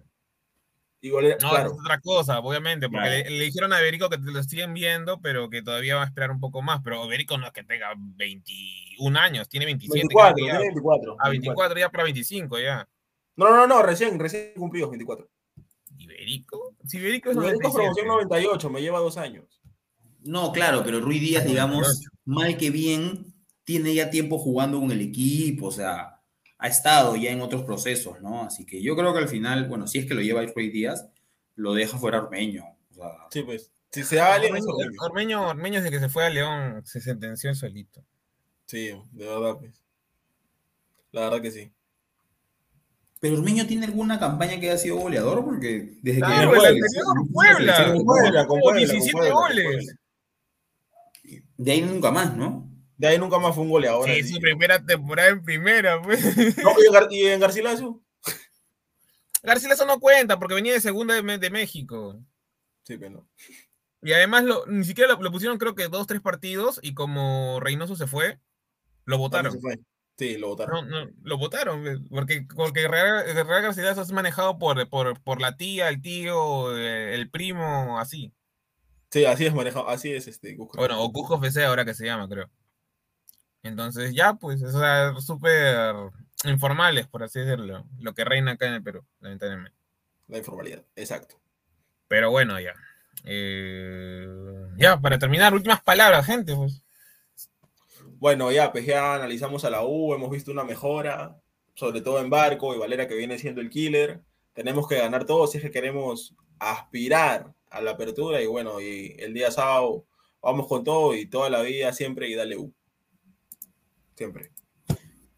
Y 1.00 1.10
Valera, 1.10 1.36
No, 1.40 1.50
claro. 1.50 1.70
es 1.72 1.78
otra 1.78 2.00
cosa, 2.00 2.40
obviamente, 2.40 2.88
porque 2.88 3.06
Claro. 3.06 3.24
le, 3.30 3.38
le 3.38 3.44
dijeron 3.44 3.72
a 3.72 3.80
Iberico 3.80 4.08
que 4.08 4.18
te 4.18 4.30
lo 4.32 4.42
siguen 4.42 4.74
viendo, 4.74 5.20
pero 5.20 5.48
que 5.48 5.62
todavía 5.62 5.94
va 5.94 6.02
a 6.02 6.06
esperar 6.06 6.32
un 6.32 6.40
poco 6.40 6.62
más. 6.62 6.80
Pero 6.82 7.04
Iberico 7.04 7.38
no 7.38 7.46
es 7.46 7.52
que 7.52 7.62
tenga 7.62 7.92
21 7.96 9.16
años, 9.16 9.48
tiene 9.48 9.66
27. 9.66 10.00
24, 10.00 10.34
creo 10.34 10.46
que 10.46 10.52
ya. 10.52 10.58
tiene 10.58 10.74
24. 10.74 11.16
a 11.20 11.28
24 11.28 11.78
ya 11.78 11.88
para 11.90 12.04
25 12.04 12.58
ya. 12.58 12.88
No, 13.36 13.50
no, 13.50 13.66
no, 13.68 13.82
recién, 13.82 14.18
recién 14.18 14.52
cumplidos 14.56 14.90
24. 14.90 15.28
¿Iberico? 15.98 16.74
Si 16.84 16.96
Iberico 16.98 17.30
es 17.30 17.36
Iberico 17.36 17.58
es 17.60 17.74
97. 17.74 17.74
promoción 18.02 18.06
98, 18.08 18.70
me 18.70 18.80
lleva 18.80 18.98
dos 18.98 19.16
años. 19.18 19.60
No, 20.22 20.50
claro, 20.50 20.82
pero 20.84 20.98
Ruiz 21.00 21.20
Díaz, 21.20 21.44
digamos, 21.44 21.82
98. 21.82 22.10
mal 22.24 22.56
que 22.56 22.70
bien, 22.70 23.26
tiene 23.66 23.92
ya 23.92 24.10
tiempo 24.10 24.38
jugando 24.38 24.78
con 24.78 24.92
el 24.92 25.00
equipo, 25.00 25.66
o 25.66 25.72
sea, 25.72 26.22
ha 26.56 26.68
estado 26.68 27.16
ya 27.16 27.32
en 27.32 27.40
otros 27.40 27.64
procesos, 27.64 28.22
¿no? 28.22 28.44
Así 28.44 28.64
que 28.64 28.80
yo 28.80 28.94
creo 28.96 29.12
que 29.12 29.18
al 29.18 29.28
final, 29.28 29.68
bueno, 29.68 29.88
si 29.88 29.98
es 29.98 30.06
que 30.06 30.14
lo 30.14 30.20
lleva 30.22 30.46
Ruiz 30.46 30.72
Díaz, 30.72 31.08
lo 31.56 31.74
deja 31.74 31.98
fuera 31.98 32.18
Ormeño. 32.22 32.64
O 32.92 32.94
sea, 32.94 33.10
Sí, 33.30 33.42
pues. 33.42 33.72
Si 33.90 34.04
se 34.04 34.16
da 34.16 34.36
Ormeño, 34.36 34.64
Ormeño. 34.68 35.00
Ormeño, 35.00 35.48
Ormeño 35.48 35.80
desde 35.80 35.90
que 35.90 35.98
se 36.00 36.08
fue 36.08 36.24
a 36.24 36.30
León 36.30 36.82
se 36.86 37.00
sentenció 37.00 37.50
él 37.50 37.56
solito. 37.56 38.04
Sí, 38.66 38.92
de 39.12 39.26
verdad, 39.26 39.56
pues. 39.58 39.82
La 41.10 41.22
verdad 41.22 41.42
que 41.42 41.50
sí. 41.50 41.72
pero 43.18 43.34
Ormeño 43.34 43.66
tiene 43.66 43.86
alguna 43.86 44.20
campaña 44.20 44.60
que 44.60 44.70
haya 44.70 44.78
sido 44.78 44.96
goleador, 44.96 45.44
porque 45.44 45.98
desde 46.02 46.20
Claro, 46.20 46.52
que 46.52 46.58
el 46.58 46.60
llegó 46.60 46.60
a 46.60 46.62
la 46.62 46.68
anterior, 46.68 46.90
selección, 46.90 47.28
Puebla. 47.32 48.04
Puebla, 48.04 48.46
con 48.46 48.60
Tuvo 48.60 48.70
Puebla, 48.70 48.78
17 48.80 49.12
con 49.12 49.20
Puebla, 49.20 49.64
con 49.64 49.72
goles. 49.74 49.96
De 51.56 51.72
ahí 51.72 51.80
nunca 51.80 52.12
más, 52.12 52.36
¿no? 52.36 52.75
De 52.96 53.06
ahí 53.06 53.18
nunca 53.18 53.38
más 53.38 53.54
fue 53.54 53.64
un 53.64 53.70
goleador. 53.70 54.08
Sí, 54.08 54.22
su 54.22 54.40
primera 54.40 54.84
temporada 54.84 55.28
en 55.28 55.42
primera, 55.42 56.00
pues. 56.00 56.36
No, 56.58 56.72
¿y 57.10 57.26
en 57.26 57.40
Garcilaso? 57.40 58.02
Garcilaso 59.42 59.86
no 59.86 60.00
cuenta 60.00 60.38
porque 60.38 60.54
venía 60.54 60.72
de 60.72 60.80
segunda 60.80 61.14
de, 61.14 61.50
México. 61.50 62.18
Sí, 62.82 62.96
pero 62.98 63.10
no. 63.10 63.28
Y 64.02 64.12
además 64.12 64.44
lo, 64.44 64.66
ni 64.66 64.84
siquiera 64.84 65.14
lo, 65.14 65.32
pusieron 65.32 65.58
creo 65.58 65.74
que 65.74 65.88
dos, 65.88 66.06
tres 66.06 66.20
partidos 66.20 66.80
y 66.82 66.94
como 66.94 67.60
Reynoso 67.60 67.96
se 67.96 68.06
fue, 68.06 68.40
lo 69.04 69.18
votaron. 69.18 69.58
Sí, 70.18 70.38
lo 70.38 70.48
votaron. 70.48 70.88
No, 70.88 71.04
no, 71.04 71.12
lo 71.22 71.38
votaron, 71.38 71.86
eh, 71.86 71.98
porque, 72.08 72.46
porque 72.56 72.88
Real, 72.88 73.24
Real 73.34 73.62
Garcilaso 73.62 74.00
es 74.00 74.12
manejado 74.12 74.58
por, 74.58 74.88
por, 74.88 75.20
por, 75.22 75.40
la 75.40 75.56
tía, 75.56 75.88
el 75.90 76.00
tío, 76.00 76.76
eh, 76.76 77.14
el 77.14 77.30
primo, 77.30 77.98
así. 78.00 78.32
Sí, 79.10 79.26
así 79.26 79.46
es 79.46 79.54
manejado, 79.54 79.88
así 79.88 80.12
es 80.12 80.26
este 80.26 80.56
Bueno, 80.74 81.02
o 81.02 81.12
Cusco 81.12 81.36
FC 81.36 81.64
ahora 81.64 81.84
que 81.84 81.94
se 81.94 82.06
llama, 82.06 82.28
creo. 82.28 82.50
Entonces 83.66 84.14
ya, 84.14 84.34
pues, 84.34 84.62
es 84.62 84.74
súper 85.24 85.94
informales, 86.44 87.06
por 87.06 87.22
así 87.22 87.40
decirlo, 87.40 87.84
lo 88.00 88.14
que 88.14 88.24
reina 88.24 88.52
acá 88.52 88.66
en 88.66 88.74
el 88.74 88.82
Perú, 88.82 89.04
lamentablemente. 89.20 89.76
La 90.28 90.38
informalidad, 90.38 90.82
exacto. 90.96 91.40
Pero 92.08 92.30
bueno, 92.30 92.58
ya. 92.60 92.74
Eh, 93.24 94.26
ya, 94.76 95.00
para 95.00 95.18
terminar, 95.18 95.54
últimas 95.54 95.82
palabras, 95.82 96.26
gente, 96.26 96.54
pues. 96.54 96.82
Bueno, 98.18 98.50
ya, 98.50 98.72
pues 98.72 98.86
ya 98.86 99.14
analizamos 99.14 99.64
a 99.64 99.70
la 99.70 99.84
U, 99.84 100.14
hemos 100.14 100.30
visto 100.30 100.50
una 100.50 100.64
mejora, 100.64 101.36
sobre 101.74 102.00
todo 102.00 102.20
en 102.20 102.30
Barco 102.30 102.74
y 102.74 102.78
Valera 102.78 103.06
que 103.06 103.14
viene 103.14 103.38
siendo 103.38 103.60
el 103.60 103.70
killer. 103.70 104.22
Tenemos 104.54 104.88
que 104.88 104.96
ganar 104.96 105.26
todos 105.26 105.52
si 105.52 105.58
es 105.58 105.64
que 105.64 105.70
queremos 105.70 106.34
aspirar 106.58 107.52
a 107.70 107.80
la 107.82 107.92
apertura 107.92 108.40
y 108.40 108.46
bueno, 108.46 108.80
y 108.80 109.14
el 109.18 109.34
día 109.34 109.50
sábado 109.50 110.06
vamos 110.40 110.66
con 110.66 110.82
todo 110.82 111.14
y 111.14 111.26
toda 111.26 111.50
la 111.50 111.60
vida 111.60 111.92
siempre 111.92 112.28
y 112.28 112.34
dale 112.34 112.56
U. 112.56 112.72
Siempre. 114.16 114.50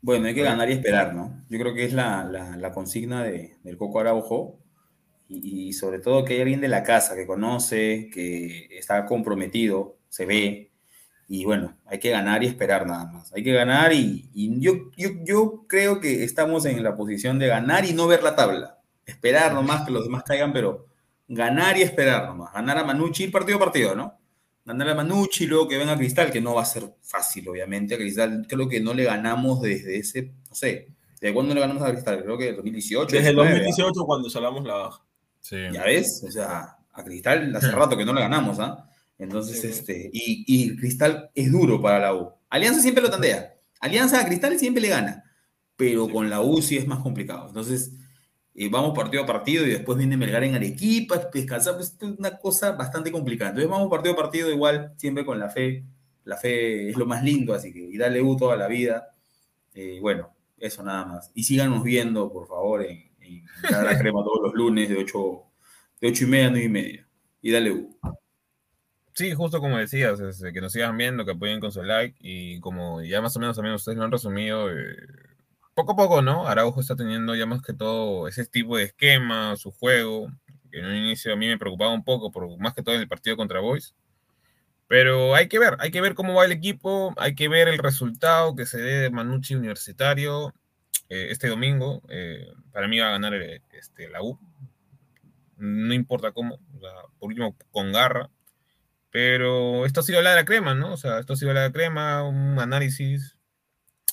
Bueno, 0.00 0.28
hay 0.28 0.34
que 0.34 0.42
ganar 0.42 0.70
y 0.70 0.74
esperar, 0.74 1.14
¿no? 1.14 1.44
Yo 1.48 1.58
creo 1.58 1.74
que 1.74 1.84
es 1.84 1.92
la, 1.92 2.70
consigna 2.72 3.24
de, 3.24 3.56
del 3.64 3.76
Coco 3.76 4.00
Araujo 4.00 4.60
y, 5.28 5.72
sobre 5.72 5.98
todo 5.98 6.24
que 6.24 6.34
hay 6.34 6.40
alguien 6.42 6.60
de 6.60 6.68
la 6.68 6.84
casa 6.84 7.16
que 7.16 7.26
conoce, 7.26 8.08
que 8.12 8.68
está 8.78 9.04
comprometido, 9.04 9.98
se 10.08 10.24
ve, 10.24 10.70
y 11.26 11.44
bueno, 11.44 11.76
hay 11.84 11.98
que 11.98 12.10
ganar 12.10 12.42
y 12.42 12.46
esperar 12.46 12.86
nada 12.86 13.04
más. 13.06 13.32
Hay 13.34 13.42
que 13.42 13.52
ganar 13.52 13.92
y, 13.92 14.30
yo, 14.60 14.90
yo, 14.96 15.10
yo, 15.24 15.64
creo 15.68 16.00
que 16.00 16.24
estamos 16.24 16.64
en 16.64 16.82
la 16.82 16.96
posición 16.96 17.38
de 17.38 17.48
ganar 17.48 17.84
y 17.84 17.92
no 17.92 18.06
ver 18.06 18.22
la 18.22 18.34
tabla. 18.34 18.78
Esperar 19.04 19.52
nomás 19.52 19.84
que 19.84 19.92
los 19.92 20.04
demás 20.04 20.22
caigan, 20.22 20.52
pero 20.52 20.86
ganar 21.26 21.76
y 21.76 21.82
esperar 21.82 22.26
nomás. 22.26 22.54
Ganar 22.54 22.78
a 22.78 22.84
Manucci 22.84 23.28
partido 23.28 23.58
a 23.58 23.60
partido, 23.60 23.94
¿no? 23.94 24.18
Ganar 24.68 24.90
a 24.90 24.94
Manucci, 24.94 25.46
luego 25.46 25.66
que 25.66 25.78
venga 25.78 25.96
Cristal, 25.96 26.30
que 26.30 26.42
no 26.42 26.54
va 26.54 26.60
a 26.60 26.66
ser 26.66 26.94
fácil, 27.00 27.48
obviamente. 27.48 27.94
A 27.94 27.96
Cristal 27.96 28.44
creo 28.46 28.68
que 28.68 28.80
no 28.80 28.92
le 28.92 29.04
ganamos 29.04 29.62
desde 29.62 29.96
ese, 29.96 30.34
no 30.46 30.54
sé, 30.54 30.88
¿de 31.22 31.32
cuándo 31.32 31.54
le 31.54 31.60
ganamos 31.60 31.82
a 31.82 31.90
Cristal? 31.90 32.22
Creo 32.22 32.36
que 32.36 32.52
2018. 32.52 33.16
Desde 33.16 33.30
el 33.30 33.36
2018 33.36 34.04
cuando 34.04 34.28
salamos 34.28 34.64
la 34.64 34.74
baja. 34.74 35.02
Sí. 35.40 35.56
Ya 35.72 35.84
ves, 35.84 36.22
o 36.28 36.30
sea, 36.30 36.76
a 36.92 37.02
Cristal 37.02 37.56
hace 37.56 37.70
rato 37.70 37.96
que 37.96 38.04
no 38.04 38.12
le 38.12 38.20
ganamos, 38.20 38.60
¿ah? 38.60 38.90
Entonces, 39.18 39.64
este, 39.64 40.10
y, 40.12 40.44
y, 40.46 40.76
Cristal 40.76 41.30
es 41.34 41.50
duro 41.50 41.80
para 41.80 41.98
la 41.98 42.14
U. 42.14 42.30
Alianza 42.50 42.82
siempre 42.82 43.02
lo 43.02 43.08
tandea. 43.08 43.54
Alianza 43.80 44.20
a 44.20 44.26
Cristal 44.26 44.58
siempre 44.58 44.82
le 44.82 44.88
gana, 44.88 45.24
pero 45.76 46.10
con 46.10 46.28
la 46.28 46.42
U 46.42 46.60
sí 46.60 46.76
es 46.76 46.86
más 46.86 46.98
complicado. 46.98 47.48
Entonces, 47.48 47.92
vamos 48.66 48.92
partido 48.92 49.22
a 49.22 49.26
partido 49.26 49.64
y 49.64 49.70
después 49.70 49.96
viene 49.96 50.16
Melgar 50.16 50.42
en 50.42 50.56
Arequipa, 50.56 51.30
descansar, 51.32 51.76
pues 51.76 51.94
es 52.00 52.18
una 52.18 52.38
cosa 52.38 52.72
bastante 52.72 53.12
complicada. 53.12 53.50
Entonces 53.50 53.70
vamos 53.70 53.88
partido 53.88 54.14
a 54.14 54.16
partido 54.16 54.50
igual, 54.50 54.94
siempre 54.96 55.24
con 55.24 55.38
la 55.38 55.48
fe. 55.48 55.84
La 56.24 56.36
fe 56.36 56.90
es 56.90 56.96
lo 56.96 57.06
más 57.06 57.22
lindo, 57.22 57.54
así 57.54 57.72
que 57.72 57.78
y 57.78 57.96
dale 57.96 58.20
U 58.20 58.36
toda 58.36 58.56
la 58.56 58.66
vida. 58.66 59.10
Eh, 59.74 59.98
bueno, 60.00 60.34
eso 60.58 60.82
nada 60.82 61.04
más. 61.04 61.30
Y 61.34 61.44
síganos 61.44 61.84
viendo, 61.84 62.32
por 62.32 62.48
favor, 62.48 62.82
en, 62.82 63.10
en 63.20 63.44
Crema 63.62 64.24
todos 64.24 64.42
los 64.42 64.54
lunes 64.54 64.88
de 64.88 64.96
8, 64.96 65.42
de 66.00 66.08
8 66.08 66.24
y 66.24 66.26
media 66.26 66.46
a 66.48 66.50
9 66.50 66.64
y 66.64 66.68
media. 66.68 67.08
Y 67.40 67.52
dale 67.52 67.70
U. 67.70 67.96
Sí, 69.18 69.34
justo 69.34 69.58
como 69.60 69.78
decías, 69.78 70.20
este, 70.20 70.52
que 70.52 70.60
nos 70.60 70.72
sigan 70.72 70.96
viendo, 70.96 71.24
que 71.24 71.32
apoyen 71.32 71.58
con 71.58 71.72
su 71.72 71.82
like 71.82 72.16
y 72.20 72.60
como 72.60 73.02
ya 73.02 73.20
más 73.20 73.36
o 73.36 73.40
menos 73.40 73.56
también 73.56 73.74
ustedes 73.74 73.98
lo 73.98 74.04
han 74.04 74.12
resumido, 74.12 74.70
eh, 74.70 74.96
poco 75.78 75.92
a 75.92 75.96
poco, 75.96 76.22
¿no? 76.22 76.48
Araujo 76.48 76.80
está 76.80 76.96
teniendo 76.96 77.36
ya 77.36 77.46
más 77.46 77.62
que 77.62 77.72
todo 77.72 78.26
ese 78.26 78.44
tipo 78.46 78.76
de 78.76 78.84
esquema, 78.84 79.54
su 79.56 79.70
juego, 79.70 80.28
que 80.72 80.80
en 80.80 80.86
un 80.86 80.94
inicio 80.96 81.32
a 81.32 81.36
mí 81.36 81.46
me 81.46 81.56
preocupaba 81.56 81.92
un 81.92 82.02
poco, 82.02 82.32
por 82.32 82.58
más 82.58 82.74
que 82.74 82.82
todo 82.82 82.96
en 82.96 83.02
el 83.02 83.08
partido 83.08 83.36
contra 83.36 83.60
Boys. 83.60 83.94
Pero 84.88 85.36
hay 85.36 85.48
que 85.48 85.60
ver, 85.60 85.76
hay 85.78 85.92
que 85.92 86.00
ver 86.00 86.14
cómo 86.14 86.34
va 86.34 86.46
el 86.46 86.52
equipo, 86.52 87.14
hay 87.16 87.36
que 87.36 87.48
ver 87.48 87.68
el 87.68 87.78
resultado 87.78 88.56
que 88.56 88.66
se 88.66 88.78
dé 88.78 88.98
de 88.98 89.10
Manucci 89.10 89.54
Universitario 89.54 90.52
eh, 91.08 91.28
este 91.30 91.46
domingo. 91.46 92.02
Eh, 92.08 92.48
para 92.72 92.88
mí 92.88 92.98
va 92.98 93.08
a 93.08 93.12
ganar 93.12 93.34
eh, 93.34 93.62
este, 93.70 94.08
la 94.08 94.20
U. 94.22 94.36
No 95.58 95.94
importa 95.94 96.32
cómo, 96.32 96.58
por 97.20 97.28
último 97.28 97.56
con 97.70 97.92
garra. 97.92 98.30
Pero 99.10 99.86
esto 99.86 100.00
ha 100.00 100.02
sido 100.02 100.22
la 100.22 100.30
de 100.30 100.36
la 100.36 100.44
crema, 100.44 100.74
¿no? 100.74 100.92
O 100.94 100.96
sea, 100.96 101.20
esto 101.20 101.34
ha 101.34 101.36
sido 101.36 101.52
la 101.52 101.60
de 101.60 101.68
la 101.68 101.72
crema, 101.72 102.24
un 102.24 102.58
análisis 102.58 103.37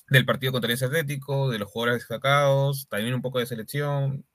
del 0.09 0.25
partido 0.25 0.51
contra 0.51 0.71
el 0.71 0.83
Atlético, 0.83 1.49
de 1.49 1.59
los 1.59 1.69
jugadores 1.69 2.01
destacados, 2.01 2.87
también 2.89 3.13
un 3.13 3.21
poco 3.21 3.39
de 3.39 3.45
selección, 3.45 4.25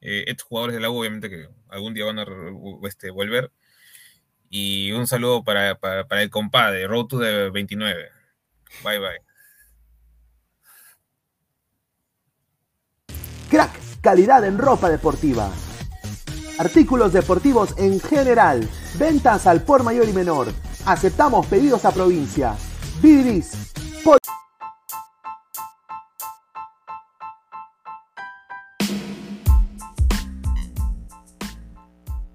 eh, 0.00 0.24
estos 0.28 0.46
jugadores 0.46 0.74
de 0.74 0.80
la 0.80 0.90
U, 0.90 0.98
obviamente 0.98 1.28
que 1.28 1.48
algún 1.68 1.94
día 1.94 2.04
van 2.04 2.18
a 2.18 2.26
este, 2.84 3.10
volver. 3.10 3.50
Y 4.48 4.92
un 4.92 5.06
saludo 5.06 5.42
para, 5.42 5.76
para, 5.78 6.22
el 6.22 6.30
compadre, 6.30 6.86
Road 6.86 7.06
to 7.06 7.18
the 7.18 7.50
29. 7.50 8.08
Bye 8.84 8.98
bye. 8.98 9.20
Crack, 13.50 14.00
calidad 14.00 14.44
en 14.44 14.58
ropa 14.58 14.88
deportiva. 14.88 15.50
Artículos 16.58 17.12
deportivos 17.12 17.74
en 17.76 18.00
general. 18.00 18.68
Ventas 18.98 19.46
al 19.46 19.62
por 19.62 19.82
mayor 19.82 20.08
y 20.08 20.12
menor. 20.12 20.48
Aceptamos 20.86 21.46
pedidos 21.46 21.84
a 21.84 21.92
provincia. 21.92 22.56
Bidris. 23.02 23.72